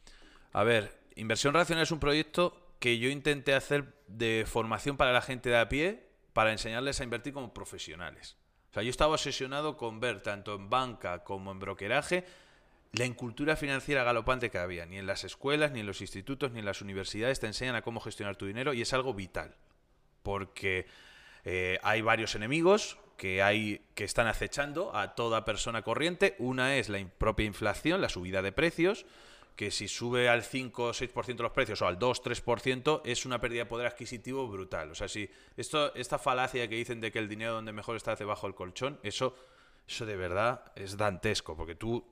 A 0.52 0.62
ver, 0.62 0.92
inversión 1.16 1.55
racional 1.55 1.82
es 1.82 1.90
un 1.90 2.00
proyecto 2.00 2.76
que 2.78 2.98
yo 2.98 3.09
intenté 3.09 3.55
hacer 3.55 3.94
de 4.07 4.44
formación 4.46 4.96
para 4.96 5.12
la 5.12 5.22
gente 5.22 5.48
de 5.48 5.59
a 5.59 5.68
pie 5.68 6.07
para 6.32 6.52
enseñarles 6.52 7.00
a 7.00 7.05
invertir 7.05 7.32
como 7.32 7.55
profesionales. 7.55 8.36
O 8.70 8.74
sea, 8.74 8.82
yo 8.82 8.90
estaba 8.90 9.14
obsesionado 9.14 9.76
con 9.76 10.00
ver 10.00 10.20
tanto 10.20 10.55
en 10.55 10.68
banca 10.68 11.24
como 11.24 11.52
en 11.52 11.61
brokeraje 11.61 12.24
la 12.92 13.05
incultura 13.05 13.57
financiera 13.57 14.05
galopante 14.05 14.50
que 14.50 14.59
había. 14.59 14.86
Ni 14.86 14.98
en 14.98 15.07
las 15.07 15.24
escuelas, 15.24 15.72
ni 15.72 15.80
en 15.80 15.86
los 15.86 16.00
institutos, 16.00 16.52
ni 16.52 16.59
en 16.59 16.64
las 16.64 16.82
universidades 16.82 17.40
te 17.40 17.46
enseñan 17.46 17.76
a 17.76 17.82
cómo 17.82 18.00
gestionar 18.00 18.36
tu 18.36 18.46
dinero 18.46 18.72
y 18.74 18.82
es 18.82 18.92
algo 18.92 19.14
vital. 19.14 19.57
Porque 20.22 20.86
eh, 21.45 21.78
hay 21.82 22.03
varios 22.03 22.34
enemigos 22.34 22.99
que, 23.16 23.42
hay, 23.42 23.84
que 23.95 24.05
están 24.05 24.26
acechando 24.26 24.95
a 24.97 25.14
toda 25.14 25.45
persona 25.45 25.82
corriente. 25.82 26.34
Una 26.38 26.76
es 26.76 26.88
la 26.88 27.05
propia 27.18 27.47
inflación, 27.47 28.01
la 28.01 28.09
subida 28.09 28.42
de 28.42 28.53
precios, 28.53 29.07
que 29.57 29.70
si 29.70 29.86
sube 29.88 30.28
al 30.28 30.42
5 30.42 30.84
o 30.84 30.92
6% 30.92 31.38
los 31.38 31.53
precios 31.53 31.80
o 31.82 31.86
al 31.86 31.99
2-3% 31.99 33.03
es 33.05 33.24
una 33.24 33.40
pérdida 33.40 33.61
de 33.61 33.66
poder 33.66 33.86
adquisitivo 33.86 34.49
brutal. 34.49 34.90
O 34.90 34.95
sea, 34.95 35.09
si 35.09 35.30
esta 35.57 36.18
falacia 36.18 36.68
que 36.68 36.76
dicen 36.76 37.01
de 37.01 37.12
que 37.12 37.18
el 37.18 37.28
dinero 37.28 37.53
donde 37.55 37.72
mejor 37.72 37.97
está 37.97 38.16
debajo 38.16 38.47
del 38.47 38.57
colchón, 38.57 38.99
eso, 39.03 39.36
eso 39.86 40.07
de 40.07 40.16
verdad 40.16 40.72
es 40.74 40.97
dantesco, 40.97 41.57
porque 41.57 41.76
tú 41.76 42.05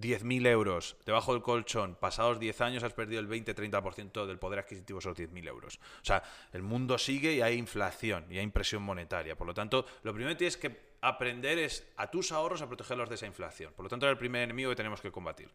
10.000 0.00 0.46
euros 0.46 0.96
debajo 1.04 1.32
del 1.32 1.42
colchón, 1.42 1.96
pasados 1.96 2.38
10 2.38 2.60
años 2.60 2.82
has 2.82 2.92
perdido 2.92 3.20
el 3.20 3.28
20-30% 3.28 4.26
del 4.26 4.38
poder 4.38 4.60
adquisitivo 4.60 4.98
esos 4.98 5.16
10.000 5.16 5.48
euros. 5.48 5.78
O 6.00 6.04
sea, 6.04 6.22
el 6.52 6.62
mundo 6.62 6.98
sigue 6.98 7.34
y 7.34 7.42
hay 7.42 7.56
inflación 7.56 8.26
y 8.30 8.38
hay 8.38 8.44
impresión 8.44 8.82
monetaria. 8.82 9.36
Por 9.36 9.46
lo 9.46 9.54
tanto, 9.54 9.84
lo 10.02 10.12
primero 10.12 10.34
que 10.34 10.38
tienes 10.38 10.56
que 10.56 10.92
aprender 11.02 11.58
es 11.58 11.86
a 11.96 12.10
tus 12.10 12.32
ahorros 12.32 12.62
a 12.62 12.68
protegerlos 12.68 13.08
de 13.08 13.16
esa 13.16 13.26
inflación. 13.26 13.72
Por 13.74 13.84
lo 13.84 13.88
tanto, 13.88 14.06
es 14.06 14.12
el 14.12 14.18
primer 14.18 14.42
enemigo 14.42 14.70
que 14.70 14.76
tenemos 14.76 15.00
que 15.00 15.10
combatir. 15.10 15.50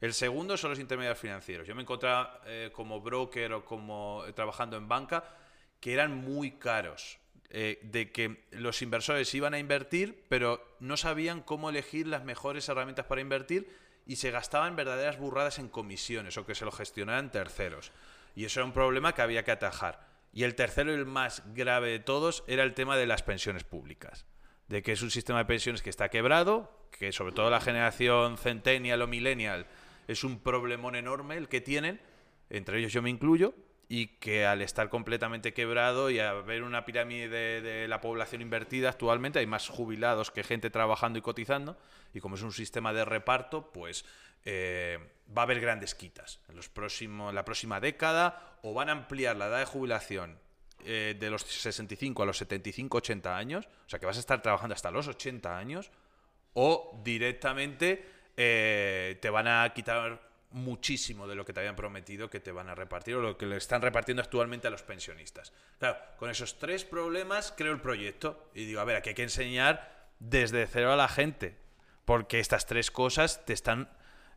El 0.00 0.14
segundo 0.14 0.56
son 0.56 0.70
los 0.70 0.78
intermediarios 0.78 1.20
financieros. 1.20 1.66
Yo 1.66 1.74
me 1.74 1.82
encontraba 1.82 2.40
eh, 2.46 2.70
como 2.72 3.00
broker 3.00 3.52
o 3.54 3.64
como 3.64 4.24
eh, 4.26 4.32
trabajando 4.32 4.76
en 4.76 4.86
banca 4.86 5.24
que 5.80 5.92
eran 5.92 6.14
muy 6.14 6.52
caros. 6.52 7.18
Eh, 7.50 7.78
de 7.82 8.12
que 8.12 8.44
los 8.50 8.82
inversores 8.82 9.34
iban 9.34 9.54
a 9.54 9.58
invertir, 9.58 10.22
pero 10.28 10.76
no 10.80 10.98
sabían 10.98 11.40
cómo 11.40 11.70
elegir 11.70 12.06
las 12.06 12.22
mejores 12.22 12.68
herramientas 12.68 13.06
para 13.06 13.22
invertir 13.22 13.74
y 14.04 14.16
se 14.16 14.30
gastaban 14.30 14.76
verdaderas 14.76 15.18
burradas 15.18 15.58
en 15.58 15.68
comisiones 15.68 16.36
o 16.36 16.44
que 16.44 16.54
se 16.54 16.66
lo 16.66 16.72
gestionaran 16.72 17.30
terceros. 17.30 17.92
Y 18.34 18.44
eso 18.44 18.60
era 18.60 18.66
un 18.66 18.72
problema 18.72 19.14
que 19.14 19.22
había 19.22 19.44
que 19.44 19.50
atajar. 19.50 20.06
Y 20.32 20.42
el 20.42 20.54
tercero 20.54 20.92
y 20.92 20.94
el 20.94 21.06
más 21.06 21.42
grave 21.54 21.90
de 21.90 22.00
todos 22.00 22.44
era 22.46 22.64
el 22.64 22.74
tema 22.74 22.98
de 22.98 23.06
las 23.06 23.22
pensiones 23.22 23.64
públicas. 23.64 24.26
De 24.68 24.82
que 24.82 24.92
es 24.92 25.00
un 25.00 25.10
sistema 25.10 25.38
de 25.38 25.44
pensiones 25.46 25.80
que 25.80 25.90
está 25.90 26.10
quebrado, 26.10 26.86
que 26.90 27.12
sobre 27.12 27.32
todo 27.32 27.48
la 27.48 27.62
generación 27.62 28.36
centennial 28.36 29.00
o 29.00 29.06
millennial 29.06 29.66
es 30.06 30.22
un 30.22 30.38
problemón 30.40 30.96
enorme 30.96 31.36
el 31.36 31.48
que 31.48 31.62
tienen, 31.62 32.00
entre 32.50 32.78
ellos 32.78 32.92
yo 32.92 33.02
me 33.02 33.10
incluyo, 33.10 33.54
y 33.88 34.08
que 34.18 34.44
al 34.44 34.60
estar 34.60 34.90
completamente 34.90 35.54
quebrado 35.54 36.10
y 36.10 36.20
haber 36.20 36.62
una 36.62 36.84
pirámide 36.84 37.62
de, 37.62 37.88
la 37.88 38.00
población 38.02 38.42
invertida 38.42 38.90
actualmente, 38.90 39.38
hay 39.38 39.46
más 39.46 39.68
jubilados 39.68 40.30
que 40.30 40.44
gente 40.44 40.68
trabajando 40.68 41.18
y 41.18 41.22
cotizando, 41.22 41.78
y 42.12 42.20
como 42.20 42.34
es 42.34 42.42
un 42.42 42.52
sistema 42.52 42.92
de 42.92 43.06
reparto, 43.06 43.72
pues 43.72 44.04
eh, 44.44 44.98
va 45.36 45.42
a 45.42 45.44
haber 45.44 45.60
grandes 45.60 45.94
quitas. 45.94 46.40
En 46.48 46.56
los 46.56 46.68
próximos, 46.68 47.32
la 47.32 47.46
próxima 47.46 47.80
década, 47.80 48.58
o 48.62 48.74
van 48.74 48.90
a 48.90 48.92
ampliar 48.92 49.36
la 49.36 49.46
edad 49.46 49.60
de 49.60 49.64
jubilación 49.64 50.38
eh, 50.84 51.16
de 51.18 51.30
los 51.30 51.42
65 51.42 52.22
a 52.22 52.26
los 52.26 52.36
75, 52.36 52.98
80 52.98 53.36
años, 53.36 53.68
o 53.86 53.88
sea 53.88 53.98
que 53.98 54.06
vas 54.06 54.18
a 54.18 54.20
estar 54.20 54.42
trabajando 54.42 54.74
hasta 54.74 54.90
los 54.90 55.08
80 55.08 55.56
años, 55.56 55.90
o 56.52 57.00
directamente 57.02 58.04
eh, 58.36 59.18
te 59.22 59.30
van 59.30 59.48
a 59.48 59.72
quitar 59.74 60.27
muchísimo 60.50 61.26
de 61.26 61.34
lo 61.34 61.44
que 61.44 61.52
te 61.52 61.60
habían 61.60 61.76
prometido 61.76 62.30
que 62.30 62.40
te 62.40 62.52
van 62.52 62.68
a 62.68 62.74
repartir 62.74 63.16
o 63.16 63.20
lo 63.20 63.36
que 63.36 63.46
le 63.46 63.56
están 63.56 63.82
repartiendo 63.82 64.22
actualmente 64.22 64.66
a 64.66 64.70
los 64.70 64.82
pensionistas. 64.82 65.52
Claro, 65.78 65.98
con 66.16 66.30
esos 66.30 66.58
tres 66.58 66.84
problemas 66.84 67.52
creo 67.56 67.72
el 67.72 67.80
proyecto 67.80 68.50
y 68.54 68.64
digo, 68.64 68.80
a 68.80 68.84
ver, 68.84 68.96
aquí 68.96 69.10
hay 69.10 69.14
que 69.14 69.22
enseñar 69.22 70.08
desde 70.18 70.66
cero 70.66 70.92
a 70.92 70.96
la 70.96 71.08
gente, 71.08 71.56
porque 72.04 72.40
estas 72.40 72.66
tres 72.66 72.90
cosas 72.90 73.44
te 73.44 73.52
están 73.52 73.90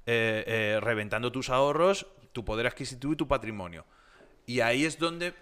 eh, 0.05 0.43
eh, 0.45 0.79
reventando 0.81 1.31
tus 1.31 1.49
ahorros, 1.49 2.07
tu 2.33 2.43
poder 2.43 2.67
adquisitivo 2.67 3.13
y 3.13 3.17
tu 3.17 3.27
patrimonio. 3.27 3.85
Y 4.45 4.59
ahí 4.59 4.85
es 4.85 4.99
donde, 4.99 5.33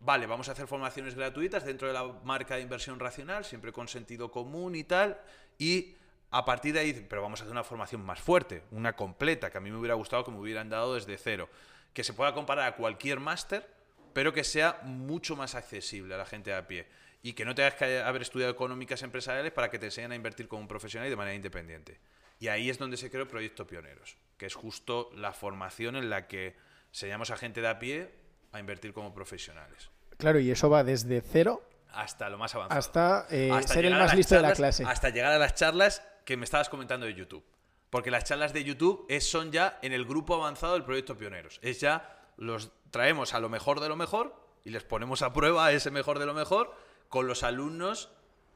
vale, 0.00 0.26
vamos 0.26 0.48
a 0.48 0.52
hacer 0.52 0.66
formaciones 0.66 1.14
gratuitas 1.14 1.64
dentro 1.64 1.86
de 1.86 1.94
la 1.94 2.04
marca 2.24 2.56
de 2.56 2.62
inversión 2.62 2.98
racional, 2.98 3.44
siempre 3.44 3.72
con 3.72 3.86
sentido 3.86 4.30
común 4.30 4.74
y 4.74 4.84
tal, 4.84 5.20
y 5.58 5.94
a 6.30 6.44
partir 6.44 6.74
de 6.74 6.80
ahí, 6.80 7.06
pero 7.08 7.22
vamos 7.22 7.40
a 7.40 7.44
hacer 7.44 7.52
una 7.52 7.64
formación 7.64 8.04
más 8.04 8.20
fuerte, 8.20 8.62
una 8.70 8.94
completa, 8.94 9.50
que 9.50 9.58
a 9.58 9.60
mí 9.60 9.70
me 9.70 9.76
hubiera 9.76 9.94
gustado 9.94 10.24
que 10.24 10.30
me 10.30 10.38
hubieran 10.38 10.68
dado 10.68 10.94
desde 10.94 11.16
cero, 11.18 11.48
que 11.92 12.04
se 12.04 12.12
pueda 12.12 12.34
comparar 12.34 12.68
a 12.68 12.76
cualquier 12.76 13.18
máster, 13.18 13.68
pero 14.12 14.32
que 14.32 14.44
sea 14.44 14.80
mucho 14.84 15.36
más 15.36 15.54
accesible 15.54 16.14
a 16.14 16.18
la 16.18 16.26
gente 16.26 16.50
de 16.50 16.56
a 16.56 16.66
pie 16.66 16.86
y 17.22 17.34
que 17.34 17.44
no 17.44 17.54
tengas 17.54 17.74
que 17.74 18.00
haber 18.00 18.22
estudiado 18.22 18.52
económicas 18.52 19.02
empresariales 19.02 19.52
para 19.52 19.70
que 19.70 19.78
te 19.78 19.86
enseñen 19.86 20.12
a 20.12 20.14
invertir 20.14 20.48
como 20.48 20.62
un 20.62 20.68
profesional 20.68 21.06
y 21.06 21.10
de 21.10 21.16
manera 21.16 21.34
independiente. 21.34 21.98
Y 22.38 22.48
ahí 22.48 22.70
es 22.70 22.78
donde 22.78 22.96
se 22.96 23.10
creó 23.10 23.22
el 23.22 23.28
proyecto 23.28 23.66
Pioneros, 23.66 24.16
que 24.38 24.46
es 24.46 24.54
justo 24.54 25.10
la 25.14 25.32
formación 25.32 25.96
en 25.96 26.08
la 26.08 26.26
que 26.26 26.56
enseñamos 26.90 27.30
a 27.30 27.36
gente 27.36 27.60
de 27.60 27.68
a 27.68 27.78
pie 27.78 28.10
a 28.52 28.60
invertir 28.60 28.92
como 28.94 29.12
profesionales. 29.12 29.90
Claro, 30.16 30.40
y 30.40 30.50
eso 30.50 30.70
va 30.70 30.82
desde 30.82 31.20
cero 31.20 31.62
hasta 31.92 32.28
lo 32.30 32.38
más 32.38 32.54
avanzado. 32.54 32.78
Hasta, 32.78 33.26
eh, 33.30 33.50
ser 33.66 33.84
el 33.84 33.94
más 33.94 34.14
listo 34.14 34.36
de 34.36 34.42
la 34.42 34.52
clase. 34.52 34.84
Hasta 34.86 35.10
llegar 35.10 35.32
a 35.32 35.38
las 35.38 35.54
charlas 35.54 36.02
que 36.24 36.36
me 36.36 36.44
estabas 36.44 36.68
comentando 36.68 37.06
de 37.06 37.14
YouTube. 37.14 37.44
Porque 37.90 38.10
las 38.10 38.24
charlas 38.24 38.52
de 38.52 38.62
YouTube 38.62 39.04
es, 39.08 39.28
son 39.28 39.50
ya 39.50 39.78
en 39.82 39.92
el 39.92 40.04
grupo 40.04 40.34
avanzado 40.34 40.74
del 40.74 40.84
proyecto 40.84 41.18
Pioneros. 41.18 41.58
Es 41.62 41.80
ya, 41.80 42.30
los 42.36 42.70
traemos 42.90 43.34
a 43.34 43.40
lo 43.40 43.48
mejor 43.48 43.80
de 43.80 43.88
lo 43.88 43.96
mejor 43.96 44.34
y 44.64 44.70
les 44.70 44.84
ponemos 44.84 45.22
a 45.22 45.32
prueba 45.32 45.72
ese 45.72 45.90
mejor 45.90 46.18
de 46.18 46.26
lo 46.26 46.34
mejor 46.34 46.74
con 47.08 47.26
los 47.26 47.42
alumnos 47.42 48.10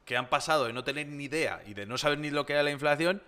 que 0.05 0.15
han 0.15 0.29
pasado 0.29 0.65
de 0.65 0.73
no 0.73 0.83
tener 0.83 1.07
ni 1.07 1.25
idea 1.25 1.61
y 1.65 1.73
de 1.73 1.85
no 1.85 1.97
saber 1.97 2.19
ni 2.19 2.29
lo 2.29 2.45
que 2.45 2.53
era 2.53 2.63
la 2.63 2.71
inflación 2.71 3.21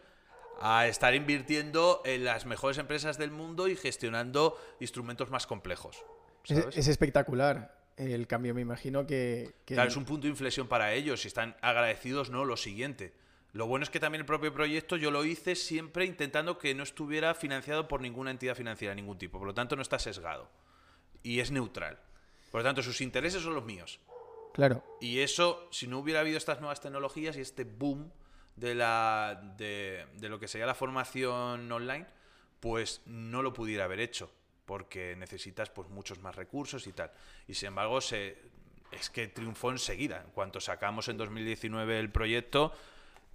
a 0.61 0.88
estar 0.88 1.13
invirtiendo 1.13 2.01
en 2.05 2.23
las 2.23 2.45
mejores 2.45 2.77
empresas 2.77 3.17
del 3.17 3.31
mundo 3.31 3.67
y 3.67 3.75
gestionando 3.75 4.57
instrumentos 4.79 5.29
más 5.29 5.45
complejos. 5.45 6.03
Es, 6.45 6.88
espectacular 6.88 7.75
el 7.97 8.27
cambio, 8.27 8.53
me 8.53 8.61
imagino 8.61 9.05
que, 9.05 9.55
que... 9.65 9.73
Claro, 9.73 9.89
es 9.89 9.97
un 9.97 10.05
punto 10.05 10.23
de 10.23 10.29
inflexión 10.29 10.67
para 10.67 10.93
ellos 10.93 11.25
y 11.25 11.27
están 11.27 11.55
agradecidos, 11.61 12.29
¿no? 12.29 12.45
Lo 12.45 12.57
siguiente. 12.57 13.13
Lo 13.58 13.66
bueno 13.66 13.82
es 13.82 13.89
que 13.89 13.99
también 13.99 14.20
el 14.20 14.28
propio 14.28 14.53
proyecto 14.53 14.97
yo 14.97 15.10
lo 15.10 15.26
hice 15.26 15.55
siempre 15.55 16.05
intentando 16.05 16.60
que 16.60 16.76
no 16.76 16.84
estuviera 16.84 17.34
financiado 17.34 17.88
por 17.88 18.01
ninguna 18.01 18.30
entidad 18.30 18.53
financiera 18.53 18.91
de 18.91 19.01
ningún 19.01 19.18
tipo. 19.18 19.39
Por 19.39 19.47
lo 19.47 19.53
tanto, 19.55 19.76
no 19.76 19.82
está 19.82 19.97
sesgado. 19.97 20.47
Y 21.24 21.39
es 21.39 21.49
neutral. 21.49 21.97
Por 22.51 22.62
lo 22.62 22.66
tanto, 22.66 22.84
sus 22.84 23.01
intereses 23.01 23.41
son 23.41 23.55
los 23.55 23.66
míos. 23.66 23.99
Claro. 24.53 24.84
Y 25.01 25.22
eso, 25.22 25.68
si 25.72 25.88
no 25.88 25.97
hubiera 25.97 26.20
habido 26.20 26.38
estas 26.38 26.60
nuevas 26.60 26.82
tecnologías 26.82 27.36
y 27.36 27.41
este 27.41 27.64
boom 27.64 28.12
de, 28.58 28.76
la, 28.76 29.55
de, 29.58 30.05
lo 30.22 30.38
que 30.38 30.47
sería 30.47 30.68
la 30.68 30.76
formación 30.76 31.72
online, 31.72 32.05
pues 32.60 33.01
no 33.08 33.41
lo 33.41 33.53
pudiera 33.53 33.86
haber 33.86 34.01
hecho. 34.01 34.32
Porque 34.68 35.16
necesitas 35.16 35.72
pues, 35.72 35.89
muchos 35.89 36.20
más 36.20 36.36
recursos 36.36 36.86
y 36.86 36.93
tal. 36.93 37.10
Y 37.47 37.55
sin 37.55 37.70
embargo, 37.70 38.01
se, 38.01 38.38
es 38.91 39.10
que 39.10 39.28
triunfó 39.30 39.72
enseguida. 39.72 40.22
En 40.24 40.30
cuanto 40.30 40.62
sacamos 40.62 41.08
en 41.08 41.18
2019 41.18 41.99
el 41.99 42.12
proyecto, 42.12 42.72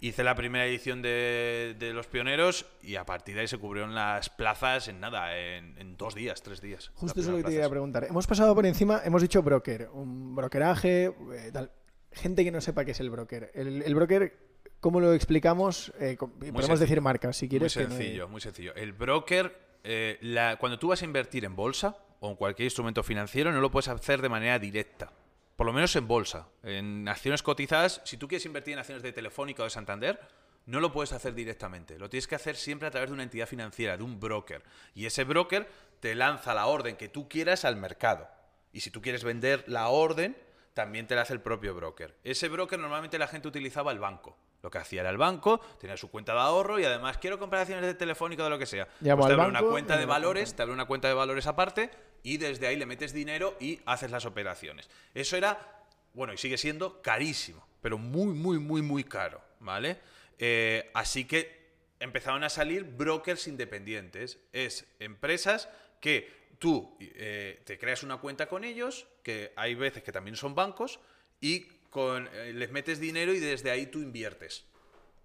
hice 0.03 0.23
la 0.23 0.35
primera 0.35 0.65
edición 0.65 1.01
de, 1.01 1.91
Los 1.93 2.07
Pioneros 2.07 2.65
y 2.81 2.95
a 2.95 3.05
partir 3.05 3.35
de 3.35 3.41
ahí 3.41 3.47
se 3.47 3.57
cubrieron 3.57 3.95
las 3.95 4.29
plazas 4.29 4.89
en 4.89 4.99
nada, 4.99 5.37
en, 5.37 5.95
dos 5.97 6.13
días, 6.13 6.43
tres 6.43 6.61
días. 6.61 6.91
Justo 6.95 7.21
eso 7.21 7.31
lo 7.31 7.37
que 7.37 7.43
te 7.43 7.53
iba 7.53 7.65
a 7.65 7.69
preguntar. 7.69 8.03
Hemos 8.03 8.27
pasado 8.27 8.53
por 8.53 8.65
encima, 8.65 9.01
hemos 9.05 9.21
dicho 9.21 9.41
broker, 9.41 9.89
un 9.93 10.35
brokeraje, 10.35 11.05
eh, 11.05 11.51
tal. 11.53 11.71
Gente 12.11 12.43
que 12.43 12.51
no 12.51 12.59
sepa 12.59 12.83
qué 12.83 12.91
es 12.91 12.99
el 12.99 13.09
broker. 13.09 13.51
El, 13.55 13.95
broker, 13.95 14.37
¿cómo 14.81 14.99
lo 14.99 15.13
explicamos? 15.13 15.93
Eh, 15.99 16.17
podemos 16.17 16.79
decir 16.79 16.99
marcas, 16.99 17.37
si 17.37 17.47
quieres. 17.47 17.75
Muy 17.77 17.85
sencillo, 17.85 18.27
muy 18.27 18.41
sencillo. 18.41 18.75
El 18.75 18.91
broker, 18.91 19.55
eh, 19.83 20.17
la, 20.21 20.57
cuando 20.57 20.77
tú 20.77 20.89
vas 20.89 21.01
a 21.01 21.05
invertir 21.05 21.45
en 21.45 21.55
bolsa 21.55 21.97
o 22.19 22.29
en 22.29 22.35
cualquier 22.35 22.65
instrumento 22.65 23.03
financiero, 23.03 23.53
no 23.53 23.61
lo 23.61 23.71
puedes 23.71 23.87
hacer 23.87 24.21
de 24.21 24.29
manera 24.29 24.59
directa 24.59 25.13
por 25.55 25.67
lo 25.67 25.73
menos 25.73 25.95
en 25.95 26.07
bolsa, 26.07 26.47
en 26.63 27.07
acciones 27.07 27.43
cotizadas, 27.43 28.01
si 28.05 28.17
tú 28.17 28.27
quieres 28.27 28.45
invertir 28.45 28.73
en 28.73 28.79
acciones 28.79 29.03
de 29.03 29.11
Telefónica 29.11 29.61
o 29.61 29.65
de 29.65 29.69
Santander, 29.69 30.19
no 30.65 30.79
lo 30.79 30.91
puedes 30.91 31.11
hacer 31.11 31.33
directamente. 31.33 31.99
Lo 31.99 32.09
tienes 32.09 32.27
que 32.27 32.35
hacer 32.35 32.55
siempre 32.55 32.87
a 32.87 32.91
través 32.91 33.09
de 33.09 33.13
una 33.13 33.23
entidad 33.23 33.47
financiera, 33.47 33.97
de 33.97 34.03
un 34.03 34.19
broker. 34.19 34.63
Y 34.95 35.05
ese 35.05 35.23
broker 35.25 35.67
te 35.99 36.15
lanza 36.15 36.53
la 36.53 36.65
orden 36.65 36.95
que 36.95 37.09
tú 37.09 37.27
quieras 37.27 37.65
al 37.65 37.75
mercado. 37.75 38.27
Y 38.71 38.79
si 38.79 38.89
tú 38.89 39.01
quieres 39.01 39.23
vender 39.23 39.63
la 39.67 39.89
orden, 39.89 40.35
también 40.73 41.05
te 41.05 41.15
la 41.15 41.21
hace 41.21 41.33
el 41.33 41.41
propio 41.41 41.75
broker. 41.75 42.15
Ese 42.23 42.47
broker 42.47 42.79
normalmente 42.79 43.19
la 43.19 43.27
gente 43.27 43.47
utilizaba 43.47 43.91
el 43.91 43.99
banco. 43.99 44.37
Lo 44.63 44.71
que 44.71 44.77
hacía 44.77 45.01
era 45.01 45.09
el 45.09 45.17
banco, 45.17 45.59
tenía 45.79 45.97
su 45.97 46.09
cuenta 46.09 46.33
de 46.33 46.39
ahorro 46.39 46.79
y 46.79 46.85
además 46.85 47.17
quiero 47.17 47.37
comprar 47.37 47.63
acciones 47.63 47.85
de 47.85 47.93
Telefónica 47.93 48.43
o 48.43 48.45
de 48.45 48.49
lo 48.49 48.57
que 48.57 48.65
sea. 48.65 48.87
Pues 48.87 49.27
te 49.27 49.33
abre 49.33 49.47
una 49.49 49.61
cuenta 49.61 49.97
de 49.97 50.05
valores, 50.05 50.55
te 50.55 50.61
abre 50.61 50.73
una 50.73 50.85
cuenta 50.85 51.09
de 51.09 51.13
valores 51.13 51.45
aparte 51.47 51.91
y 52.23 52.37
desde 52.37 52.67
ahí 52.67 52.77
le 52.77 52.85
metes 52.85 53.13
dinero 53.13 53.55
y 53.59 53.81
haces 53.85 54.09
las 54.09 54.25
operaciones. 54.25 54.89
Eso 55.13 55.35
era, 55.37 55.85
bueno, 56.13 56.33
y 56.33 56.37
sigue 56.37 56.57
siendo 56.57 57.01
carísimo, 57.01 57.67
pero 57.81 57.97
muy, 57.97 58.33
muy, 58.33 58.59
muy, 58.59 58.81
muy 58.81 59.03
caro, 59.03 59.41
¿vale? 59.59 59.99
Eh, 60.39 60.89
así 60.93 61.25
que 61.25 61.63
empezaron 61.99 62.43
a 62.43 62.49
salir 62.49 62.85
brokers 62.85 63.47
independientes. 63.47 64.39
Es 64.53 64.85
empresas 64.99 65.69
que 65.99 66.31
tú 66.59 66.97
eh, 66.99 67.61
te 67.65 67.77
creas 67.77 68.03
una 68.03 68.17
cuenta 68.17 68.47
con 68.47 68.63
ellos, 68.63 69.05
que 69.21 69.51
hay 69.57 69.75
veces 69.75 70.01
que 70.01 70.13
también 70.13 70.37
son 70.37 70.55
bancos, 70.55 71.01
y 71.41 71.61
con, 71.89 72.29
eh, 72.33 72.53
les 72.53 72.71
metes 72.71 72.99
dinero 72.99 73.33
y 73.33 73.39
desde 73.39 73.69
ahí 73.69 73.87
tú 73.87 73.99
inviertes 73.99 74.63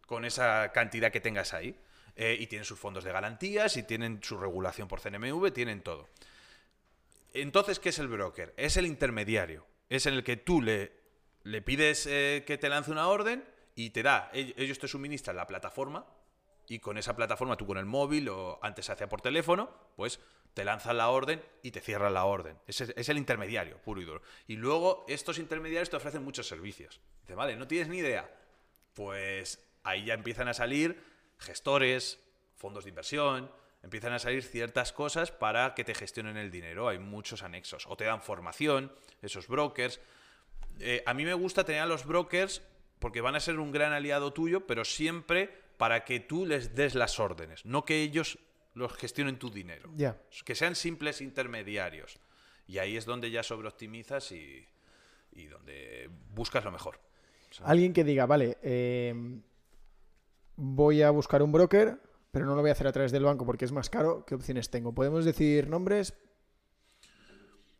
con 0.07 0.25
esa 0.25 0.73
cantidad 0.73 1.13
que 1.13 1.21
tengas 1.21 1.55
ahí. 1.55 1.77
Y 2.21 2.49
tienen 2.49 2.65
sus 2.65 2.81
fondos 2.81 3.05
de 3.05 3.13
garantías, 3.13 3.77
y 3.77 3.85
tienen 3.85 4.21
su 4.21 4.37
regulación 4.39 4.89
por 4.89 5.01
CNMV, 5.01 5.53
tienen 5.53 5.83
todo. 5.83 6.09
Entonces, 7.33 7.79
¿qué 7.79 7.91
es 7.91 7.99
el 7.99 8.09
broker? 8.09 8.55
Es 8.57 8.77
el 8.77 8.87
intermediario. 8.87 9.67
Es 9.89 10.07
en 10.07 10.15
el 10.15 10.25
que 10.25 10.37
tú 10.37 10.63
le, 10.63 10.93
le 11.43 11.63
pides 11.63 12.07
eh, 12.07 12.45
que 12.47 12.59
te 12.59 12.69
lance 12.69 12.91
una 12.91 13.09
orden 13.09 13.45
y 13.75 13.91
te 13.91 14.03
da, 14.03 14.31
ellos 14.33 14.79
te 14.79 14.89
suministran 14.89 15.37
la 15.37 15.47
plataforma 15.47 16.07
y 16.67 16.81
con 16.81 16.99
esa 16.99 17.15
plataforma 17.15 17.57
tú 17.57 17.67
con 17.67 17.79
el 17.79 17.87
móvil 17.87 18.29
o 18.29 18.59
antes 18.63 18.87
se 18.87 18.93
hacía 18.93 19.09
por 19.09 19.21
teléfono, 19.21 19.71
pues 19.97 20.21
te 20.53 20.65
lanzan 20.65 20.97
la 20.99 21.09
orden 21.11 21.43
y 21.63 21.71
te 21.71 21.81
cierran 21.81 22.13
la 22.13 22.25
orden. 22.25 22.59
Es, 22.67 22.81
es 22.81 23.09
el 23.09 23.17
intermediario, 23.17 23.79
puro 23.79 24.01
y 24.01 24.05
duro. 24.05 24.23
Y 24.47 24.57
luego 24.57 25.05
estos 25.09 25.39
intermediarios 25.39 25.91
te 25.91 25.97
ofrecen 25.97 26.25
muchos 26.25 26.49
servicios. 26.49 27.01
Dice, 27.23 27.35
vale, 27.35 27.57
no 27.57 27.69
tienes 27.69 27.89
ni 27.89 27.99
idea. 27.99 28.29
Pues 28.95 29.65
ahí 29.85 30.05
ya 30.05 30.15
empiezan 30.15 30.49
a 30.49 30.55
salir 30.55 31.01
gestores, 31.39 32.19
fondos 32.57 32.85
de 32.85 32.91
inversión, 32.91 33.51
empiezan 33.83 34.13
a 34.13 34.19
salir 34.19 34.43
ciertas 34.43 34.93
cosas 34.93 35.31
para 35.31 35.75
que 35.75 35.85
te 35.85 35.95
gestionen 35.95 36.37
el 36.37 36.51
dinero. 36.51 36.89
Hay 36.89 36.99
muchos 36.99 37.43
anexos. 37.43 37.87
O 37.87 37.97
te 37.97 38.05
dan 38.05 38.23
formación, 38.23 38.93
esos 39.23 39.49
brokers. 39.49 40.01
Eh, 40.81 41.03
a 41.07 41.15
mí 41.15 41.25
me 41.25 41.35
gusta 41.35 41.65
tener 41.65 41.83
a 41.83 41.87
los 41.87 42.05
brokers 42.07 42.63
porque 42.99 43.21
van 43.21 43.37
a 43.37 43.41
ser 43.41 43.59
un 43.59 43.73
gran 43.73 43.93
aliado 43.93 44.33
tuyo, 44.33 44.67
pero 44.67 44.85
siempre 44.85 45.51
para 45.77 46.05
que 46.05 46.21
tú 46.21 46.45
les 46.45 46.75
des 46.75 46.95
las 46.95 47.21
órdenes, 47.21 47.65
no 47.65 47.85
que 47.85 48.03
ellos 48.03 48.39
los 48.75 48.93
gestionen 48.95 49.39
tu 49.39 49.51
dinero. 49.51 49.91
Que 50.45 50.55
sean 50.55 50.75
simples 50.75 51.21
intermediarios. 51.21 52.19
Y 52.67 52.79
ahí 52.79 52.97
es 52.97 53.07
donde 53.07 53.31
ya 53.31 53.43
sobreoptimizas 53.43 54.33
y, 54.33 54.67
y 55.33 55.47
donde 55.47 56.11
buscas 56.35 56.65
lo 56.65 56.71
mejor. 56.71 57.01
Alguien 57.65 57.93
que 57.93 58.05
diga, 58.05 58.27
vale, 58.27 58.59
eh, 58.63 59.15
voy 60.57 61.03
a 61.03 61.11
buscar 61.11 61.43
un 61.43 61.53
broker, 61.53 61.99
pero 62.31 62.47
no 62.47 62.55
lo 62.55 62.61
voy 62.61 62.71
a 62.71 62.73
hacer 62.73 62.87
a 62.87 62.93
través 62.93 63.13
del 63.13 63.25
banco 63.25 63.47
porque 63.47 63.65
es 63.65 63.73
más 63.73 63.91
caro, 63.91 64.25
¿qué 64.27 64.35
opciones 64.35 64.71
tengo? 64.71 64.93
¿Podemos 64.93 65.25
decir 65.25 65.69
nombres? 65.69 66.15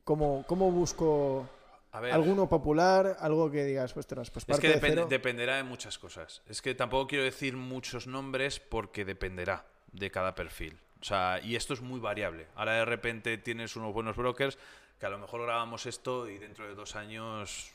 ¿Cómo, 0.05 0.45
cómo 0.47 0.71
busco 0.71 1.49
alguno 1.93 2.49
popular? 2.49 3.17
Algo 3.21 3.51
que 3.51 3.65
digas, 3.65 3.93
pues, 3.93 4.07
pues 4.07 4.45
Es 4.49 4.61
que 4.61 4.69
dependerá 5.09 5.57
de 5.57 5.65
muchas 5.65 5.99
cosas. 5.99 6.43
Es 6.49 6.63
que 6.63 6.75
tampoco 6.75 7.09
quiero 7.09 7.25
decir 7.25 7.57
muchos 7.57 8.07
nombres 8.07 8.59
porque 8.61 9.05
dependerá 9.05 9.67
de 9.93 10.11
cada 10.11 10.35
perfil. 10.35 10.79
O 11.01 11.05
sea, 11.05 11.41
y 11.43 11.57
esto 11.57 11.75
es 11.75 11.81
muy 11.81 12.01
variable. 12.01 12.47
Ahora 12.55 12.75
de 12.75 12.85
repente 12.85 13.39
tienes 13.39 13.77
unos 13.77 13.93
buenos 13.93 14.17
brokers 14.17 14.59
que 14.99 15.07
a 15.07 15.11
lo 15.11 15.19
mejor 15.19 15.43
grabamos 15.43 15.87
esto 15.87 16.29
y 16.29 16.39
dentro 16.39 16.67
de 16.67 16.75
dos 16.75 16.97
años 16.97 17.73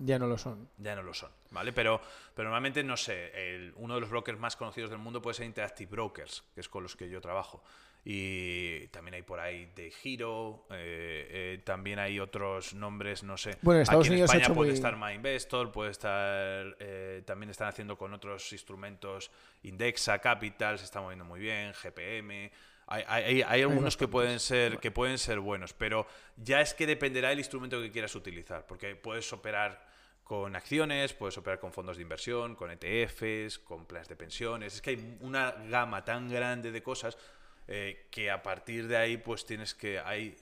ya 0.00 0.18
no 0.18 0.26
lo 0.26 0.36
son. 0.36 0.68
Ya 0.78 0.96
no 0.96 1.02
lo 1.02 1.14
son, 1.14 1.30
¿vale? 1.50 1.72
Pero, 1.72 2.00
pero 2.34 2.48
normalmente, 2.48 2.82
no 2.82 2.96
sé, 2.96 3.72
uno 3.76 3.94
de 3.94 4.00
los 4.00 4.10
brokers 4.10 4.38
más 4.38 4.56
conocidos 4.56 4.90
del 4.90 4.98
mundo 4.98 5.22
puede 5.22 5.34
ser 5.34 5.46
Interactive 5.46 5.90
Brokers, 5.90 6.42
que 6.54 6.60
es 6.60 6.68
con 6.68 6.82
los 6.82 6.96
que 6.96 7.08
yo 7.08 7.20
trabajo. 7.20 7.62
Y 8.02 8.86
también 8.88 9.14
hay 9.14 9.22
por 9.22 9.40
ahí 9.40 9.70
de 9.76 9.90
Giro, 9.90 10.66
eh, 10.70 11.28
eh, 11.30 11.62
también 11.64 11.98
hay 11.98 12.18
otros 12.18 12.72
nombres, 12.72 13.22
no 13.22 13.36
sé. 13.36 13.58
Bueno, 13.60 13.82
Estados 13.82 14.06
Aquí 14.06 14.16
en 14.16 14.24
España 14.24 14.54
puede 14.54 14.72
estar 14.72 14.96
MyInvestor, 14.96 15.70
puede 15.70 15.90
estar. 15.90 16.76
Eh, 16.80 17.22
también 17.26 17.50
están 17.50 17.68
haciendo 17.68 17.98
con 17.98 18.14
otros 18.14 18.52
instrumentos 18.54 19.30
Indexa, 19.64 20.18
Capital, 20.18 20.78
se 20.78 20.86
está 20.86 21.02
moviendo 21.02 21.26
muy 21.26 21.40
bien, 21.40 21.72
GPM. 21.72 22.50
Hay, 22.86 23.04
hay, 23.06 23.42
hay, 23.42 23.62
algunos 23.62 23.96
que 23.96 24.08
pueden, 24.08 24.40
ser, 24.40 24.78
que 24.78 24.90
pueden 24.90 25.16
ser 25.18 25.38
buenos, 25.38 25.74
pero 25.74 26.06
ya 26.36 26.60
es 26.60 26.74
que 26.74 26.86
dependerá 26.86 27.28
del 27.28 27.38
instrumento 27.38 27.80
que 27.80 27.90
quieras 27.90 28.14
utilizar, 28.16 28.66
porque 28.66 28.96
puedes 28.96 29.32
operar 29.32 29.89
con 30.30 30.54
acciones, 30.54 31.12
puedes 31.12 31.36
operar 31.38 31.58
con 31.58 31.72
fondos 31.72 31.96
de 31.96 32.04
inversión, 32.04 32.54
con 32.54 32.70
ETFs, 32.70 33.58
con 33.58 33.84
planes 33.84 34.06
de 34.06 34.14
pensiones. 34.14 34.76
Es 34.76 34.80
que 34.80 34.90
hay 34.90 35.18
una 35.22 35.50
gama 35.68 36.04
tan 36.04 36.30
grande 36.30 36.70
de 36.70 36.84
cosas 36.84 37.18
eh, 37.66 38.06
que 38.12 38.30
a 38.30 38.40
partir 38.40 38.86
de 38.86 38.96
ahí 38.96 39.16
pues 39.16 39.44
tienes 39.44 39.74
que... 39.74 39.98
Hay, 39.98 40.36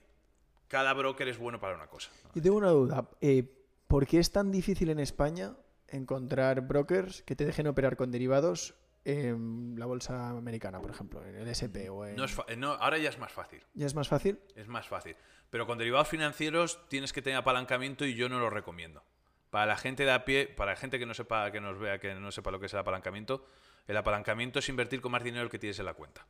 cada 0.69 0.93
broker 0.93 1.27
es 1.29 1.39
bueno 1.39 1.59
para 1.59 1.75
una 1.75 1.87
cosa. 1.87 2.11
Y 2.35 2.43
tengo 2.43 2.59
una 2.59 2.69
duda. 2.69 3.09
Eh, 3.23 3.51
¿Por 3.87 4.07
qué 4.07 4.19
es 4.19 4.31
tan 4.31 4.53
difícil 4.53 4.91
en 4.91 4.99
España 4.99 5.57
encontrar 5.87 6.61
brokers 6.69 7.23
que 7.23 7.35
te 7.35 7.47
dejen 7.47 7.67
operar 7.67 7.97
con 7.97 8.11
derivados 8.11 8.75
en 9.07 9.75
la 9.79 9.87
bolsa 9.87 10.29
americana, 10.29 10.83
por 10.83 10.91
ejemplo, 10.91 11.25
en 11.25 11.35
el 11.35 11.49
SP 11.49 11.89
o 11.89 12.05
en... 12.05 12.17
No 12.59 12.73
ahora 12.75 12.99
ya 12.99 13.09
es 13.09 13.19
más 13.19 13.33
fácil. 13.33 13.63
¿Ya 13.73 13.87
es 13.87 13.95
más 13.95 14.09
fácil? 14.09 14.39
Es 14.55 14.69
más 14.69 14.87
fácil. 14.87 15.17
Pero 15.49 15.67
con 15.67 15.79
derivados 15.79 16.09
financieros 16.09 16.79
tienes 16.91 17.15
que 17.15 17.23
tener 17.23 17.39
apalancamiento 17.39 18.05
y 18.05 18.15
yo 18.15 18.29
no 18.29 18.39
lo 18.39 18.51
recomiendo. 18.51 19.03
Para 19.51 19.67
la 19.67 19.77
gente 19.77 20.05
de 20.05 20.13
a 20.13 20.25
pie, 20.25 20.47
para 20.47 20.73
la 20.73 20.77
gente 20.77 20.99
que 20.99 21.07
no 21.07 21.15
sepa, 21.15 21.51
que 21.51 21.61
nos 21.61 21.79
vea, 21.79 21.99
que 21.99 22.15
no 22.15 22.31
sepa 22.31 22.51
lo 22.51 22.61
que 22.61 22.67
es 22.67 22.73
el 22.73 22.81
apalancamiento, 22.81 23.47
el 23.87 23.97
apalancamiento 23.97 24.59
es 24.59 24.69
invertir 24.69 25.01
con 25.01 25.13
más 25.13 25.25
dinero 25.25 25.45
el 25.45 25.51
que 25.51 25.59
tienes 25.59 25.79
en 25.79 25.87
la 25.87 25.95
cuenta. 25.95 26.27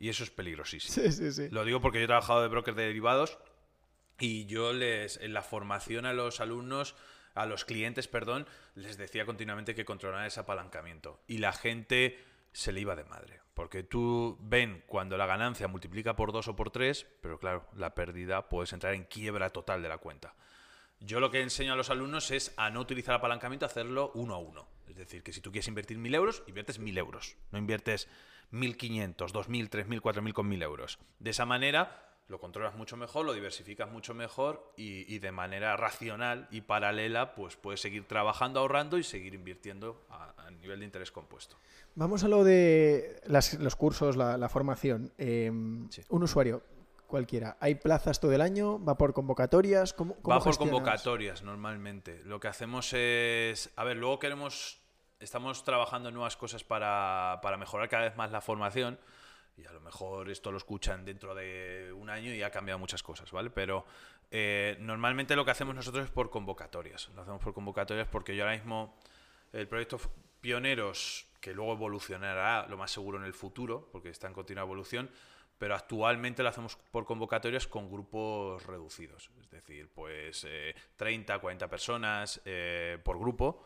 Y 0.00 0.08
eso 0.08 0.24
es 0.24 0.30
peligrosísimo. 0.30 0.94
Sí, 0.94 1.12
sí, 1.12 1.32
sí. 1.32 1.48
Lo 1.50 1.64
digo 1.64 1.80
porque 1.80 1.98
yo 1.98 2.04
he 2.04 2.08
trabajado 2.08 2.42
de 2.42 2.48
broker 2.48 2.74
de 2.74 2.86
derivados 2.86 3.38
y 4.18 4.46
yo 4.46 4.72
les, 4.72 5.16
en 5.18 5.32
la 5.32 5.42
formación 5.42 6.06
a 6.06 6.12
los 6.12 6.40
alumnos, 6.40 6.96
a 7.34 7.46
los 7.46 7.64
clientes, 7.64 8.08
perdón, 8.08 8.46
les 8.74 8.96
decía 8.96 9.24
continuamente 9.24 9.74
que 9.74 9.84
controlaran 9.84 10.26
ese 10.26 10.40
apalancamiento. 10.40 11.20
Y 11.26 11.38
la 11.38 11.52
gente 11.52 12.18
se 12.52 12.72
le 12.72 12.80
iba 12.80 12.96
de 12.96 13.04
madre. 13.04 13.40
Porque 13.54 13.82
tú 13.82 14.38
ven 14.40 14.84
cuando 14.86 15.16
la 15.16 15.26
ganancia 15.26 15.68
multiplica 15.68 16.14
por 16.14 16.32
dos 16.32 16.48
o 16.48 16.56
por 16.56 16.70
tres, 16.70 17.06
pero 17.20 17.38
claro, 17.38 17.68
la 17.74 17.94
pérdida 17.94 18.48
puedes 18.48 18.72
entrar 18.72 18.94
en 18.94 19.04
quiebra 19.04 19.50
total 19.50 19.82
de 19.82 19.88
la 19.88 19.98
cuenta. 19.98 20.34
Yo 21.00 21.20
lo 21.20 21.30
que 21.30 21.42
enseño 21.42 21.72
a 21.72 21.76
los 21.76 21.90
alumnos 21.90 22.30
es 22.30 22.52
a 22.56 22.70
no 22.70 22.80
utilizar 22.80 23.14
apalancamiento, 23.14 23.66
hacerlo 23.66 24.10
uno 24.14 24.34
a 24.34 24.38
uno. 24.38 24.68
Es 24.88 24.96
decir, 24.96 25.22
que 25.22 25.32
si 25.32 25.40
tú 25.40 25.52
quieres 25.52 25.68
invertir 25.68 25.98
mil 25.98 26.14
euros, 26.14 26.42
inviertes 26.46 26.78
mil 26.78 26.98
euros. 26.98 27.36
No 27.52 27.58
inviertes 27.58 28.08
mil 28.50 28.76
quinientos, 28.76 29.32
dos 29.32 29.48
mil, 29.48 29.70
tres 29.70 29.86
mil, 29.86 30.00
cuatro 30.00 30.22
mil 30.22 30.34
con 30.34 30.48
mil 30.48 30.62
euros. 30.62 30.98
De 31.18 31.30
esa 31.30 31.46
manera 31.46 32.08
lo 32.28 32.38
controlas 32.38 32.74
mucho 32.74 32.96
mejor, 32.96 33.24
lo 33.24 33.32
diversificas 33.32 33.90
mucho 33.90 34.12
mejor 34.12 34.72
y, 34.76 35.18
de 35.18 35.32
manera 35.32 35.76
racional 35.76 36.46
y 36.50 36.60
paralela, 36.60 37.34
pues 37.34 37.56
puedes 37.56 37.80
seguir 37.80 38.06
trabajando, 38.06 38.60
ahorrando 38.60 38.98
y 38.98 39.02
seguir 39.02 39.34
invirtiendo 39.34 40.04
a, 40.10 40.50
nivel 40.60 40.80
de 40.80 40.86
interés 40.86 41.10
compuesto. 41.10 41.56
Vamos 41.94 42.24
a 42.24 42.28
lo 42.28 42.44
de 42.44 43.22
los 43.60 43.76
cursos, 43.76 44.16
la, 44.16 44.48
formación. 44.48 45.12
Em, 45.16 45.88
un 46.08 46.22
usuario 46.22 46.62
cualquiera. 47.08 47.56
¿Hay 47.58 47.74
plazas 47.74 48.20
todo 48.20 48.32
el 48.32 48.40
año? 48.40 48.82
¿Va 48.84 48.96
por 48.96 49.12
convocatorias? 49.12 49.92
¿Cómo, 49.92 50.16
Va 50.22 50.38
por 50.38 50.56
convocatorias 50.56 51.42
normalmente. 51.42 52.22
Lo 52.24 52.38
que 52.38 52.46
hacemos 52.46 52.92
es, 52.92 53.70
a 53.74 53.82
ver, 53.82 53.96
luego 53.96 54.20
queremos, 54.20 54.80
estamos 55.18 55.64
trabajando 55.64 56.12
nuevas 56.12 56.36
cosas 56.36 56.62
para, 56.62 57.40
mejorar 57.58 57.88
cada 57.88 58.04
vez 58.04 58.16
más 58.16 58.30
la 58.30 58.40
formación 58.40 59.00
y 59.56 59.66
a 59.66 59.72
lo 59.72 59.80
mejor 59.80 60.30
esto 60.30 60.52
lo 60.52 60.58
escuchan 60.58 61.04
dentro 61.04 61.34
de 61.34 61.92
un 61.92 62.10
año 62.10 62.32
y 62.32 62.44
ha 62.44 62.50
cambiado 62.50 62.78
muchas 62.78 63.02
cosas, 63.02 63.32
¿vale? 63.32 63.50
Pero 63.50 63.84
eh, 64.30 64.76
normalmente 64.78 65.34
lo 65.34 65.44
que 65.44 65.50
hacemos 65.50 65.74
nosotros 65.74 66.04
es 66.04 66.10
por 66.12 66.30
convocatorias. 66.30 67.10
Lo 67.16 67.22
hacemos 67.22 67.42
por 67.42 67.54
convocatorias 67.54 68.06
porque 68.06 68.36
yo 68.36 68.44
ahora 68.44 68.54
mismo 68.54 68.94
el 69.52 69.66
proyecto 69.66 69.98
Pioneros, 70.40 71.26
que 71.40 71.52
luego 71.52 71.72
evolucionará 71.72 72.66
lo 72.68 72.76
más 72.76 72.92
seguro 72.92 73.18
en 73.18 73.24
el 73.24 73.34
futuro, 73.34 73.88
porque 73.90 74.10
está 74.10 74.28
en 74.28 74.34
continua 74.34 74.62
evolución, 74.62 75.10
pero 75.58 75.74
actualmente 75.74 76.42
lo 76.42 76.48
hacemos 76.48 76.76
por 76.76 77.04
convocatorias 77.04 77.66
con 77.66 77.90
grupos 77.90 78.64
reducidos, 78.64 79.30
es 79.40 79.50
decir, 79.50 79.90
pues 79.92 80.46
30, 80.96 81.34
eh, 81.34 81.40
40 81.40 81.68
personas 81.68 82.40
eh, 82.44 82.98
por 83.02 83.18
grupo 83.18 83.64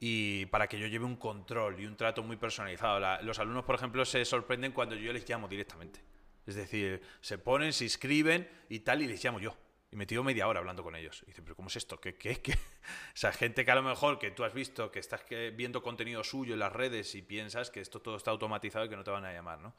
y 0.00 0.46
para 0.46 0.68
que 0.68 0.78
yo 0.78 0.86
lleve 0.86 1.04
un 1.04 1.16
control 1.16 1.80
y 1.80 1.86
un 1.86 1.96
trato 1.96 2.22
muy 2.22 2.36
personalizado. 2.36 3.00
los 3.22 3.38
alumnos, 3.38 3.64
por 3.64 3.74
ejemplo, 3.74 4.04
se 4.04 4.24
sorprenden 4.24 4.72
cuando 4.72 4.94
yo 4.94 5.12
les 5.12 5.28
llamo 5.28 5.48
directamente. 5.48 6.00
Es 6.46 6.54
decir, 6.54 7.02
se 7.20 7.38
ponen, 7.38 7.72
se 7.72 7.84
inscriben 7.84 8.48
y 8.68 8.80
tal, 8.80 9.02
y 9.02 9.06
les 9.06 9.22
llamo 9.22 9.40
yo. 9.40 9.56
Y 9.90 9.96
me 9.96 10.06
tiro 10.06 10.22
media 10.22 10.46
hora 10.46 10.60
hablando 10.60 10.82
con 10.82 10.94
ellos. 10.94 11.22
Y 11.24 11.26
dicen, 11.26 11.44
pero 11.44 11.56
¿cómo 11.56 11.68
es 11.68 11.76
esto? 11.76 12.00
¿Qué, 12.00 12.16
qué, 12.16 12.36
qué? 12.36 12.52
O 13.14 13.16
sea, 13.20 13.32
gente 13.32 13.64
que 13.64 13.70
a 13.70 13.74
lo 13.74 13.82
mejor 13.82 14.18
que 14.18 14.30
tú 14.30 14.44
has 14.44 14.54
visto, 14.54 14.90
que 14.90 14.98
estás 14.98 15.22
viendo 15.54 15.82
contenido 15.82 16.22
suyo 16.24 16.54
en 16.54 16.60
las 16.60 16.72
redes 16.72 17.14
y 17.14 17.22
piensas 17.22 17.70
que 17.70 17.80
esto 17.80 18.00
todo 18.00 18.16
está 18.16 18.30
automatizado 18.30 18.86
y 18.86 18.88
que 18.88 18.96
no 18.96 19.04
te 19.04 19.10
van 19.10 19.24
a 19.24 19.32
llamar, 19.32 19.58
¿no? 19.58 19.74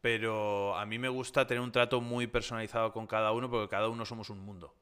Pero 0.00 0.76
a 0.76 0.86
mí 0.86 0.98
me 0.98 1.08
gusta 1.08 1.46
tener 1.46 1.60
un 1.60 1.72
trato 1.72 2.00
muy 2.00 2.26
personalizado 2.26 2.92
con 2.92 3.06
cada 3.06 3.32
uno 3.32 3.50
porque 3.50 3.68
cada 3.68 3.88
uno 3.88 4.04
somos 4.04 4.30
un 4.30 4.40
mundo. 4.40 4.74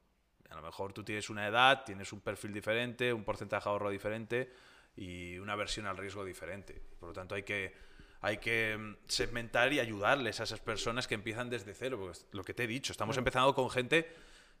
A 0.49 0.55
lo 0.55 0.61
mejor 0.61 0.93
tú 0.93 1.03
tienes 1.03 1.29
una 1.29 1.47
edad, 1.47 1.83
tienes 1.83 2.13
un 2.13 2.21
perfil 2.21 2.53
diferente, 2.53 3.11
un 3.11 3.23
porcentaje 3.23 3.67
de 3.67 3.69
ahorro 3.71 3.89
diferente 3.89 4.51
y 4.95 5.37
una 5.37 5.55
versión 5.55 5.85
al 5.85 5.97
riesgo 5.97 6.23
diferente. 6.23 6.81
Por 6.99 7.09
lo 7.09 7.13
tanto, 7.13 7.35
hay 7.35 7.43
que, 7.43 7.73
hay 8.21 8.37
que 8.37 8.77
mm, 8.77 8.95
segmentar 9.07 9.73
y 9.73 9.79
ayudarles 9.79 10.39
a 10.39 10.43
esas 10.43 10.59
personas 10.59 11.07
que 11.07 11.15
empiezan 11.15 11.49
desde 11.49 11.73
cero. 11.73 11.97
Porque 11.99 12.19
lo 12.31 12.43
que 12.43 12.53
te 12.53 12.63
he 12.63 12.67
dicho, 12.67 12.91
estamos 12.93 13.17
empezando 13.17 13.53
con 13.53 13.69
gente 13.69 14.09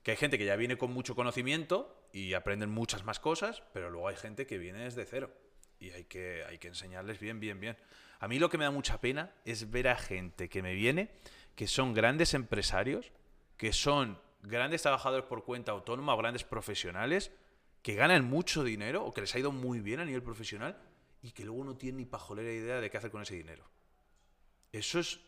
que 0.03 0.11
hay 0.11 0.17
gente 0.17 0.37
que 0.37 0.45
ya 0.45 0.55
viene 0.55 0.77
con 0.77 0.91
mucho 0.91 1.15
conocimiento 1.15 2.09
y 2.13 2.33
aprenden 2.33 2.69
muchas 2.69 3.05
más 3.05 3.19
cosas, 3.19 3.63
pero 3.73 3.89
luego 3.89 4.07
hay 4.07 4.15
gente 4.15 4.45
que 4.45 4.57
viene 4.59 4.83
desde 4.83 5.05
cero 5.05 5.31
y 5.79 5.91
hay 5.91 6.03
que, 6.03 6.43
hay 6.47 6.59
que 6.59 6.67
enseñarles 6.67 7.19
bien, 7.19 7.39
bien, 7.39 7.59
bien. 7.59 7.77
A 8.19 8.27
mí 8.27 8.39
lo 8.39 8.49
que 8.49 8.57
me 8.57 8.65
da 8.65 8.71
mucha 8.71 8.99
pena 8.99 9.33
es 9.45 9.71
ver 9.71 9.87
a 9.87 9.95
gente 9.95 10.49
que 10.49 10.61
me 10.61 10.73
viene, 10.73 11.11
que 11.55 11.67
son 11.67 11.93
grandes 11.93 12.33
empresarios, 12.33 13.11
que 13.57 13.73
son 13.73 14.19
grandes 14.41 14.81
trabajadores 14.81 15.25
por 15.25 15.43
cuenta 15.43 15.71
autónoma 15.71 16.13
o 16.13 16.17
grandes 16.17 16.43
profesionales, 16.43 17.31
que 17.81 17.95
ganan 17.95 18.25
mucho 18.25 18.63
dinero 18.63 19.05
o 19.05 19.13
que 19.13 19.21
les 19.21 19.35
ha 19.35 19.39
ido 19.39 19.51
muy 19.51 19.79
bien 19.79 19.99
a 19.99 20.05
nivel 20.05 20.23
profesional 20.23 20.77
y 21.21 21.31
que 21.31 21.45
luego 21.45 21.63
no 21.63 21.75
tienen 21.75 21.97
ni 21.97 22.05
pajolera 22.05 22.51
idea 22.51 22.81
de 22.81 22.89
qué 22.89 22.97
hacer 22.97 23.11
con 23.11 23.21
ese 23.21 23.35
dinero. 23.35 23.63
Eso 24.71 24.99
es... 24.99 25.19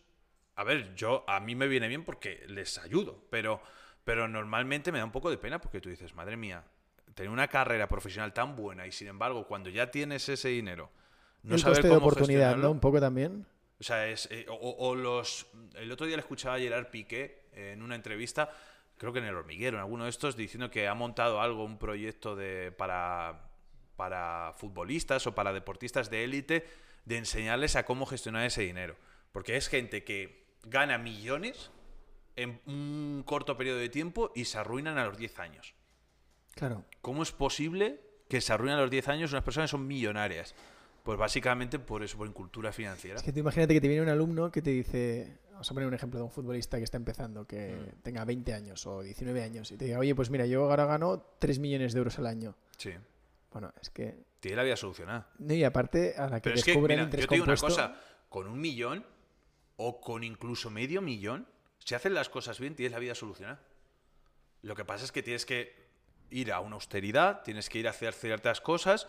A 0.56 0.64
ver, 0.64 0.96
yo 0.96 1.24
a 1.28 1.40
mí 1.40 1.54
me 1.54 1.68
viene 1.68 1.88
bien 1.88 2.04
porque 2.04 2.44
les 2.48 2.80
ayudo, 2.80 3.28
pero, 3.30 3.62
pero 4.04 4.28
normalmente 4.28 4.92
me 4.92 4.98
da 4.98 5.06
un 5.06 5.12
poco 5.12 5.30
de 5.30 5.38
pena 5.38 5.62
porque 5.62 5.80
tú 5.80 5.90
dices, 5.90 6.16
madre 6.16 6.36
mía, 6.36 6.64
tener 7.14 7.30
una 7.30 7.48
carrera 7.48 7.88
profesional 7.88 8.34
tan 8.34 8.56
buena 8.56 8.88
y 8.88 8.92
sin 8.92 9.08
embargo 9.08 9.46
cuando 9.48 9.70
ya 9.70 9.92
tienes 9.92 10.28
ese 10.30 10.50
dinero, 10.50 10.92
no 11.44 11.56
el 11.56 11.62
saber 11.62 11.78
coste 11.78 11.88
de 11.90 11.96
oportunidad, 11.96 12.58
¿no? 12.58 12.72
Un 12.72 12.80
poco 12.80 13.00
también. 13.00 13.46
O 13.80 13.84
sea, 13.84 14.08
es, 14.08 14.28
eh, 14.32 14.46
o, 14.50 14.56
o 14.56 14.96
los. 14.96 15.48
El 15.76 15.92
otro 15.92 16.08
día 16.08 16.16
le 16.16 16.22
escuchaba 16.22 16.56
a 16.56 16.60
Gerard 16.60 16.90
Piqué 16.90 17.48
en 17.54 17.82
una 17.82 17.96
entrevista, 17.96 18.50
creo 18.98 19.14
que 19.14 19.20
en 19.20 19.26
el 19.26 19.36
hormiguero, 19.36 19.78
en 19.78 19.82
alguno 19.82 20.06
de 20.06 20.10
estos, 20.10 20.36
diciendo 20.36 20.70
que 20.72 20.88
ha 20.88 20.94
montado 20.94 21.42
algo, 21.42 21.64
un 21.64 21.78
proyecto 21.78 22.36
de 22.36 22.72
para, 22.72 23.50
para 23.96 24.54
futbolistas 24.58 25.28
o 25.28 25.36
para 25.36 25.54
deportistas 25.54 26.10
de 26.10 26.24
élite, 26.24 26.66
de 27.06 27.18
enseñarles 27.18 27.76
a 27.76 27.86
cómo 27.86 28.06
gestionar 28.06 28.46
ese 28.46 28.62
dinero. 28.62 28.96
Porque 29.32 29.58
es 29.58 29.68
gente 29.68 30.04
que 30.04 30.48
gana 30.64 30.98
millones 30.98 31.72
en 32.36 32.60
un 32.66 33.24
corto 33.26 33.58
periodo 33.58 33.80
de 33.80 33.90
tiempo 33.90 34.32
y 34.36 34.46
se 34.46 34.58
arruinan 34.58 34.98
a 34.98 35.06
los 35.06 35.18
10 35.18 35.40
años. 35.40 35.74
Claro. 36.56 36.86
¿Cómo 37.02 37.24
es 37.24 37.32
posible 37.32 38.00
que 38.30 38.42
se 38.42 38.54
arruinen 38.54 38.78
a 38.78 38.82
los 38.82 38.92
10 38.92 39.08
años 39.10 39.32
unas 39.32 39.44
personas 39.44 39.70
que 39.70 39.78
son 39.78 39.88
millonarias? 39.88 40.56
Pues 41.08 41.18
básicamente 41.18 41.80
por 41.80 42.04
eso, 42.04 42.18
por 42.18 42.28
incultura 42.28 42.74
financiera. 42.74 43.16
Es 43.16 43.24
que 43.24 43.32
tú 43.32 43.40
imagínate 43.40 43.74
que 43.74 43.80
te 43.80 43.88
viene 43.88 44.04
un 44.04 44.10
alumno 44.10 44.52
que 44.52 44.62
te 44.62 44.72
dice, 44.72 45.38
vamos 45.54 45.72
a 45.72 45.74
poner 45.74 45.88
un 45.88 45.94
ejemplo 45.94 46.20
de 46.20 46.26
un 46.26 46.32
futbolista 46.32 46.78
que 46.80 46.84
está 46.84 46.98
empezando, 46.98 47.48
que 47.48 47.78
Mm. 47.78 48.02
tenga 48.02 48.26
20 48.26 48.54
años 48.54 48.86
o 48.86 49.02
19 49.02 49.42
años, 49.42 49.72
y 49.72 49.78
te 49.78 49.86
diga, 49.86 50.00
oye, 50.00 50.14
pues 50.14 50.30
mira, 50.30 50.46
yo 50.46 50.70
ahora 50.70 50.86
gano 50.86 51.24
3 51.40 51.60
millones 51.60 51.94
de 51.94 52.00
euros 52.00 52.20
al 52.20 52.26
año. 52.28 52.58
Sí. 52.78 52.92
Bueno, 53.54 53.72
es 53.82 53.90
que... 53.90 54.26
Tiene 54.42 54.58
la 54.58 54.64
vida 54.64 54.76
solucionada. 54.76 55.30
No, 55.40 55.54
y 55.54 55.64
aparte, 55.64 56.16
a 56.18 56.28
la 56.28 56.42
que 56.42 56.50
Pero 56.50 56.56
es 56.58 56.66
que, 56.66 56.72
descubren 56.72 57.00
mira, 57.00 57.22
yo 57.22 57.26
te 57.26 57.36
digo 57.36 57.46
una 57.46 57.56
cosa, 57.56 57.96
con 58.28 58.48
un 58.50 58.60
millón 58.60 59.06
o 59.78 60.02
con 60.02 60.26
incluso 60.26 60.70
medio 60.70 61.02
millón, 61.02 61.48
si 61.86 61.96
hacen 61.96 62.16
las 62.16 62.28
cosas 62.28 62.60
bien, 62.60 62.76
tienes 62.76 62.92
la 62.92 63.00
vida 63.00 63.16
solucionada. 63.16 63.62
Lo 64.62 64.76
que 64.76 64.84
pasa 64.84 65.06
es 65.06 65.14
que 65.14 65.24
tienes 65.24 65.46
que 65.46 65.74
ir 66.32 66.52
a 66.52 66.60
una 66.60 66.76
austeridad, 66.76 67.44
tienes 67.44 67.70
que 67.70 67.80
ir 67.80 67.88
a 67.88 67.92
hacer 67.92 68.14
ciertas 68.14 68.60
cosas, 68.60 69.08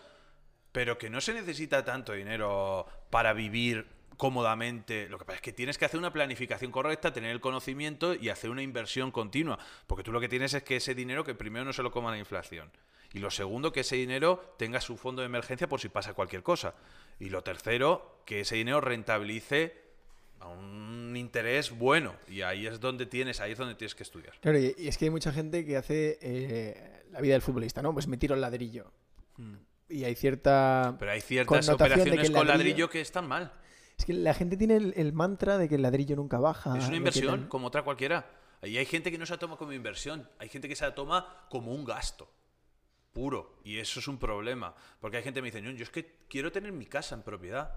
pero 0.71 0.97
que 0.97 1.09
no 1.09 1.21
se 1.21 1.33
necesita 1.33 1.83
tanto 1.83 2.13
dinero 2.13 2.85
para 3.09 3.33
vivir 3.33 3.87
cómodamente. 4.17 5.07
Lo 5.07 5.17
que 5.17 5.25
pasa 5.25 5.37
es 5.37 5.41
que 5.41 5.53
tienes 5.53 5.77
que 5.77 5.85
hacer 5.85 5.99
una 5.99 6.11
planificación 6.11 6.71
correcta, 6.71 7.13
tener 7.13 7.31
el 7.31 7.39
conocimiento 7.39 8.13
y 8.13 8.29
hacer 8.29 8.49
una 8.49 8.61
inversión 8.61 9.11
continua. 9.11 9.57
Porque 9.87 10.03
tú 10.03 10.11
lo 10.11 10.19
que 10.19 10.27
tienes 10.27 10.53
es 10.53 10.61
que 10.61 10.75
ese 10.75 10.93
dinero 10.93 11.23
que 11.23 11.33
primero 11.35 11.65
no 11.65 11.73
se 11.73 11.81
lo 11.81 11.89
coma 11.89 12.11
la 12.11 12.17
inflación. 12.17 12.69
Y 13.13 13.19
lo 13.19 13.31
segundo, 13.31 13.71
que 13.71 13.79
ese 13.79 13.95
dinero 13.95 14.55
tenga 14.57 14.81
su 14.81 14.97
fondo 14.97 15.21
de 15.21 15.27
emergencia 15.27 15.67
por 15.69 15.79
si 15.79 15.89
pasa 15.89 16.13
cualquier 16.13 16.43
cosa. 16.43 16.75
Y 17.19 17.29
lo 17.29 17.43
tercero, 17.43 18.21
que 18.25 18.41
ese 18.41 18.55
dinero 18.55 18.81
rentabilice 18.81 19.89
a 20.41 20.49
un 20.49 21.15
interés 21.15 21.71
bueno. 21.71 22.13
Y 22.27 22.41
ahí 22.41 22.67
es 22.67 22.79
donde 22.81 23.05
tienes, 23.05 23.39
ahí 23.39 23.53
es 23.53 23.57
donde 23.57 23.75
tienes 23.75 23.95
que 23.95 24.03
estudiar. 24.03 24.33
Claro, 24.41 24.59
y 24.59 24.87
es 24.87 24.97
que 24.97 25.05
hay 25.05 25.11
mucha 25.11 25.31
gente 25.31 25.65
que 25.65 25.77
hace 25.77 26.19
eh, 26.21 27.03
la 27.11 27.21
vida 27.21 27.33
del 27.33 27.41
futbolista, 27.41 27.81
¿no? 27.81 27.93
Pues 27.93 28.07
me 28.07 28.17
tiro 28.17 28.35
el 28.35 28.41
ladrillo. 28.41 28.91
Y 29.89 30.03
hay 30.03 30.15
cierta... 30.15 30.95
Pero 30.99 31.11
hay 31.11 31.21
ciertas 31.21 31.65
connotación 31.65 31.97
de 31.97 32.05
que 32.05 32.09
operaciones 32.11 32.31
con 32.31 32.47
ladrillo 32.47 32.89
que 32.89 33.01
están 33.01 33.27
mal. 33.27 33.51
Es 33.97 34.05
que 34.05 34.13
la 34.13 34.33
gente 34.33 34.55
tiene 34.55 34.77
el, 34.77 34.93
el 34.95 35.13
mantra 35.13 35.57
de 35.57 35.67
que 35.67 35.75
el 35.75 35.81
ladrillo 35.81 36.15
nunca 36.15 36.39
baja. 36.39 36.77
Es 36.77 36.87
una 36.87 36.97
inversión, 36.97 37.47
como 37.47 37.67
otra 37.67 37.83
cualquiera. 37.83 38.29
Y 38.63 38.77
hay 38.77 38.85
gente 38.85 39.11
que 39.11 39.17
no 39.17 39.25
se 39.25 39.33
la 39.33 39.39
toma 39.39 39.57
como 39.57 39.73
inversión, 39.73 40.29
hay 40.37 40.49
gente 40.49 40.67
que 40.67 40.75
se 40.75 40.85
la 40.85 40.93
toma 40.93 41.45
como 41.49 41.73
un 41.73 41.83
gasto 41.85 42.31
puro. 43.13 43.59
Y 43.63 43.79
eso 43.79 43.99
es 43.99 44.07
un 44.07 44.17
problema. 44.19 44.75
Porque 44.99 45.17
hay 45.17 45.23
gente 45.23 45.39
que 45.39 45.41
me 45.41 45.47
dice, 45.47 45.61
"No, 45.61 45.71
yo 45.71 45.83
es 45.83 45.89
que 45.89 46.19
quiero 46.29 46.51
tener 46.51 46.71
mi 46.71 46.85
casa 46.85 47.15
en 47.15 47.23
propiedad. 47.23 47.73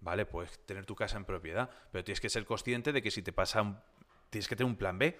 Vale, 0.00 0.26
puedes 0.26 0.58
tener 0.66 0.86
tu 0.86 0.94
casa 0.94 1.16
en 1.16 1.24
propiedad, 1.24 1.70
pero 1.92 2.04
tienes 2.04 2.20
que 2.20 2.28
ser 2.28 2.44
consciente 2.44 2.92
de 2.92 3.02
que 3.02 3.10
si 3.10 3.22
te 3.22 3.32
pasa 3.32 3.62
un... 3.62 3.78
Tienes 4.30 4.48
que 4.48 4.56
tener 4.56 4.70
un 4.70 4.76
plan 4.76 4.98
B. 4.98 5.16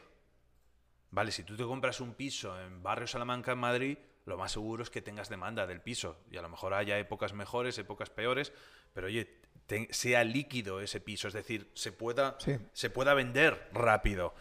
Vale, 1.11 1.31
si 1.31 1.45
tú 1.45 1.57
te 1.57 1.63
compras 1.63 2.01
un 2.01 2.15
piso 2.15 2.61
en 2.61 2.83
Barrio 2.83 3.07
Salamanca, 3.07 3.53
en 3.53 3.59
Madrid, 3.59 3.99
lo 4.27 4.37
más 4.39 4.53
seguro 4.53 4.83
es 4.83 4.91
que 4.91 5.03
tengas 5.03 5.29
demanda 5.29 5.67
del 5.67 5.81
piso. 5.81 6.19
Y 6.31 6.37
a 6.37 6.43
lo 6.43 6.49
mejor 6.49 6.75
haya 6.75 6.99
épocas 6.99 7.33
mejores, 7.33 7.77
épocas 7.79 8.11
peores, 8.11 8.53
pero 8.93 9.07
oye, 9.09 9.41
te- 9.67 9.89
sea 9.93 10.25
líquido 10.25 10.81
ese 10.81 11.01
piso, 11.01 11.29
es 11.29 11.35
decir, 11.35 11.71
se 11.75 11.93
pueda, 11.93 12.37
Sí. 12.39 12.57
se 12.73 12.91
pueda 12.91 13.15
vender 13.15 13.69
rápido. 13.73 14.35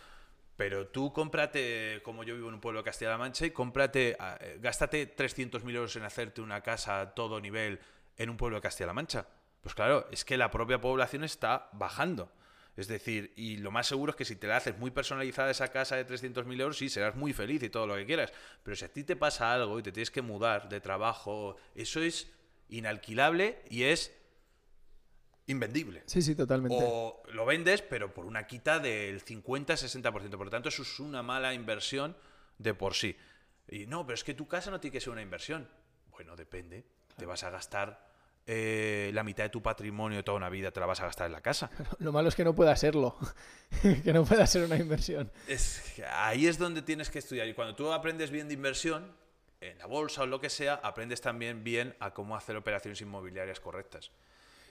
Pero 0.56 0.88
tú 0.88 1.12
cómprate, 1.12 2.02
como 2.04 2.24
yo 2.24 2.36
vivo 2.36 2.48
en 2.48 2.54
un 2.56 2.62
pueblo 2.62 2.80
de 2.82 2.86
Castilla-La 2.86 3.18
Mancha, 3.18 3.46
y 3.46 3.52
cómprate, 3.52 4.16
ah, 4.20 4.38
eh, 4.40 4.58
gástate 4.62 5.08
300.000 5.08 5.76
euros 5.76 5.96
en 5.96 6.04
hacerte 6.04 6.42
una 6.42 6.62
casa 6.62 7.02
a 7.02 7.14
todo 7.16 7.42
nivel 7.42 7.80
en 8.18 8.30
un 8.30 8.38
pueblo 8.38 8.58
de 8.58 8.62
Castilla-La 8.62 8.94
Mancha. 8.94 9.26
Pues 9.62 9.74
claro, 9.74 10.08
es 10.12 10.24
que 10.24 10.38
la 10.38 10.52
propia 10.52 10.80
población 10.80 11.24
está 11.24 11.70
bajando. 11.74 12.32
Es 12.76 12.88
decir, 12.88 13.34
y 13.36 13.58
lo 13.58 13.70
más 13.70 13.88
seguro 13.88 14.12
es 14.12 14.16
que 14.16 14.26
si 14.26 14.36
te 14.36 14.48
la 14.48 14.58
haces 14.58 14.78
muy 14.78 14.90
personalizada 14.90 15.52
esa 15.52 15.68
casa 15.68 15.96
de 15.96 16.08
300.000 16.08 16.60
euros, 16.60 16.78
sí, 16.78 16.90
serás 16.90 17.16
muy 17.16 17.32
feliz 17.32 17.62
y 17.62 17.70
todo 17.70 17.86
lo 17.86 17.96
que 17.96 18.06
quieras. 18.06 18.34
Pero 18.64 18.76
si 18.76 18.86
a 18.86 18.92
ti 18.92 19.04
te 19.04 19.16
pasa 19.16 19.54
algo 19.54 19.78
y 19.78 19.84
te 19.84 19.92
tienes 19.92 20.10
que 20.10 20.24
mudar 20.24 20.70
de 20.70 20.80
trabajo, 20.80 21.56
eso 21.76 22.02
es 22.02 22.32
inalquilable 22.70 23.62
y 23.70 23.84
es 23.84 24.12
invendible. 25.46 26.04
Sí, 26.08 26.22
sí, 26.22 26.36
totalmente. 26.36 26.78
O 26.82 27.22
lo 27.32 27.46
vendes, 27.46 27.82
pero 27.84 28.14
por 28.14 28.26
una 28.26 28.48
quita 28.48 28.80
del 28.80 29.24
50-60%. 29.24 30.12
Por 30.12 30.46
lo 30.46 30.50
tanto, 30.50 30.70
eso 30.70 30.82
es 30.82 31.00
una 31.00 31.22
mala 31.22 31.54
inversión 31.54 32.18
de 32.58 32.74
por 32.74 32.96
sí. 32.96 33.16
Y 33.68 33.86
no, 33.86 34.06
pero 34.06 34.16
es 34.16 34.24
que 34.24 34.34
tu 34.34 34.48
casa 34.48 34.72
no 34.72 34.80
tiene 34.80 34.94
que 34.94 35.02
ser 35.02 35.14
una 35.14 35.22
inversión. 35.22 35.70
Bueno, 36.10 36.36
depende. 36.36 36.86
Te 37.18 37.26
vas 37.26 37.44
a 37.44 37.52
gastar 37.52 38.13
eh, 38.46 39.12
la 39.14 39.24
mitad 39.24 39.44
de 39.44 39.50
tu 39.50 39.62
patrimonio 39.62 40.18
de 40.18 40.24
toda 40.24 40.38
una 40.38 40.50
vida, 40.50 40.72
te 40.72 40.80
la 40.80 40.86
vas 40.86 41.00
a 41.00 41.06
gastar 41.06 41.28
en 41.28 41.34
la 41.34 41.42
casa. 41.42 41.72
Lo 42.00 42.12
malo 42.12 42.30
es 42.30 42.36
que 42.36 42.44
no 42.44 42.54
pueda 42.54 42.76
serlo. 42.76 43.16
que 44.04 44.14
no 44.14 44.26
pueda 44.26 44.46
ser 44.48 44.66
una 44.66 44.78
inversión. 44.78 45.32
Es, 45.48 46.00
ahí 46.12 46.48
es 46.48 46.58
donde 46.58 46.82
tienes 46.82 47.10
que 47.10 47.20
estudiar. 47.20 47.48
Y 47.48 47.54
cuando 47.54 47.76
tú 47.76 47.92
aprendes 47.92 48.32
bien 48.32 48.48
de 48.48 48.54
inversión, 48.54 49.12
en 49.62 49.78
la 49.78 49.86
bolsa 49.86 50.24
o 50.24 50.26
lo 50.26 50.42
que 50.42 50.50
sea, 50.50 50.76
aprendes 50.76 51.22
también 51.22 51.64
bien 51.64 51.96
a 52.00 52.14
cómo 52.14 52.36
hacer 52.36 52.58
operaciones 52.58 53.00
inmobiliarias 53.02 53.60
correctas. 53.60 54.12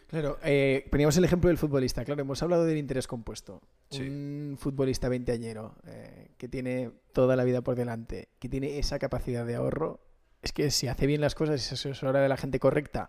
Claro, 0.09 0.39
eh, 0.45 0.87
poníamos 0.91 1.17
el 1.17 1.25
ejemplo 1.25 1.49
del 1.49 1.57
futbolista. 1.57 2.05
Claro, 2.05 2.21
hemos 2.21 2.43
hablado 2.43 2.67
del 2.67 2.77
interés 2.77 3.07
compuesto. 3.07 3.63
Sí. 3.89 4.03
Un 4.03 4.59
futbolista 4.61 5.09
veinteañero 5.09 5.77
eh, 5.87 6.29
que 6.37 6.49
tiene 6.49 6.91
toda 7.15 7.35
la 7.37 7.45
vida 7.45 7.63
por 7.63 7.77
delante, 7.77 8.29
que 8.39 8.51
tiene 8.51 8.79
esa 8.79 8.99
capacidad 8.99 9.47
de 9.47 9.55
ahorro, 9.55 10.01
es 10.43 10.53
que 10.53 10.71
si 10.71 10.89
hace 10.89 11.07
bien 11.07 11.23
las 11.23 11.35
cosas 11.35 11.63
y 11.63 11.65
se 11.65 11.75
asesora 11.75 12.21
de 12.21 12.29
la 12.29 12.37
gente 12.37 12.59
correcta 12.59 13.09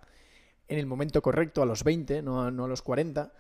en 0.74 0.80
el 0.80 0.86
momento 0.86 1.22
correcto, 1.22 1.62
a 1.62 1.66
los 1.66 1.84
20, 1.84 2.22
no 2.22 2.44
a, 2.44 2.52
no 2.52 2.66
a 2.66 2.68
los 2.68 2.82
40, 2.82 3.32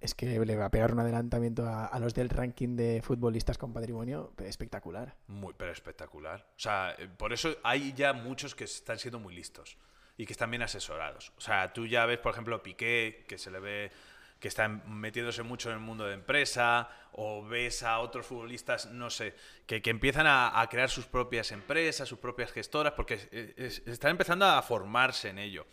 es 0.00 0.14
que 0.14 0.26
le 0.44 0.56
va 0.56 0.66
a 0.66 0.70
pegar 0.70 0.92
un 0.92 1.00
adelantamiento 1.00 1.66
a, 1.66 1.86
a 1.86 1.98
los 1.98 2.14
del 2.14 2.28
ranking 2.30 2.76
de 2.76 3.02
futbolistas 3.02 3.58
con 3.58 3.72
patrimonio 3.72 4.32
espectacular. 4.44 5.16
Muy, 5.26 5.54
pero 5.56 5.72
espectacular. 5.72 6.46
O 6.56 6.60
sea, 6.60 6.94
eh, 6.96 7.08
por 7.08 7.32
eso 7.32 7.56
hay 7.64 7.92
ya 7.94 8.12
muchos 8.12 8.54
que 8.54 8.64
están 8.64 8.98
siendo 8.98 9.18
muy 9.18 9.34
listos 9.34 9.76
y 10.16 10.24
que 10.26 10.32
están 10.32 10.50
bien 10.50 10.62
asesorados. 10.62 11.32
O 11.36 11.40
sea, 11.40 11.72
tú 11.72 11.86
ya 11.86 12.06
ves, 12.06 12.18
por 12.18 12.32
ejemplo, 12.32 12.62
Piqué, 12.62 13.24
que 13.28 13.38
se 13.38 13.50
le 13.50 13.58
ve 13.60 13.90
que 14.38 14.46
está 14.46 14.68
metiéndose 14.68 15.42
mucho 15.42 15.68
en 15.68 15.74
el 15.74 15.80
mundo 15.80 16.06
de 16.06 16.14
empresa, 16.14 16.88
o 17.10 17.44
ves 17.44 17.82
a 17.82 17.98
otros 17.98 18.24
futbolistas, 18.24 18.86
no 18.92 19.10
sé, 19.10 19.34
que, 19.66 19.82
que 19.82 19.90
empiezan 19.90 20.28
a, 20.28 20.60
a 20.60 20.68
crear 20.68 20.88
sus 20.90 21.06
propias 21.06 21.50
empresas, 21.50 22.08
sus 22.08 22.20
propias 22.20 22.52
gestoras, 22.52 22.92
porque 22.92 23.14
es- 23.14 23.28
es- 23.56 23.82
están 23.88 24.12
empezando 24.12 24.44
a 24.46 24.62
formarse 24.62 25.30
en 25.30 25.40
ello. 25.40 25.66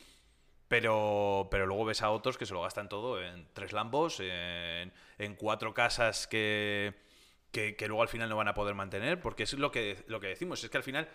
Pero, 0.68 1.48
pero 1.52 1.68
luego 1.68 1.86
ves 1.86 2.02
a 2.02 2.10
otros 2.10 2.38
que 2.38 2.46
se 2.46 2.54
lo 2.54 2.62
gastan 2.62 2.90
todo 2.90 3.22
en 3.22 3.48
tres 3.54 3.72
lambos, 3.72 4.20
en, 4.20 4.92
en 5.20 5.36
cuatro 5.36 5.74
casas 5.76 6.26
que, 6.26 6.96
que, 7.52 7.76
que 7.76 7.88
luego 7.88 8.02
al 8.02 8.08
final 8.08 8.30
no 8.30 8.36
van 8.36 8.48
a 8.48 8.56
poder 8.56 8.74
mantener, 8.74 9.22
porque 9.22 9.44
es 9.44 9.54
lo 9.54 9.72
que, 9.72 10.04
lo 10.08 10.20
que 10.20 10.28
decimos, 10.28 10.64
es 10.64 10.70
que 10.72 10.78
al 10.78 10.84
final 10.84 11.08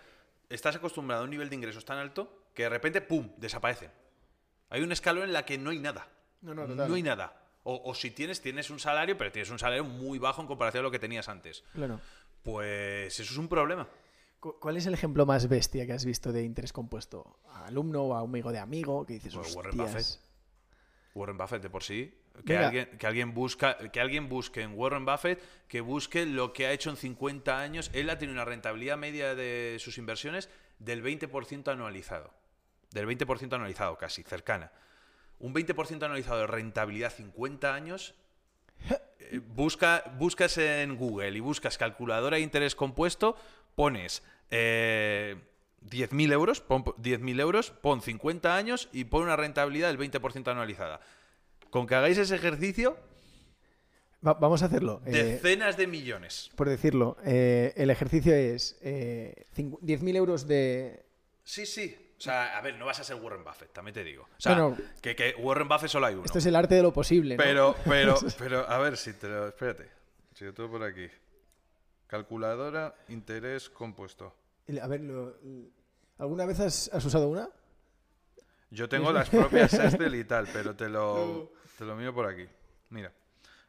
estás 0.49 0.77
acostumbrado 0.77 1.23
a 1.23 1.25
un 1.25 1.31
nivel 1.31 1.49
de 1.49 1.57
ingresos 1.57 1.85
tan 1.85 1.99
alto 1.99 2.45
que 2.55 2.63
de 2.65 2.69
repente, 2.69 3.01
¡pum!, 3.01 3.31
desaparecen. 3.39 3.91
Hay 4.69 4.83
un 4.83 4.93
escalón 4.93 5.25
en 5.25 5.33
la 5.33 5.45
que 5.45 5.59
no 5.59 5.71
hay 5.71 5.81
nada. 5.81 6.09
No, 6.43 6.55
no, 6.55 6.67
total. 6.67 6.89
no 6.89 6.95
hay 6.95 7.03
nada. 7.03 7.37
O, 7.65 7.83
o 7.85 7.95
si 7.95 8.13
tienes, 8.13 8.41
tienes 8.41 8.71
un 8.71 8.79
salario, 8.79 9.19
pero 9.19 9.33
tienes 9.33 9.51
un 9.51 9.59
salario 9.59 9.85
muy 9.85 10.19
bajo 10.19 10.41
en 10.41 10.47
comparación 10.47 10.83
a 10.83 10.85
lo 10.85 10.91
que 10.91 10.99
tenías 11.01 11.29
antes. 11.29 11.65
Claro. 11.75 12.01
Pues 12.43 13.19
eso 13.19 13.33
es 13.33 13.37
un 13.37 13.49
problema. 13.49 13.89
Cu- 14.41 14.57
¿Cuál 14.59 14.77
es 14.79 14.87
el 14.87 14.95
ejemplo 14.95 15.27
más 15.27 15.49
bestia 15.49 15.87
que 15.87 15.93
has 15.93 16.05
visto 16.05 16.33
de 16.33 16.43
interés 16.45 16.73
compuesto? 16.73 17.39
¿A 17.51 17.67
alumno 17.67 18.03
o 18.05 18.15
a 18.15 18.21
amigo 18.21 18.53
de 18.53 18.59
amigo 18.59 19.05
que 19.07 19.15
dices, 19.15 19.35
Pues 19.35 19.55
Warren 19.55 19.79
"Hostias". 19.81 20.21
Warren 21.15 21.37
Buffett 21.37 21.62
de 21.62 21.71
por 21.71 21.83
sí. 21.83 22.15
Que 22.47 22.55
Mira. 22.55 22.67
alguien, 22.69 22.99
que, 22.99 23.07
alguien 23.07 23.35
busca, 23.35 23.77
que 23.91 24.01
alguien 24.01 24.29
busque 24.29 24.62
en 24.62 24.73
Warren 24.79 25.05
Buffett, 25.05 25.43
que 25.69 25.81
busque 25.81 26.25
lo 26.25 26.53
que 26.53 26.67
ha 26.67 26.73
hecho 26.73 26.89
en 26.89 26.97
50 26.97 27.61
años. 27.61 27.91
Él 27.93 28.09
ha 28.09 28.17
tenido 28.19 28.35
una 28.35 28.45
rentabilidad 28.45 28.97
media 28.97 29.35
de 29.35 29.77
sus 29.81 29.99
inversiones 29.99 30.49
del 30.79 31.03
20% 31.03 31.69
anualizado. 31.73 32.33
Del 32.93 33.07
20% 33.07 33.53
anualizado, 33.55 33.99
casi, 33.99 34.23
cercana. 34.23 34.71
Un 35.41 35.53
20% 35.53 36.05
anualizado 36.05 36.39
de 36.41 36.47
rentabilidad 36.47 37.12
50 37.12 37.75
años. 37.75 38.15
eh, 39.19 39.41
busca, 39.45 40.05
buscas 40.19 40.57
en 40.57 40.97
Google 40.97 41.37
y 41.37 41.41
buscas 41.41 41.77
calculadora 41.77 42.37
de 42.37 42.43
interés 42.43 42.75
compuesto, 42.75 43.37
pones 43.75 44.23
eh, 44.51 45.37
10.000 45.89 46.33
euros, 46.33 46.61
pon 46.61 46.85
10.000 46.85 47.41
euros, 47.41 47.71
pon 47.71 48.03
50 48.03 48.55
años 48.57 48.89
y 48.93 49.05
pon 49.05 49.23
una 49.23 49.37
rentabilidad 49.37 49.89
del 49.89 49.99
20% 49.99 50.49
anualizada. 50.51 51.01
Con 51.71 51.87
que 51.87 51.95
hagáis 51.95 52.19
ese 52.19 52.35
ejercicio, 52.35 52.97
Va- 54.27 54.35
vamos 54.35 54.63
a 54.63 54.67
hacerlo. 54.67 55.01
eh, 55.07 55.11
decenas 55.13 55.77
de 55.77 55.87
millones. 55.87 56.51
por 56.57 56.69
decirlo, 56.69 57.17
eh, 57.25 57.73
el 57.77 57.91
ejercicio 57.91 58.35
es 58.35 58.77
eh, 58.83 59.47
cincu- 59.57 59.79
10.000 59.81 60.17
euros 60.17 60.47
de... 60.47 61.05
Sí, 61.45 61.65
sí. 61.67 61.97
O 62.19 62.23
sea, 62.23 62.59
a 62.59 62.61
ver, 62.61 62.75
no 62.77 62.85
vas 62.85 63.01
a 63.01 63.05
ser 63.05 63.17
Warren 63.17 63.43
Buffett, 63.45 63.73
también 63.73 63.95
te 63.95 64.05
digo. 64.05 64.25
O 64.25 64.41
sea. 64.41 64.77
Que, 65.01 65.17
que 65.17 65.35
Warren 65.39 65.69
Buffett 65.69 65.89
solo 65.89 66.05
hay 66.05 66.15
uno. 66.17 66.27
Esto 66.27 66.37
es 66.39 66.45
el 66.45 66.55
arte 66.55 66.75
de 66.75 66.83
lo 66.83 66.93
posible, 66.93 67.35
¿no? 67.39 67.43
Pero, 67.43 67.75
pero, 67.87 68.15
pero, 68.39 68.69
a 68.69 68.77
ver 68.77 68.99
si 68.99 69.15
te 69.15 69.27
lo. 69.27 69.49
Espérate. 69.49 69.87
Si 70.35 70.45
yo 70.45 70.53
tengo 70.53 70.71
por 70.71 70.83
aquí. 70.85 71.07
Calculadora, 72.11 72.93
interés 73.09 73.70
compuesto. 73.70 74.35
A 74.82 74.87
ver, 74.89 75.01
lo- 75.03 75.37
¿alguna 76.19 76.45
vez 76.45 76.59
has, 76.59 76.91
has 76.93 77.05
usado 77.05 77.28
una? 77.28 77.49
Yo 78.70 78.89
tengo 78.89 79.12
las 79.12 79.31
propias 79.31 79.73
Excel 79.74 80.16
y 80.16 80.24
tal, 80.24 80.49
pero 80.53 80.74
te 80.74 80.89
lo, 80.89 81.53
te 81.78 81.85
lo 81.85 81.95
miro 81.95 82.12
por 82.12 82.27
aquí. 82.27 82.49
Mira. 82.89 83.12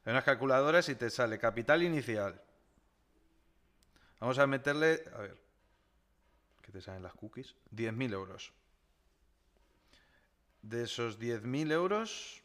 Hay 0.03 0.11
unas 0.11 0.23
calculadoras 0.23 0.89
y 0.89 0.95
te 0.95 1.11
sale 1.11 1.38
capital 1.38 1.84
inicial. 1.84 2.41
Vamos 4.19 4.39
a 4.39 4.47
meterle. 4.47 5.03
A 5.15 5.19
ver. 5.19 5.38
¿Qué 6.63 6.72
te 6.72 6.81
salen 6.81 7.03
las 7.03 7.13
cookies? 7.13 7.55
10.000 7.76 8.11
euros. 8.13 8.53
De 10.63 10.84
esos 10.85 11.19
10.000 11.19 11.72
euros. 11.72 12.41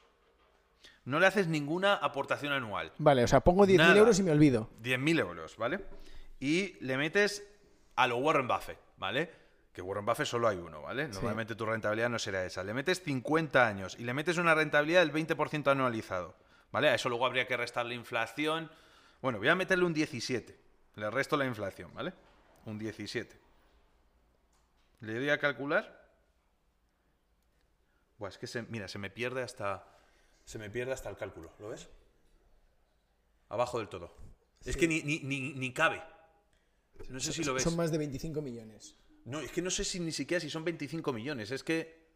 No 1.06 1.20
le 1.20 1.26
haces 1.26 1.46
ninguna 1.46 1.94
aportación 1.94 2.52
anual. 2.52 2.92
Vale, 2.98 3.22
o 3.22 3.28
sea, 3.28 3.40
pongo 3.40 3.64
10.000 3.64 3.76
Nada. 3.78 3.96
euros 3.96 4.18
y 4.18 4.22
me 4.24 4.32
olvido. 4.32 4.68
10.000 4.82 5.20
euros, 5.20 5.56
¿vale? 5.56 5.84
Y 6.40 6.76
le 6.84 6.96
metes 6.96 7.46
a 7.94 8.08
lo 8.08 8.16
Warren 8.18 8.48
Buffett, 8.48 8.78
¿vale? 8.96 9.30
Que 9.72 9.80
Warren 9.80 10.04
Buffett 10.04 10.26
solo 10.26 10.48
hay 10.48 10.56
uno, 10.58 10.82
¿vale? 10.82 11.06
Normalmente 11.06 11.54
tu 11.54 11.64
rentabilidad 11.64 12.08
no 12.10 12.18
será 12.18 12.44
esa. 12.44 12.64
Le 12.64 12.74
metes 12.74 13.02
50 13.02 13.66
años 13.66 13.96
y 13.98 14.02
le 14.04 14.14
metes 14.14 14.36
una 14.36 14.54
rentabilidad 14.54 15.00
del 15.00 15.12
20% 15.12 15.70
anualizado, 15.70 16.34
¿vale? 16.72 16.88
A 16.88 16.94
eso 16.96 17.08
luego 17.08 17.24
habría 17.24 17.46
que 17.46 17.56
restar 17.56 17.86
la 17.86 17.94
inflación. 17.94 18.68
Bueno, 19.22 19.38
voy 19.38 19.48
a 19.48 19.54
meterle 19.54 19.84
un 19.84 19.94
17. 19.94 20.58
Le 20.96 21.10
resto 21.10 21.36
la 21.36 21.46
inflación, 21.46 21.94
¿vale? 21.94 22.14
Un 22.64 22.78
17. 22.80 23.38
Le 25.02 25.14
doy 25.14 25.30
a 25.30 25.38
calcular. 25.38 26.04
Buah, 28.18 28.30
es 28.30 28.38
que 28.38 28.48
se, 28.48 28.62
mira, 28.62 28.88
se 28.88 28.98
me 28.98 29.08
pierde 29.08 29.42
hasta. 29.42 29.86
Se 30.46 30.58
me 30.58 30.70
pierde 30.70 30.92
hasta 30.92 31.10
el 31.10 31.16
cálculo, 31.16 31.52
¿lo 31.58 31.68
ves? 31.68 31.88
Abajo 33.48 33.78
del 33.78 33.88
todo. 33.88 34.14
Es 34.64 34.76
que 34.76 34.88
ni, 34.88 35.02
ni, 35.02 35.18
ni, 35.20 35.52
ni 35.52 35.72
cabe. 35.74 36.02
No 37.10 37.20
sé 37.20 37.32
si 37.32 37.44
lo 37.44 37.52
ves. 37.52 37.62
Son 37.62 37.76
más 37.76 37.90
de 37.90 37.98
25 37.98 38.40
millones. 38.40 38.96
No, 39.24 39.40
es 39.40 39.50
que 39.50 39.60
no 39.60 39.70
sé 39.70 39.84
si 39.84 40.00
ni 40.00 40.12
siquiera 40.12 40.40
si 40.40 40.48
son 40.48 40.64
25 40.64 41.12
millones. 41.12 41.50
Es 41.50 41.62
que. 41.62 42.06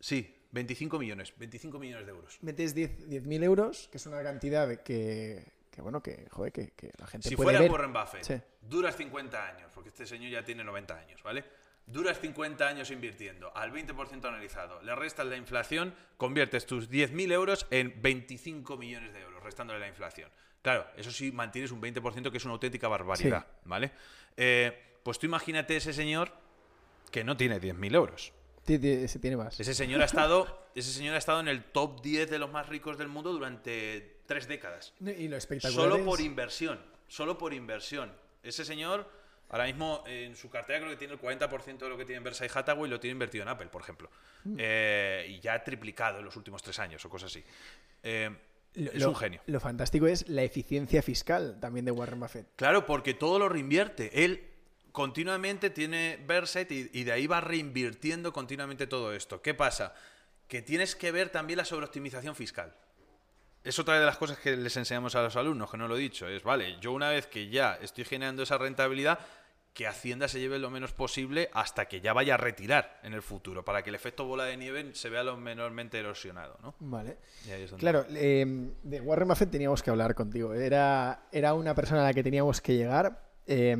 Sí, 0.00 0.44
25 0.52 0.98
millones. 0.98 1.32
25 1.38 1.78
millones 1.78 2.04
de 2.06 2.12
euros. 2.12 2.38
Metes 2.42 2.74
10 2.74 3.08
10.000 3.08 3.42
euros, 3.44 3.88
que 3.90 3.96
es 3.98 4.06
una 4.06 4.22
cantidad 4.22 4.82
que, 4.82 5.52
que 5.70 5.80
bueno, 5.82 6.02
que, 6.02 6.28
joder, 6.30 6.52
que, 6.52 6.72
que 6.72 6.92
la 6.98 7.06
gente 7.06 7.28
Si 7.28 7.36
puede 7.36 7.46
fuera 7.46 7.60
ver. 7.60 7.70
Warren 7.70 7.92
Buffett, 7.92 8.24
Sí. 8.24 8.34
duras 8.60 8.96
50 8.96 9.48
años, 9.48 9.70
porque 9.72 9.88
este 9.90 10.04
señor 10.04 10.30
ya 10.30 10.44
tiene 10.44 10.62
90 10.64 10.98
años, 10.98 11.22
¿vale? 11.22 11.44
Duras 11.86 12.18
50 12.20 12.66
años 12.66 12.90
invirtiendo 12.90 13.56
al 13.56 13.72
20% 13.72 14.24
analizado, 14.26 14.82
le 14.82 14.94
restas 14.96 15.26
la 15.26 15.36
inflación, 15.36 15.94
conviertes 16.16 16.66
tus 16.66 16.90
10.000 16.90 17.32
euros 17.32 17.66
en 17.70 17.94
25 18.02 18.76
millones 18.76 19.12
de 19.12 19.20
euros, 19.20 19.40
restándole 19.42 19.78
la 19.78 19.86
inflación. 19.88 20.28
Claro, 20.62 20.84
eso 20.96 21.12
sí 21.12 21.30
mantienes 21.30 21.70
un 21.70 21.80
20% 21.80 22.30
que 22.32 22.38
es 22.38 22.44
una 22.44 22.54
auténtica 22.54 22.88
barbaridad, 22.88 23.46
¿vale? 23.64 23.92
Eh, 24.36 24.96
pues 25.04 25.18
tú 25.20 25.26
imagínate 25.26 25.76
ese 25.76 25.92
señor 25.92 26.32
que 27.12 27.22
no 27.22 27.36
tiene 27.36 27.60
10.000 27.60 27.94
euros. 27.94 28.32
Ese 28.66 29.20
tiene 29.20 29.36
más. 29.36 29.60
Ese 29.60 29.72
señor 29.72 30.02
ha 30.02 30.06
estado, 30.06 30.66
ese 30.74 30.90
señor 30.92 31.14
ha 31.14 31.18
estado 31.18 31.38
en 31.38 31.46
el 31.46 31.62
top 31.66 32.02
10 32.02 32.28
de 32.28 32.40
los 32.40 32.50
más 32.50 32.68
ricos 32.68 32.98
del 32.98 33.06
mundo 33.06 33.32
durante 33.32 34.22
tres 34.26 34.48
décadas. 34.48 34.92
Y 35.00 35.28
lo 35.28 35.36
espectacular 35.36 35.84
Solo 35.84 35.96
es- 35.98 36.02
por 36.04 36.20
inversión. 36.20 36.80
Solo 37.06 37.38
por 37.38 37.54
inversión. 37.54 38.12
Ese 38.42 38.64
señor, 38.64 39.08
ahora 39.48 39.64
mismo 39.66 40.02
en 40.06 40.34
su 40.36 40.50
cartera 40.50 40.78
creo 40.80 40.90
que 40.90 40.96
tiene 40.96 41.14
el 41.14 41.20
40% 41.20 41.78
de 41.78 41.88
lo 41.88 41.96
que 41.96 42.04
tiene 42.04 42.18
en 42.18 42.24
Versailles 42.24 42.56
Hathaway 42.56 42.90
lo 42.90 42.98
tiene 43.00 43.12
invertido 43.12 43.42
en 43.42 43.48
Apple, 43.48 43.68
por 43.68 43.82
ejemplo. 43.82 44.10
Mm. 44.44 44.56
Eh, 44.58 45.26
y 45.30 45.40
ya 45.40 45.54
ha 45.54 45.64
triplicado 45.64 46.18
en 46.18 46.24
los 46.24 46.36
últimos 46.36 46.62
tres 46.62 46.78
años 46.78 47.04
o 47.04 47.08
cosas 47.10 47.30
así. 47.30 47.44
Eh, 48.02 48.30
lo- 48.74 48.92
es 48.92 49.04
un 49.04 49.14
genio. 49.16 49.40
Lo 49.46 49.60
fantástico 49.60 50.06
es 50.06 50.28
la 50.28 50.42
eficiencia 50.42 51.00
fiscal 51.02 51.58
también 51.60 51.84
de 51.84 51.92
Warren 51.92 52.20
Buffett. 52.20 52.46
Claro, 52.56 52.84
porque 52.86 53.14
todo 53.14 53.38
lo 53.38 53.48
reinvierte. 53.48 54.24
Él 54.24 54.50
continuamente 54.92 55.70
tiene 55.70 56.18
Versailles 56.26 56.90
y, 56.92 57.00
y 57.00 57.04
de 57.04 57.12
ahí 57.12 57.26
va 57.26 57.40
reinvirtiendo 57.40 58.32
continuamente 58.32 58.86
todo 58.86 59.12
esto. 59.14 59.42
¿Qué 59.42 59.54
pasa? 59.54 59.94
Que 60.48 60.62
tienes 60.62 60.94
que 60.96 61.10
ver 61.12 61.28
también 61.30 61.56
la 61.58 61.64
sobreoptimización 61.64 62.34
fiscal. 62.34 62.74
Es 63.66 63.78
otra 63.78 63.98
de 63.98 64.06
las 64.06 64.16
cosas 64.16 64.38
que 64.38 64.56
les 64.56 64.76
enseñamos 64.76 65.14
a 65.16 65.22
los 65.22 65.34
alumnos, 65.36 65.70
que 65.70 65.76
no 65.76 65.88
lo 65.88 65.96
he 65.96 66.00
dicho. 66.00 66.28
Es, 66.28 66.42
vale, 66.42 66.76
yo 66.80 66.92
una 66.92 67.10
vez 67.10 67.26
que 67.26 67.48
ya 67.48 67.74
estoy 67.82 68.04
generando 68.04 68.42
esa 68.44 68.58
rentabilidad, 68.58 69.18
que 69.74 69.86
Hacienda 69.86 70.26
se 70.28 70.40
lleve 70.40 70.58
lo 70.58 70.70
menos 70.70 70.92
posible 70.92 71.50
hasta 71.52 71.86
que 71.86 72.00
ya 72.00 72.14
vaya 72.14 72.34
a 72.34 72.36
retirar 72.38 72.98
en 73.02 73.12
el 73.12 73.20
futuro, 73.22 73.64
para 73.64 73.82
que 73.82 73.90
el 73.90 73.94
efecto 73.96 74.24
bola 74.24 74.44
de 74.44 74.56
nieve 74.56 74.94
se 74.94 75.10
vea 75.10 75.22
lo 75.22 75.36
menormente 75.36 75.98
erosionado, 75.98 76.56
¿no? 76.62 76.74
Vale. 76.80 77.18
Claro, 77.76 78.06
eh, 78.10 78.70
de 78.82 79.00
Warren 79.02 79.28
Buffett 79.28 79.50
teníamos 79.50 79.82
que 79.82 79.90
hablar 79.90 80.14
contigo. 80.14 80.54
Era, 80.54 81.26
era 81.30 81.52
una 81.52 81.74
persona 81.74 82.00
a 82.02 82.04
la 82.04 82.14
que 82.14 82.22
teníamos 82.22 82.60
que 82.62 82.74
llegar. 82.74 83.20
Eh, 83.46 83.76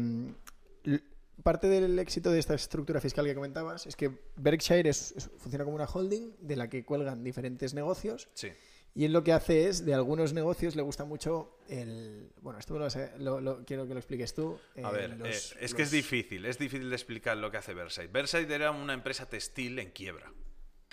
l- 0.84 1.02
parte 1.42 1.66
del 1.68 1.98
éxito 1.98 2.30
de 2.30 2.40
esta 2.40 2.54
estructura 2.54 3.00
fiscal 3.00 3.24
que 3.24 3.34
comentabas 3.34 3.86
es 3.86 3.96
que 3.96 4.10
Berkshire 4.36 4.90
es- 4.90 5.12
es- 5.16 5.30
funciona 5.38 5.64
como 5.64 5.76
una 5.76 5.86
holding 5.86 6.34
de 6.40 6.56
la 6.56 6.68
que 6.68 6.84
cuelgan 6.84 7.22
diferentes 7.24 7.72
negocios 7.72 8.28
Sí. 8.34 8.52
Y 8.96 9.04
él 9.04 9.12
lo 9.12 9.22
que 9.22 9.32
hace 9.34 9.68
es, 9.68 9.84
de 9.84 9.92
algunos 9.92 10.32
negocios 10.32 10.74
le 10.74 10.80
gusta 10.82 11.04
mucho 11.04 11.58
el... 11.68 12.30
Bueno, 12.40 12.58
esto 12.58 12.78
lo, 12.78 12.88
sé- 12.88 13.12
lo- 13.18 13.40
lo- 13.42 13.64
quiero 13.66 13.86
que 13.86 13.92
lo 13.92 14.00
expliques 14.00 14.34
tú. 14.34 14.58
A 14.82 14.88
eh, 14.88 14.92
ver, 14.92 15.10
los- 15.18 15.52
eh, 15.52 15.58
es 15.60 15.74
que 15.74 15.82
es 15.82 15.90
difícil, 15.90 16.46
es 16.46 16.58
difícil 16.58 16.88
de 16.88 16.96
explicar 16.96 17.36
lo 17.36 17.50
que 17.50 17.58
hace 17.58 17.74
Versailles. 17.74 18.10
Versailles 18.10 18.50
era 18.50 18.70
una 18.70 18.94
empresa 18.94 19.28
textil 19.28 19.78
en 19.78 19.90
quiebra, 19.90 20.32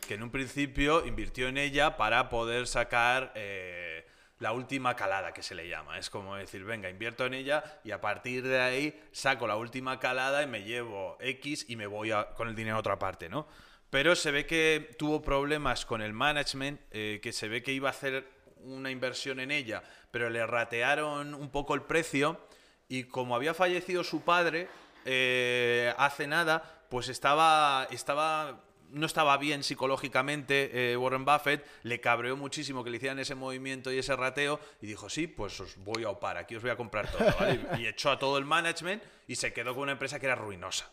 que 0.06 0.16
en 0.16 0.24
un 0.24 0.32
principio 0.32 1.06
invirtió 1.06 1.48
en 1.48 1.58
ella 1.58 1.96
para 1.96 2.28
poder 2.28 2.68
sacar 2.68 3.32
eh, 3.36 4.06
la 4.40 4.52
última 4.52 4.98
calada, 4.98 5.32
que 5.34 5.42
se 5.42 5.56
le 5.56 5.70
llama. 5.70 5.98
Es 5.98 6.10
como 6.10 6.36
decir, 6.36 6.66
venga, 6.66 6.90
invierto 6.90 7.26
en 7.26 7.34
ella 7.36 7.64
y 7.86 7.92
a 7.92 8.02
partir 8.02 8.44
de 8.46 8.60
ahí 8.60 9.02
saco 9.14 9.48
la 9.48 9.56
última 9.56 9.98
calada 10.02 10.44
y 10.44 10.48
me 10.48 10.64
llevo 10.64 11.16
X 11.22 11.66
y 11.70 11.78
me 11.78 11.88
voy 11.88 12.12
a- 12.12 12.34
con 12.36 12.50
el 12.50 12.56
dinero 12.56 12.76
a 12.76 12.80
otra 12.80 13.00
parte, 13.00 13.30
¿no? 13.30 13.48
Pero 13.94 14.16
se 14.16 14.32
ve 14.32 14.48
que 14.48 14.96
tuvo 14.98 15.22
problemas 15.22 15.86
con 15.86 16.02
el 16.02 16.14
management, 16.14 16.82
eh, 16.90 17.20
que 17.22 17.32
se 17.32 17.48
ve 17.48 17.62
que 17.62 17.74
iba 17.74 17.90
a 17.90 17.92
hacer 17.92 18.28
una 18.64 18.90
inversión 18.90 19.40
en 19.40 19.52
ella, 19.52 19.84
pero 20.10 20.32
le 20.32 20.44
ratearon 20.48 21.36
un 21.36 21.52
poco 21.52 21.76
el 21.76 21.84
precio 21.84 22.40
y 22.88 23.04
como 23.04 23.36
había 23.36 23.54
fallecido 23.54 24.04
su 24.04 24.22
padre 24.22 24.68
eh, 25.06 25.94
hace 26.00 26.26
nada, 26.26 26.86
pues 26.90 27.08
estaba, 27.08 27.88
estaba, 27.92 28.64
no 28.90 29.06
estaba 29.06 29.38
bien 29.38 29.62
psicológicamente 29.62 30.94
eh, 30.94 30.98
Warren 30.98 31.24
Buffett, 31.24 31.64
le 31.84 32.02
cabreó 32.02 32.36
muchísimo 32.36 32.84
que 32.84 32.90
le 32.90 32.98
hicieran 32.98 33.20
ese 33.20 33.36
movimiento 33.36 33.94
y 33.94 34.00
ese 34.00 34.16
rateo 34.16 34.60
y 34.82 34.88
dijo, 34.88 35.08
sí, 35.08 35.28
pues 35.28 35.60
os 35.60 35.78
voy 35.78 36.04
a 36.04 36.10
opar, 36.10 36.38
aquí 36.38 36.56
os 36.56 36.64
voy 36.64 36.72
a 36.72 36.76
comprar 36.76 37.12
todo, 37.12 37.32
¿vale? 37.40 37.60
Y, 37.78 37.82
y 37.84 37.88
echó 37.88 38.10
a 38.10 38.18
todo 38.18 38.40
el 38.40 38.46
management 38.46 39.04
y 39.28 39.36
se 39.36 39.54
quedó 39.54 39.76
con 39.76 39.84
una 39.84 39.92
empresa 39.92 40.20
que 40.20 40.26
era 40.26 40.34
ruinosa. 40.34 40.90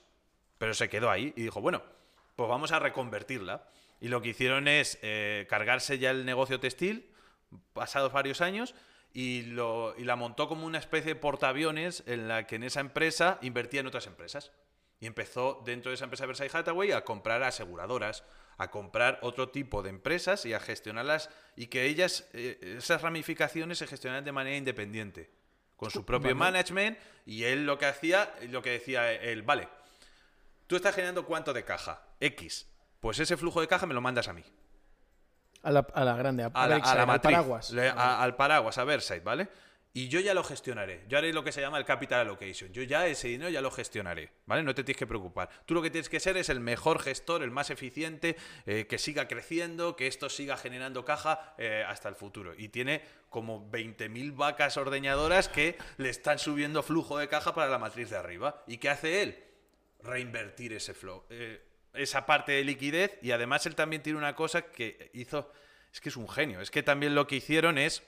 Pero 0.58 0.74
se 0.74 0.90
quedó 0.90 1.10
ahí 1.10 1.32
y 1.34 1.44
dijo, 1.44 1.62
bueno, 1.62 1.82
pues 2.40 2.48
vamos 2.48 2.72
a 2.72 2.78
reconvertirla. 2.78 3.66
Y 4.00 4.08
lo 4.08 4.22
que 4.22 4.30
hicieron 4.30 4.66
es 4.66 4.98
eh, 5.02 5.46
cargarse 5.50 5.98
ya 5.98 6.10
el 6.10 6.24
negocio 6.24 6.58
textil, 6.58 7.10
pasados 7.74 8.14
varios 8.14 8.40
años, 8.40 8.74
y, 9.12 9.42
lo, 9.42 9.94
y 9.98 10.04
la 10.04 10.16
montó 10.16 10.48
como 10.48 10.64
una 10.64 10.78
especie 10.78 11.12
de 11.12 11.20
portaaviones 11.20 12.02
en 12.06 12.28
la 12.28 12.46
que 12.46 12.56
en 12.56 12.62
esa 12.62 12.80
empresa 12.80 13.38
invertía 13.42 13.80
en 13.80 13.88
otras 13.88 14.06
empresas. 14.06 14.52
Y 15.00 15.06
empezó 15.06 15.62
dentro 15.66 15.90
de 15.90 15.96
esa 15.96 16.04
empresa 16.04 16.24
Versailles 16.24 16.54
Hathaway 16.54 16.92
a 16.92 17.04
comprar 17.04 17.42
aseguradoras, 17.42 18.24
a 18.56 18.70
comprar 18.70 19.18
otro 19.20 19.50
tipo 19.50 19.82
de 19.82 19.90
empresas 19.90 20.46
y 20.46 20.54
a 20.54 20.60
gestionarlas 20.60 21.28
y 21.56 21.66
que 21.66 21.84
ellas, 21.84 22.26
eh, 22.32 22.76
esas 22.78 23.02
ramificaciones 23.02 23.76
se 23.76 23.86
gestionaran 23.86 24.24
de 24.24 24.32
manera 24.32 24.56
independiente, 24.56 25.28
con 25.76 25.90
su 25.90 26.06
propio 26.06 26.30
Vale. 26.30 26.52
management. 26.52 26.98
Y 27.26 27.44
él 27.44 27.66
lo 27.66 27.76
que 27.76 27.84
hacía, 27.84 28.34
lo 28.48 28.62
que 28.62 28.70
decía 28.70 29.12
él, 29.12 29.42
vale, 29.42 29.68
tú 30.66 30.76
estás 30.76 30.94
generando 30.94 31.26
cuánto 31.26 31.52
de 31.52 31.66
caja, 31.66 32.06
X. 32.20 32.68
Pues 33.00 33.18
ese 33.18 33.36
flujo 33.36 33.60
de 33.60 33.66
caja 33.68 33.86
me 33.86 33.94
lo 33.94 34.00
mandas 34.00 34.28
a 34.28 34.32
mí. 34.32 34.44
A 35.62 35.70
la, 35.70 35.80
a 35.94 36.04
la 36.04 36.16
grande, 36.16 36.42
a, 36.44 36.46
A 36.54 36.66
la, 36.68 36.76
a 36.76 36.94
la 36.94 37.00
al 37.02 37.06
matriz, 37.06 37.32
paraguas. 37.34 37.70
le- 37.70 37.88
al 37.90 38.36
paraguas, 38.36 38.78
a 38.78 38.84
Versailles, 38.84 39.24
¿vale? 39.24 39.48
Y 39.92 40.06
yo 40.08 40.20
ya 40.20 40.34
lo 40.34 40.44
gestionaré. 40.44 41.04
Yo 41.08 41.18
haré 41.18 41.32
lo 41.32 41.42
que 41.42 41.50
se 41.50 41.60
llama 41.60 41.76
el 41.76 41.84
capital 41.84 42.20
allocation. 42.20 42.72
Yo 42.72 42.82
ya 42.84 43.08
ese 43.08 43.26
dinero 43.26 43.50
ya 43.50 43.60
lo 43.60 43.72
gestionaré, 43.72 44.30
¿vale? 44.46 44.62
No 44.62 44.72
te 44.72 44.84
tienes 44.84 44.98
que 44.98 45.06
preocupar. 45.06 45.50
Tú 45.66 45.74
lo 45.74 45.82
que 45.82 45.90
tienes 45.90 46.08
que 46.08 46.20
ser 46.20 46.36
es 46.36 46.48
el 46.48 46.60
mejor 46.60 47.00
gestor, 47.00 47.42
el 47.42 47.50
más 47.50 47.70
eficiente, 47.70 48.36
eh, 48.66 48.86
que 48.88 48.98
siga 48.98 49.26
creciendo, 49.26 49.96
que 49.96 50.06
esto 50.06 50.28
siga 50.30 50.56
generando 50.56 51.04
caja 51.04 51.54
eh, 51.58 51.84
hasta 51.88 52.08
el 52.08 52.14
futuro. 52.14 52.54
Y 52.56 52.68
tiene 52.68 53.02
como 53.30 53.68
20.000 53.72 54.36
vacas 54.36 54.76
ordeñadoras 54.76 55.48
que 55.48 55.76
le 55.96 56.08
están 56.08 56.38
subiendo 56.38 56.84
flujo 56.84 57.18
de 57.18 57.26
caja 57.28 57.52
para 57.52 57.68
la 57.68 57.78
matriz 57.78 58.10
de 58.10 58.16
arriba. 58.16 58.62
¿Y 58.68 58.78
qué 58.78 58.90
hace 58.90 59.22
él? 59.22 59.44
reinvertir 60.02 60.72
ese 60.72 60.94
flow, 60.94 61.24
eh, 61.28 61.60
esa 61.94 62.26
parte 62.26 62.52
de 62.52 62.64
liquidez. 62.64 63.18
Y 63.22 63.32
además 63.32 63.66
él 63.66 63.74
también 63.74 64.02
tiene 64.02 64.18
una 64.18 64.34
cosa 64.34 64.62
que 64.62 65.10
hizo, 65.14 65.52
es 65.92 66.00
que 66.00 66.08
es 66.08 66.16
un 66.16 66.28
genio, 66.28 66.60
es 66.60 66.70
que 66.70 66.82
también 66.82 67.14
lo 67.14 67.26
que 67.26 67.36
hicieron 67.36 67.78
es, 67.78 68.02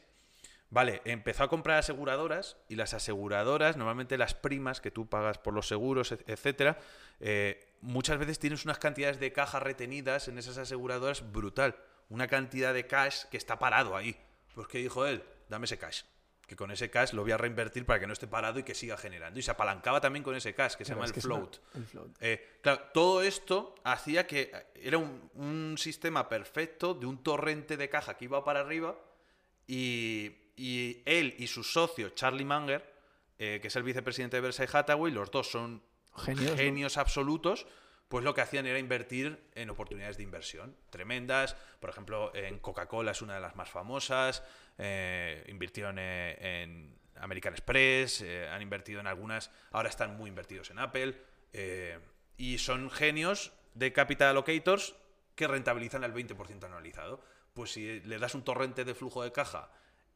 vale, 0.70 1.02
empezó 1.04 1.44
a 1.44 1.48
comprar 1.48 1.78
aseguradoras 1.78 2.56
y 2.68 2.76
las 2.76 2.94
aseguradoras, 2.94 3.76
normalmente 3.76 4.16
las 4.18 4.34
primas 4.34 4.80
que 4.80 4.90
tú 4.90 5.08
pagas 5.08 5.38
por 5.38 5.52
los 5.54 5.68
seguros, 5.68 6.12
et- 6.12 6.28
etcétera, 6.28 6.78
eh, 7.20 7.68
muchas 7.80 8.18
veces 8.18 8.38
tienes 8.38 8.64
unas 8.64 8.78
cantidades 8.78 9.18
de 9.20 9.32
caja 9.32 9.60
retenidas 9.60 10.28
en 10.28 10.38
esas 10.38 10.58
aseguradoras 10.58 11.32
brutal. 11.32 11.76
Una 12.08 12.28
cantidad 12.28 12.72
de 12.74 12.86
cash 12.86 13.24
que 13.30 13.36
está 13.36 13.58
parado 13.58 13.96
ahí. 13.96 14.16
Pues 14.54 14.68
¿qué 14.68 14.78
dijo 14.78 15.06
él? 15.06 15.22
Dame 15.48 15.64
ese 15.64 15.78
cash. 15.78 16.02
Que 16.46 16.56
con 16.56 16.70
ese 16.70 16.90
cash 16.90 17.12
lo 17.12 17.22
voy 17.22 17.32
a 17.32 17.38
reinvertir 17.38 17.86
para 17.86 17.98
que 18.00 18.06
no 18.06 18.12
esté 18.12 18.26
parado 18.26 18.58
y 18.58 18.62
que 18.62 18.74
siga 18.74 18.96
generando. 18.98 19.38
Y 19.38 19.42
se 19.42 19.50
apalancaba 19.50 20.00
también 20.00 20.22
con 20.22 20.34
ese 20.34 20.54
cash, 20.54 20.74
que 20.74 20.84
se 20.84 20.92
Claro, 20.94 21.06
llama 21.06 21.06
el 21.06 21.12
una- 21.12 21.22
float. 21.22 21.56
el 21.76 21.86
float. 21.86 22.10
Eh, 22.20 22.58
claro, 22.60 22.80
todo 22.92 23.22
esto 23.22 23.74
hacía 23.84 24.26
que 24.26 24.50
eh, 24.52 24.66
era 24.74 24.98
un, 24.98 25.30
un 25.34 25.76
sistema 25.78 26.28
perfecto 26.28 26.92
de 26.94 27.06
un 27.06 27.22
torrente 27.22 27.76
de 27.76 27.88
caja 27.88 28.16
que 28.16 28.26
iba 28.26 28.44
para 28.44 28.60
arriba 28.60 28.98
y, 29.66 30.30
y 30.56 31.02
él 31.06 31.34
y 31.38 31.46
su 31.46 31.62
socio, 31.64 32.10
Charlie 32.10 32.44
Munger, 32.44 32.92
eh, 33.38 33.58
que 33.62 33.68
es 33.68 33.76
el 33.76 33.82
vicepresidente 33.82 34.36
de 34.36 34.40
Versailles 34.42 34.74
Hathaway, 34.74 35.12
los 35.12 35.30
dos 35.30 35.50
son 35.50 35.82
Genios, 36.16 36.50
¿no? 36.50 36.56
genios 36.58 36.98
absolutos, 36.98 37.66
pues 38.08 38.22
lo 38.24 38.34
que 38.34 38.42
hacían 38.42 38.66
era 38.66 38.78
invertir 38.78 39.48
en 39.54 39.70
oportunidades 39.70 40.18
de 40.18 40.22
inversión 40.22 40.76
tremendas. 40.90 41.56
Por 41.80 41.88
ejemplo, 41.88 42.30
en 42.34 42.58
Coca-Cola 42.58 43.12
es 43.12 43.22
una 43.22 43.36
de 43.36 43.40
las 43.40 43.56
más 43.56 43.70
famosas. 43.70 44.42
Eh, 44.78 45.44
invirtieron 45.48 45.96
eh, 45.98 46.62
en 46.62 46.98
American 47.16 47.52
Express, 47.52 48.22
eh, 48.22 48.48
han 48.48 48.62
invertido 48.62 49.00
en 49.00 49.06
algunas, 49.06 49.50
ahora 49.70 49.88
están 49.88 50.16
muy 50.16 50.28
invertidos 50.28 50.70
en 50.70 50.78
Apple. 50.78 51.16
y 52.36 52.58
son 52.58 52.90
genios 52.90 53.52
de 53.74 53.92
capital 53.92 54.30
allocators 54.30 54.94
que 55.34 55.46
rentabilizan 55.46 56.02
el 56.04 56.12
20% 56.12 56.64
anualizado. 56.64 57.20
Pues 57.54 57.72
si 57.72 58.00
le 58.00 58.18
das 58.18 58.34
un 58.34 58.42
torrente 58.42 58.84
de 58.84 58.94
flujo 58.94 59.22
de 59.22 59.32
caja 59.32 59.70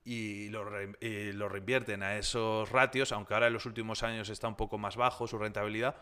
y 0.05 0.49
lo, 0.49 0.65
lo 0.65 1.49
reinvierten 1.49 2.03
a 2.03 2.17
esos 2.17 2.71
ratios, 2.71 3.13
aunque 3.13 3.35
ahora 3.35 3.49
en 3.49 3.53
los 3.53 3.67
últimos 3.67 4.03
años 4.03 4.31
está 4.31 4.49
un 4.49 4.57
poco 4.57 4.79
más 4.79 4.97
bajo 4.97 5.27
su 5.27 5.39
rentabilidad, 5.39 5.97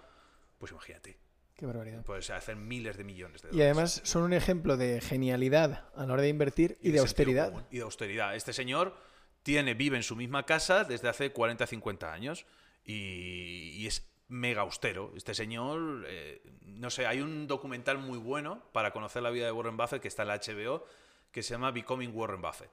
pues 0.58 0.70
imagínate, 0.70 1.18
Qué 1.56 1.66
barbaridad. 1.66 2.02
pues 2.04 2.30
hacen 2.30 2.66
miles 2.66 2.96
de 2.96 3.04
millones 3.04 3.42
de 3.42 3.48
Y 3.48 3.52
dólares. 3.52 3.72
además 3.76 4.00
son 4.04 4.22
un 4.24 4.32
ejemplo 4.32 4.76
de 4.76 5.00
genialidad 5.00 5.88
a 5.94 6.04
la 6.06 6.12
hora 6.12 6.22
de 6.22 6.28
invertir 6.28 6.76
y, 6.80 6.90
de, 6.90 6.98
austeridad. 6.98 7.50
común, 7.50 7.64
Y 7.70 7.76
de 7.78 7.82
austeridad. 7.82 8.34
Este 8.34 8.52
señor 8.52 8.96
tiene, 9.42 9.74
vive 9.74 9.96
en 9.96 10.02
su 10.02 10.16
misma 10.16 10.44
casa 10.44 10.84
desde 10.84 11.08
hace 11.08 11.30
40, 11.30 11.66
50 11.66 12.12
años 12.12 12.44
y, 12.84 13.70
y 13.76 13.86
es 13.86 14.04
mega 14.28 14.62
austero. 14.62 15.12
Este 15.16 15.34
señor, 15.34 16.04
eh, 16.08 16.42
no 16.62 16.90
sé, 16.90 17.06
hay 17.06 17.20
un 17.20 17.46
documental 17.46 17.98
muy 17.98 18.18
bueno 18.18 18.62
para 18.72 18.90
conocer 18.90 19.22
la 19.22 19.30
vida 19.30 19.46
de 19.46 19.52
Warren 19.52 19.76
Buffett 19.76 20.02
que 20.02 20.08
está 20.08 20.22
en 20.22 20.28
la 20.28 20.38
HBO 20.40 20.84
que 21.30 21.42
se 21.42 21.50
llama 21.54 21.70
Becoming 21.70 22.10
Warren 22.14 22.40
Buffett. 22.42 22.70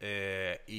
Eh, 0.00 0.60
y, 0.66 0.74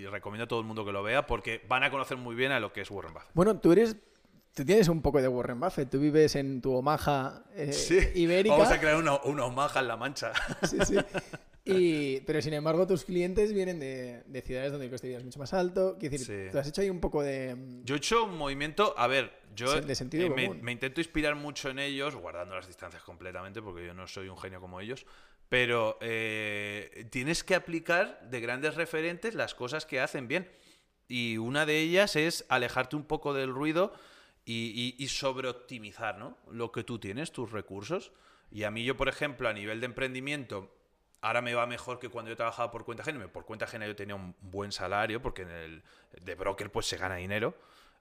y 0.00 0.06
recomiendo 0.06 0.44
a 0.44 0.48
todo 0.48 0.60
el 0.60 0.66
mundo 0.66 0.84
que 0.84 0.92
lo 0.92 1.02
vea 1.02 1.26
porque 1.26 1.62
van 1.68 1.84
a 1.84 1.90
conocer 1.90 2.16
muy 2.16 2.34
bien 2.34 2.52
a 2.52 2.58
lo 2.60 2.72
que 2.72 2.80
es 2.80 2.90
Warren 2.90 3.12
Buffett. 3.12 3.30
Bueno, 3.34 3.58
tú 3.60 3.72
eres. 3.72 3.96
Tú 4.54 4.64
tienes 4.64 4.88
un 4.88 5.00
poco 5.00 5.22
de 5.22 5.28
Warren 5.28 5.60
Buffett. 5.60 5.88
Tú 5.90 5.98
vives 6.00 6.34
en 6.36 6.60
tu 6.60 6.72
Omaha 6.74 7.44
eh, 7.54 8.12
ibérica. 8.14 8.56
Vamos 8.56 8.72
a 8.72 8.80
crear 8.80 8.96
una, 8.96 9.20
una 9.22 9.44
Omaha 9.44 9.80
en 9.80 9.88
La 9.88 9.96
Mancha. 9.96 10.32
Sí, 10.68 10.78
sí. 10.84 10.96
Y, 11.64 12.20
pero 12.22 12.40
sin 12.42 12.54
embargo, 12.54 12.86
tus 12.86 13.04
clientes 13.04 13.52
vienen 13.52 13.78
de, 13.78 14.22
de 14.26 14.42
ciudades 14.42 14.72
donde 14.72 14.86
el 14.86 14.90
coste 14.90 15.06
de 15.06 15.10
vida 15.12 15.18
es 15.18 15.24
mucho 15.24 15.38
más 15.38 15.52
alto. 15.52 15.96
Quiero 16.00 16.12
decir, 16.18 16.26
Sí. 16.46 16.50
tú 16.52 16.58
has 16.58 16.66
hecho 16.66 16.80
ahí 16.80 16.90
un 16.90 17.00
poco 17.00 17.22
de. 17.22 17.54
mm, 17.54 17.84
Yo 17.84 17.94
he 17.94 17.98
hecho 17.98 18.24
un 18.24 18.36
movimiento, 18.36 18.94
a 18.96 19.06
ver, 19.06 19.30
yo 19.54 19.74
Sí, 19.74 19.80
de 19.86 19.94
sentido 19.94 20.26
eh, 20.26 20.30
me, 20.30 20.48
me 20.54 20.72
intento 20.72 21.00
inspirar 21.00 21.36
mucho 21.36 21.68
en 21.68 21.78
ellos, 21.78 22.16
guardando 22.16 22.54
las 22.56 22.66
distancias 22.66 23.02
completamente, 23.02 23.60
porque 23.62 23.86
yo 23.86 23.94
no 23.94 24.06
soy 24.08 24.28
un 24.28 24.38
genio 24.38 24.60
como 24.60 24.80
ellos, 24.80 25.06
pero 25.48 25.98
eh, 26.00 27.06
tienes 27.10 27.44
que 27.44 27.54
aplicar 27.54 28.20
de 28.28 28.40
grandes 28.40 28.74
referentes 28.74 29.34
las 29.34 29.54
cosas 29.54 29.84
que 29.86 30.00
hacen 30.00 30.26
bien. 30.28 30.48
Y 31.08 31.36
una 31.36 31.66
de 31.66 31.78
ellas 31.78 32.16
es 32.16 32.46
alejarte 32.48 32.96
un 32.96 33.04
poco 33.04 33.34
del 33.34 33.50
ruido 33.50 33.92
y, 34.44 34.96
y, 34.98 35.02
y 35.02 35.08
sobreoptimizar 35.08 36.18
¿no? 36.18 36.38
lo 36.50 36.72
que 36.72 36.84
tú 36.84 36.98
tienes, 36.98 37.32
tus 37.32 37.50
recursos. 37.50 38.12
Y 38.50 38.64
a 38.64 38.70
mí 38.70 38.84
yo, 38.84 38.96
por 38.96 39.08
ejemplo, 39.08 39.48
a 39.48 39.52
nivel 39.52 39.80
de 39.80 39.86
emprendimiento, 39.86 40.74
ahora 41.20 41.42
me 41.42 41.54
va 41.54 41.66
mejor 41.66 41.98
que 41.98 42.08
cuando 42.08 42.30
yo 42.30 42.36
trabajaba 42.36 42.70
por 42.70 42.84
cuenta 42.84 43.02
ajena. 43.02 43.28
Por 43.28 43.44
cuenta 43.44 43.64
ajena 43.64 43.86
yo 43.86 43.96
tenía 43.96 44.14
un 44.14 44.34
buen 44.40 44.72
salario, 44.72 45.22
porque 45.22 45.42
en 45.42 45.50
el 45.50 45.82
de 46.20 46.34
broker 46.34 46.70
pues 46.70 46.86
se 46.86 46.96
gana 46.96 47.16
dinero. 47.16 47.54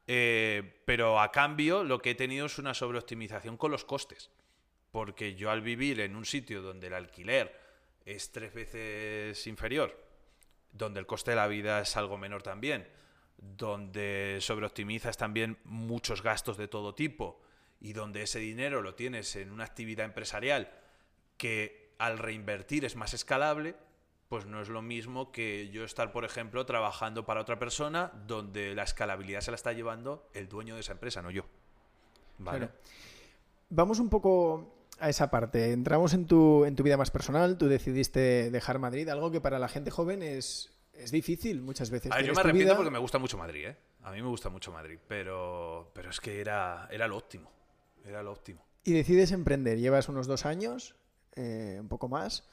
Eh, 0.08 0.82
pero 0.86 1.20
a 1.20 1.32
cambio 1.32 1.84
lo 1.84 2.02
que 2.02 2.12
he 2.12 2.16
tenido 2.16 2.48
es 2.48 2.58
una 2.58 2.74
sobreoptimización 2.74 3.58
con 3.58 3.72
los 3.72 3.86
costes. 3.86 4.32
Porque 4.92 5.36
yo 5.36 5.52
al 5.52 5.62
vivir 5.62 6.00
en 6.00 6.16
un 6.16 6.26
sitio 6.26 6.62
donde 6.62 6.88
el 6.88 6.94
alquiler 6.94 7.56
es 8.06 8.32
tres 8.32 8.54
veces 8.54 9.46
inferior, 9.46 9.96
donde 10.72 11.00
el 11.00 11.06
coste 11.06 11.32
de 11.32 11.38
la 11.38 11.48
vida 11.48 11.80
es 11.82 11.96
algo 11.96 12.18
menor 12.18 12.42
también, 12.42 12.88
donde 13.42 14.38
sobreoptimizas 14.42 15.18
también 15.18 15.58
muchos 15.64 16.22
gastos 16.22 16.58
de 16.58 16.68
todo 16.68 16.94
tipo 16.96 17.42
y 17.80 17.94
donde 17.94 18.24
ese 18.24 18.40
dinero 18.40 18.82
lo 18.82 18.96
tienes 18.96 19.36
en 19.36 19.52
una 19.52 19.64
actividad 19.64 20.06
empresarial 20.06 20.72
que 21.38 21.94
al 21.98 22.18
reinvertir 22.18 22.86
es 22.86 22.96
más 22.96 23.14
escalable, 23.14 23.76
pues 24.28 24.46
no 24.46 24.62
es 24.62 24.70
lo 24.70 24.82
mismo 24.82 25.32
que 25.32 25.70
yo 25.70 25.84
estar, 25.84 26.12
por 26.12 26.26
ejemplo, 26.26 26.66
trabajando 26.66 27.26
para 27.26 27.42
otra 27.42 27.58
persona 27.58 28.12
donde 28.28 28.76
la 28.76 28.84
escalabilidad 28.84 29.42
se 29.42 29.52
la 29.52 29.56
está 29.56 29.74
llevando 29.74 30.30
el 30.34 30.48
dueño 30.48 30.76
de 30.76 30.82
esa 30.82 30.92
empresa, 30.92 31.22
no 31.22 31.32
yo. 31.32 31.46
¿Vale? 32.38 32.70
Vamos 33.70 34.00
un 34.00 34.10
poco 34.10 34.86
a 35.00 35.10
esa 35.10 35.30
parte. 35.30 35.72
Entramos 35.72 36.14
en 36.14 36.26
tu, 36.26 36.66
en 36.66 36.76
tu 36.76 36.84
vida 36.84 36.98
más 36.98 37.12
personal. 37.12 37.58
Tú 37.58 37.68
decidiste 37.68 38.52
dejar 38.52 38.80
Madrid, 38.80 39.10
algo 39.10 39.32
que 39.32 39.42
para 39.42 39.60
la 39.60 39.68
gente 39.68 39.92
joven 39.92 40.24
es, 40.24 40.72
es 41.00 41.12
difícil 41.12 41.62
muchas 41.62 41.90
veces. 41.90 42.12
A 42.12 42.18
ver, 42.18 42.26
yo 42.26 42.34
me 42.34 42.40
arrepiento 42.42 42.66
vida- 42.74 42.76
porque 42.78 42.92
me 42.92 43.00
gusta 43.00 43.18
mucho 43.18 43.38
Madrid, 43.38 43.66
¿eh? 43.68 43.78
A 44.04 44.12
mí 44.12 44.22
me 44.22 44.28
gusta 44.28 44.50
mucho 44.50 44.72
Madrid, 44.72 44.98
pero, 45.08 45.92
pero 45.94 46.10
es 46.10 46.20
que 46.20 46.40
era, 46.42 46.88
era 46.92 47.08
lo 47.08 47.18
óptimo. 47.18 47.52
Era 48.06 48.24
lo 48.24 48.32
óptimo. 48.32 48.64
Y 48.84 48.94
decides 48.94 49.32
emprender. 49.32 49.78
Llevas 49.78 50.08
unos 50.10 50.26
dos 50.28 50.46
años, 50.46 50.96
eh, 51.36 51.78
un 51.80 51.88
poco 51.90 52.08
más. 52.08 52.48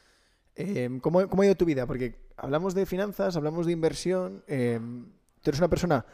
Eh, 0.57 0.89
¿cómo, 1.03 1.29
cómo 1.29 1.43
ha 1.43 1.47
ido 1.47 1.55
tu 1.55 1.65
vida? 1.65 1.87
Porque 1.87 2.17
hablamos 2.37 2.75
de 2.75 2.87
finanzas, 2.87 3.37
hablamos 3.37 3.67
de 3.67 3.73
inversión. 3.73 4.43
eh, 4.49 4.81
tú 5.43 5.51
eres 5.51 5.61
una 5.61 5.69
persona 5.69 6.05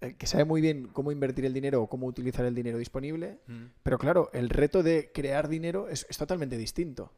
eh, 0.00 0.14
que 0.18 0.26
sabe 0.26 0.44
muy 0.44 0.60
bien 0.60 0.88
cómo 0.88 1.12
invertir 1.12 1.44
el 1.44 1.52
dinero 1.54 1.82
o 1.82 1.86
cómo 1.88 2.06
utilizar 2.06 2.44
el 2.44 2.54
dinero 2.54 2.78
disponible. 2.78 3.38
Pero 3.82 3.98
claro, 3.98 4.30
el 4.32 4.50
reto 4.50 4.82
de 4.82 5.10
crear 5.12 5.48
dinero 5.48 5.88
es, 5.88 6.06
es 6.08 6.18
totalmente 6.18 6.56
distinto. 6.56 7.12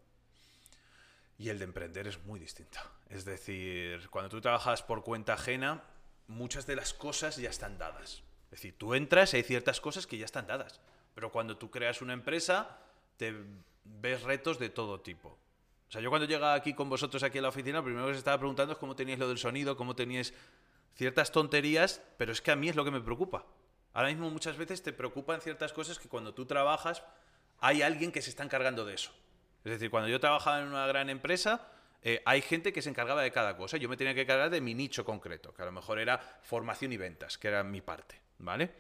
Y 1.39 1.49
el 1.49 1.59
de 1.59 1.65
emprender 1.65 2.07
es 2.07 2.23
muy 2.25 2.39
distinto. 2.39 2.79
Es 3.09 3.25
decir, 3.25 4.09
cuando 4.11 4.29
tú 4.29 4.41
trabajas 4.41 4.83
por 4.83 5.03
cuenta 5.03 5.35
ajena, 5.35 5.83
muchas 6.29 6.67
de 6.67 6.77
las 6.77 6.95
cosas 6.95 7.37
ya 7.37 7.51
están 7.51 7.79
dadas. 7.79 8.23
Es 8.45 8.51
decir, 8.59 8.77
tú 8.77 8.95
entras 8.95 9.33
y 9.33 9.39
hay 9.39 9.43
ciertas 9.43 9.81
cosas 9.81 10.07
que 10.07 10.19
ya 10.19 10.25
están 10.25 10.47
dadas. 10.47 10.81
Pero 11.15 11.33
cuando 11.33 11.57
tú 11.57 11.71
creas 11.71 12.03
una 12.03 12.13
empresa, 12.13 12.79
te 13.17 13.35
ves 13.85 14.23
retos 14.23 14.59
de 14.59 14.71
todo 14.71 15.01
tipo. 15.01 15.29
O 15.89 15.93
sea, 15.93 16.01
yo 16.01 16.11
cuando 16.11 16.27
llegaba 16.27 16.55
aquí 16.55 16.73
con 16.75 16.89
vosotros 16.89 17.23
aquí 17.23 17.39
en 17.39 17.43
la 17.43 17.51
oficina, 17.51 17.83
primero 17.83 18.07
que 18.07 18.13
os 18.13 18.19
estaba 18.19 18.39
preguntando 18.39 18.73
es 18.73 18.79
cómo 18.79 18.97
teníais 18.97 19.19
lo 19.19 19.29
del 19.29 19.39
sonido, 19.39 19.77
cómo 19.77 19.95
teníais 19.95 20.33
ciertas 20.95 21.33
tonterías, 21.33 22.01
pero 22.17 22.33
es 22.33 22.41
que 22.41 22.51
a 22.51 22.57
mí 22.57 22.69
es 22.69 22.77
lo 22.77 22.85
que 22.85 22.91
me 22.91 23.01
preocupa. 23.01 23.45
Ahora 23.93 24.09
mismo 24.09 24.31
muchas 24.31 24.57
veces 24.57 24.83
te 24.83 24.93
preocupan 24.93 25.41
ciertas 25.41 25.73
cosas 25.73 25.99
que 25.99 26.09
cuando 26.09 26.33
tú 26.33 26.47
trabajas 26.47 27.03
hay 27.59 27.83
alguien 27.83 28.11
que 28.11 28.23
se 28.23 28.31
está 28.31 28.43
encargando 28.43 28.85
de 28.85 28.95
eso. 28.95 29.13
Es 29.65 29.73
decir, 29.73 29.91
cuando 29.91 30.09
yo 30.09 30.21
trabajaba 30.21 30.61
en 30.61 30.69
una 30.69 30.87
gran 30.87 31.09
empresa, 31.09 31.69
eh, 32.03 32.21
hay 32.25 32.43
gente 32.43 32.73
que 32.73 32.83
se 32.83 32.91
encargaba 32.91 33.23
de 33.23 33.31
cada 33.31 33.57
cosa. 33.57 33.77
Yo 33.77 33.89
me 33.89 33.97
tenía 33.97 34.15
que 34.15 34.23
encargar 34.23 34.51
de 34.51 34.61
mi 34.61 34.75
nicho 34.75 35.05
concreto, 35.05 35.55
que 35.55 35.63
a 35.63 35.67
lo 35.67 35.73
mejor 35.73 35.99
era 35.99 36.19
formación 36.43 36.93
y 36.93 36.97
ventas, 36.97 37.39
que 37.39 37.49
era 37.49 37.63
mi 37.63 37.81
parte, 37.81 38.21
¿vale? 38.39 38.71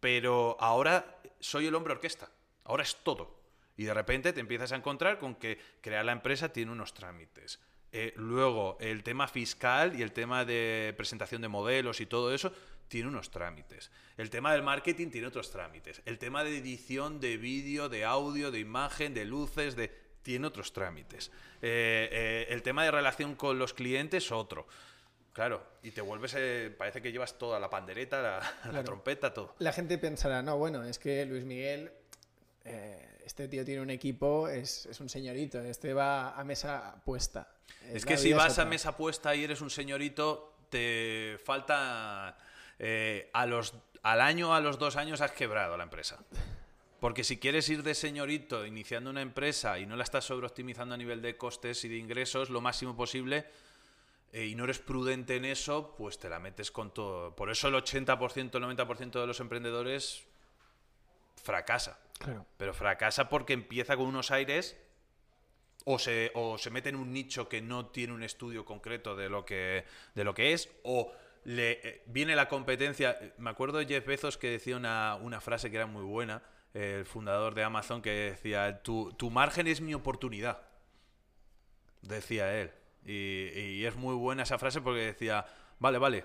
Pero 0.00 0.56
ahora 0.58 1.20
soy 1.40 1.66
el 1.66 1.74
hombre 1.74 1.92
orquesta. 1.92 2.30
Ahora 2.64 2.82
es 2.82 2.96
todo. 3.02 3.40
Y 3.76 3.84
de 3.84 3.94
repente 3.94 4.32
te 4.32 4.40
empiezas 4.40 4.72
a 4.72 4.76
encontrar 4.76 5.18
con 5.18 5.34
que 5.34 5.60
crear 5.82 6.04
la 6.04 6.12
empresa 6.12 6.50
tiene 6.50 6.72
unos 6.72 6.94
trámites. 6.94 7.60
Eh, 7.92 8.12
luego, 8.16 8.78
el 8.80 9.02
tema 9.02 9.28
fiscal 9.28 9.98
y 9.98 10.02
el 10.02 10.12
tema 10.12 10.44
de 10.44 10.94
presentación 10.96 11.42
de 11.42 11.48
modelos 11.48 12.00
y 12.00 12.06
todo 12.06 12.34
eso 12.34 12.52
tiene 12.88 13.08
unos 13.08 13.30
trámites. 13.30 13.90
El 14.16 14.30
tema 14.30 14.52
del 14.52 14.62
marketing 14.62 15.10
tiene 15.10 15.26
otros 15.26 15.50
trámites. 15.50 16.02
El 16.04 16.18
tema 16.18 16.42
de 16.42 16.56
edición 16.56 17.20
de 17.20 17.36
vídeo, 17.36 17.88
de 17.88 18.04
audio, 18.04 18.50
de 18.50 18.60
imagen, 18.60 19.12
de 19.14 19.24
luces, 19.24 19.76
de 19.76 20.05
tiene 20.26 20.48
otros 20.48 20.72
trámites. 20.72 21.30
Eh, 21.62 22.08
eh, 22.10 22.46
el 22.48 22.60
tema 22.64 22.82
de 22.82 22.90
relación 22.90 23.36
con 23.36 23.60
los 23.60 23.72
clientes, 23.72 24.32
otro. 24.32 24.66
Claro, 25.32 25.64
y 25.84 25.92
te 25.92 26.00
vuelves, 26.00 26.34
eh, 26.36 26.74
parece 26.76 27.00
que 27.00 27.12
llevas 27.12 27.38
toda 27.38 27.60
la 27.60 27.70
pandereta, 27.70 28.40
la, 28.72 28.82
trompeta, 28.82 29.32
todo. 29.32 29.54
La 29.60 29.72
gente 29.72 29.98
pensará, 29.98 30.42
no, 30.42 30.58
bueno, 30.58 30.82
es 30.82 30.98
que 30.98 31.24
Luis 31.26 31.44
Miguel, 31.44 31.92
eh, 32.64 33.20
este 33.24 33.46
tío 33.46 33.64
tiene 33.64 33.82
un 33.82 33.90
equipo, 33.90 34.48
es, 34.48 34.86
es 34.86 34.98
un 34.98 35.08
señorito, 35.08 35.60
este 35.60 35.94
va 35.94 36.30
a 36.32 36.42
mesa 36.42 37.00
puesta. 37.04 37.46
Es 37.92 38.04
que 38.04 38.18
si 38.18 38.32
vas 38.32 38.58
a 38.58 38.64
mesa 38.64 38.96
puesta 38.96 39.32
y 39.36 39.44
eres 39.44 39.60
un 39.60 39.70
señorito, 39.70 40.56
te 40.70 41.38
falta. 41.44 42.36
eh, 42.80 43.30
a 43.32 43.46
los, 43.46 43.74
al 44.02 44.20
año, 44.20 44.56
a 44.56 44.60
los 44.60 44.80
dos 44.80 44.96
años 44.96 45.20
has 45.20 45.30
quebrado 45.30 45.76
la 45.76 45.84
empresa. 45.84 46.18
Porque 47.06 47.22
si 47.22 47.36
quieres 47.36 47.68
ir 47.68 47.84
de 47.84 47.94
señorito 47.94 48.66
iniciando 48.66 49.10
una 49.10 49.22
empresa 49.22 49.78
y 49.78 49.86
no 49.86 49.94
la 49.94 50.02
estás 50.02 50.24
sobreoptimizando 50.24 50.96
a 50.96 50.98
nivel 50.98 51.22
de 51.22 51.36
costes 51.36 51.84
y 51.84 51.88
de 51.88 51.98
ingresos 51.98 52.50
lo 52.50 52.60
máximo 52.60 52.96
posible 52.96 53.46
eh, 54.32 54.46
y 54.46 54.56
no 54.56 54.64
eres 54.64 54.80
prudente 54.80 55.36
en 55.36 55.44
eso, 55.44 55.94
pues 55.96 56.18
te 56.18 56.28
la 56.28 56.40
metes 56.40 56.72
con 56.72 56.92
todo. 56.92 57.36
Por 57.36 57.48
eso 57.48 57.68
el 57.68 57.74
80%, 57.74 58.56
el 58.56 58.76
90% 58.76 59.20
de 59.20 59.24
los 59.28 59.38
emprendedores 59.38 60.24
fracasa. 61.40 62.00
Claro. 62.18 62.44
Pero 62.56 62.74
fracasa 62.74 63.28
porque 63.28 63.52
empieza 63.52 63.96
con 63.96 64.06
unos 64.06 64.32
aires 64.32 64.76
o 65.84 66.00
se, 66.00 66.32
o 66.34 66.58
se 66.58 66.70
mete 66.70 66.88
en 66.88 66.96
un 66.96 67.12
nicho 67.12 67.48
que 67.48 67.62
no 67.62 67.86
tiene 67.86 68.14
un 68.14 68.24
estudio 68.24 68.64
concreto 68.64 69.14
de 69.14 69.28
lo 69.28 69.44
que, 69.44 69.84
de 70.16 70.24
lo 70.24 70.34
que 70.34 70.54
es, 70.54 70.68
o 70.82 71.12
le 71.44 71.88
eh, 71.88 72.02
viene 72.06 72.34
la 72.34 72.48
competencia. 72.48 73.16
Me 73.38 73.50
acuerdo 73.50 73.78
de 73.78 73.86
Jeff 73.86 74.04
Bezos 74.04 74.36
que 74.36 74.50
decía 74.50 74.76
una, 74.76 75.14
una 75.14 75.40
frase 75.40 75.70
que 75.70 75.76
era 75.76 75.86
muy 75.86 76.02
buena, 76.02 76.42
el 76.76 77.06
fundador 77.06 77.54
de 77.54 77.62
Amazon, 77.62 78.02
que 78.02 78.10
decía, 78.10 78.82
tu, 78.82 79.12
tu 79.12 79.30
margen 79.30 79.66
es 79.66 79.80
mi 79.80 79.94
oportunidad, 79.94 80.60
decía 82.02 82.60
él. 82.60 82.72
Y, 83.04 83.48
y 83.58 83.84
es 83.84 83.96
muy 83.96 84.14
buena 84.14 84.42
esa 84.42 84.58
frase 84.58 84.80
porque 84.80 85.00
decía, 85.00 85.46
vale, 85.78 85.98
vale, 85.98 86.24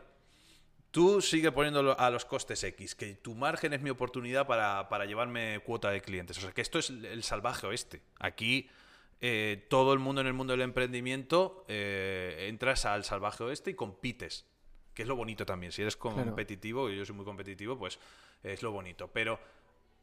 Tú 0.91 1.21
sigue 1.21 1.53
poniendo 1.53 1.97
a 1.97 2.09
los 2.09 2.25
costes 2.25 2.61
X, 2.65 2.95
que 2.95 3.15
tu 3.15 3.33
margen 3.33 3.71
es 3.71 3.81
mi 3.81 3.89
oportunidad 3.89 4.45
para, 4.45 4.89
para, 4.89 5.05
llevarme 5.05 5.61
cuota 5.65 5.89
de 5.89 6.01
clientes. 6.01 6.37
O 6.37 6.41
sea, 6.41 6.51
que 6.51 6.59
esto 6.59 6.79
es 6.79 6.89
el 6.89 7.23
salvaje 7.23 7.65
oeste. 7.65 8.01
Aquí 8.19 8.69
eh, 9.21 9.65
todo 9.69 9.93
el 9.93 9.99
mundo 9.99 10.19
en 10.19 10.27
el 10.27 10.33
mundo 10.33 10.51
del 10.51 10.61
emprendimiento 10.61 11.63
eh, 11.69 12.47
entras 12.49 12.85
al 12.85 13.05
salvaje 13.05 13.41
oeste 13.45 13.71
y 13.71 13.73
compites, 13.73 14.45
que 14.93 15.03
es 15.03 15.07
lo 15.07 15.15
bonito 15.15 15.45
también. 15.45 15.71
Si 15.71 15.81
eres 15.81 15.95
competitivo, 15.95 16.89
y 16.89 16.97
yo 16.97 17.05
soy 17.05 17.15
muy 17.15 17.23
competitivo, 17.23 17.79
pues 17.79 17.97
es 18.43 18.61
lo 18.61 18.73
bonito. 18.73 19.07
Pero 19.07 19.39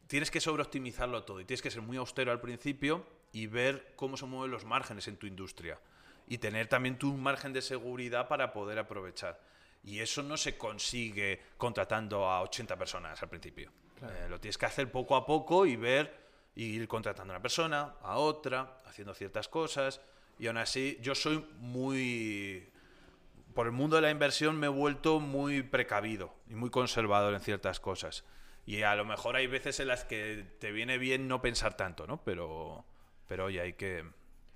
tienes 0.09 0.30
que 0.30 0.40
sobreoptimizarlo 0.40 1.22
todo 1.22 1.40
y 1.40 1.44
tienes 1.44 1.62
que 1.62 1.70
ser 1.70 1.82
muy 1.82 1.97
austero 1.97 2.32
al 2.32 2.40
principio 2.40 3.06
y 3.30 3.47
ver 3.47 3.93
cómo 3.94 4.16
se 4.16 4.26
mueven 4.26 4.51
los 4.51 4.64
márgenes 4.64 5.06
en 5.06 5.16
tu 5.16 5.26
industria. 5.26 5.78
Y 6.26 6.39
tener 6.39 6.66
también 6.66 6.98
tu 6.98 7.12
margen 7.14 7.52
de 7.52 7.62
seguridad 7.62 8.26
para 8.26 8.52
poder 8.52 8.78
aprovechar. 8.78 9.40
Y 9.85 10.01
eso 10.01 10.22
no 10.22 10.36
se 10.36 10.59
consigue 10.59 11.40
contratando 11.56 12.28
a 12.28 12.43
80 12.43 12.76
personas 12.76 13.22
al 13.22 13.28
principio. 13.28 13.70
Eh, 14.02 14.26
lo 14.28 14.40
tienes 14.40 14.59
que 14.59 14.66
hacer 14.66 14.90
poco 14.90 15.14
a 15.16 15.24
poco 15.24 15.64
y 15.64 15.76
ver, 15.76 16.28
y 16.55 16.64
ir 16.64 16.89
contratando 16.89 17.32
a 17.32 17.36
una 17.36 17.43
persona, 17.43 17.94
a 18.02 18.16
otra, 18.16 18.80
haciendo 18.85 19.14
ciertas 19.14 19.48
cosas. 19.48 20.01
Y 20.39 20.47
aún 20.47 20.59
así, 20.59 20.98
yo 21.01 21.14
soy 21.14 21.47
muy... 21.59 22.68
Por 23.55 23.66
el 23.66 23.72
mundo 23.72 23.97
de 23.97 24.02
la 24.02 24.10
inversión 24.10 24.59
me 24.59 24.66
he 24.66 24.70
vuelto 24.70 25.20
muy 25.20 25.62
precavido 25.62 26.35
y 26.48 26.55
muy 26.55 26.70
conservador 26.70 27.35
en 27.35 27.40
ciertas 27.40 27.80
cosas. 27.80 28.24
Y 28.68 28.82
a 28.82 28.94
lo 28.96 29.06
mejor 29.06 29.34
hay 29.34 29.46
veces 29.46 29.80
en 29.80 29.88
las 29.88 30.04
que 30.04 30.44
te 30.58 30.72
viene 30.72 30.98
bien 30.98 31.26
no 31.26 31.40
pensar 31.40 31.74
tanto, 31.74 32.06
¿no? 32.06 32.22
Pero, 32.22 32.84
pero 33.26 33.46
oye, 33.46 33.62
hay 33.62 33.72
que, 33.72 34.04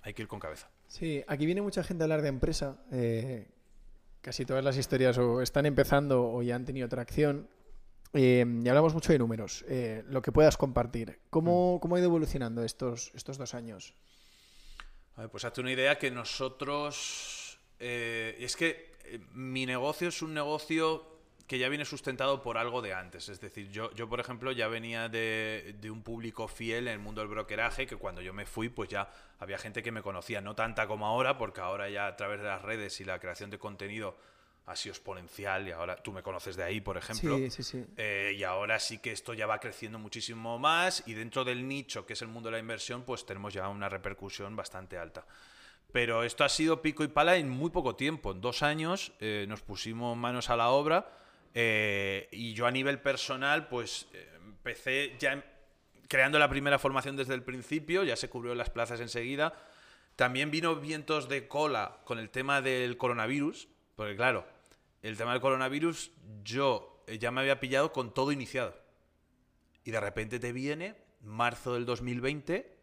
hay 0.03 0.13
que 0.13 0.21
ir 0.21 0.27
con 0.27 0.39
cabeza. 0.39 0.69
Sí, 0.87 1.23
aquí 1.27 1.47
viene 1.47 1.63
mucha 1.63 1.83
gente 1.83 2.03
a 2.03 2.05
hablar 2.05 2.21
de 2.21 2.27
empresa. 2.27 2.77
Eh, 2.91 3.47
casi 4.21 4.45
todas 4.45 4.63
las 4.63 4.77
historias 4.77 5.17
o 5.17 5.41
están 5.41 5.65
empezando 5.65 6.29
o 6.31 6.43
ya 6.43 6.55
han 6.55 6.63
tenido 6.63 6.87
tracción. 6.87 7.49
Eh, 8.13 8.45
y 8.63 8.69
hablamos 8.69 8.93
mucho 8.93 9.11
de 9.11 9.17
números. 9.17 9.65
Eh, 9.67 10.03
lo 10.07 10.21
que 10.21 10.31
puedas 10.31 10.57
compartir. 10.57 11.19
¿Cómo, 11.31 11.79
¿Cómo, 11.81 11.95
ha 11.95 11.97
ido 11.97 12.09
evolucionando 12.09 12.63
estos, 12.63 13.09
estos 13.15 13.39
dos 13.39 13.55
años? 13.55 13.95
A 15.15 15.21
ver, 15.21 15.31
pues 15.31 15.43
hazte 15.43 15.59
una 15.59 15.71
idea 15.71 15.97
que 15.97 16.11
nosotros... 16.11 17.59
Eh, 17.79 18.37
es 18.39 18.55
que 18.57 18.93
mi 19.31 19.65
negocio 19.65 20.09
es 20.09 20.21
un 20.21 20.35
negocio 20.35 21.12
que 21.47 21.59
ya 21.59 21.69
viene 21.69 21.85
sustentado 21.85 22.41
por 22.41 22.57
algo 22.57 22.81
de 22.81 22.93
antes. 22.93 23.29
Es 23.29 23.39
decir, 23.41 23.69
yo, 23.69 23.91
yo 23.93 24.07
por 24.07 24.19
ejemplo, 24.19 24.51
ya 24.51 24.67
venía 24.67 25.09
de, 25.09 25.75
de, 25.79 25.91
un 25.91 26.01
público 26.01 26.47
fiel 26.47 26.87
en 26.87 26.93
el 26.93 26.99
mundo 26.99 27.21
del 27.21 27.29
brokeraje, 27.29 27.85
que 27.85 27.97
cuando 27.97 28.21
yo 28.21 28.33
me 28.33 28.45
fui, 28.45 28.69
pues 28.69 28.89
ya 28.89 29.09
había 29.39 29.57
gente 29.57 29.83
que 29.83 29.91
me 29.91 30.01
conocía, 30.01 30.41
no 30.41 30.55
tanta 30.55 30.87
como 30.87 31.05
ahora, 31.05 31.37
porque 31.37 31.61
ahora 31.61 31.89
ya 31.89 32.07
a 32.07 32.15
través 32.15 32.39
de 32.39 32.47
las 32.47 32.61
redes 32.61 32.99
y 33.01 33.05
la 33.05 33.19
creación 33.19 33.49
de 33.49 33.59
contenido 33.59 34.15
ha 34.65 34.75
sido 34.77 34.93
exponencial 34.93 35.67
y 35.67 35.71
ahora 35.71 35.97
tú 35.97 36.13
me 36.13 36.23
conoces 36.23 36.55
de 36.55 36.63
ahí, 36.63 36.79
por 36.79 36.95
ejemplo. 36.95 37.37
Sí, 37.37 37.51
sí, 37.51 37.63
sí. 37.63 37.85
Eh, 37.97 38.33
y 38.37 38.43
ahora 38.43 38.79
sí 38.79 38.99
que 38.99 39.11
esto 39.11 39.33
ya 39.33 39.45
va 39.45 39.59
creciendo 39.59 39.99
muchísimo 39.99 40.57
más 40.57 41.03
y 41.05 41.13
dentro 41.13 41.43
del 41.43 41.67
nicho 41.67 42.05
que 42.05 42.13
es 42.13 42.21
el 42.21 42.29
mundo 42.29 42.47
de 42.47 42.53
la 42.53 42.59
inversión, 42.59 43.03
pues 43.03 43.25
tenemos 43.25 43.53
ya 43.53 43.67
una 43.67 43.89
repercusión 43.89 44.55
bastante 44.55 44.97
alta. 44.97 45.25
Pero 45.91 46.23
esto 46.23 46.45
ha 46.45 46.49
sido 46.49 46.81
pico 46.81 47.03
y 47.03 47.09
pala 47.09 47.35
en 47.35 47.49
muy 47.49 47.69
poco 47.69 47.95
tiempo. 47.95 48.31
En 48.31 48.39
dos 48.39 48.63
años 48.63 49.11
eh, 49.19 49.45
nos 49.49 49.61
pusimos 49.61 50.15
manos 50.15 50.49
a 50.49 50.55
la 50.55 50.69
obra 50.69 51.11
eh, 51.53 52.27
y 52.31 52.53
yo 52.53 52.65
a 52.65 52.71
nivel 52.71 52.99
personal, 52.99 53.67
pues 53.67 54.07
eh, 54.13 54.29
empecé 54.43 55.15
ya 55.19 55.43
creando 56.07 56.39
la 56.39 56.49
primera 56.49 56.79
formación 56.79 57.15
desde 57.15 57.33
el 57.33 57.43
principio, 57.43 58.03
ya 58.03 58.15
se 58.15 58.29
cubrió 58.29 58.55
las 58.55 58.69
plazas 58.69 58.99
enseguida. 58.99 59.53
También 60.15 60.51
vino 60.51 60.75
vientos 60.75 61.27
de 61.27 61.47
cola 61.47 61.97
con 62.05 62.19
el 62.19 62.29
tema 62.29 62.61
del 62.61 62.97
coronavirus, 62.97 63.67
porque 63.95 64.15
claro, 64.15 64.45
el 65.01 65.17
tema 65.17 65.31
del 65.31 65.41
coronavirus 65.41 66.11
yo 66.43 67.03
eh, 67.07 67.17
ya 67.17 67.31
me 67.31 67.41
había 67.41 67.59
pillado 67.59 67.91
con 67.91 68.13
todo 68.13 68.31
iniciado. 68.31 68.75
Y 69.83 69.91
de 69.91 69.99
repente 69.99 70.39
te 70.39 70.51
viene 70.53 70.95
marzo 71.21 71.73
del 71.73 71.85
2020 71.85 72.73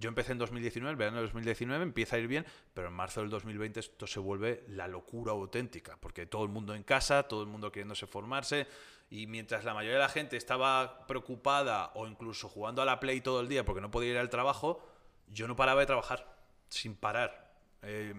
yo 0.00 0.08
empecé 0.08 0.32
en 0.32 0.38
2019, 0.38 0.90
el 0.90 0.96
verano 0.96 1.18
de 1.18 1.24
2019 1.24 1.82
empieza 1.82 2.16
a 2.16 2.18
ir 2.18 2.26
bien, 2.26 2.46
pero 2.74 2.88
en 2.88 2.94
marzo 2.94 3.20
del 3.20 3.30
2020 3.30 3.80
esto 3.80 4.06
se 4.06 4.18
vuelve 4.18 4.64
la 4.68 4.88
locura 4.88 5.32
auténtica, 5.32 5.98
porque 6.00 6.26
todo 6.26 6.42
el 6.42 6.48
mundo 6.48 6.74
en 6.74 6.82
casa, 6.82 7.24
todo 7.24 7.42
el 7.42 7.48
mundo 7.48 7.70
queriéndose 7.70 8.06
formarse, 8.06 8.66
y 9.10 9.26
mientras 9.26 9.64
la 9.64 9.74
mayoría 9.74 9.98
de 9.98 10.04
la 10.04 10.08
gente 10.08 10.36
estaba 10.36 11.06
preocupada 11.06 11.90
o 11.94 12.06
incluso 12.06 12.48
jugando 12.48 12.80
a 12.80 12.84
la 12.84 13.00
Play 13.00 13.20
todo 13.20 13.40
el 13.40 13.48
día 13.48 13.64
porque 13.64 13.80
no 13.80 13.90
podía 13.90 14.12
ir 14.12 14.18
al 14.18 14.30
trabajo, 14.30 14.80
yo 15.28 15.46
no 15.48 15.56
paraba 15.56 15.80
de 15.80 15.86
trabajar, 15.86 16.36
sin 16.68 16.94
parar. 16.94 17.52
Eh, 17.82 18.14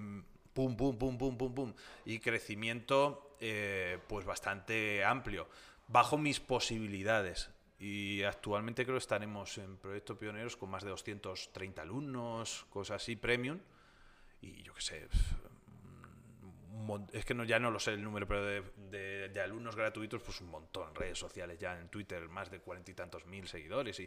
pum, 0.53 0.75
pum, 0.75 0.97
pum, 0.97 1.17
pum, 1.17 1.37
pum, 1.37 1.53
pum. 1.53 1.73
Y 2.05 2.19
crecimiento 2.19 3.37
eh, 3.39 3.99
pues 4.07 4.25
bastante 4.25 5.03
amplio, 5.05 5.47
bajo 5.87 6.17
mis 6.17 6.39
posibilidades. 6.39 7.49
Y 7.81 8.21
actualmente 8.21 8.83
creo 8.83 8.93
que 8.93 8.99
estaremos 8.99 9.57
en 9.57 9.75
Proyecto 9.77 10.15
Pioneros 10.15 10.55
con 10.55 10.69
más 10.69 10.83
de 10.83 10.91
230 10.91 11.81
alumnos, 11.81 12.67
cosas 12.69 13.01
así, 13.01 13.15
premium. 13.15 13.59
Y 14.39 14.61
yo 14.61 14.75
qué 14.75 14.81
sé, 14.81 15.07
es 17.11 17.25
que 17.25 17.33
no, 17.33 17.43
ya 17.43 17.57
no 17.57 17.71
lo 17.71 17.79
sé 17.79 17.93
el 17.93 18.03
número, 18.03 18.27
pero 18.27 18.45
de, 18.45 19.29
de, 19.29 19.41
alumnos 19.41 19.75
gratuitos, 19.75 20.21
pues 20.21 20.41
un 20.41 20.49
montón. 20.49 20.93
Redes 20.93 21.17
sociales, 21.17 21.57
ya 21.59 21.79
en 21.79 21.89
Twitter, 21.89 22.29
más 22.29 22.51
de 22.51 22.59
cuarenta 22.59 22.91
y 22.91 22.93
tantos 22.93 23.25
mil 23.25 23.47
seguidores. 23.47 23.99
Y, 23.99 24.03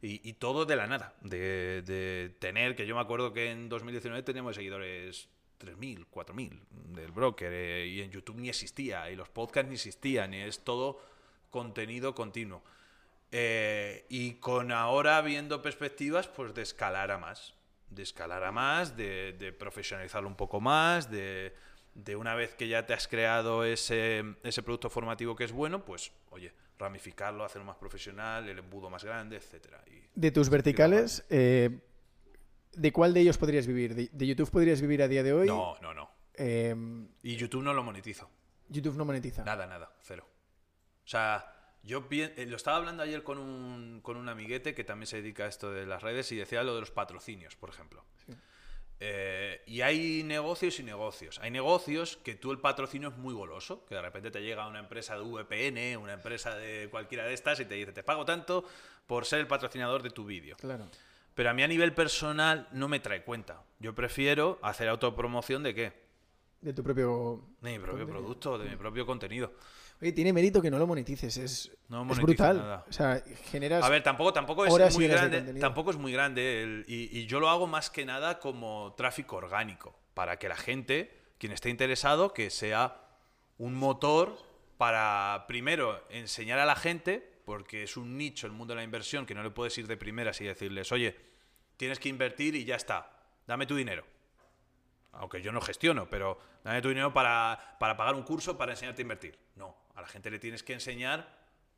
y, 0.00 0.28
y, 0.28 0.32
todo 0.34 0.64
de 0.64 0.76
la 0.76 0.86
nada. 0.86 1.14
De, 1.20 1.82
de, 1.82 2.36
tener, 2.38 2.76
que 2.76 2.86
yo 2.86 2.94
me 2.94 3.00
acuerdo 3.00 3.32
que 3.32 3.50
en 3.50 3.68
2019 3.68 4.22
teníamos 4.22 4.54
seguidores 4.54 5.28
3.000, 5.58 6.06
4.000 6.08 6.60
del 6.94 7.10
broker. 7.10 7.52
Eh, 7.52 7.86
y 7.88 8.00
en 8.00 8.12
YouTube 8.12 8.36
ni 8.36 8.48
existía. 8.48 9.10
Y 9.10 9.16
los 9.16 9.28
podcasts 9.28 9.68
ni 9.68 9.74
existían. 9.74 10.34
Y 10.34 10.42
es 10.42 10.60
todo 10.62 11.02
contenido 11.50 12.14
continuo. 12.14 12.62
Eh, 13.30 14.06
y 14.08 14.34
con 14.34 14.72
ahora 14.72 15.20
viendo 15.20 15.60
perspectivas, 15.60 16.28
pues 16.28 16.54
de 16.54 16.62
escalar 16.62 17.10
a 17.10 17.18
más. 17.18 17.54
De 17.90 18.02
escalar 18.02 18.44
a 18.44 18.52
más, 18.52 18.96
de, 18.96 19.34
de 19.38 19.52
profesionalizarlo 19.52 20.28
un 20.28 20.36
poco 20.36 20.60
más, 20.60 21.10
de, 21.10 21.54
de, 21.94 22.16
una 22.16 22.34
vez 22.34 22.54
que 22.54 22.68
ya 22.68 22.86
te 22.86 22.94
has 22.94 23.08
creado 23.08 23.64
ese, 23.64 24.24
ese 24.42 24.62
producto 24.62 24.90
formativo 24.90 25.34
que 25.36 25.44
es 25.44 25.52
bueno, 25.52 25.84
pues 25.84 26.12
oye, 26.30 26.52
ramificarlo, 26.78 27.44
hacerlo 27.44 27.66
más 27.66 27.76
profesional, 27.76 28.48
el 28.48 28.58
embudo 28.58 28.90
más 28.90 29.04
grande, 29.04 29.36
etcétera. 29.36 29.82
Y, 29.86 30.02
de 30.14 30.30
tus 30.30 30.48
verticales, 30.48 31.24
eh, 31.30 31.80
¿de 32.72 32.92
cuál 32.92 33.14
de 33.14 33.20
ellos 33.20 33.38
podrías 33.38 33.66
vivir? 33.66 33.94
¿De, 33.94 34.08
¿De, 34.12 34.26
YouTube 34.26 34.50
podrías 34.50 34.80
vivir 34.80 35.02
a 35.02 35.08
día 35.08 35.22
de 35.22 35.32
hoy? 35.32 35.48
No, 35.48 35.76
no, 35.80 35.94
no. 35.94 36.10
Eh, 36.34 36.74
y 37.22 37.36
YouTube 37.36 37.62
no 37.62 37.74
lo 37.74 37.82
monetizo. 37.82 38.30
YouTube 38.68 38.96
no 38.96 39.04
monetiza. 39.04 39.44
Nada, 39.44 39.66
nada, 39.66 39.90
cero. 40.02 40.26
O 41.04 41.08
sea, 41.08 41.57
yo 41.82 42.06
eh, 42.10 42.46
lo 42.48 42.56
estaba 42.56 42.76
hablando 42.76 43.02
ayer 43.02 43.22
con 43.22 43.38
un, 43.38 44.00
con 44.02 44.16
un 44.16 44.28
amiguete 44.28 44.74
que 44.74 44.84
también 44.84 45.06
se 45.06 45.16
dedica 45.16 45.44
a 45.44 45.48
esto 45.48 45.72
de 45.72 45.86
las 45.86 46.02
redes 46.02 46.30
y 46.32 46.36
decía 46.36 46.62
lo 46.62 46.74
de 46.74 46.80
los 46.80 46.90
patrocinios, 46.90 47.56
por 47.56 47.70
ejemplo. 47.70 48.04
Sí. 48.26 48.34
Eh, 49.00 49.62
y 49.66 49.82
hay 49.82 50.22
negocios 50.24 50.80
y 50.80 50.82
negocios. 50.82 51.38
Hay 51.40 51.50
negocios 51.50 52.16
que 52.16 52.34
tú 52.34 52.50
el 52.50 52.58
patrocinio 52.58 53.10
es 53.10 53.16
muy 53.16 53.32
goloso, 53.32 53.84
que 53.86 53.94
de 53.94 54.02
repente 54.02 54.30
te 54.30 54.42
llega 54.42 54.66
una 54.66 54.80
empresa 54.80 55.16
de 55.16 55.22
VPN, 55.22 55.96
una 56.02 56.14
empresa 56.14 56.56
de 56.56 56.88
cualquiera 56.90 57.24
de 57.24 57.34
estas 57.34 57.60
y 57.60 57.64
te 57.64 57.74
dice, 57.74 57.92
te 57.92 58.02
pago 58.02 58.24
tanto 58.24 58.64
por 59.06 59.24
ser 59.24 59.40
el 59.40 59.46
patrocinador 59.46 60.02
de 60.02 60.10
tu 60.10 60.24
vídeo. 60.24 60.56
Claro. 60.56 60.88
Pero 61.34 61.50
a 61.50 61.54
mí 61.54 61.62
a 61.62 61.68
nivel 61.68 61.94
personal 61.94 62.68
no 62.72 62.88
me 62.88 62.98
trae 62.98 63.22
cuenta. 63.22 63.62
Yo 63.78 63.94
prefiero 63.94 64.58
hacer 64.62 64.88
autopromoción 64.88 65.62
de 65.62 65.74
qué? 65.74 65.92
De 66.60 66.72
tu 66.72 66.82
propio... 66.82 67.44
De 67.60 67.70
mi 67.70 67.78
propio 67.78 68.04
contenido. 68.04 68.18
producto, 68.18 68.58
de 68.58 68.68
mi 68.68 68.76
propio 68.76 69.06
contenido. 69.06 69.52
Oye, 70.00 70.12
tiene 70.12 70.32
mérito 70.32 70.62
que 70.62 70.70
no 70.70 70.78
lo 70.78 70.86
monetices, 70.86 71.36
es, 71.36 71.72
no 71.88 72.10
es 72.10 72.18
brutal. 72.18 72.58
Nada. 72.58 72.84
O 72.88 72.92
sea, 72.92 73.22
generas. 73.50 73.84
A 73.84 73.88
ver, 73.88 74.02
tampoco, 74.02 74.32
tampoco 74.32 74.64
es 74.64 74.94
muy 74.94 75.08
grande. 75.08 75.54
Tampoco 75.54 75.90
es 75.90 75.96
muy 75.96 76.12
grande. 76.12 76.62
El, 76.62 76.84
y, 76.86 77.18
y, 77.18 77.26
yo 77.26 77.40
lo 77.40 77.48
hago 77.48 77.66
más 77.66 77.90
que 77.90 78.04
nada 78.04 78.38
como 78.38 78.94
tráfico 78.96 79.36
orgánico. 79.36 79.98
Para 80.14 80.38
que 80.38 80.48
la 80.48 80.56
gente, 80.56 81.10
quien 81.38 81.52
esté 81.52 81.70
interesado, 81.70 82.32
que 82.32 82.50
sea 82.50 83.00
un 83.58 83.74
motor 83.74 84.38
para 84.76 85.44
primero 85.48 86.04
enseñar 86.10 86.60
a 86.60 86.64
la 86.64 86.76
gente. 86.76 87.36
porque 87.44 87.82
es 87.82 87.96
un 87.96 88.18
nicho 88.18 88.46
el 88.46 88.52
mundo 88.52 88.72
de 88.74 88.76
la 88.76 88.84
inversión 88.84 89.24
que 89.24 89.34
no 89.34 89.42
le 89.42 89.48
puedes 89.48 89.76
ir 89.78 89.86
de 89.86 89.96
primeras 89.96 90.38
y 90.42 90.44
decirles, 90.44 90.92
oye, 90.92 91.16
tienes 91.78 91.98
que 91.98 92.10
invertir 92.10 92.54
y 92.54 92.66
ya 92.66 92.76
está, 92.76 93.10
dame 93.46 93.64
tu 93.64 93.74
dinero. 93.74 94.04
Aunque 95.12 95.40
yo 95.40 95.50
no 95.50 95.62
gestiono, 95.62 96.10
pero 96.10 96.38
dame 96.62 96.82
tu 96.82 96.90
dinero 96.90 97.14
para, 97.14 97.76
para 97.80 97.96
pagar 97.96 98.14
un 98.14 98.22
curso 98.22 98.58
para 98.58 98.72
enseñarte 98.72 99.00
a 99.00 99.04
invertir. 99.04 99.38
No, 99.56 99.74
a 99.98 100.02
la 100.02 100.06
gente 100.08 100.30
le 100.30 100.38
tienes 100.38 100.62
que 100.62 100.72
enseñar 100.74 101.28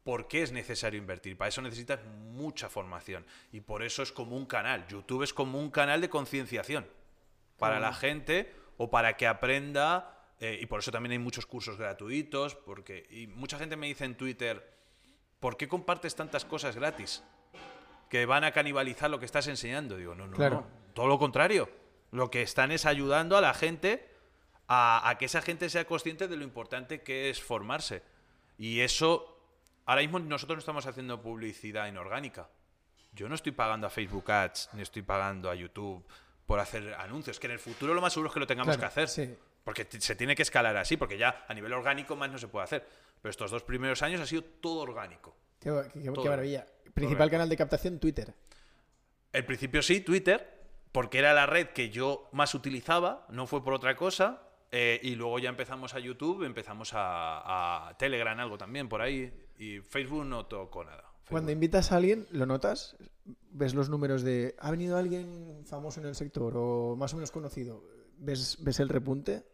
por 0.05 0.29
qué 0.29 0.43
es 0.43 0.53
necesario 0.53 0.99
invertir. 0.99 1.37
Para 1.39 1.49
eso 1.49 1.63
necesitas 1.63 2.01
mucha 2.05 2.69
formación. 2.69 3.25
Y 3.51 3.61
por 3.63 3.83
eso 3.83 4.03
es 4.03 4.13
como 4.13 4.37
un 4.37 4.45
canal. 4.47 4.87
YouTube 4.89 5.23
es 5.23 5.33
como 5.33 5.59
un 5.59 5.71
canal 5.71 6.01
de 6.03 6.11
concienciación 6.11 6.87
para 7.59 7.81
la 7.81 7.93
gente 7.95 8.55
o 8.77 8.91
para 8.91 9.17
que 9.17 9.27
aprenda. 9.27 10.17
eh, 10.39 10.59
y 10.61 10.67
por 10.67 10.81
eso 10.81 10.91
también 10.91 11.13
hay 11.13 11.19
muchos 11.19 11.45
cursos 11.47 11.77
gratuitos. 11.79 12.55
Porque, 12.57 13.07
y 13.11 13.27
mucha 13.27 13.59
gente 13.59 13.77
me 13.77 13.87
dice 13.87 14.05
en 14.05 14.15
Twitter, 14.17 14.71
¿por 15.39 15.57
qué 15.57 15.67
compartes 15.69 16.15
tantas 16.15 16.45
cosas 16.45 16.77
gratis? 16.77 17.23
Que 18.11 18.27
van 18.27 18.45
a 18.45 18.53
canibalizar 18.53 19.11
lo 19.11 19.19
que 19.19 19.27
estás 19.27 19.47
enseñando. 19.49 19.97
Digo, 19.97 20.15
no, 20.15 20.27
no, 20.27 20.37
Claro. 20.37 20.57
no. 20.63 20.93
Todo 20.95 21.07
lo 21.09 21.19
contrario. 21.19 21.71
Lo 22.11 22.31
que 22.31 22.43
están 22.43 22.71
es 22.73 22.85
ayudando 22.87 23.37
a 23.37 23.41
la 23.41 23.55
gente 23.55 24.10
a, 24.73 25.09
a 25.09 25.19
que 25.19 25.25
esa 25.25 25.43
gente 25.43 25.69
sea 25.69 25.85
consciente 25.85 26.29
de 26.29 26.37
lo 26.37 26.45
importante 26.45 27.03
que 27.03 27.29
es 27.29 27.43
formarse. 27.43 28.03
Y 28.57 28.81
eso, 28.81 29.37
ahora 29.85 30.03
mismo 30.03 30.21
nosotros 30.21 30.57
no 30.57 30.61
estamos 30.61 30.87
haciendo 30.87 31.21
publicidad 31.21 31.89
inorgánica. 31.89 32.49
Yo 33.13 33.29
no 33.29 33.35
estoy 33.35 33.51
pagando 33.51 33.89
a 33.89 33.91
Facebook 33.91 34.31
Ads, 34.31 34.71
ni 34.75 34.83
estoy 34.83 35.03
pagando 35.03 35.51
a 35.51 35.57
YouTube 35.57 36.05
por 36.47 36.61
hacer 36.61 36.95
anuncios, 36.95 37.41
que 37.41 37.47
en 37.49 37.53
el 37.55 37.59
futuro 37.59 37.95
lo 37.95 38.01
más 38.01 38.13
seguro 38.13 38.29
es 38.29 38.35
que 38.35 38.41
lo 38.41 38.47
tengamos 38.47 38.77
Claro, 38.77 38.81
que 38.95 39.01
hacer. 39.01 39.09
sí. 39.09 39.37
Porque 39.65 39.87
se 39.91 40.15
tiene 40.15 40.37
que 40.37 40.43
escalar 40.43 40.77
así, 40.77 40.97
porque 40.97 41.19
ya 41.19 41.45
a 41.49 41.53
nivel 41.53 41.73
orgánico 41.73 42.15
más 42.17 42.31
no 42.31 42.39
se 42.39 42.47
puede 42.49 42.65
hacer. 42.65 42.87
Pero 43.21 43.31
estos 43.31 43.51
dos 43.51 43.63
primeros 43.65 44.01
años 44.03 44.21
ha 44.21 44.27
sido 44.27 44.43
todo 44.43 44.81
orgánico. 44.83 45.37
Qué, 45.59 45.71
qué- 45.93 46.01
qué 46.03 46.11
Todo. 46.13 46.25
maravilla. 46.27 46.65
Principal 46.95 47.29
canal 47.31 47.49
de 47.49 47.57
captación, 47.57 47.99
Twitter. 47.99 48.33
El 49.33 49.45
principio 49.45 49.83
sí, 49.83 50.01
Twitter, 50.01 50.61
porque 50.93 51.19
era 51.19 51.35
la 51.35 51.47
red 51.47 51.69
que 51.69 51.91
yo 51.91 52.29
más 52.33 52.55
utilizaba, 52.55 53.27
no 53.29 53.47
fue 53.47 53.63
por 53.63 53.75
otra 53.75 53.95
cosa. 53.97 54.43
Eh, 54.71 55.01
y 55.03 55.15
luego 55.15 55.39
ya 55.39 55.49
empezamos 55.49 55.95
a 55.95 55.99
YouTube, 55.99 56.45
empezamos 56.45 56.93
a, 56.95 57.89
a 57.89 57.97
Telegram, 57.97 58.39
algo 58.39 58.57
también 58.57 58.89
por 58.89 59.03
ahí. 59.03 59.33
Y 59.59 59.81
Facebook 59.81 60.25
no 60.25 60.47
tocó 60.47 60.85
nada. 60.85 61.05
Cuando 61.29 61.53
invitas 61.53 61.93
a 61.93 61.97
alguien, 61.97 62.27
¿lo 62.31 62.47
notas? 62.47 62.97
¿Ves 63.51 63.75
los 63.75 63.89
números 63.89 64.23
de 64.23 64.57
ha 64.59 64.71
venido 64.71 64.97
alguien 64.97 65.63
famoso 65.65 66.01
en 66.01 66.07
el 66.07 66.15
sector 66.15 66.55
o 66.57 66.97
más 66.97 67.13
o 67.13 67.17
menos 67.17 67.31
conocido? 67.31 67.85
¿Ves, 68.19 68.59
ves 68.61 68.81
el 68.81 68.89
repunte? 68.89 69.45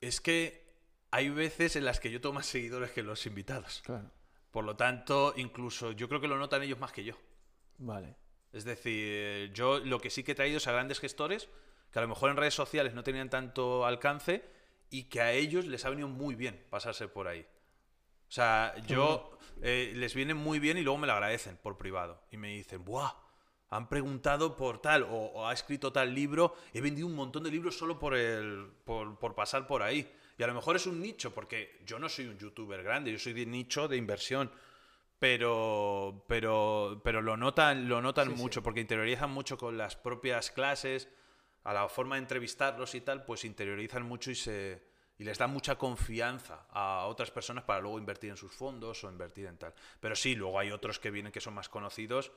Es 0.00 0.20
que 0.20 0.62
hay 1.10 1.30
veces 1.30 1.76
en 1.76 1.84
las 1.84 2.00
que 2.00 2.10
yo 2.10 2.20
tengo 2.20 2.34
más 2.34 2.46
seguidores 2.46 2.90
que 2.90 3.02
los 3.02 3.24
invitados. 3.26 3.82
Claro. 3.84 4.10
Por 4.50 4.64
lo 4.64 4.76
tanto, 4.76 5.32
incluso 5.36 5.92
yo 5.92 6.08
creo 6.08 6.20
que 6.20 6.28
lo 6.28 6.38
notan 6.38 6.62
ellos 6.62 6.78
más 6.78 6.92
que 6.92 7.04
yo. 7.04 7.14
Vale. 7.78 8.16
Es 8.52 8.64
decir, 8.64 9.52
yo 9.54 9.78
lo 9.78 10.00
que 10.00 10.10
sí 10.10 10.22
que 10.22 10.32
he 10.32 10.34
traído 10.34 10.58
es 10.58 10.66
a 10.66 10.72
grandes 10.72 11.00
gestores 11.00 11.48
que 11.90 11.98
a 11.98 12.02
lo 12.02 12.08
mejor 12.08 12.30
en 12.30 12.36
redes 12.36 12.54
sociales 12.54 12.94
no 12.94 13.02
tenían 13.02 13.30
tanto 13.30 13.86
alcance 13.86 14.44
y 14.92 15.04
que 15.04 15.20
a 15.22 15.32
ellos 15.32 15.66
les 15.66 15.84
ha 15.84 15.90
venido 15.90 16.06
muy 16.06 16.34
bien 16.34 16.64
pasarse 16.70 17.08
por 17.08 17.26
ahí. 17.26 17.40
O 17.40 18.34
sea, 18.34 18.74
yo 18.86 19.38
eh, 19.62 19.92
les 19.96 20.14
viene 20.14 20.34
muy 20.34 20.58
bien 20.58 20.78
y 20.78 20.82
luego 20.82 20.98
me 20.98 21.06
lo 21.06 21.14
agradecen 21.14 21.56
por 21.56 21.76
privado. 21.76 22.22
Y 22.30 22.36
me 22.36 22.48
dicen, 22.48 22.84
¡buah! 22.84 23.10
Han 23.70 23.88
preguntado 23.88 24.54
por 24.54 24.80
tal 24.82 25.02
o, 25.04 25.08
o 25.08 25.46
ha 25.48 25.52
escrito 25.54 25.92
tal 25.92 26.14
libro. 26.14 26.54
He 26.74 26.82
vendido 26.82 27.06
un 27.06 27.14
montón 27.14 27.42
de 27.42 27.50
libros 27.50 27.76
solo 27.76 27.98
por, 27.98 28.14
el, 28.14 28.70
por, 28.84 29.18
por 29.18 29.34
pasar 29.34 29.66
por 29.66 29.82
ahí. 29.82 30.10
Y 30.36 30.42
a 30.42 30.46
lo 30.46 30.54
mejor 30.54 30.76
es 30.76 30.86
un 30.86 31.00
nicho, 31.00 31.32
porque 31.34 31.80
yo 31.86 31.98
no 31.98 32.08
soy 32.08 32.26
un 32.26 32.38
youtuber 32.38 32.82
grande, 32.82 33.12
yo 33.12 33.18
soy 33.18 33.32
de 33.32 33.46
nicho 33.46 33.88
de 33.88 33.96
inversión. 33.96 34.50
Pero, 35.18 36.24
pero, 36.26 37.00
pero 37.04 37.22
lo 37.22 37.36
notan, 37.36 37.88
lo 37.88 38.02
notan 38.02 38.28
Sí, 38.28 38.34
sí. 38.34 38.42
mucho, 38.42 38.62
porque 38.62 38.80
interiorizan 38.80 39.30
mucho 39.30 39.56
con 39.56 39.78
las 39.78 39.94
propias 39.96 40.50
clases, 40.50 41.08
a 41.64 41.72
la 41.72 41.88
forma 41.88 42.16
de 42.16 42.22
entrevistarlos 42.22 42.94
y 42.94 43.00
tal, 43.00 43.24
pues 43.24 43.44
interiorizan 43.44 44.02
mucho 44.02 44.30
y 44.30 44.34
se 44.34 44.92
y 45.18 45.24
les 45.24 45.38
da 45.38 45.46
mucha 45.46 45.76
confianza 45.76 46.66
a 46.70 47.06
otras 47.06 47.30
personas 47.30 47.62
para 47.62 47.80
luego 47.80 47.98
invertir 47.98 48.30
en 48.30 48.36
sus 48.36 48.52
fondos 48.52 49.04
o 49.04 49.10
invertir 49.10 49.46
en 49.46 49.56
tal. 49.56 49.72
Pero 50.00 50.16
sí, 50.16 50.34
luego 50.34 50.58
hay 50.58 50.72
otros 50.72 50.98
que 50.98 51.12
vienen 51.12 51.30
que 51.30 51.40
son 51.40 51.54
más 51.54 51.68
conocidos 51.68 52.32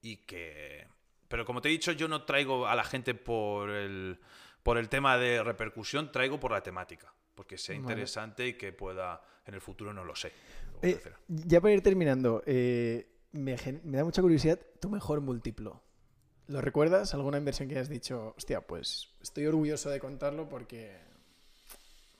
y 0.00 0.18
que... 0.18 0.86
Pero 1.26 1.44
como 1.44 1.60
te 1.60 1.68
he 1.68 1.72
dicho, 1.72 1.90
yo 1.90 2.06
no 2.06 2.24
traigo 2.24 2.68
a 2.68 2.76
la 2.76 2.84
gente 2.84 3.14
por 3.14 3.70
el, 3.70 4.20
por 4.62 4.78
el 4.78 4.88
tema 4.88 5.18
de 5.18 5.42
repercusión, 5.42 6.12
traigo 6.12 6.38
por 6.38 6.52
la 6.52 6.62
temática, 6.62 7.12
porque 7.34 7.58
sea 7.58 7.74
Vale. 7.74 7.82
interesante 7.82 8.46
y 8.46 8.54
que 8.54 8.72
pueda, 8.72 9.22
en 9.46 9.54
el 9.54 9.60
futuro 9.60 9.92
no 9.92 10.04
lo 10.04 10.14
sé. 10.14 10.32
Eh, 10.82 11.00
ya 11.26 11.60
para 11.60 11.74
ir 11.74 11.82
terminando, 11.82 12.42
eh, 12.46 13.08
me, 13.32 13.56
me 13.82 13.96
da 13.96 14.04
mucha 14.04 14.22
curiosidad 14.22 14.60
tu 14.80 14.88
mejor 14.88 15.20
múltiplo. 15.20 15.82
¿Lo 16.50 16.60
recuerdas? 16.60 17.14
¿Alguna 17.14 17.38
inversión 17.38 17.68
que 17.68 17.76
hayas 17.76 17.88
dicho, 17.88 18.34
hostia, 18.36 18.60
pues 18.60 19.08
estoy 19.22 19.46
orgulloso 19.46 19.88
de 19.88 20.00
contarlo 20.00 20.48
porque 20.48 20.98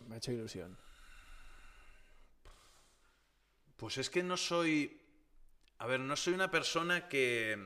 me 0.06 0.14
ha 0.14 0.18
hecho 0.18 0.30
ilusión? 0.30 0.78
Pues 3.76 3.98
es 3.98 4.08
que 4.08 4.22
no 4.22 4.36
soy. 4.36 5.00
A 5.78 5.86
ver, 5.88 5.98
no 5.98 6.14
soy 6.14 6.34
una 6.34 6.48
persona 6.48 7.08
que. 7.08 7.58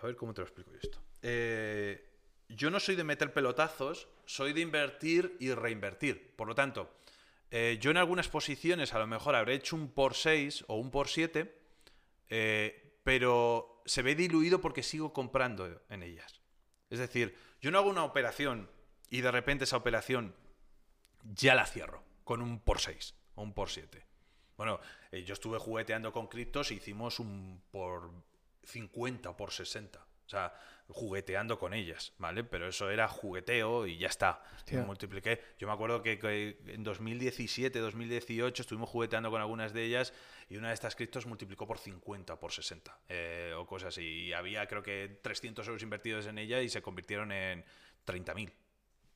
A 0.00 0.06
ver 0.06 0.14
cómo 0.14 0.32
te 0.32 0.42
lo 0.42 0.46
explico 0.46 0.70
yo 0.70 0.78
esto. 0.80 1.00
Eh, 1.22 2.08
yo 2.50 2.70
no 2.70 2.78
soy 2.78 2.94
de 2.94 3.02
meter 3.02 3.32
pelotazos, 3.32 4.06
soy 4.26 4.52
de 4.52 4.60
invertir 4.60 5.36
y 5.40 5.52
reinvertir. 5.52 6.36
Por 6.36 6.46
lo 6.46 6.54
tanto, 6.54 6.88
eh, 7.50 7.78
yo 7.80 7.90
en 7.90 7.96
algunas 7.96 8.28
posiciones 8.28 8.94
a 8.94 9.00
lo 9.00 9.08
mejor 9.08 9.34
habré 9.34 9.54
hecho 9.54 9.74
un 9.74 9.90
por 9.90 10.14
6 10.14 10.66
o 10.68 10.76
un 10.76 10.92
por 10.92 11.08
7, 11.08 11.52
eh, 12.30 12.87
pero 13.08 13.80
se 13.86 14.02
ve 14.02 14.14
diluido 14.14 14.60
porque 14.60 14.82
sigo 14.82 15.14
comprando 15.14 15.80
en 15.88 16.02
ellas. 16.02 16.42
Es 16.90 16.98
decir, 16.98 17.34
yo 17.58 17.70
no 17.70 17.78
hago 17.78 17.88
una 17.88 18.04
operación 18.04 18.70
y 19.08 19.22
de 19.22 19.30
repente 19.30 19.64
esa 19.64 19.78
operación 19.78 20.34
ya 21.22 21.54
la 21.54 21.64
cierro 21.64 22.04
con 22.22 22.42
un 22.42 22.60
por 22.60 22.80
6 22.80 23.14
o 23.36 23.42
un 23.44 23.54
por 23.54 23.70
7. 23.70 24.04
Bueno, 24.58 24.78
eh, 25.10 25.24
yo 25.24 25.32
estuve 25.32 25.56
jugueteando 25.56 26.12
con 26.12 26.26
criptos 26.26 26.70
y 26.70 26.74
hicimos 26.74 27.18
un 27.18 27.62
por 27.70 28.10
50 28.64 29.30
o 29.30 29.36
por 29.38 29.52
60. 29.52 30.06
O 30.28 30.30
sea, 30.30 30.52
jugueteando 30.88 31.58
con 31.58 31.72
ellas, 31.72 32.12
¿vale? 32.18 32.44
Pero 32.44 32.68
eso 32.68 32.90
era 32.90 33.08
jugueteo 33.08 33.86
y 33.86 33.96
ya 33.96 34.08
está. 34.08 34.42
Multipliqué. 34.84 35.40
Yo 35.58 35.66
me 35.66 35.72
acuerdo 35.72 36.02
que, 36.02 36.18
que 36.18 36.58
en 36.66 36.84
2017, 36.84 37.78
2018 37.78 38.60
estuvimos 38.60 38.90
jugueteando 38.90 39.30
con 39.30 39.40
algunas 39.40 39.72
de 39.72 39.84
ellas 39.84 40.12
y 40.50 40.58
una 40.58 40.68
de 40.68 40.74
estas 40.74 40.94
criptos 40.96 41.24
multiplicó 41.24 41.66
por 41.66 41.78
50 41.78 42.34
o 42.34 42.38
por 42.38 42.52
60 42.52 42.98
eh, 43.08 43.54
o 43.56 43.66
cosas 43.66 43.94
así. 43.94 44.02
Y 44.02 44.32
había 44.34 44.66
creo 44.66 44.82
que 44.82 45.18
300 45.22 45.66
euros 45.66 45.82
invertidos 45.82 46.26
en 46.26 46.36
ella 46.36 46.60
y 46.60 46.68
se 46.68 46.82
convirtieron 46.82 47.32
en 47.32 47.64
30.000 48.06 48.52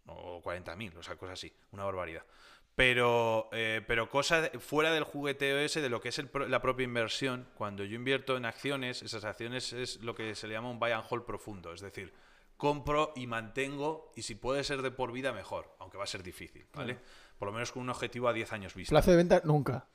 o 0.06 0.42
40.000, 0.42 0.96
o 0.96 1.02
sea, 1.02 1.16
cosas 1.16 1.34
así, 1.34 1.52
una 1.72 1.84
barbaridad. 1.84 2.24
Pero, 2.74 3.50
eh, 3.52 3.82
pero 3.86 4.08
cosas 4.08 4.50
fuera 4.58 4.92
del 4.92 5.04
jugueteo 5.04 5.58
ese, 5.58 5.82
de 5.82 5.90
lo 5.90 6.00
que 6.00 6.08
es 6.08 6.18
el 6.18 6.30
la 6.48 6.62
propia 6.62 6.84
inversión, 6.84 7.46
cuando 7.54 7.84
yo 7.84 7.96
invierto 7.96 8.36
en 8.36 8.46
acciones, 8.46 9.02
esas 9.02 9.24
acciones 9.24 9.72
es 9.74 10.00
lo 10.00 10.14
que 10.14 10.34
se 10.34 10.46
le 10.46 10.54
llama 10.54 10.70
un 10.70 10.78
buy 10.78 10.92
and 10.92 11.04
hold 11.08 11.24
profundo, 11.24 11.72
es 11.74 11.82
decir, 11.82 12.14
compro 12.56 13.12
y 13.16 13.26
mantengo, 13.26 14.12
y 14.14 14.22
si 14.22 14.36
puede 14.36 14.62
ser 14.62 14.82
de 14.82 14.92
por 14.92 15.10
vida, 15.10 15.32
mejor, 15.32 15.74
aunque 15.80 15.98
va 15.98 16.04
a 16.04 16.06
ser 16.06 16.22
difícil, 16.22 16.64
¿vale? 16.72 16.96
Por 17.36 17.48
lo 17.48 17.52
menos 17.52 17.72
con 17.72 17.82
un 17.82 17.90
objetivo 17.90 18.28
a 18.28 18.32
10 18.32 18.52
años 18.52 18.74
vista. 18.74 18.92
Plazo 18.92 19.10
de 19.10 19.16
venta, 19.16 19.42
nunca. 19.44 19.88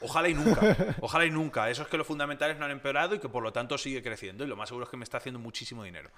Ojalá 0.00 0.28
y 0.28 0.34
nunca, 0.34 0.76
ojalá 1.00 1.26
y 1.26 1.30
nunca. 1.30 1.68
Eso 1.68 1.82
es 1.82 1.88
que 1.88 1.96
los 1.96 2.06
fundamentales 2.06 2.56
no 2.58 2.64
han 2.64 2.70
empeorado 2.70 3.16
y 3.16 3.18
que 3.18 3.28
por 3.28 3.42
lo 3.42 3.52
tanto 3.52 3.76
sigue 3.76 4.04
creciendo, 4.04 4.44
y 4.44 4.46
lo 4.46 4.54
más 4.54 4.68
seguro 4.68 4.84
es 4.84 4.90
que 4.90 4.96
me 4.96 5.02
está 5.02 5.18
haciendo 5.18 5.40
muchísimo 5.40 5.82
dinero. 5.82 6.10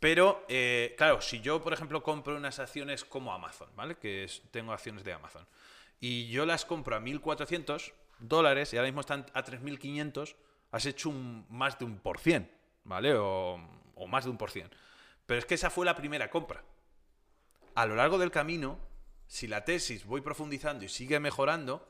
Pero, 0.00 0.44
eh, 0.48 0.94
claro, 0.96 1.20
si 1.20 1.40
yo, 1.40 1.62
por 1.62 1.72
ejemplo, 1.74 2.02
compro 2.02 2.36
unas 2.36 2.58
acciones 2.58 3.04
como 3.04 3.32
Amazon, 3.32 3.68
¿vale? 3.76 3.96
Que 3.96 4.26
tengo 4.50 4.72
acciones 4.72 5.04
de 5.04 5.12
Amazon, 5.12 5.46
y 6.00 6.28
yo 6.28 6.46
las 6.46 6.64
compro 6.64 6.96
a 6.96 7.00
1.400 7.00 7.92
dólares 8.18 8.72
y 8.72 8.78
ahora 8.78 8.88
mismo 8.88 9.02
están 9.02 9.26
a 9.34 9.44
3.500, 9.44 10.34
has 10.72 10.86
hecho 10.86 11.10
un, 11.10 11.44
más 11.50 11.78
de 11.78 11.84
un 11.84 11.98
por 11.98 12.18
cien, 12.18 12.50
¿vale? 12.84 13.14
O 13.14 13.58
más 14.08 14.24
de 14.24 14.30
un 14.30 14.38
por 14.38 14.50
cien. 14.50 14.70
Pero 15.26 15.38
es 15.38 15.44
que 15.44 15.54
esa 15.54 15.68
fue 15.68 15.84
la 15.84 15.94
primera 15.94 16.30
compra. 16.30 16.64
A 17.74 17.86
lo 17.86 17.94
largo 17.94 18.18
del 18.18 18.30
camino, 18.30 18.78
si 19.26 19.46
la 19.46 19.64
tesis 19.64 20.04
voy 20.04 20.22
profundizando 20.22 20.84
y 20.84 20.88
sigue 20.88 21.20
mejorando, 21.20 21.86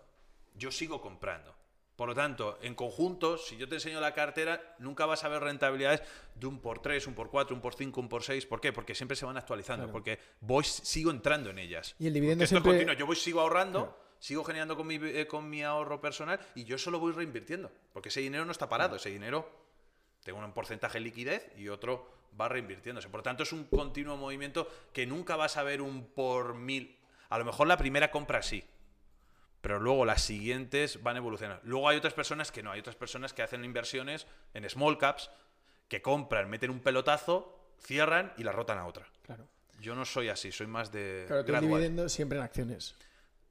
yo 0.54 0.70
sigo 0.70 1.00
comprando. 1.00 1.54
Por 2.01 2.09
lo 2.09 2.14
tanto, 2.14 2.59
en 2.62 2.74
conjunto, 2.74 3.36
si 3.36 3.59
yo 3.59 3.68
te 3.68 3.74
enseño 3.74 4.01
la 4.01 4.14
cartera, 4.14 4.74
nunca 4.78 5.05
vas 5.05 5.22
a 5.22 5.28
ver 5.28 5.43
rentabilidades 5.43 6.02
de 6.35 6.47
un 6.47 6.59
por 6.59 6.81
3, 6.81 7.06
un 7.09 7.12
por 7.12 7.28
4, 7.28 7.55
un 7.55 7.60
por 7.60 7.74
5, 7.74 8.01
un 8.01 8.09
por 8.09 8.22
6. 8.22 8.47
¿Por 8.47 8.59
qué? 8.59 8.72
Porque 8.72 8.94
siempre 8.94 9.18
se 9.18 9.27
van 9.27 9.36
actualizando, 9.36 9.85
Claro. 9.85 9.93
porque 9.93 10.18
voy, 10.40 10.64
sigo 10.64 11.10
entrando 11.10 11.51
en 11.51 11.59
ellas. 11.59 11.94
Y 11.98 12.06
el 12.06 12.14
dividendo 12.14 12.43
esto 12.43 12.56
es 12.56 12.62
continuo. 12.62 12.94
Yo 12.94 13.05
voy, 13.05 13.16
sigo 13.16 13.43
ahorrando, 13.43 13.81
Claro. 13.81 13.98
sigo 14.18 14.44
generando 14.44 14.78
con 14.78 14.86
mi, 14.86 14.94
eh, 14.94 15.27
con 15.27 15.51
mi 15.51 15.62
ahorro 15.62 16.01
personal 16.01 16.40
y 16.55 16.64
yo 16.64 16.78
solo 16.78 16.98
voy 16.98 17.12
reinvirtiendo. 17.12 17.70
Porque 17.93 18.09
ese 18.09 18.20
dinero 18.22 18.47
no 18.47 18.52
está 18.52 18.66
parado, 18.66 18.97
ese 18.97 19.10
dinero 19.10 19.47
tengo 20.24 20.39
un 20.39 20.55
porcentaje 20.55 20.97
de 21.01 21.05
liquidez 21.05 21.52
y 21.59 21.68
otro 21.68 22.10
va 22.40 22.48
reinvirtiéndose. 22.48 23.10
Por 23.10 23.18
lo 23.18 23.24
tanto, 23.24 23.43
es 23.43 23.52
un 23.52 23.64
continuo 23.64 24.16
movimiento 24.16 24.66
que 24.94 25.05
nunca 25.06 25.36
vas 25.36 25.59
a 25.59 25.64
ver 25.64 25.82
un 25.82 26.06
por 26.06 26.55
mil. 26.55 26.97
A 27.28 27.36
lo 27.39 27.44
mejor 27.44 27.66
la 27.66 27.77
primera 27.77 28.10
compra 28.10 28.40
sí, 28.40 28.64
Pero 29.60 29.78
luego 29.78 30.04
las 30.04 30.22
siguientes 30.22 31.02
van 31.02 31.16
evolucionando. 31.16 31.62
Luego 31.64 31.88
hay 31.88 31.98
otras 31.98 32.14
personas 32.14 32.50
que 32.50 32.62
no, 32.62 32.72
hay 32.72 32.80
otras 32.80 32.96
personas 32.96 33.32
que 33.32 33.42
hacen 33.42 33.64
inversiones 33.64 34.26
en 34.54 34.68
small 34.68 34.96
caps, 34.98 35.30
que 35.88 36.00
compran, 36.00 36.48
meten 36.48 36.70
un 36.70 36.80
pelotazo, 36.80 37.74
cierran 37.78 38.32
y 38.38 38.44
la 38.44 38.52
rotan 38.52 38.78
a 38.78 38.86
otra. 38.86 39.06
Claro. 39.22 39.46
Yo 39.80 39.94
no 39.94 40.04
soy 40.04 40.28
así, 40.28 40.52
soy 40.52 40.66
más 40.66 40.92
de 40.92 41.24
Claro, 41.26 41.44
tú 41.44 41.54
el 41.54 41.60
dividendo 41.60 42.08
siempre 42.08 42.38
en 42.38 42.44
acciones. 42.44 42.94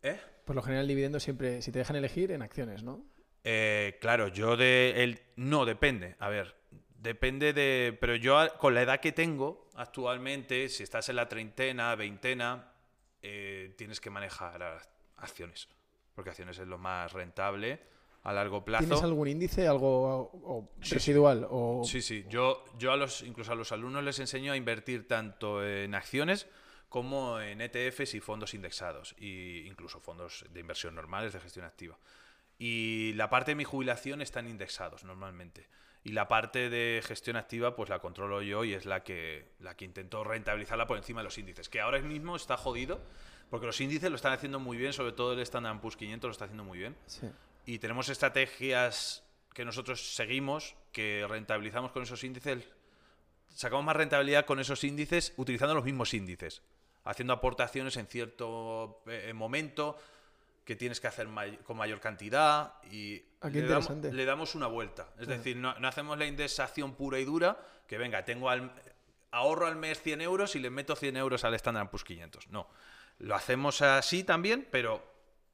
¿Eh? 0.04 0.20
Por 0.46 0.56
lo 0.56 0.62
general, 0.62 0.84
el 0.84 0.88
dividendo 0.88 1.20
siempre, 1.20 1.62
si 1.62 1.72
te 1.72 1.80
dejan 1.80 1.96
elegir, 1.96 2.32
en 2.32 2.42
acciones, 2.42 2.84
¿no? 2.84 3.04
Eh, 3.44 3.98
claro, 4.02 4.28
yo 4.28 4.58
de 4.58 5.04
el 5.04 5.22
no 5.36 5.66
depende. 5.66 6.16
A 6.20 6.30
ver, 6.30 6.56
depende 6.98 7.54
de. 7.54 7.98
Pero 8.00 8.16
yo 8.16 8.38
con 8.58 8.74
la 8.74 8.82
edad 8.82 9.00
que 9.00 9.12
tengo 9.12 9.70
actualmente, 9.76 10.70
si 10.70 10.84
estás 10.84 11.10
en 11.10 11.16
la 11.16 11.28
treintena, 11.28 11.96
veintena, 11.96 12.72
eh, 13.22 13.74
tienes 13.78 14.00
que 14.00 14.10
manejar 14.10 14.82
acciones, 15.18 15.68
porque 16.20 16.32
acciones 16.32 16.60
es 16.60 16.68
lo 16.68 16.78
más 16.78 17.14
rentable 17.14 17.80
a 18.24 18.34
largo 18.34 18.66
plazo. 18.66 18.84
¿Tienes 18.84 19.04
algún 19.04 19.30
índice, 19.30 19.70
algo 19.70 20.30
o 20.44 20.70
Sí, 20.82 20.90
sí. 20.90 20.96
residual? 20.96 21.48
O... 21.50 21.84
Sí, 21.86 22.02
sí. 22.02 22.26
Yo, 22.28 22.66
yo 22.78 22.92
a 22.92 22.98
los, 22.98 23.22
incluso 23.22 23.54
a 23.54 23.56
los 23.56 23.72
alumnos 23.72 24.04
les 24.04 24.20
enseño 24.20 24.52
a 24.52 24.58
invertir 24.58 25.08
tanto 25.08 25.66
en 25.66 25.96
acciones 25.96 26.46
como 26.90 27.40
en 27.40 27.62
ETFs 27.62 28.16
y 28.16 28.20
fondos 28.20 28.54
indexados, 28.54 29.16
e 29.18 29.64
incluso 29.66 30.02
fondos 30.02 30.44
de 30.52 30.60
inversión 30.60 30.94
normales 30.94 31.32
de 31.32 31.40
gestión 31.40 31.64
activa. 31.64 31.98
Y 32.58 33.14
la 33.14 33.30
parte 33.30 33.52
de 33.52 33.56
mi 33.56 33.64
jubilación 33.64 34.22
están 34.22 34.46
indexados 34.50 35.06
normalmente. 35.06 35.70
Y 36.04 36.12
la 36.12 36.28
parte 36.28 36.70
de 36.70 37.02
gestión 37.02 37.38
activa, 37.38 37.78
pues 37.78 37.88
la 37.88 38.00
controlo 38.00 38.42
yo 38.42 38.66
y 38.66 38.74
es 38.74 38.86
la 38.86 39.04
que, 39.04 39.54
la 39.60 39.78
que 39.78 39.86
intento 39.86 40.26
rentabilizarla 40.26 40.86
por 40.86 40.98
encima 40.98 41.22
de 41.22 41.26
los 41.26 41.38
índices. 41.38 41.70
Que 41.70 41.80
ahora 41.80 42.00
mismo 42.00 42.36
está 42.36 42.58
jodido, 42.58 43.00
porque 43.50 43.66
los 43.66 43.80
índices 43.82 44.10
lo 44.10 44.16
están 44.16 44.34
haciendo 44.34 44.60
muy 44.60 44.78
bien, 44.78 44.94
sobre 44.94 45.12
todo 45.12 45.34
el 45.34 45.40
Standard 45.40 45.80
Poor's 45.80 45.96
500 45.98 46.28
lo 46.28 46.32
está 46.32 46.46
haciendo 46.46 46.64
muy 46.64 46.78
bien. 46.78 46.96
Sí. 47.08 47.28
Y 47.66 47.80
tenemos 47.80 48.10
estrategias 48.10 49.24
que 49.54 49.66
nosotros 49.66 50.16
seguimos, 50.16 50.76
que 50.92 51.26
rentabilizamos 51.28 51.92
con 51.92 52.04
esos 52.04 52.24
índices. 52.24 52.64
Sacamos 53.50 53.84
más 53.84 53.96
rentabilidad 53.96 54.46
con 54.46 54.60
esos 54.60 54.84
índices 54.84 55.34
utilizando 55.38 55.74
los 55.76 55.84
mismos 55.84 56.14
índices, 56.14 56.62
haciendo 57.04 57.34
aportaciones 57.34 57.98
en 57.98 58.08
cierto 58.08 59.02
eh, 59.08 59.34
momento 59.34 59.98
que 60.64 60.76
tienes 60.76 61.00
que 61.02 61.08
hacer 61.08 61.28
may- 61.28 61.58
con 61.58 61.78
mayor 61.78 62.00
cantidad 62.00 62.76
y 62.92 63.24
Ah, 63.42 63.50
le, 63.50 63.62
damos, 63.62 63.86
interesante. 63.90 64.14
le 64.14 64.26
damos 64.26 64.54
una 64.56 64.68
vuelta. 64.68 65.10
Es 65.18 65.28
decir, 65.28 65.56
no, 65.58 65.78
no 65.80 65.88
hacemos 65.88 66.18
la 66.18 66.26
indexación 66.26 66.94
pura 66.94 67.18
y 67.20 67.26
dura, 67.26 67.58
que 67.88 67.98
venga, 67.98 68.24
tengo 68.26 68.50
al, 68.50 68.72
ahorro 69.32 69.66
al 69.66 69.78
mes 69.78 70.02
100 70.02 70.22
euros 70.22 70.56
y 70.56 70.60
le 70.60 70.70
meto 70.70 70.96
100 70.96 71.18
euros 71.18 71.44
al 71.44 71.54
Standard 71.56 71.90
Poor's 71.90 72.04
500. 72.04 72.50
No, 72.50 72.68
lo 73.20 73.36
hacemos 73.36 73.82
así 73.82 74.24
también, 74.24 74.68
pero 74.72 75.02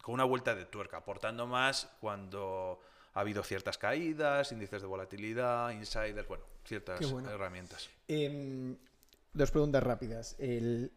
con 0.02 0.14
una 0.14 0.24
vuelta 0.24 0.56
de 0.56 0.66
tuerca, 0.66 0.98
aportando 0.98 1.48
más 1.48 1.90
cuando 2.00 2.80
ha 3.14 3.20
habido 3.22 3.44
ciertas 3.44 3.78
caídas, 3.78 4.52
índices 4.52 4.82
de 4.82 4.88
volatilidad, 4.88 5.72
insiders, 5.72 6.28
bueno, 6.28 6.44
ciertas 6.66 7.12
bueno. 7.12 7.30
herramientas. 7.32 7.90
Em, 8.08 8.76
dos 9.34 9.52
preguntas 9.52 9.82
rápidas. 9.84 10.36
El, 10.38 10.92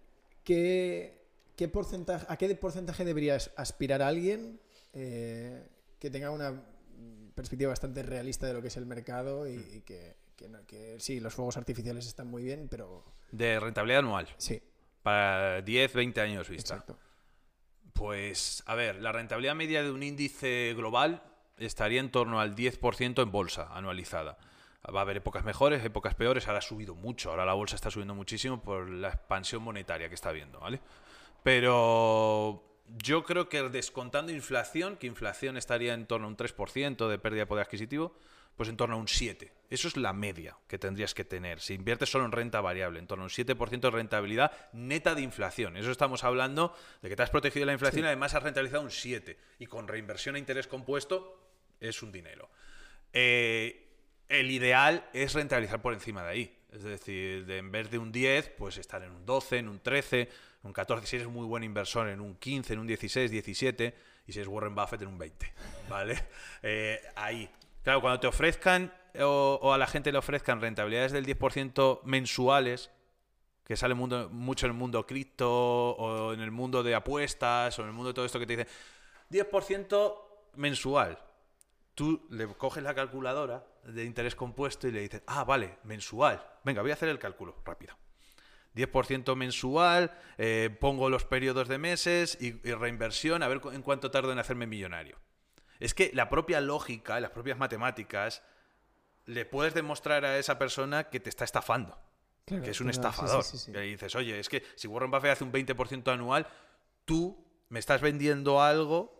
¿qué, 0.44 1.24
qué 1.56 1.68
porcentaje, 1.68 2.26
¿A 2.28 2.36
qué 2.36 2.54
porcentaje 2.54 3.04
debería 3.04 3.36
as- 3.36 3.50
aspirar 3.56 4.02
alguien 4.02 4.60
eh, 4.92 5.66
que 5.98 6.10
tenga 6.10 6.30
una 6.30 6.52
mm, 6.52 7.30
perspectiva 7.34 7.70
bastante 7.70 8.02
realista 8.02 8.46
de 8.46 8.52
lo 8.54 8.60
que 8.62 8.68
es 8.68 8.76
el 8.76 8.86
mercado 8.86 9.48
y, 9.48 9.54
y 9.54 9.80
que, 9.82 10.16
que 10.36 10.48
no- 10.48 10.66
que 10.66 10.98
sí, 11.00 11.20
los 11.20 11.34
fuegos 11.34 11.56
artificiales 11.56 12.06
están 12.06 12.26
muy 12.28 12.42
bien, 12.42 12.68
pero 12.68 13.04
De 13.32 13.58
rentabilidad 13.60 14.00
anual, 14.00 14.28
sí, 14.38 14.60
para 15.08 15.62
10, 15.62 15.94
20 15.94 16.20
años 16.20 16.48
vista. 16.48 16.74
exacto. 16.74 16.98
Pues, 17.94 18.62
a 18.66 18.74
ver, 18.74 18.96
la 18.96 19.10
rentabilidad 19.10 19.54
media 19.54 19.82
de 19.82 19.90
un 19.90 20.02
índice 20.02 20.74
global 20.76 21.22
estaría 21.56 22.00
en 22.00 22.10
torno 22.10 22.40
al 22.40 22.54
10% 22.54 23.22
en 23.22 23.30
bolsa 23.30 23.68
anualizada. 23.72 24.36
Va 24.94 25.00
a 25.00 25.02
haber 25.02 25.16
épocas 25.16 25.44
mejores, 25.44 25.82
épocas 25.82 26.14
peores. 26.14 26.46
Ahora 26.46 26.58
ha 26.58 26.62
subido 26.62 26.94
mucho. 26.94 27.30
Ahora 27.30 27.46
la 27.46 27.54
bolsa 27.54 27.74
está 27.74 27.90
subiendo 27.90 28.14
muchísimo 28.14 28.62
por 28.62 28.88
la 28.88 29.08
expansión 29.08 29.62
monetaria 29.62 30.08
que 30.08 30.14
está 30.14 30.30
viendo, 30.30 30.60
¿vale? 30.60 30.80
Pero 31.42 32.77
yo 32.96 33.24
creo 33.24 33.48
que 33.48 33.62
descontando 33.68 34.32
inflación, 34.32 34.96
que 34.96 35.06
inflación 35.06 35.56
estaría 35.56 35.94
en 35.94 36.06
torno 36.06 36.26
a 36.26 36.30
un 36.30 36.36
3% 36.36 37.08
de 37.08 37.18
pérdida 37.18 37.42
de 37.42 37.46
poder 37.46 37.64
adquisitivo, 37.64 38.14
pues 38.56 38.68
en 38.68 38.76
torno 38.76 38.96
a 38.96 38.98
un 38.98 39.06
7%. 39.06 39.50
Eso 39.70 39.88
es 39.88 39.96
la 39.96 40.12
media 40.12 40.56
que 40.66 40.78
tendrías 40.78 41.14
que 41.14 41.24
tener. 41.24 41.60
Si 41.60 41.74
inviertes 41.74 42.10
solo 42.10 42.24
en 42.24 42.32
renta 42.32 42.60
variable, 42.60 42.98
en 42.98 43.06
torno 43.06 43.24
a 43.24 43.26
un 43.26 43.30
7% 43.30 43.80
de 43.80 43.90
rentabilidad 43.90 44.52
neta 44.72 45.14
de 45.14 45.22
inflación. 45.22 45.76
Eso 45.76 45.90
estamos 45.90 46.24
hablando 46.24 46.74
de 47.02 47.08
que 47.08 47.16
te 47.16 47.22
has 47.22 47.30
protegido 47.30 47.62
de 47.62 47.66
la 47.66 47.72
inflación 47.74 48.04
y 48.04 48.06
además 48.08 48.34
has 48.34 48.42
rentabilizado 48.42 48.82
un 48.82 48.90
7%. 48.90 49.36
Y 49.58 49.66
con 49.66 49.86
reinversión 49.86 50.34
a 50.34 50.38
interés 50.38 50.66
compuesto 50.66 51.38
es 51.80 52.02
un 52.02 52.10
dinero. 52.10 52.48
Eh, 53.12 53.88
el 54.28 54.50
ideal 54.50 55.08
es 55.12 55.34
rentabilizar 55.34 55.80
por 55.80 55.92
encima 55.92 56.22
de 56.22 56.28
ahí. 56.28 56.57
Es 56.72 56.82
decir, 56.82 57.46
de, 57.46 57.58
en 57.58 57.72
vez 57.72 57.90
de 57.90 57.98
un 57.98 58.12
10, 58.12 58.50
pues 58.58 58.76
estar 58.76 59.02
en 59.02 59.10
un 59.10 59.24
12, 59.24 59.58
en 59.58 59.68
un 59.68 59.80
13, 59.80 60.28
un 60.64 60.72
14, 60.72 61.06
si 61.06 61.16
eres 61.16 61.28
muy 61.28 61.46
buen 61.46 61.64
inversor, 61.64 62.08
en 62.08 62.20
un 62.20 62.36
15, 62.36 62.74
en 62.74 62.78
un 62.80 62.86
16, 62.86 63.30
17, 63.30 63.94
y 64.26 64.32
si 64.32 64.38
eres 64.38 64.48
Warren 64.48 64.74
Buffett, 64.74 65.02
en 65.02 65.08
un 65.08 65.18
20. 65.18 65.52
¿Vale? 65.88 66.24
Eh, 66.62 67.00
ahí. 67.16 67.48
Claro, 67.82 68.00
cuando 68.00 68.20
te 68.20 68.26
ofrezcan 68.26 68.92
o, 69.20 69.58
o 69.62 69.72
a 69.72 69.78
la 69.78 69.86
gente 69.86 70.12
le 70.12 70.18
ofrezcan 70.18 70.60
rentabilidades 70.60 71.12
del 71.12 71.24
10% 71.24 72.02
mensuales, 72.04 72.90
que 73.64 73.76
sale 73.76 73.94
mundo, 73.94 74.28
mucho 74.30 74.66
en 74.66 74.72
el 74.72 74.78
mundo 74.78 75.06
cripto 75.06 75.50
o 75.50 76.32
en 76.32 76.40
el 76.40 76.50
mundo 76.50 76.82
de 76.82 76.94
apuestas 76.94 77.78
o 77.78 77.82
en 77.82 77.88
el 77.88 77.94
mundo 77.94 78.08
de 78.08 78.14
todo 78.14 78.24
esto 78.24 78.38
que 78.38 78.46
te 78.46 78.56
dicen 78.56 78.68
10% 79.30 80.14
mensual. 80.56 81.18
Tú 81.94 82.26
le 82.30 82.46
coges 82.46 82.82
la 82.82 82.94
calculadora 82.94 83.66
de 83.88 84.04
interés 84.04 84.34
compuesto 84.34 84.88
y 84.88 84.92
le 84.92 85.00
dices, 85.00 85.22
ah, 85.26 85.44
vale, 85.44 85.78
mensual. 85.84 86.44
Venga, 86.64 86.82
voy 86.82 86.90
a 86.90 86.94
hacer 86.94 87.08
el 87.08 87.18
cálculo 87.18 87.56
rápido. 87.64 87.96
10% 88.74 89.34
mensual, 89.34 90.12
eh, 90.36 90.76
pongo 90.78 91.10
los 91.10 91.24
periodos 91.24 91.68
de 91.68 91.78
meses 91.78 92.38
y, 92.40 92.48
y 92.68 92.72
reinversión, 92.74 93.42
a 93.42 93.48
ver 93.48 93.60
en 93.72 93.82
cuánto 93.82 94.10
tardo 94.10 94.30
en 94.32 94.38
hacerme 94.38 94.66
millonario. 94.66 95.18
Es 95.80 95.94
que 95.94 96.10
la 96.14 96.28
propia 96.28 96.60
lógica, 96.60 97.18
las 97.20 97.30
propias 97.30 97.58
matemáticas, 97.58 98.42
le 99.26 99.44
puedes 99.44 99.74
demostrar 99.74 100.24
a 100.24 100.38
esa 100.38 100.58
persona 100.58 101.04
que 101.04 101.20
te 101.20 101.28
está 101.30 101.44
estafando 101.44 101.98
Claro, 102.48 102.64
que 102.64 102.70
es 102.70 102.80
un 102.80 102.90
claro, 102.90 103.08
estafador. 103.08 103.44
sí, 103.44 103.58
sí, 103.58 103.64
sí. 103.66 103.72
Que 103.72 103.80
dices, 103.80 104.14
oye, 104.14 104.38
es 104.38 104.48
que 104.48 104.62
si 104.74 104.88
Warren 104.88 105.10
Buffett 105.10 105.32
hace 105.32 105.44
un 105.44 105.52
20% 105.52 106.10
anual, 106.12 106.46
tú 107.04 107.44
me 107.68 107.78
estás 107.78 108.00
vendiendo 108.00 108.62
algo 108.62 109.17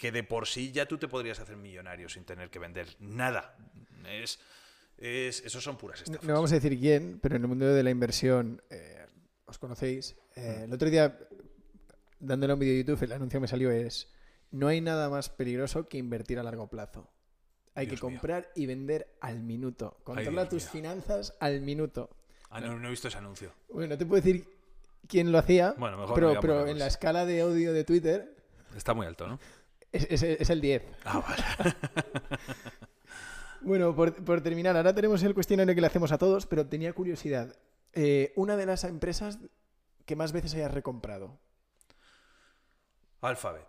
que 0.00 0.10
de 0.10 0.24
por 0.24 0.46
sí 0.46 0.72
ya 0.72 0.86
tú 0.86 0.96
te 0.96 1.08
podrías 1.08 1.38
hacer 1.40 1.56
millonario 1.58 2.08
sin 2.08 2.24
tener 2.24 2.48
que 2.48 2.58
vender 2.58 2.96
nada. 3.00 3.54
Es, 4.08 4.40
es, 4.96 5.44
esos 5.44 5.62
son 5.62 5.76
puras 5.76 6.00
estafas. 6.00 6.26
no 6.26 6.32
vamos 6.32 6.50
a 6.52 6.54
decir 6.54 6.78
quién, 6.78 7.20
pero 7.20 7.36
en 7.36 7.42
el 7.42 7.48
mundo 7.48 7.66
de 7.66 7.82
la 7.82 7.90
inversión 7.90 8.62
eh, 8.70 9.06
os 9.44 9.58
conocéis. 9.58 10.16
Eh, 10.36 10.62
el 10.64 10.72
otro 10.72 10.88
día, 10.88 11.18
dándole 12.18 12.52
a 12.52 12.54
un 12.54 12.60
vídeo 12.60 12.72
de 12.72 12.78
YouTube, 12.84 13.02
el 13.04 13.12
anuncio 13.12 13.36
que 13.36 13.42
me 13.42 13.48
salió 13.48 13.70
es: 13.70 14.08
No 14.50 14.68
hay 14.68 14.80
nada 14.80 15.10
más 15.10 15.28
peligroso 15.28 15.86
que 15.86 15.98
invertir 15.98 16.38
a 16.38 16.42
largo 16.42 16.66
plazo. 16.68 17.12
Hay 17.74 17.84
Dios 17.84 18.00
que 18.00 18.06
mío. 18.06 18.14
comprar 18.16 18.50
y 18.56 18.64
vender 18.64 19.14
al 19.20 19.40
minuto. 19.40 19.98
Controla 20.02 20.46
Dios 20.46 20.48
tus 20.48 20.62
mío. 20.64 20.72
finanzas 20.72 21.36
al 21.40 21.60
minuto. 21.60 22.08
Ah, 22.48 22.60
no, 22.60 22.78
no 22.78 22.88
he 22.88 22.90
visto 22.90 23.08
ese 23.08 23.18
anuncio. 23.18 23.52
Bueno, 23.68 23.90
no 23.90 23.98
te 23.98 24.06
puedo 24.06 24.22
decir 24.22 24.48
quién 25.06 25.30
lo 25.30 25.36
hacía, 25.36 25.74
Bueno, 25.76 25.98
mejor 25.98 26.14
pero, 26.14 26.40
pero 26.40 26.66
en 26.66 26.78
la 26.78 26.86
escala 26.86 27.26
de 27.26 27.42
audio 27.42 27.74
de 27.74 27.84
Twitter 27.84 28.40
Está 28.76 28.94
muy 28.94 29.06
alto, 29.06 29.26
¿no? 29.26 29.38
Es, 29.92 30.06
es- 30.10 30.22
es 30.22 30.50
el 30.50 30.60
10. 30.60 30.82
Ah, 31.04 31.20
vale. 31.26 31.74
Bueno, 33.62 33.94
por, 33.94 34.14
por 34.24 34.40
terminar, 34.40 34.74
ahora 34.74 34.94
tenemos 34.94 35.22
el 35.22 35.34
cuestionario 35.34 35.74
que 35.74 35.82
le 35.82 35.86
hacemos 35.86 36.10
a 36.12 36.18
todos, 36.18 36.46
pero 36.46 36.66
tenía 36.66 36.94
curiosidad. 36.94 37.54
Eh, 37.92 38.32
una 38.36 38.56
de 38.56 38.64
las 38.64 38.84
empresas 38.84 39.38
que 40.06 40.16
más 40.16 40.32
veces 40.32 40.54
hayas 40.54 40.72
recomprado. 40.72 41.38
Alphabet. 43.20 43.66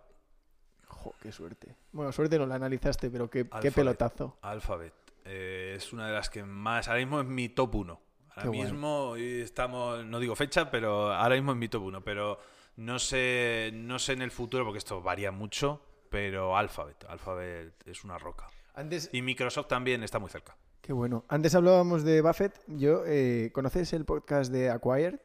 Jo, 0.86 1.14
qué 1.20 1.30
suerte. 1.30 1.76
Bueno, 1.92 2.10
suerte 2.10 2.38
no 2.38 2.46
la 2.46 2.54
analizaste, 2.54 3.10
pero 3.10 3.28
qué, 3.28 3.42
qué 3.44 3.48
Alphabet. 3.50 3.74
pelotazo. 3.74 4.38
Alphabet. 4.40 4.94
Eh, 5.26 5.74
es 5.76 5.92
una 5.92 6.06
de 6.06 6.14
las 6.14 6.30
que 6.30 6.42
más. 6.42 6.88
Ahora 6.88 7.00
mismo 7.00 7.20
es 7.20 7.26
mi 7.26 7.50
top 7.50 7.74
1. 7.74 8.00
Ahora 8.30 8.42
Qué 8.42 8.48
mismo 8.48 9.16
estamos. 9.16 10.06
No 10.06 10.20
digo 10.20 10.34
fecha, 10.34 10.70
pero 10.70 11.12
ahora 11.12 11.34
mismo 11.34 11.52
es 11.52 11.58
mi 11.58 11.68
top 11.68 11.82
1. 11.82 12.02
Pero 12.02 12.38
no 12.76 12.98
sé, 12.98 13.70
no 13.74 13.98
sé 13.98 14.14
en 14.14 14.22
el 14.22 14.30
futuro, 14.30 14.64
porque 14.64 14.78
esto 14.78 15.02
varía 15.02 15.30
mucho. 15.32 15.82
Pero 16.12 16.56
Alphabet. 16.56 17.04
Alphabet 17.08 17.72
es 17.86 18.04
una 18.04 18.18
roca. 18.18 18.48
Antes, 18.74 19.08
Y 19.12 19.22
Microsoft 19.22 19.66
también 19.68 20.02
está 20.04 20.18
muy 20.20 20.30
cerca. 20.30 20.56
qué 20.80 20.92
bueno. 20.92 21.24
Antes 21.28 21.54
hablábamos 21.54 22.04
de 22.04 22.20
Buffett. 22.22 22.54
Yo, 22.68 23.02
eh, 23.06 23.50
¿conoces 23.52 23.92
el 23.94 24.04
podcast 24.04 24.52
de 24.52 24.70
Acquired? 24.70 25.18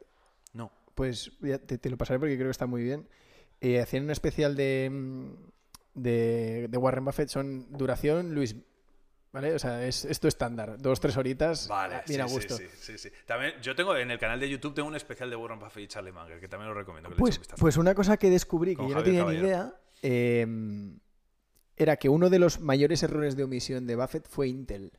No. 0.53 0.72
Pues 0.95 1.31
ya 1.41 1.59
te, 1.59 1.77
te 1.77 1.89
lo 1.89 1.97
pasaré 1.97 2.19
porque 2.19 2.35
creo 2.35 2.47
que 2.47 2.51
está 2.51 2.65
muy 2.65 2.81
bien. 2.84 3.07
Eh, 3.61 3.80
hacían 3.81 4.03
un 4.05 4.11
especial 4.11 4.55
de, 4.55 4.89
mm, 4.91 5.34
de, 5.95 6.68
de 6.69 6.77
Warren 6.77 7.05
Buffett, 7.05 7.30
son 7.30 7.72
duración, 7.77 8.34
Luis. 8.34 8.55
¿Vale? 9.34 9.53
O 9.53 9.59
sea, 9.59 9.85
es, 9.85 10.05
es 10.05 10.19
tu 10.19 10.27
estándar. 10.27 10.77
Dos, 10.81 10.99
tres 10.99 11.15
horitas. 11.18 11.68
Vale, 11.68 12.01
bien 12.07 12.22
sí, 12.22 12.22
a 12.22 12.26
gusto. 12.34 12.55
Sí, 12.55 12.65
sí, 12.80 12.97
sí. 12.97 13.09
También, 13.26 13.53
yo 13.61 13.76
tengo 13.76 13.95
en 13.95 14.09
el 14.09 14.18
canal 14.18 14.39
de 14.39 14.49
YouTube 14.49 14.73
tengo 14.73 14.88
un 14.88 14.95
especial 14.95 15.30
de 15.30 15.35
Warren 15.35 15.59
Buffett 15.59 15.84
y 15.84 15.88
Charlie 15.88 16.11
Munger, 16.14 16.39
que 16.39 16.47
también 16.47 16.69
lo 16.69 16.73
recomiendo. 16.73 17.09
Que 17.09 17.15
Pues, 17.18 17.39
pues 17.59 17.77
una 17.77 17.93
cosa 17.93 18.18
que 18.18 18.30
descubrí 18.30 18.72
que 18.72 18.77
Con 18.77 18.88
yo 18.89 18.95
no 18.95 19.01
Javier 19.01 19.26
tenía 19.26 19.39
ni 19.41 19.45
idea 19.45 19.73
eh, 20.12 20.48
era 21.76 21.98
que 21.98 22.10
uno 22.10 22.30
de 22.30 22.40
los 22.40 22.60
mayores 22.60 23.04
errores 23.04 23.36
de 23.36 23.44
omisión 23.44 23.86
de 23.86 23.96
Buffett 23.96 24.28
fue 24.28 24.48
Intel. 24.48 24.92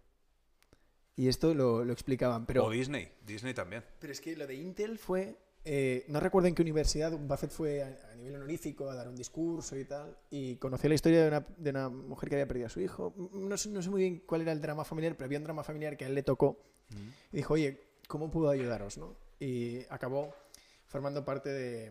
Y 1.16 1.26
esto 1.28 1.52
lo, 1.54 1.84
lo 1.84 1.92
explicaban. 1.92 2.46
Pero, 2.46 2.64
o 2.66 2.70
Disney, 2.70 3.08
Disney 3.26 3.52
también. 3.54 3.82
pero 3.98 4.12
es 4.12 4.20
que 4.20 4.36
lo 4.36 4.46
de 4.46 4.54
Intel 4.54 4.98
fue. 4.98 5.36
eh, 5.64 6.04
no 6.08 6.20
recuerdo 6.20 6.46
en 6.48 6.54
qué 6.54 6.62
universidad 6.62 7.10
Buffett 7.18 7.50
fue 7.50 7.82
a, 7.82 7.98
a 8.12 8.14
nivel 8.14 8.36
honorífico 8.36 8.88
a 8.88 8.94
dar 8.94 9.08
un 9.08 9.16
discurso 9.16 9.76
y 9.76 9.84
tal. 9.84 10.16
Y 10.30 10.56
conocí 10.56 10.86
la 10.88 10.94
historia 10.94 11.22
de 11.22 11.28
una, 11.28 11.46
de 11.56 11.70
una 11.70 11.88
mujer 11.88 12.28
que 12.28 12.36
había 12.36 12.46
perdido 12.46 12.66
a 12.66 12.70
su 12.70 12.80
hijo. 12.80 13.12
No 13.32 13.56
sé, 13.56 13.68
no 13.70 13.82
sé 13.82 13.90
muy 13.90 14.02
bien 14.02 14.22
cuál 14.26 14.42
era 14.42 14.52
el 14.52 14.60
drama 14.60 14.84
familiar, 14.84 15.16
pero 15.16 15.24
había 15.26 15.38
un 15.38 15.44
drama 15.44 15.64
familiar 15.64 15.96
que 15.96 16.04
a 16.04 16.08
él 16.08 16.14
le 16.14 16.22
tocó. 16.22 16.60
Y 17.32 17.36
dijo, 17.38 17.54
oye, 17.54 17.80
¿cómo 18.06 18.30
puedo 18.30 18.48
ayudaros? 18.50 18.96
¿no? 18.98 19.16
Y 19.40 19.80
acabó 19.90 20.32
formando 20.86 21.24
parte 21.24 21.48
de- 21.50 21.90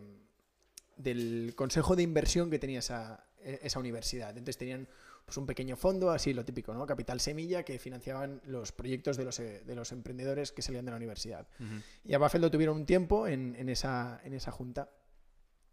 del 0.98 1.54
consejo 1.56 1.96
de 1.96 2.04
inversión 2.04 2.50
que 2.50 2.60
tenía 2.60 2.80
esa, 2.80 3.26
e- 3.40 3.60
esa 3.64 3.80
universidad. 3.80 4.30
Entonces 4.32 4.58
tenían 4.58 4.88
pues, 5.26 5.38
un 5.38 5.46
pequeño 5.46 5.76
fondo, 5.76 6.10
así 6.12 6.34
lo 6.34 6.44
típico, 6.44 6.74
¿no? 6.74 6.86
Capital 6.86 7.20
Semilla, 7.20 7.64
que 7.64 7.80
financiaban 7.80 8.42
los 8.46 8.72
proyectos 8.72 9.18
de 9.18 9.26
los, 9.26 9.40
eh, 9.40 9.64
de 9.66 9.76
los 9.76 9.92
emprendedores 9.92 10.52
que 10.52 10.62
salían 10.62 10.86
de 10.86 10.92
la 10.92 10.98
universidad. 10.98 11.48
Y 12.04 12.14
a 12.14 12.18
Buffett 12.20 12.42
lo 12.42 12.52
tuvieron 12.52 12.78
un 12.78 12.86
tiempo 12.86 13.28
en, 13.28 13.56
en 13.56 13.70
esa, 13.70 14.20
en 14.24 14.34
esa 14.34 14.52
junta. 14.52 14.90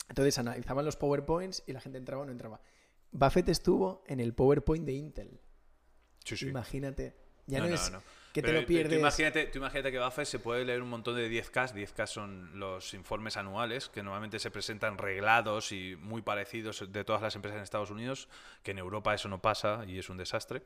Entonces 0.08 0.38
analizaban 0.38 0.84
los 0.84 0.96
PowerPoints 0.96 1.62
y 1.66 1.72
la 1.72 1.80
gente 1.80 1.98
entraba 1.98 2.22
o 2.22 2.26
no 2.26 2.32
entraba. 2.32 2.60
Buffett 3.12 3.48
estuvo 3.48 4.04
en 4.06 4.20
el 4.20 4.34
PowerPoint 4.34 4.84
de 4.84 4.92
Intel. 4.92 5.40
Sí, 6.24 6.36
sí. 6.36 6.48
Imagínate. 6.48 7.14
Ya 7.46 7.58
No, 7.58 7.64
no, 7.64 7.70
no, 7.70 7.76
es 7.76 7.90
no. 7.90 8.02
Que 8.34 8.42
te 8.42 8.48
Pero 8.48 8.62
lo 8.62 8.66
pierdes. 8.66 8.92
Tú 8.92 8.98
imagínate, 8.98 9.46
tú 9.46 9.58
imagínate 9.58 9.92
que 9.92 10.00
Buffett 10.00 10.26
se 10.26 10.40
puede 10.40 10.64
leer 10.64 10.82
un 10.82 10.90
montón 10.90 11.14
de 11.14 11.30
10K. 11.30 11.72
10K 11.72 12.06
son 12.08 12.58
los 12.58 12.92
informes 12.92 13.36
anuales 13.36 13.88
que 13.88 14.02
normalmente 14.02 14.40
se 14.40 14.50
presentan 14.50 14.98
reglados 14.98 15.70
y 15.70 15.96
muy 16.00 16.20
parecidos 16.20 16.92
de 16.92 17.04
todas 17.04 17.22
las 17.22 17.36
empresas 17.36 17.58
en 17.58 17.62
Estados 17.62 17.92
Unidos, 17.92 18.28
que 18.64 18.72
en 18.72 18.78
Europa 18.78 19.14
eso 19.14 19.28
no 19.28 19.40
pasa 19.40 19.84
y 19.86 20.00
es 20.00 20.08
un 20.08 20.16
desastre. 20.16 20.62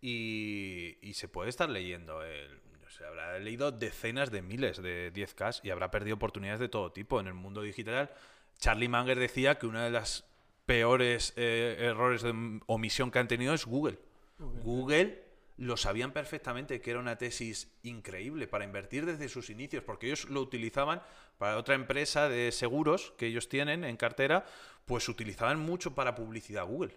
Y, 0.00 0.96
y 1.02 1.14
se 1.14 1.26
puede 1.26 1.50
estar 1.50 1.68
leyendo. 1.68 2.22
El, 2.22 2.60
sé, 2.88 3.04
habrá 3.04 3.36
leído 3.40 3.72
decenas 3.72 4.30
de 4.30 4.40
miles 4.40 4.80
de 4.80 5.12
10K 5.12 5.62
y 5.64 5.70
habrá 5.70 5.90
perdido 5.90 6.14
oportunidades 6.14 6.60
de 6.60 6.68
todo 6.68 6.92
tipo 6.92 7.18
en 7.18 7.26
el 7.26 7.34
mundo 7.34 7.62
digital. 7.62 8.12
Charlie 8.60 8.88
Munger 8.88 9.18
decía 9.18 9.58
que 9.58 9.66
una 9.66 9.84
de 9.84 9.90
las 9.90 10.24
peores 10.66 11.32
eh, 11.34 11.78
errores 11.80 12.22
de 12.22 12.60
omisión 12.66 13.10
que 13.10 13.18
han 13.18 13.26
tenido 13.26 13.54
es 13.54 13.66
Google. 13.66 13.98
Google 14.38 15.27
lo 15.58 15.76
sabían 15.76 16.12
perfectamente 16.12 16.80
que 16.80 16.90
era 16.92 17.00
una 17.00 17.18
tesis 17.18 17.68
increíble 17.82 18.46
para 18.48 18.64
invertir 18.64 19.04
desde 19.04 19.28
sus 19.28 19.50
inicios, 19.50 19.82
porque 19.84 20.06
ellos 20.06 20.28
lo 20.30 20.40
utilizaban 20.40 21.02
para 21.36 21.56
otra 21.56 21.74
empresa 21.74 22.28
de 22.28 22.52
seguros 22.52 23.12
que 23.18 23.26
ellos 23.26 23.48
tienen 23.48 23.84
en 23.84 23.96
cartera, 23.96 24.46
pues 24.86 25.08
utilizaban 25.08 25.58
mucho 25.58 25.94
para 25.94 26.14
publicidad 26.14 26.64
Google. 26.64 26.96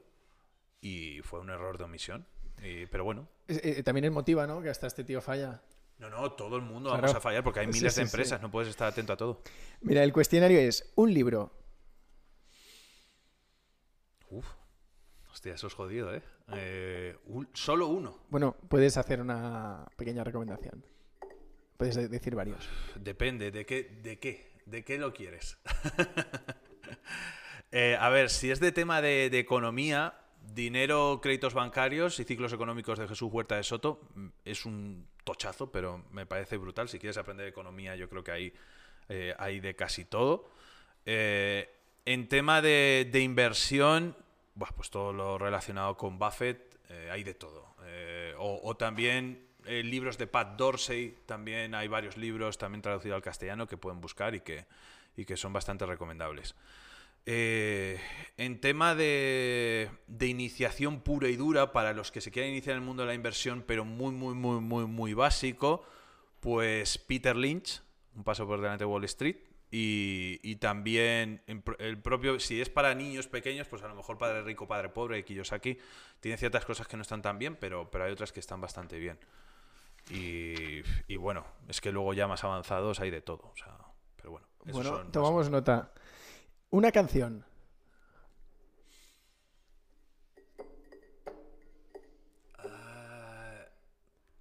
Y 0.79 1.21
fue 1.23 1.39
un 1.39 1.49
error 1.49 1.77
de 1.77 1.83
omisión. 1.85 2.25
Y- 2.63 2.85
pero 2.85 3.03
bueno, 3.03 3.27
Eh, 3.47 3.75
eh, 3.79 3.83
también 3.83 4.05
es 4.05 4.11
motiva, 4.11 4.45
¿no? 4.47 4.61
Que 4.61 4.69
hasta 4.69 4.87
este 4.87 5.03
tío 5.03 5.21
falla. 5.21 5.61
no, 5.97 6.09
no, 6.09 6.31
todo 6.31 6.55
el 6.55 6.61
mundo 6.63 6.89
Claro. 6.89 7.01
vamos 7.03 7.17
a 7.17 7.21
fallar 7.21 7.43
porque 7.43 7.59
hay 7.61 7.67
miles 7.67 7.93
sí, 7.93 8.01
de 8.01 8.07
sí. 8.07 8.11
empresas, 8.11 8.41
no 8.41 8.49
puedes 8.51 8.69
estar 8.69 8.87
atento 8.87 9.13
a 9.13 9.17
todo. 9.17 9.41
Mira, 9.81 10.03
el 10.03 10.11
cuestionario 10.13 10.59
es 10.59 10.91
un 10.95 11.13
libro. 11.13 11.51
Uf, 14.29 14.45
hostia, 15.31 15.53
eso 15.55 15.67
es 15.67 15.73
jodido, 15.73 16.13
¿eh? 16.13 16.21
Eh, 16.53 17.17
un- 17.25 17.47
solo 17.53 17.87
uno. 17.87 18.19
Bueno, 18.29 18.55
puedes 18.67 18.97
hacer 18.97 19.21
una 19.21 19.85
pequeña 19.95 20.23
recomendación. 20.23 20.83
Puedes 21.77 21.95
de- 21.95 22.07
decir 22.09 22.35
varios. 22.35 22.67
Depende, 22.95 23.51
¿de 23.51 23.65
qué, 23.65 23.83
de 24.03 24.19
qué, 24.19 24.51
de 24.65 24.83
qué 24.83 24.97
lo 24.97 25.13
quieres? 25.13 25.57
Eh, 27.73 27.95
a 27.97 28.09
ver, 28.09 28.29
si 28.29 28.51
es 28.51 28.59
de 28.59 28.73
tema 28.73 29.01
de, 29.01 29.29
de 29.29 29.39
economía, 29.39 30.13
dinero, 30.53 31.21
créditos 31.23 31.53
bancarios 31.53 32.19
y 32.19 32.25
ciclos 32.25 32.51
económicos 32.51 32.99
de 32.99 33.07
Jesús 33.07 33.31
Huerta 33.31 33.55
de 33.55 33.63
Soto, 33.63 34.01
mm, 34.15 34.27
es 34.43 34.65
un 34.65 35.07
tochazo, 35.23 35.71
pero 35.71 36.03
me 36.11 36.25
parece 36.25 36.57
brutal. 36.57 36.89
Si 36.89 36.99
quieres 36.99 37.15
aprender 37.17 37.47
economía, 37.47 37.95
yo 37.95 38.09
creo 38.09 38.25
que 38.25 38.31
hay, 38.31 38.53
eh, 39.07 39.33
hay 39.39 39.61
de 39.61 39.73
casi 39.75 40.03
todo. 40.03 40.49
Eh, 41.05 41.73
en 42.03 42.27
tema 42.27 42.61
de, 42.61 43.07
de 43.09 43.21
inversión, 43.21 44.17
buah, 44.55 44.71
pues 44.75 44.89
todo 44.89 45.13
lo 45.13 45.37
relacionado 45.37 45.97
con 45.97 46.19
Buffett, 46.19 46.79
eh, 46.89 47.09
hay 47.11 47.23
de 47.23 47.33
todo. 47.33 47.75
Eh, 47.85 48.33
o, 48.37 48.59
o 48.63 48.75
también 48.75 49.47
eh, 49.65 49.83
libros 49.83 50.17
de 50.17 50.27
Pat 50.27 50.57
Dorsey, 50.57 51.15
también 51.25 51.75
hay 51.75 51.87
varios 51.87 52.17
libros 52.17 52.57
también 52.57 52.81
traducidos 52.81 53.15
al 53.15 53.21
castellano 53.21 53.67
que 53.67 53.77
pueden 53.77 54.01
buscar 54.01 54.33
y 54.33 54.41
que, 54.41 54.65
y 55.15 55.25
que 55.25 55.37
son 55.37 55.53
bastante 55.53 55.85
recomendables. 55.85 56.55
Eh, 57.27 57.99
en 58.37 58.59
tema 58.59 58.95
de, 58.95 59.91
de 60.07 60.27
iniciación 60.27 61.01
pura 61.01 61.29
y 61.29 61.35
dura 61.35 61.71
para 61.71 61.93
los 61.93 62.11
que 62.11 62.19
se 62.19 62.31
quieran 62.31 62.51
iniciar 62.51 62.75
en 62.75 62.81
el 62.81 62.87
mundo 62.87 63.03
de 63.03 63.07
la 63.07 63.13
inversión, 63.13 63.63
pero 63.67 63.85
muy, 63.85 64.11
muy, 64.11 64.33
muy, 64.33 64.59
muy, 64.59 64.87
muy 64.87 65.13
básico, 65.13 65.85
pues 66.39 66.97
Peter 66.97 67.35
Lynch, 67.35 67.81
Un 68.15 68.23
paso 68.23 68.47
por 68.47 68.59
delante 68.59 68.83
de 68.83 68.89
Wall 68.89 69.03
Street, 69.03 69.37
y, 69.71 70.39
y 70.43 70.57
también 70.57 71.41
el 71.79 71.97
propio, 72.01 72.39
si 72.39 72.59
es 72.61 72.69
para 72.69 72.93
niños 72.93 73.27
pequeños, 73.27 73.67
pues 73.67 73.81
a 73.83 73.87
lo 73.87 73.95
mejor 73.95 74.17
Padre 74.17 74.41
Rico, 74.43 74.67
Padre 74.67 74.89
Pobre, 74.89 75.15
de 75.17 75.23
Kiyosaki, 75.25 75.77
tiene 76.19 76.37
ciertas 76.37 76.65
cosas 76.65 76.87
que 76.87 76.97
no 76.97 77.01
están 77.03 77.21
tan 77.21 77.39
bien, 77.39 77.55
pero, 77.55 77.89
pero 77.89 78.03
hay 78.03 78.11
otras 78.11 78.31
que 78.33 78.41
están 78.41 78.59
bastante 78.61 78.99
bien. 78.99 79.17
Y, 80.09 80.81
y 81.07 81.15
bueno, 81.15 81.45
es 81.69 81.79
que 81.79 81.91
luego 81.91 82.13
ya 82.13 82.27
más 82.27 82.43
avanzados 82.43 82.99
hay 82.99 83.11
de 83.11 83.21
todo. 83.21 83.51
O 83.53 83.55
sea, 83.55 83.77
pero 84.17 84.31
bueno, 84.31 84.47
Bueno, 84.65 84.91
más- 85.03 85.11
tomamos 85.11 85.49
nota. 85.49 85.91
Una 86.71 86.91
canción. 86.91 87.45
Ah, 92.57 93.65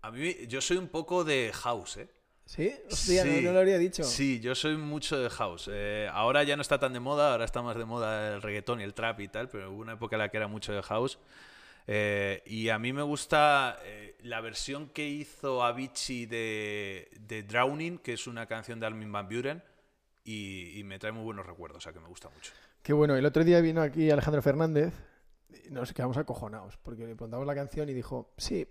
a 0.03 0.11
mí, 0.11 0.35
yo 0.49 0.61
soy 0.61 0.77
un 0.77 0.89
poco 0.89 1.25
de 1.25 1.53
house, 1.55 1.99
¿eh? 1.99 2.09
¿Sí? 2.51 2.75
Hostia, 2.91 3.25
no- 3.25 3.31
Sí. 3.33 3.43
no, 3.45 3.53
lo 3.53 3.59
habría 3.61 3.79
dicho. 3.79 4.03
Sí, 4.03 4.41
yo 4.41 4.57
soy 4.57 4.77
mucho 4.77 5.17
de 5.17 5.31
house. 5.31 5.71
Eh, 5.73 6.09
ahora 6.13 6.43
ya 6.43 6.57
no 6.57 6.63
está 6.63 6.81
tan 6.81 6.93
de 6.93 6.99
moda, 6.99 7.31
ahora 7.31 7.45
está 7.45 7.63
más 7.63 7.77
de 7.77 7.85
moda 7.85 8.35
el 8.35 8.43
reggaetón 8.43 8.81
y 8.81 8.83
el 8.83 8.93
trap 8.93 9.21
y 9.21 9.29
tal, 9.29 9.49
pero 9.49 9.71
hubo 9.71 9.81
una 9.81 9.93
época 9.93 10.17
en 10.17 10.19
la 10.23 10.31
que 10.31 10.37
era 10.37 10.49
mucho 10.49 10.73
de 10.73 10.83
house. 10.83 11.21
Eh, 11.87 12.43
y 12.47 12.69
a 12.71 12.79
mí 12.81 12.93
me 12.93 13.03
gusta 13.03 13.79
eh, 13.85 14.17
la 14.23 14.41
versión 14.41 14.89
que 14.89 15.09
hizo 15.09 15.63
Avicii 15.63 16.27
de, 16.27 17.09
de 17.21 17.45
Drowning, 17.45 17.99
que 17.99 18.15
es 18.15 18.27
una 18.27 18.47
canción 18.47 18.81
de 18.81 18.87
Armin 18.87 19.13
Van 19.13 19.29
Buren, 19.29 19.63
y, 20.25 20.77
y 20.77 20.83
me 20.83 20.99
trae 20.99 21.13
muy 21.13 21.23
buenos 21.23 21.47
recuerdos, 21.47 21.79
o 21.79 21.81
sea 21.83 21.93
que 21.93 22.01
me 22.01 22.09
gusta 22.09 22.31
mucho. 22.31 22.53
Qué 22.83 22.93
bueno, 22.93 23.15
el 23.15 23.25
otro 23.27 23.45
día 23.45 23.61
vino 23.61 23.81
aquí 23.81 24.11
Alejandro 24.11 24.43
Fernández 24.43 24.93
y 25.67 25.71
nos 25.71 25.93
quedamos 25.93 26.17
acojonados 26.17 26.77
porque 26.79 27.07
le 27.07 27.15
preguntamos 27.15 27.47
la 27.47 27.55
canción 27.55 27.89
y 27.89 27.95
dijo, 27.95 28.35
sí, 28.37 28.67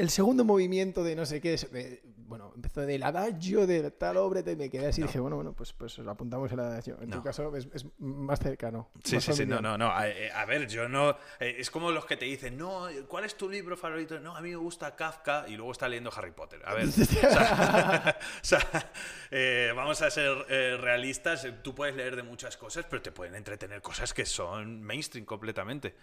el 0.00 0.10
segundo 0.10 0.44
movimiento 0.44 1.04
de 1.04 1.14
no 1.16 1.26
sé 1.26 1.40
qué, 1.40 1.54
es- 1.54 1.68
eh, 1.74 2.02
bueno, 2.16 2.52
empezó 2.54 2.82
del 2.82 3.02
adagio 3.02 3.66
de 3.66 3.90
tal 3.90 4.16
obra, 4.16 4.40
y 4.48 4.54
me 4.56 4.70
quedé 4.70 4.86
así 4.86 5.00
y 5.00 5.02
No. 5.02 5.08
dije, 5.08 5.18
bueno, 5.18 5.34
bueno, 5.36 5.52
pues, 5.52 5.72
pues 5.72 5.98
lo 5.98 6.12
apuntamos 6.12 6.50
el 6.52 6.60
adagio. 6.60 6.96
En 7.00 7.10
tu 7.10 7.16
No. 7.18 7.22
caso 7.24 7.56
es, 7.56 7.66
es 7.74 7.84
más 7.98 8.38
cercano. 8.38 8.88
Sí, 9.02 9.16
más 9.16 9.24
sí, 9.24 9.32
sí, 9.32 9.46
no, 9.46 9.56
familiar. 9.56 9.62
no, 9.62 9.86
no. 9.86 9.92
A, 9.92 10.08
eh, 10.08 10.30
a 10.30 10.44
ver, 10.44 10.68
yo 10.68 10.88
no. 10.88 11.10
eh, 11.40 11.56
es 11.58 11.70
como 11.72 11.90
los 11.90 12.04
que 12.06 12.16
te 12.16 12.24
dicen, 12.26 12.56
no, 12.56 12.86
¿cuál 13.08 13.24
es 13.24 13.34
tu 13.36 13.48
libro 13.48 13.76
favorito? 13.76 14.20
No, 14.20 14.36
a 14.36 14.40
mí 14.40 14.50
me 14.50 14.56
gusta 14.56 14.94
Kafka 14.94 15.46
y 15.48 15.56
luego 15.56 15.72
está 15.72 15.88
leyendo 15.88 16.12
Harry 16.16 16.30
Potter. 16.30 16.62
A 16.64 16.74
ver, 16.74 16.86
o 16.86 16.90
sea, 16.92 18.18
o 18.42 18.44
sea, 18.44 18.90
eh, 19.32 19.72
vamos 19.74 20.00
a 20.02 20.10
ser 20.10 20.46
eh, 20.48 20.76
realistas. 20.80 21.46
Tú 21.62 21.74
puedes 21.74 21.96
leer 21.96 22.14
de 22.14 22.22
muchas 22.22 22.56
cosas, 22.56 22.86
pero 22.88 23.02
te 23.02 23.10
pueden 23.10 23.34
entretener 23.34 23.82
cosas 23.82 24.14
que 24.14 24.24
son 24.24 24.82
mainstream 24.82 25.26
completamente. 25.26 25.96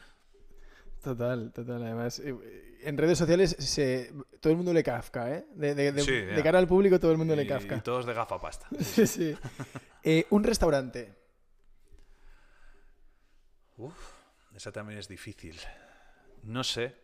Total, 1.03 1.51
total. 1.53 1.83
Además, 1.83 2.19
eh, 2.19 2.35
en 2.83 2.97
redes 2.97 3.17
sociales 3.17 3.51
se, 3.59 4.11
todo 4.39 4.51
el 4.51 4.57
mundo 4.57 4.73
le 4.73 4.83
Kafka, 4.83 5.31
¿eh? 5.35 5.45
De, 5.55 5.73
de- 5.75 5.91
de- 5.91 6.01
Sí, 6.01 6.11
de 6.11 6.35
ya. 6.37 6.43
cara 6.43 6.59
al 6.59 6.67
público 6.67 6.99
todo 6.99 7.11
el 7.11 7.17
mundo 7.17 7.35
le 7.35 7.47
Kafka. 7.47 7.75
y 7.77 7.81
todos 7.81 8.05
de 8.05 8.13
gafa 8.13 8.39
pasta. 8.39 8.67
Sí, 8.79 9.07
sí. 9.07 9.37
Eh, 10.03 10.25
un 10.31 10.43
restaurante. 10.43 11.13
Uf, 13.77 13.93
esa 14.55 14.71
también 14.71 14.99
es 14.99 15.07
difícil. 15.07 15.59
No 16.43 16.63
sé. 16.63 16.95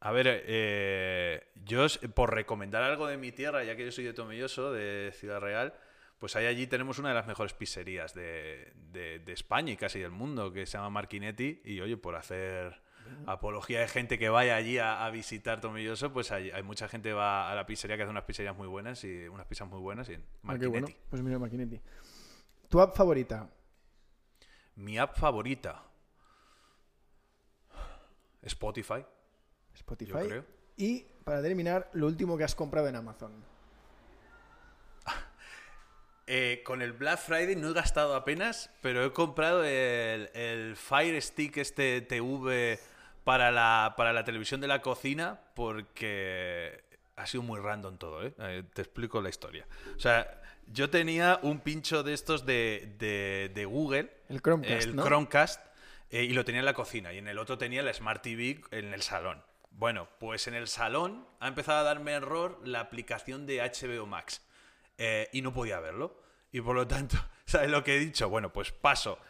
A 0.00 0.12
ver, 0.12 0.26
eh, 0.46 1.48
yo 1.64 1.86
por 2.14 2.32
recomendar 2.34 2.82
algo 2.82 3.06
de 3.06 3.16
mi 3.18 3.32
tierra, 3.32 3.64
ya 3.64 3.76
que 3.76 3.84
yo 3.84 3.92
soy 3.92 4.04
de 4.04 4.14
Tomelloso, 4.14 4.72
de 4.72 5.12
Ciudad 5.14 5.40
Real, 5.40 5.74
pues 6.18 6.36
ahí 6.36 6.46
allí 6.46 6.66
tenemos 6.66 6.98
una 6.98 7.10
de 7.10 7.14
las 7.16 7.26
mejores 7.26 7.52
pizzerías 7.52 8.14
de, 8.14 8.72
de- 8.92 9.18
de 9.18 9.32
España 9.32 9.72
y 9.72 9.76
casi 9.76 9.98
del 9.98 10.10
mundo, 10.10 10.52
que 10.52 10.64
se 10.66 10.78
llama 10.78 10.90
Marquinetti. 10.90 11.60
Y 11.64 11.80
oye, 11.80 11.96
por 11.96 12.14
hacer 12.14 12.80
apología 13.26 13.80
de 13.80 13.88
gente 13.88 14.18
que 14.18 14.28
vaya 14.28 14.56
allí 14.56 14.78
a, 14.78 15.04
a 15.04 15.10
visitar 15.10 15.60
Tomelloso, 15.60 16.12
pues 16.12 16.30
hay, 16.32 16.50
hay 16.50 16.62
mucha 16.62 16.88
gente 16.88 17.10
que 17.10 17.14
va 17.14 17.50
a 17.50 17.54
la 17.54 17.66
pizzería 17.66 17.96
que 17.96 18.02
hace 18.02 18.10
unas 18.10 18.24
pizzerías 18.24 18.56
muy 18.56 18.68
buenas 18.68 19.02
y 19.04 19.28
unas 19.28 19.46
pizzas 19.46 19.68
muy 19.68 19.80
buenas 19.80 20.08
y 20.08 20.14
Ah, 20.46 20.56
bueno. 20.68 20.88
Pues 21.08 21.22
mira, 21.22 21.38
Maquinetti. 21.38 21.80
¿Tu 22.68 22.80
app 22.80 22.94
favorita? 22.94 23.48
Mi 24.76 24.98
app 24.98 25.16
favorita. 25.16 25.82
Spotify. 28.42 29.04
Spotify. 29.74 30.12
Yo 30.12 30.20
creo. 30.20 30.44
Y 30.76 31.06
para 31.24 31.42
terminar, 31.42 31.90
lo 31.92 32.06
último 32.06 32.38
que 32.38 32.44
has 32.44 32.54
comprado 32.54 32.88
en 32.88 32.96
Amazon. 32.96 33.32
Eh, 36.32 36.62
con 36.64 36.80
el 36.80 36.92
Black 36.92 37.18
Friday 37.18 37.56
no 37.56 37.70
he 37.70 37.72
gastado 37.72 38.14
apenas, 38.14 38.70
pero 38.82 39.04
he 39.04 39.12
comprado 39.12 39.64
el, 39.64 40.30
el 40.32 40.76
Fire 40.76 41.20
Stick 41.20 41.56
este 41.56 42.02
TV 42.02 42.78
para 43.30 43.52
la, 43.52 43.94
para 43.96 44.12
la 44.12 44.24
televisión 44.24 44.60
de 44.60 44.66
la 44.66 44.82
cocina 44.82 45.38
porque 45.54 46.82
ha 47.14 47.26
sido 47.26 47.44
muy 47.44 47.60
random 47.60 47.96
todo, 47.96 48.26
¿eh? 48.26 48.34
Eh, 48.40 48.64
Te 48.74 48.82
explico 48.82 49.20
la 49.22 49.28
historia. 49.28 49.68
O 49.96 50.00
sea, 50.00 50.42
yo 50.66 50.90
tenía 50.90 51.38
un 51.42 51.60
pincho 51.60 52.02
de 52.02 52.12
estos 52.12 52.44
de, 52.44 52.96
de- 52.98 53.52
de 53.54 53.64
Google, 53.66 54.10
El 54.28 54.42
Chromecast, 54.42 54.82
el 54.88 54.96
¿no? 54.96 55.04
Chromecast, 55.04 55.60
eh, 56.10 56.24
y 56.24 56.32
lo 56.32 56.44
tenía 56.44 56.58
en 56.58 56.64
la 56.64 56.74
cocina, 56.74 57.12
y 57.12 57.18
en 57.18 57.28
el 57.28 57.38
otro 57.38 57.56
tenía 57.56 57.82
el 57.82 57.94
Smart 57.94 58.20
TV 58.20 58.62
en 58.72 58.92
el 58.92 59.02
salón. 59.02 59.44
Bueno, 59.70 60.08
pues 60.18 60.48
en 60.48 60.54
el 60.54 60.66
salón 60.66 61.24
ha 61.38 61.46
empezado 61.46 61.78
a 61.78 61.82
darme 61.84 62.10
error 62.12 62.58
la 62.64 62.80
aplicación 62.80 63.46
de 63.46 63.60
HBO 63.62 64.06
Max 64.06 64.42
eh, 64.98 65.28
y 65.32 65.40
no 65.42 65.52
podía 65.54 65.78
verlo. 65.78 66.20
Y 66.50 66.60
por 66.62 66.74
lo 66.74 66.84
tanto, 66.88 67.16
¿sabes 67.46 67.70
lo 67.70 67.84
que 67.84 67.94
he 67.94 68.00
dicho? 68.00 68.28
Bueno, 68.28 68.52
pues 68.52 68.72
paso. 68.72 69.20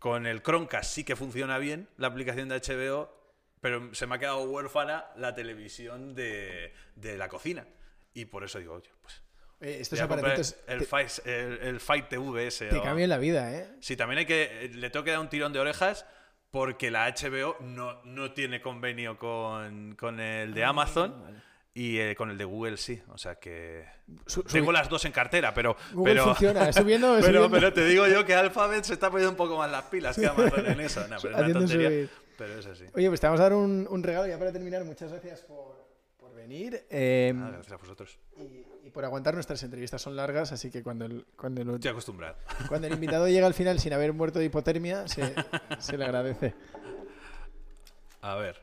Con 0.00 0.26
el 0.26 0.42
Chromecast 0.42 0.92
sí 0.92 1.04
que 1.04 1.14
funciona 1.16 1.58
bien 1.58 1.88
la 1.96 2.08
aplicación 2.08 2.48
de 2.48 2.56
HBO, 2.60 3.15
pero 3.66 3.92
se 3.94 4.06
me 4.06 4.14
ha 4.14 4.18
quedado 4.20 4.44
huérfana 4.44 5.06
la 5.16 5.34
televisión 5.34 6.14
de, 6.14 6.72
de 6.94 7.16
la 7.18 7.28
cocina. 7.28 7.66
Y 8.14 8.26
por 8.26 8.44
eso 8.44 8.60
digo, 8.60 8.74
oye, 8.74 8.90
pues. 9.02 9.22
Eh, 9.60 9.78
estos 9.80 9.98
aparatitos 10.00 10.54
el, 10.68 10.78
te, 10.80 10.84
Fight, 10.84 11.10
el, 11.26 11.58
el 11.62 11.80
Fight 11.80 12.08
TV 12.08 12.46
ese. 12.46 12.66
te 12.68 12.76
o- 12.76 12.82
cambian 12.84 13.08
la 13.08 13.18
vida, 13.18 13.52
¿eh? 13.52 13.68
Sí, 13.80 13.96
también 13.96 14.18
hay 14.20 14.26
que. 14.26 14.70
Le 14.72 14.88
tengo 14.90 15.02
que 15.04 15.10
dar 15.10 15.18
un 15.18 15.28
tirón 15.28 15.52
de 15.52 15.58
orejas 15.58 16.06
porque 16.52 16.92
la 16.92 17.08
HBO 17.08 17.56
no, 17.60 18.00
no 18.04 18.32
tiene 18.32 18.60
convenio 18.62 19.18
con, 19.18 19.96
con 19.96 20.20
el 20.20 20.50
Ah, 20.50 20.54
de 20.54 20.64
Amazon 20.64 21.42
y 21.74 21.98
eh, 21.98 22.14
con 22.14 22.30
el 22.30 22.38
de 22.38 22.44
Google 22.44 22.76
sí. 22.76 23.02
O 23.08 23.18
sea 23.18 23.34
que. 23.34 23.84
Su- 24.26 24.44
Tengo 24.44 24.70
las 24.70 24.88
dos 24.88 25.04
en 25.06 25.12
cartera, 25.12 25.52
pero. 25.52 25.76
Google 25.92 26.12
pero, 26.14 26.24
funciona, 26.26 26.72
subiendo, 26.72 27.08
pero, 27.20 27.26
subiendo. 27.26 27.50
pero 27.50 27.72
te 27.72 27.84
digo 27.86 28.06
yo 28.06 28.24
que 28.24 28.34
Alphabet 28.34 28.84
se 28.84 28.92
está 28.92 29.10
poniendo 29.10 29.30
un 29.32 29.36
poco 29.36 29.58
más 29.58 29.68
las 29.72 29.84
pilas 29.86 30.16
que 30.16 30.26
Amazon 30.28 30.66
en 30.66 30.80
eso. 30.80 31.00
No, 31.08 31.16
pero 31.22 31.34
es 31.38 31.44
una 31.44 31.52
tontería. 31.52 31.88
subir. 31.88 32.10
Pero 32.38 32.58
es 32.58 32.66
así. 32.66 32.84
Oye, 32.94 33.08
pues 33.08 33.20
te 33.20 33.26
vamos 33.26 33.40
a 33.40 33.44
dar 33.44 33.54
un, 33.54 33.86
un 33.90 34.02
regalo 34.02 34.26
ya 34.26 34.38
para 34.38 34.52
terminar. 34.52 34.84
Muchas 34.84 35.10
gracias 35.10 35.40
por, 35.42 35.74
por 36.18 36.34
venir 36.34 36.86
eh, 36.90 37.32
Ah, 37.36 37.48
gracias 37.52 37.72
a 37.72 37.76
vosotros. 37.76 38.18
y, 38.36 38.86
y 38.86 38.90
por 38.90 39.04
aguantar 39.04 39.34
nuestras 39.34 39.62
entrevistas. 39.62 40.02
Son 40.02 40.14
largas, 40.16 40.52
así 40.52 40.70
que 40.70 40.82
cuando 40.82 41.06
el, 41.06 41.26
cuando 41.36 41.62
el, 41.62 41.70
Estoy 41.74 41.90
acostumbrado. 41.92 42.36
cuando 42.68 42.86
el 42.88 42.92
invitado 42.94 43.26
llega 43.28 43.46
al 43.46 43.54
final 43.54 43.80
sin 43.80 43.92
haber 43.94 44.12
muerto 44.12 44.38
de 44.38 44.44
hipotermia, 44.46 45.08
se, 45.08 45.34
se 45.78 45.96
le 45.96 46.04
agradece. 46.04 46.54
A 48.22 48.34
ver. 48.34 48.60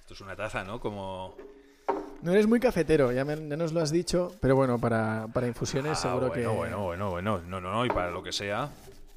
Esto 0.00 0.14
es 0.14 0.20
una 0.20 0.36
taza, 0.36 0.64
¿no? 0.64 0.80
Como. 0.80 1.36
No 2.22 2.32
eres 2.32 2.46
muy 2.46 2.58
cafetero, 2.60 3.12
ya, 3.12 3.24
me- 3.24 3.48
ya 3.48 3.56
nos 3.56 3.72
lo 3.72 3.80
has 3.80 3.90
dicho, 3.90 4.34
pero 4.40 4.56
bueno, 4.56 4.78
para, 4.78 5.26
para 5.32 5.46
infusiones 5.46 5.92
Ah, 5.92 5.94
seguro 5.96 6.28
bueno, 6.28 6.32
que 6.34 6.46
bueno, 6.56 6.82
bueno, 6.84 7.10
bueno. 7.10 7.38
No, 7.46 7.60
no, 7.60 7.70
no. 7.72 7.84
Y 7.84 7.88
para 7.90 8.10
lo 8.10 8.22
que 8.22 8.32
sea. 8.32 8.70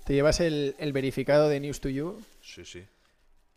Te 0.10 0.16
llevas 0.16 0.40
el, 0.40 0.76
el 0.80 0.92
verificado 0.92 1.50
de 1.50 1.60
News 1.60 1.82
to 1.82 1.88
You 1.88 2.20
Sí, 2.42 2.66
sí. 2.66 2.84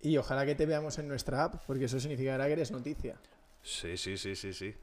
y 0.03 0.19
ojalá 0.19 0.45
que 0.45 0.55
te 0.55 0.67
veamos 0.67 0.99
en 0.99 1.09
nuestra 1.09 1.45
app, 1.45 1.65
porque 1.67 1.87
eso 1.87 1.99
significará 1.99 2.45
que 2.47 2.53
eres 2.53 2.71
noticia. 2.71 3.17
Sí, 3.63 3.97
sí, 3.97 4.19
sí, 4.19 4.37
sí, 4.37 4.53
sí. 4.53 4.75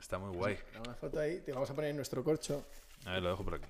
Está 0.00 0.16
muy 0.16 0.34
guay. 0.34 0.56
Una 0.82 0.94
foto 0.94 1.20
ahí, 1.20 1.40
te 1.40 1.52
vamos 1.52 1.68
a 1.68 1.74
poner 1.74 1.90
en 1.90 1.96
nuestro 1.96 2.24
corcho. 2.24 2.64
A 3.04 3.12
ver, 3.12 3.22
lo 3.24 3.28
dejo 3.28 3.44
por 3.44 3.56
aquí. 3.56 3.66